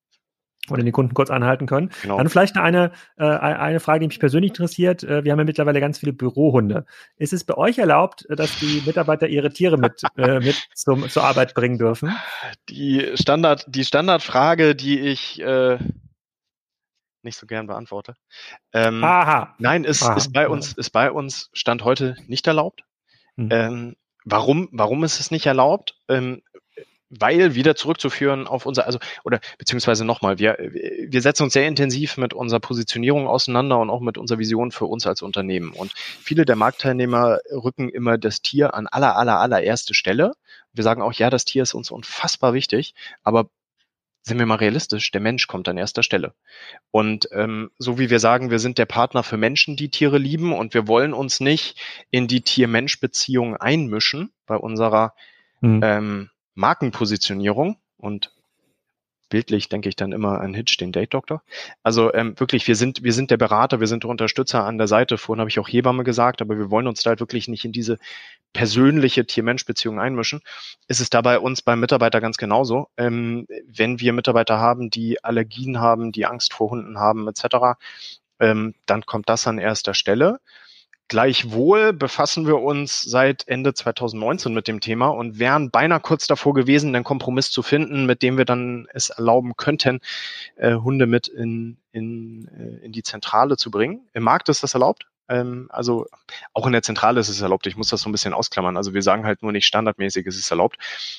oder 0.72 0.84
den 0.84 0.92
Kunden 0.92 1.14
kurz 1.14 1.30
anhalten 1.30 1.66
können. 1.66 1.92
Genau. 2.02 2.18
Dann 2.18 2.30
vielleicht 2.30 2.58
eine, 2.58 2.92
äh, 3.18 3.26
eine 3.26 3.80
Frage, 3.80 4.02
die 4.02 4.08
mich 4.08 4.20
persönlich 4.20 4.52
interessiert. 4.52 5.04
Äh, 5.04 5.24
wir 5.24 5.32
haben 5.32 5.40
ja 5.40 5.46
mittlerweile 5.46 5.80
ganz 5.80 6.00
viele 6.00 6.14
Bürohunde. 6.14 6.86
Ist 7.18 7.34
es 7.34 7.44
bei 7.44 7.56
euch 7.56 7.78
erlaubt, 7.78 8.26
dass 8.30 8.58
die 8.60 8.82
Mitarbeiter 8.86 9.28
ihre 9.28 9.52
Tiere 9.52 9.78
mit, 9.78 10.02
äh, 10.18 10.40
mit 10.40 10.56
zum, 10.76 11.10
zur 11.10 11.24
Arbeit 11.24 11.54
bringen 11.54 11.78
dürfen? 11.78 12.16
Die 12.70 13.12
Standard, 13.16 13.66
die 13.68 13.86
Standardfrage, 13.86 14.76
die 14.76 15.00
ich 15.00 15.42
äh, 15.42 15.78
nicht 17.24 17.38
so 17.38 17.48
gern 17.48 17.68
beantworte. 17.68 18.16
Ähm, 18.74 19.04
Aha. 19.04 19.56
Nein, 19.60 19.84
ist, 19.84 20.04
Aha. 20.04 20.16
ist 20.16 20.34
bei 20.34 20.48
uns, 20.48 20.74
ist 20.74 20.92
bei 20.92 21.12
uns 21.12 21.50
Stand 21.54 21.84
heute 21.84 22.16
nicht 22.28 22.48
erlaubt. 22.48 22.84
Hm. 23.36 23.50
Ähm, 23.52 23.96
warum, 24.26 24.70
warum 24.72 25.04
ist 25.04 25.20
es 25.20 25.32
nicht 25.32 25.46
erlaubt? 25.46 25.96
Ähm, 26.08 26.42
weil 27.10 27.56
wieder 27.56 27.76
zurückzuführen 27.76 28.48
auf 28.48 28.66
unser, 28.66 28.86
also, 28.86 29.00
oder 29.24 29.40
beziehungsweise 29.58 30.06
nochmal, 30.06 30.38
wir, 30.38 30.58
wir 30.60 31.22
setzen 31.22 31.44
uns 31.44 31.54
sehr 31.54 31.68
intensiv 31.68 32.18
mit 32.18 32.34
unserer 32.34 32.60
Positionierung 32.60 33.28
auseinander 33.28 33.80
und 33.80 33.90
auch 33.90 34.02
mit 34.02 34.18
unserer 34.18 34.40
Vision 34.40 34.72
für 34.72 34.86
uns 34.86 35.08
als 35.08 35.22
Unternehmen. 35.22 35.72
Und 35.72 35.94
viele 35.96 36.46
der 36.46 36.56
Marktteilnehmer 36.56 37.40
rücken 37.52 37.90
immer 37.90 38.18
das 38.18 38.42
Tier 38.42 38.74
an 38.74 38.88
aller, 38.88 39.16
aller, 39.16 39.40
allererste 39.40 39.94
Stelle. 39.94 40.34
Wir 40.74 40.84
sagen 40.84 41.02
auch, 41.02 41.14
ja, 41.14 41.30
das 41.30 41.46
Tier 41.46 41.64
ist 41.64 41.74
uns 41.74 41.90
unfassbar 41.90 42.54
wichtig, 42.54 42.94
aber 43.24 43.50
sind 44.22 44.38
wir 44.38 44.46
mal 44.46 44.56
realistisch, 44.56 45.12
der 45.12 45.22
Mensch 45.22 45.48
kommt 45.48 45.68
an 45.68 45.78
erster 45.78 46.04
Stelle. 46.04 46.34
Und 46.92 47.30
ähm, 47.32 47.72
so 47.78 47.98
wie 47.98 48.10
wir 48.10 48.20
sagen, 48.20 48.52
wir 48.52 48.60
sind 48.60 48.78
der 48.78 48.86
Partner 48.86 49.24
für 49.24 49.38
Menschen, 49.38 49.76
die 49.76 49.90
Tiere 49.90 50.18
lieben 50.18 50.54
und 50.54 50.74
wir 50.74 50.88
wollen 50.88 51.14
uns 51.14 51.40
nicht 51.40 51.80
in 52.12 52.28
die 52.28 52.42
Tier-Mensch-Beziehung 52.42 53.56
einmischen 53.56 54.32
bei 54.46 54.56
unserer 54.56 55.16
mhm. 55.62 55.82
ähm, 55.84 56.30
Markenpositionierung 56.60 57.78
und 57.98 58.32
bildlich 59.30 59.70
denke 59.70 59.88
ich 59.88 59.96
dann 59.96 60.12
immer 60.12 60.42
an 60.42 60.54
Hitch, 60.54 60.78
den 60.78 60.92
Date 60.92 61.14
Doctor. 61.14 61.42
Also 61.84 62.14
ähm, 62.14 62.38
wirklich, 62.38 62.68
wir 62.68 62.76
sind, 62.76 63.04
wir 63.04 63.14
sind 63.14 63.32
der 63.32 63.38
Berater, 63.38 63.80
wir 63.80 63.88
sind 63.88 64.04
der 64.04 64.10
Unterstützer 64.10 64.66
an 64.66 64.78
der 64.78 64.88
Seite. 64.88 65.18
Vorhin 65.18 65.40
habe 65.40 65.50
ich 65.50 65.60
auch 65.60 65.68
Hebamme 65.68 66.04
gesagt, 66.04 66.42
aber 66.42 66.58
wir 66.58 66.70
wollen 66.70 66.88
uns 66.88 67.04
da 67.04 67.12
halt 67.12 67.20
wirklich 67.20 67.48
nicht 67.48 67.64
in 67.64 67.72
diese 67.72 67.98
persönliche 68.52 69.26
Tier-Mensch-Beziehung 69.26 70.00
einmischen. 70.00 70.42
Ist 70.88 71.00
es 71.00 71.10
da 71.10 71.22
bei 71.22 71.40
uns 71.40 71.62
beim 71.62 71.80
Mitarbeiter 71.80 72.20
ganz 72.20 72.38
genauso. 72.38 72.90
Ähm, 72.98 73.48
wenn 73.66 74.00
wir 74.00 74.12
Mitarbeiter 74.12 74.60
haben, 74.60 74.90
die 74.90 75.24
Allergien 75.24 75.80
haben, 75.80 76.12
die 76.12 76.26
Angst 76.26 76.54
vor 76.54 76.72
Hunden 76.72 77.00
haben, 77.00 77.28
etc., 77.28 77.80
ähm, 78.40 78.74
dann 78.86 79.06
kommt 79.06 79.30
das 79.30 79.48
an 79.48 79.60
erster 79.60 79.94
Stelle. 79.94 80.40
Gleichwohl 81.10 81.92
befassen 81.92 82.46
wir 82.46 82.60
uns 82.60 83.02
seit 83.02 83.48
Ende 83.48 83.74
2019 83.74 84.54
mit 84.54 84.68
dem 84.68 84.80
Thema 84.80 85.08
und 85.08 85.40
wären 85.40 85.72
beinahe 85.72 86.00
kurz 86.00 86.28
davor 86.28 86.54
gewesen, 86.54 86.96
einen 86.96 87.04
Kompromiss 87.04 87.50
zu 87.50 87.64
finden, 87.64 88.06
mit 88.06 88.22
dem 88.22 88.38
wir 88.38 88.46
dann 88.46 88.88
es 88.94 89.10
erlauben 89.10 89.58
könnten, 89.58 90.02
äh, 90.56 90.76
Hunde 90.76 91.08
mit 91.08 91.28
in, 91.28 91.78
in, 91.92 92.48
äh, 92.48 92.86
in 92.86 92.92
die 92.92 93.02
Zentrale 93.02 93.58
zu 93.58 93.72
bringen. 93.72 94.08
Im 94.14 94.22
Markt 94.22 94.50
ist 94.50 94.62
das 94.62 94.76
erlaubt. 94.76 95.08
Ähm, 95.30 95.68
also 95.72 96.08
auch 96.54 96.66
in 96.66 96.74
der 96.74 96.82
Zentrale 96.82 97.20
ist 97.20 97.30
es 97.30 97.42
erlaubt. 97.42 97.68
Ich 97.68 97.78
muss 97.78 97.90
das 97.90 98.02
so 98.02 98.10
ein 98.10 98.12
bisschen 98.12 98.34
ausklammern. 98.34 98.76
Also 98.76 98.94
wir 98.94 99.04
sagen 99.04 99.26
halt 99.26 99.44
nur 99.44 99.52
nicht 99.52 99.66
standardmäßig 99.66 100.26
ist 100.26 100.40
es 100.40 100.50
erlaubt. 100.50 100.78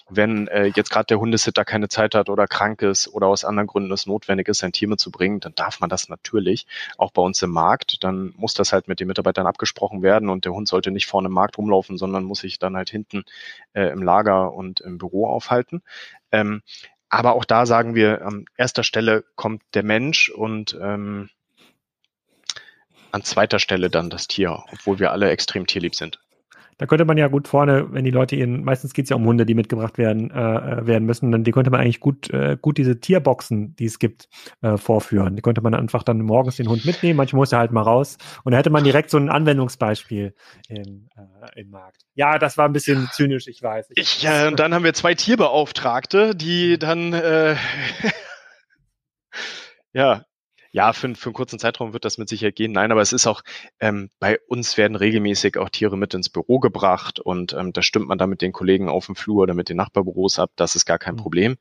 Wenn 0.08 0.48
äh, 0.48 0.66
jetzt 0.74 0.90
gerade 0.90 1.06
der 1.06 1.20
Hundesitter 1.20 1.64
keine 1.64 1.88
Zeit 1.88 2.14
hat 2.14 2.28
oder 2.28 2.46
krank 2.46 2.82
ist 2.82 3.08
oder 3.08 3.28
aus 3.28 3.44
anderen 3.44 3.68
Gründen 3.68 3.92
es 3.92 4.06
notwendig 4.06 4.48
ist, 4.48 4.58
sein 4.58 4.72
Tier 4.72 4.88
mitzubringen, 4.88 5.40
dann 5.40 5.54
darf 5.54 5.80
man 5.80 5.88
das 5.88 6.08
natürlich. 6.08 6.66
Auch 6.98 7.12
bei 7.12 7.22
uns 7.22 7.40
im 7.42 7.50
Markt. 7.50 8.02
Dann 8.04 8.34
muss 8.36 8.54
das 8.54 8.72
halt 8.72 8.88
mit 8.88 9.00
den 9.00 9.06
Mitarbeitern 9.06 9.46
abgesprochen 9.46 10.02
werden 10.02 10.28
und 10.28 10.44
der 10.44 10.52
Hund 10.52 10.68
sollte 10.68 10.90
nicht 10.90 11.06
vorne 11.06 11.28
im 11.28 11.34
Markt 11.34 11.56
rumlaufen, 11.56 11.96
sondern 11.96 12.24
muss 12.24 12.40
sich 12.40 12.58
dann 12.58 12.76
halt 12.76 12.90
hinten 12.90 13.22
äh, 13.74 13.90
im 13.92 14.02
Lager 14.02 14.52
und 14.52 14.80
im 14.80 14.98
Büro 14.98 15.26
aufhalten. 15.26 15.82
Ähm, 16.32 16.62
aber 17.08 17.34
auch 17.34 17.44
da 17.44 17.66
sagen 17.66 17.94
wir, 17.94 18.24
an 18.24 18.44
erster 18.56 18.84
Stelle 18.84 19.24
kommt 19.34 19.62
der 19.74 19.82
Mensch 19.82 20.30
und 20.30 20.78
ähm, 20.80 21.28
an 23.12 23.22
zweiter 23.22 23.58
Stelle 23.58 23.90
dann 23.90 24.10
das 24.10 24.28
Tier, 24.28 24.62
obwohl 24.72 24.98
wir 24.98 25.12
alle 25.12 25.30
extrem 25.30 25.66
tierlieb 25.66 25.94
sind. 25.94 26.18
Da 26.80 26.86
könnte 26.86 27.04
man 27.04 27.18
ja 27.18 27.28
gut 27.28 27.46
vorne, 27.46 27.92
wenn 27.92 28.06
die 28.06 28.10
Leute 28.10 28.36
ihren, 28.36 28.64
meistens 28.64 28.94
geht 28.94 29.04
es 29.04 29.10
ja 29.10 29.16
um 29.16 29.26
Hunde, 29.26 29.44
die 29.44 29.54
mitgebracht 29.54 29.98
werden, 29.98 30.30
äh, 30.30 30.86
werden 30.86 31.04
müssen, 31.04 31.30
dann 31.30 31.44
die 31.44 31.50
könnte 31.50 31.70
man 31.70 31.78
eigentlich 31.78 32.00
gut, 32.00 32.30
äh, 32.30 32.56
gut 32.58 32.78
diese 32.78 32.98
Tierboxen, 32.98 33.76
die 33.76 33.84
es 33.84 33.98
gibt, 33.98 34.30
äh, 34.62 34.78
vorführen. 34.78 35.36
Die 35.36 35.42
könnte 35.42 35.60
man 35.60 35.74
einfach 35.74 36.02
dann 36.02 36.22
morgens 36.22 36.56
den 36.56 36.70
Hund 36.70 36.86
mitnehmen, 36.86 37.18
manchmal 37.18 37.40
muss 37.40 37.52
er 37.52 37.58
halt 37.58 37.70
mal 37.70 37.82
raus. 37.82 38.16
Und 38.44 38.52
da 38.52 38.58
hätte 38.58 38.70
man 38.70 38.82
direkt 38.82 39.10
so 39.10 39.18
ein 39.18 39.28
Anwendungsbeispiel 39.28 40.34
im, 40.68 41.10
äh, 41.16 41.60
im 41.60 41.68
Markt. 41.68 42.06
Ja, 42.14 42.38
das 42.38 42.56
war 42.56 42.64
ein 42.64 42.72
bisschen 42.72 43.10
zynisch, 43.12 43.46
ich 43.46 43.62
weiß. 43.62 43.88
Ich, 43.96 44.22
ja, 44.22 44.48
und 44.48 44.58
dann 44.58 44.72
haben 44.72 44.82
wir 44.84 44.94
zwei 44.94 45.14
Tierbeauftragte, 45.14 46.34
die 46.34 46.78
dann 46.78 47.12
äh, 47.12 47.56
ja, 49.92 50.22
ja, 50.72 50.92
für, 50.92 51.14
für 51.14 51.26
einen 51.28 51.34
kurzen 51.34 51.58
Zeitraum 51.58 51.92
wird 51.92 52.04
das 52.04 52.18
mit 52.18 52.28
Sicherheit 52.28 52.56
gehen. 52.56 52.72
Nein, 52.72 52.92
aber 52.92 53.00
es 53.00 53.12
ist 53.12 53.26
auch, 53.26 53.42
ähm, 53.80 54.10
bei 54.20 54.38
uns 54.46 54.76
werden 54.76 54.96
regelmäßig 54.96 55.58
auch 55.58 55.68
Tiere 55.68 55.96
mit 55.96 56.14
ins 56.14 56.28
Büro 56.28 56.60
gebracht 56.60 57.18
und 57.18 57.52
ähm, 57.54 57.72
da 57.72 57.82
stimmt 57.82 58.08
man 58.08 58.18
dann 58.18 58.30
mit 58.30 58.42
den 58.42 58.52
Kollegen 58.52 58.88
auf 58.88 59.06
dem 59.06 59.16
Flur 59.16 59.42
oder 59.42 59.54
mit 59.54 59.68
den 59.68 59.76
Nachbarbüros 59.76 60.38
ab. 60.38 60.52
Das 60.56 60.76
ist 60.76 60.86
gar 60.86 60.98
kein 60.98 61.14
mhm. 61.14 61.18
Problem. 61.18 61.56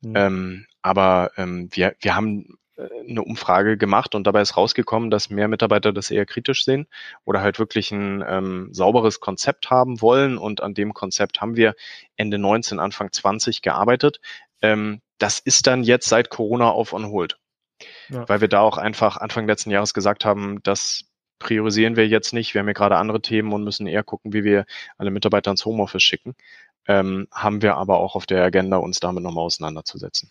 Mhm. 0.00 0.12
Ähm, 0.16 0.66
aber 0.80 1.32
ähm, 1.36 1.68
wir, 1.72 1.96
wir 2.00 2.14
haben 2.14 2.58
äh, 2.76 2.88
eine 3.08 3.22
Umfrage 3.22 3.76
gemacht 3.76 4.14
und 4.14 4.26
dabei 4.26 4.42
ist 4.42 4.56
rausgekommen, 4.56 5.10
dass 5.10 5.28
mehr 5.28 5.48
Mitarbeiter 5.48 5.92
das 5.92 6.10
eher 6.10 6.26
kritisch 6.26 6.64
sehen 6.64 6.86
oder 7.24 7.40
halt 7.40 7.58
wirklich 7.58 7.90
ein 7.90 8.24
ähm, 8.26 8.68
sauberes 8.72 9.18
Konzept 9.18 9.70
haben 9.70 10.00
wollen. 10.00 10.38
Und 10.38 10.62
an 10.62 10.74
dem 10.74 10.94
Konzept 10.94 11.40
haben 11.40 11.56
wir 11.56 11.74
Ende 12.16 12.38
19, 12.38 12.78
Anfang 12.78 13.10
20 13.10 13.60
gearbeitet. 13.60 14.20
Ähm, 14.60 15.00
das 15.18 15.40
ist 15.40 15.66
dann 15.66 15.82
jetzt 15.82 16.08
seit 16.08 16.30
Corona 16.30 16.70
auf 16.70 16.92
on 16.92 17.06
hold 17.06 17.38
ja. 18.08 18.28
weil 18.28 18.40
wir 18.40 18.48
da 18.48 18.60
auch 18.60 18.78
einfach 18.78 19.16
Anfang 19.16 19.46
letzten 19.46 19.70
Jahres 19.70 19.94
gesagt 19.94 20.24
haben, 20.24 20.62
das 20.62 21.04
priorisieren 21.38 21.96
wir 21.96 22.06
jetzt 22.06 22.32
nicht. 22.32 22.54
Wir 22.54 22.60
haben 22.60 22.68
ja 22.68 22.72
gerade 22.72 22.96
andere 22.96 23.20
Themen 23.20 23.52
und 23.52 23.64
müssen 23.64 23.86
eher 23.86 24.04
gucken, 24.04 24.32
wie 24.32 24.44
wir 24.44 24.64
alle 24.96 25.10
Mitarbeiter 25.10 25.50
ins 25.50 25.64
Homeoffice 25.64 26.02
schicken. 26.02 26.34
Ähm, 26.86 27.28
haben 27.32 27.62
wir 27.62 27.76
aber 27.76 27.98
auch 27.98 28.14
auf 28.16 28.26
der 28.26 28.42
Agenda, 28.44 28.76
uns 28.76 29.00
damit 29.00 29.22
nochmal 29.22 29.44
auseinanderzusetzen. 29.44 30.28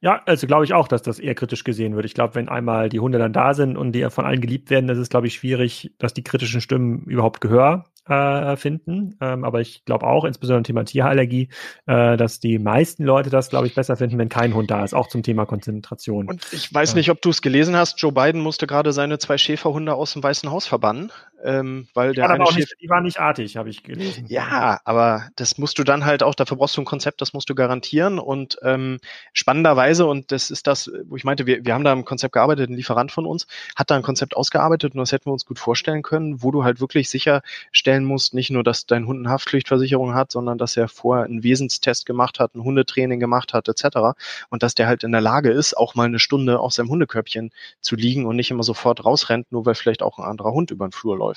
Ja, 0.00 0.22
also 0.26 0.46
glaube 0.46 0.64
ich 0.64 0.74
auch, 0.74 0.88
dass 0.88 1.02
das 1.02 1.18
eher 1.18 1.34
kritisch 1.34 1.64
gesehen 1.64 1.96
wird. 1.96 2.04
Ich 2.04 2.14
glaube, 2.14 2.34
wenn 2.34 2.48
einmal 2.48 2.88
die 2.88 3.00
Hunde 3.00 3.18
dann 3.18 3.32
da 3.32 3.54
sind 3.54 3.76
und 3.76 3.92
die 3.92 4.08
von 4.10 4.26
allen 4.26 4.40
geliebt 4.40 4.68
werden, 4.68 4.88
ist 4.90 4.98
es, 4.98 5.08
glaube 5.08 5.26
ich, 5.26 5.34
schwierig, 5.34 5.92
dass 5.98 6.12
die 6.12 6.24
kritischen 6.24 6.60
Stimmen 6.60 7.04
überhaupt 7.04 7.40
Gehör 7.40 7.84
äh, 8.08 8.56
finden. 8.56 9.16
Ähm, 9.20 9.44
aber 9.44 9.60
ich 9.60 9.84
glaube 9.84 10.06
auch, 10.06 10.24
insbesondere 10.24 10.58
im 10.58 10.64
Thema 10.64 10.84
Tierallergie, 10.84 11.48
äh, 11.86 12.16
dass 12.16 12.40
die 12.40 12.58
meisten 12.58 13.04
Leute 13.04 13.30
das, 13.30 13.50
glaube 13.50 13.66
ich, 13.66 13.74
besser 13.74 13.96
finden, 13.96 14.18
wenn 14.18 14.28
kein 14.28 14.54
Hund 14.54 14.70
da 14.70 14.84
ist, 14.84 14.94
auch 14.94 15.08
zum 15.08 15.22
Thema 15.22 15.46
Konzentration. 15.46 16.28
Und 16.28 16.46
ich 16.52 16.72
weiß 16.72 16.94
nicht, 16.94 17.10
ob 17.10 17.22
du 17.22 17.30
es 17.30 17.42
gelesen 17.42 17.76
hast, 17.76 18.00
Joe 18.00 18.12
Biden 18.12 18.40
musste 18.40 18.66
gerade 18.66 18.92
seine 18.92 19.18
zwei 19.18 19.38
Schäferhunde 19.38 19.94
aus 19.94 20.12
dem 20.12 20.22
Weißen 20.22 20.50
Haus 20.50 20.66
verbannen, 20.66 21.12
ähm, 21.44 21.88
weil 21.94 22.14
der 22.14 22.30
eine 22.30 22.46
Schäfer 22.46 22.58
nicht, 22.58 22.76
die 22.80 22.88
waren 22.88 23.04
nicht 23.04 23.20
artig, 23.20 23.56
habe 23.56 23.68
ich 23.68 23.82
gelesen. 23.82 24.26
Ja, 24.28 24.80
aber 24.84 25.28
das 25.36 25.58
musst 25.58 25.78
du 25.78 25.84
dann 25.84 26.04
halt 26.04 26.22
auch, 26.22 26.34
dafür 26.34 26.56
brauchst 26.56 26.76
du 26.76 26.82
ein 26.82 26.86
Konzept, 26.86 27.20
das 27.20 27.32
musst 27.32 27.48
du 27.50 27.54
garantieren 27.54 28.18
und 28.18 28.58
ähm, 28.62 28.98
spannenderweise, 29.32 30.06
und 30.06 30.32
das 30.32 30.50
ist 30.50 30.66
das, 30.66 30.90
wo 31.06 31.16
ich 31.16 31.24
meinte, 31.24 31.46
wir, 31.46 31.64
wir 31.64 31.74
haben 31.74 31.84
da 31.84 31.92
im 31.92 32.04
Konzept 32.04 32.32
gearbeitet, 32.32 32.70
ein 32.70 32.76
Lieferant 32.76 33.12
von 33.12 33.26
uns 33.26 33.46
hat 33.76 33.90
da 33.90 33.96
ein 33.96 34.02
Konzept 34.02 34.36
ausgearbeitet 34.36 34.94
und 34.94 34.98
das 34.98 35.12
hätten 35.12 35.26
wir 35.26 35.32
uns 35.32 35.44
gut 35.44 35.58
vorstellen 35.58 36.02
können, 36.02 36.42
wo 36.42 36.50
du 36.50 36.64
halt 36.64 36.80
wirklich 36.80 37.08
sicherstellen 37.10 37.94
sicherstellen 37.94 38.04
musst, 38.04 38.34
nicht 38.34 38.50
nur, 38.50 38.62
dass 38.62 38.86
dein 38.86 39.06
Hund 39.06 39.20
eine 39.20 39.30
Haftpflichtversicherung 39.30 40.14
hat, 40.14 40.30
sondern 40.30 40.58
dass 40.58 40.76
er 40.76 40.88
vorher 40.88 41.24
einen 41.24 41.42
Wesenstest 41.42 42.06
gemacht 42.06 42.40
hat, 42.40 42.54
ein 42.54 42.64
Hundetraining 42.64 43.20
gemacht 43.20 43.52
hat, 43.52 43.68
etc. 43.68 44.16
Und 44.50 44.62
dass 44.62 44.74
der 44.74 44.86
halt 44.86 45.04
in 45.04 45.12
der 45.12 45.20
Lage 45.20 45.50
ist, 45.50 45.76
auch 45.76 45.94
mal 45.94 46.06
eine 46.06 46.18
Stunde 46.18 46.60
auf 46.60 46.72
seinem 46.72 46.88
Hundekörbchen 46.88 47.50
zu 47.80 47.96
liegen 47.96 48.26
und 48.26 48.36
nicht 48.36 48.50
immer 48.50 48.62
sofort 48.62 49.04
rausrennt, 49.04 49.50
nur 49.52 49.66
weil 49.66 49.74
vielleicht 49.74 50.02
auch 50.02 50.18
ein 50.18 50.24
anderer 50.24 50.52
Hund 50.52 50.70
über 50.70 50.86
den 50.86 50.92
Flur 50.92 51.16
läuft, 51.16 51.33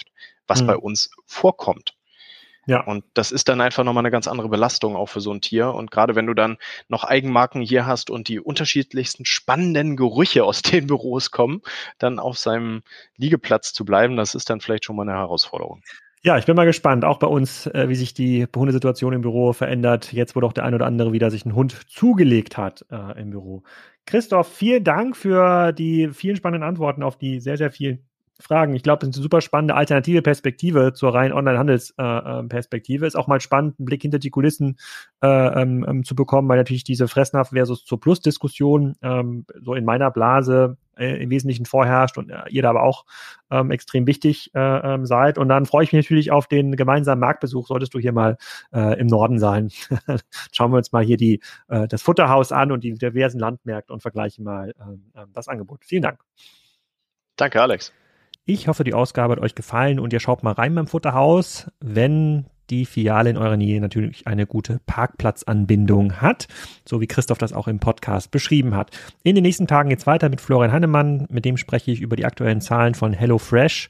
was 0.47 0.61
mhm. 0.61 0.67
bei 0.67 0.77
uns 0.77 1.11
vorkommt. 1.25 1.97
Ja. 2.67 2.81
Und 2.81 3.05
das 3.13 3.31
ist 3.31 3.47
dann 3.47 3.61
einfach 3.61 3.85
nochmal 3.85 4.01
eine 4.01 4.11
ganz 4.11 4.27
andere 4.27 4.49
Belastung 4.49 4.97
auch 4.97 5.07
für 5.07 5.21
so 5.21 5.31
ein 5.31 5.39
Tier. 5.39 5.73
Und 5.73 5.89
gerade 5.89 6.15
wenn 6.15 6.27
du 6.27 6.33
dann 6.33 6.57
noch 6.89 7.05
Eigenmarken 7.05 7.61
hier 7.61 7.85
hast 7.85 8.09
und 8.09 8.27
die 8.27 8.41
unterschiedlichsten 8.41 9.25
spannenden 9.25 9.95
Gerüche 9.95 10.43
aus 10.43 10.61
den 10.61 10.87
Büros 10.87 11.31
kommen, 11.31 11.61
dann 11.97 12.19
auf 12.19 12.37
seinem 12.37 12.83
Liegeplatz 13.15 13.71
zu 13.71 13.85
bleiben, 13.85 14.17
das 14.17 14.35
ist 14.35 14.49
dann 14.49 14.59
vielleicht 14.59 14.83
schon 14.83 14.97
mal 14.97 15.03
eine 15.07 15.17
Herausforderung. 15.17 15.81
Ja, 16.23 16.37
ich 16.37 16.45
bin 16.45 16.57
mal 16.57 16.65
gespannt, 16.65 17.05
auch 17.05 17.19
bei 17.19 17.27
uns, 17.27 17.67
äh, 17.67 17.87
wie 17.87 17.95
sich 17.95 18.13
die 18.13 18.47
Hundesituation 18.53 19.13
im 19.13 19.21
Büro 19.21 19.53
verändert, 19.53 20.11
jetzt 20.11 20.35
wo 20.35 20.41
doch 20.41 20.51
der 20.51 20.65
ein 20.65 20.73
oder 20.73 20.85
andere 20.85 21.13
wieder 21.13 21.31
sich 21.31 21.45
einen 21.45 21.55
Hund 21.55 21.89
zugelegt 21.89 22.57
hat 22.57 22.85
äh, 22.91 23.21
im 23.21 23.29
Büro. 23.29 23.63
Christoph, 24.05 24.53
vielen 24.53 24.83
Dank 24.83 25.15
für 25.15 25.71
die 25.71 26.09
vielen 26.09 26.35
spannenden 26.35 26.67
Antworten 26.67 27.03
auf 27.03 27.17
die 27.17 27.39
sehr, 27.39 27.55
sehr 27.55 27.71
vielen 27.71 28.07
Fragen. 28.39 28.75
Ich 28.75 28.83
glaube, 28.83 28.99
das 28.99 29.09
ist 29.09 29.15
eine 29.15 29.23
super 29.23 29.41
spannende 29.41 29.75
alternative 29.75 30.21
Perspektive 30.21 30.93
zur 30.93 31.13
rein 31.13 31.33
Online-Handelsperspektive. 31.33 33.05
Äh, 33.05 33.07
ist 33.07 33.15
auch 33.15 33.27
mal 33.27 33.41
spannend, 33.41 33.79
einen 33.79 33.85
Blick 33.85 34.01
hinter 34.01 34.19
die 34.19 34.29
Kulissen 34.29 34.77
äh, 35.21 35.27
ähm, 35.27 35.85
ähm, 35.87 36.03
zu 36.03 36.15
bekommen, 36.15 36.47
weil 36.49 36.57
natürlich 36.57 36.83
diese 36.83 37.07
Fressnapf 37.07 37.49
versus 37.49 37.85
zur 37.85 37.99
Plus-Diskussion 37.99 38.95
ähm, 39.01 39.45
so 39.61 39.73
in 39.73 39.85
meiner 39.85 40.11
Blase 40.11 40.77
äh, 40.97 41.21
im 41.21 41.29
Wesentlichen 41.29 41.65
vorherrscht 41.65 42.17
und 42.17 42.29
äh, 42.29 42.43
ihr 42.49 42.61
da 42.61 42.69
aber 42.69 42.83
auch 42.83 43.05
ähm, 43.49 43.71
extrem 43.71 44.07
wichtig 44.07 44.51
äh, 44.53 44.59
ähm, 44.59 45.05
seid. 45.05 45.37
Und 45.37 45.49
dann 45.49 45.65
freue 45.65 45.83
ich 45.83 45.93
mich 45.93 46.05
natürlich 46.05 46.31
auf 46.31 46.47
den 46.47 46.75
gemeinsamen 46.75 47.19
Marktbesuch, 47.19 47.67
solltest 47.67 47.93
du 47.93 47.99
hier 47.99 48.13
mal 48.13 48.37
äh, 48.73 48.99
im 48.99 49.07
Norden 49.07 49.39
sein. 49.39 49.69
Schauen 50.51 50.71
wir 50.71 50.77
uns 50.77 50.91
mal 50.91 51.03
hier 51.03 51.17
die, 51.17 51.41
äh, 51.67 51.87
das 51.87 52.01
Futterhaus 52.01 52.51
an 52.51 52.71
und 52.71 52.83
die 52.83 52.93
diversen 52.93 53.39
Landmärkte 53.39 53.93
und 53.93 54.01
vergleichen 54.01 54.43
mal 54.43 54.69
äh, 54.69 55.25
das 55.33 55.47
Angebot. 55.47 55.85
Vielen 55.85 56.03
Dank. 56.03 56.19
Danke, 57.35 57.61
Alex. 57.61 57.93
Ich 58.49 58.69
hoffe, 58.69 58.85
die 58.85 58.93
Ausgabe 58.93 59.33
hat 59.33 59.41
euch 59.41 59.55
gefallen 59.55 59.99
und 59.99 60.13
ihr 60.13 60.21
schaut 60.21 60.41
mal 60.41 60.53
rein 60.53 60.73
beim 60.73 60.87
Futterhaus, 60.87 61.69
wenn 61.81 62.45
die 62.69 62.85
Filiale 62.85 63.29
in 63.29 63.35
eurer 63.35 63.57
Nähe 63.57 63.81
natürlich 63.81 64.25
eine 64.25 64.47
gute 64.47 64.79
Parkplatzanbindung 64.85 66.21
hat, 66.21 66.47
so 66.87 67.01
wie 67.01 67.07
Christoph 67.07 67.39
das 67.39 67.51
auch 67.51 67.67
im 67.67 67.79
Podcast 67.79 68.31
beschrieben 68.31 68.73
hat. 68.73 68.97
In 69.21 69.35
den 69.35 69.41
nächsten 69.41 69.67
Tagen 69.67 69.89
geht's 69.89 70.07
weiter 70.07 70.29
mit 70.29 70.39
Florian 70.39 70.71
Hannemann, 70.71 71.27
mit 71.29 71.43
dem 71.43 71.57
spreche 71.57 71.91
ich 71.91 71.99
über 71.99 72.15
die 72.15 72.23
aktuellen 72.23 72.61
Zahlen 72.61 72.95
von 72.95 73.11
HelloFresh 73.11 73.89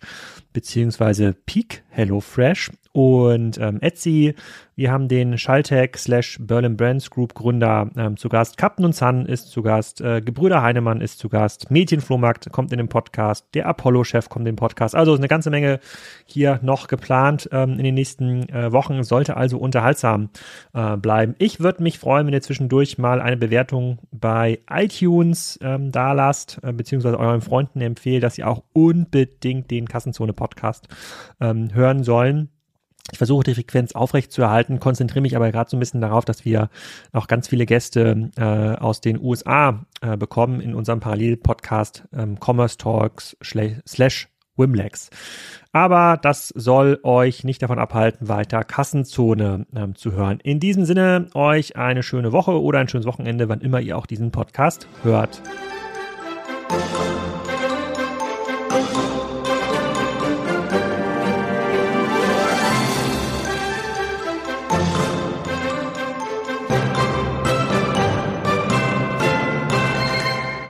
beziehungsweise 0.57 1.35
Peak 1.45 1.83
HelloFresh 1.89 2.71
und 2.97 3.59
ähm, 3.59 3.79
Etsy. 3.79 4.33
Wir 4.75 4.91
haben 4.91 5.07
den 5.07 5.37
Schalltech 5.37 5.97
slash 5.97 6.37
Berlin 6.39 6.77
Brands 6.77 7.09
Group 7.09 7.33
Gründer 7.33 7.89
ähm, 7.95 8.17
zu 8.17 8.29
Gast. 8.29 8.57
Captain 8.57 8.85
und 8.85 8.95
Sun 8.95 9.25
ist 9.25 9.49
zu 9.49 9.63
Gast. 9.63 10.01
Äh, 10.01 10.21
Gebrüder 10.21 10.61
Heinemann 10.61 11.01
ist 11.01 11.17
zu 11.19 11.29
Gast. 11.29 11.69
Mädchenflohmarkt 11.71 12.51
kommt 12.51 12.71
in 12.71 12.77
den 12.77 12.89
Podcast. 12.89 13.47
Der 13.53 13.67
Apollo-Chef 13.67 14.29
kommt 14.29 14.47
in 14.47 14.53
den 14.53 14.55
Podcast. 14.55 14.95
Also 14.95 15.15
eine 15.15 15.27
ganze 15.27 15.49
Menge 15.51 15.79
hier 16.25 16.59
noch 16.63 16.87
geplant 16.87 17.49
ähm, 17.51 17.73
in 17.73 17.83
den 17.83 17.95
nächsten 17.95 18.49
äh, 18.49 18.71
Wochen. 18.71 19.03
Sollte 19.03 19.37
also 19.37 19.57
unterhaltsam 19.57 20.29
äh, 20.73 20.97
bleiben. 20.97 21.35
Ich 21.37 21.59
würde 21.59 21.81
mich 21.83 21.99
freuen, 21.99 22.25
wenn 22.25 22.33
ihr 22.33 22.41
zwischendurch 22.41 22.97
mal 22.97 23.21
eine 23.21 23.37
Bewertung 23.37 23.99
bei 24.11 24.59
iTunes 24.69 25.59
ähm, 25.61 25.91
da 25.91 26.13
lasst, 26.13 26.59
äh, 26.61 26.71
beziehungsweise 26.71 27.19
euren 27.19 27.41
Freunden 27.41 27.81
empfehlt, 27.81 28.23
dass 28.23 28.35
sie 28.35 28.43
auch 28.43 28.63
unbedingt 28.73 29.71
den 29.71 29.87
Kassenzone 29.87 30.33
Podcast 30.47 30.87
ähm, 31.39 31.73
hören 31.73 32.03
sollen. 32.03 32.49
Ich 33.11 33.17
versuche 33.17 33.43
die 33.43 33.55
Frequenz 33.55 33.93
aufrecht 33.93 34.31
zu 34.33 34.41
erhalten, 34.41 34.79
konzentriere 34.79 35.21
mich 35.21 35.35
aber 35.37 35.51
gerade 35.51 35.69
so 35.69 35.77
ein 35.77 35.79
bisschen 35.79 36.01
darauf, 36.01 36.25
dass 36.25 36.43
wir 36.43 36.69
auch 37.13 37.27
ganz 37.27 37.47
viele 37.47 37.65
Gäste 37.65 38.31
äh, 38.35 38.43
aus 38.43 38.99
den 38.99 39.21
USA 39.21 39.85
äh, 40.01 40.17
bekommen 40.17 40.59
in 40.59 40.75
unserem 40.75 40.99
Parallel-Podcast 40.99 42.03
ähm, 42.13 42.37
Commerce 42.43 42.77
Talks 42.77 43.37
slash 43.41 44.27
Wimlex. 44.57 45.09
Aber 45.71 46.17
das 46.21 46.49
soll 46.49 46.99
euch 47.03 47.43
nicht 47.43 47.61
davon 47.61 47.79
abhalten, 47.79 48.27
weiter 48.27 48.63
Kassenzone 48.63 49.67
ähm, 49.75 49.95
zu 49.95 50.11
hören. 50.11 50.39
In 50.41 50.59
diesem 50.59 50.85
Sinne, 50.85 51.27
euch 51.33 51.77
eine 51.77 52.03
schöne 52.03 52.31
Woche 52.31 52.61
oder 52.61 52.79
ein 52.79 52.89
schönes 52.89 53.07
Wochenende, 53.07 53.47
wann 53.47 53.61
immer 53.61 53.79
ihr 53.79 53.97
auch 53.97 54.07
diesen 54.07 54.31
Podcast 54.31 54.87
hört. 55.03 55.41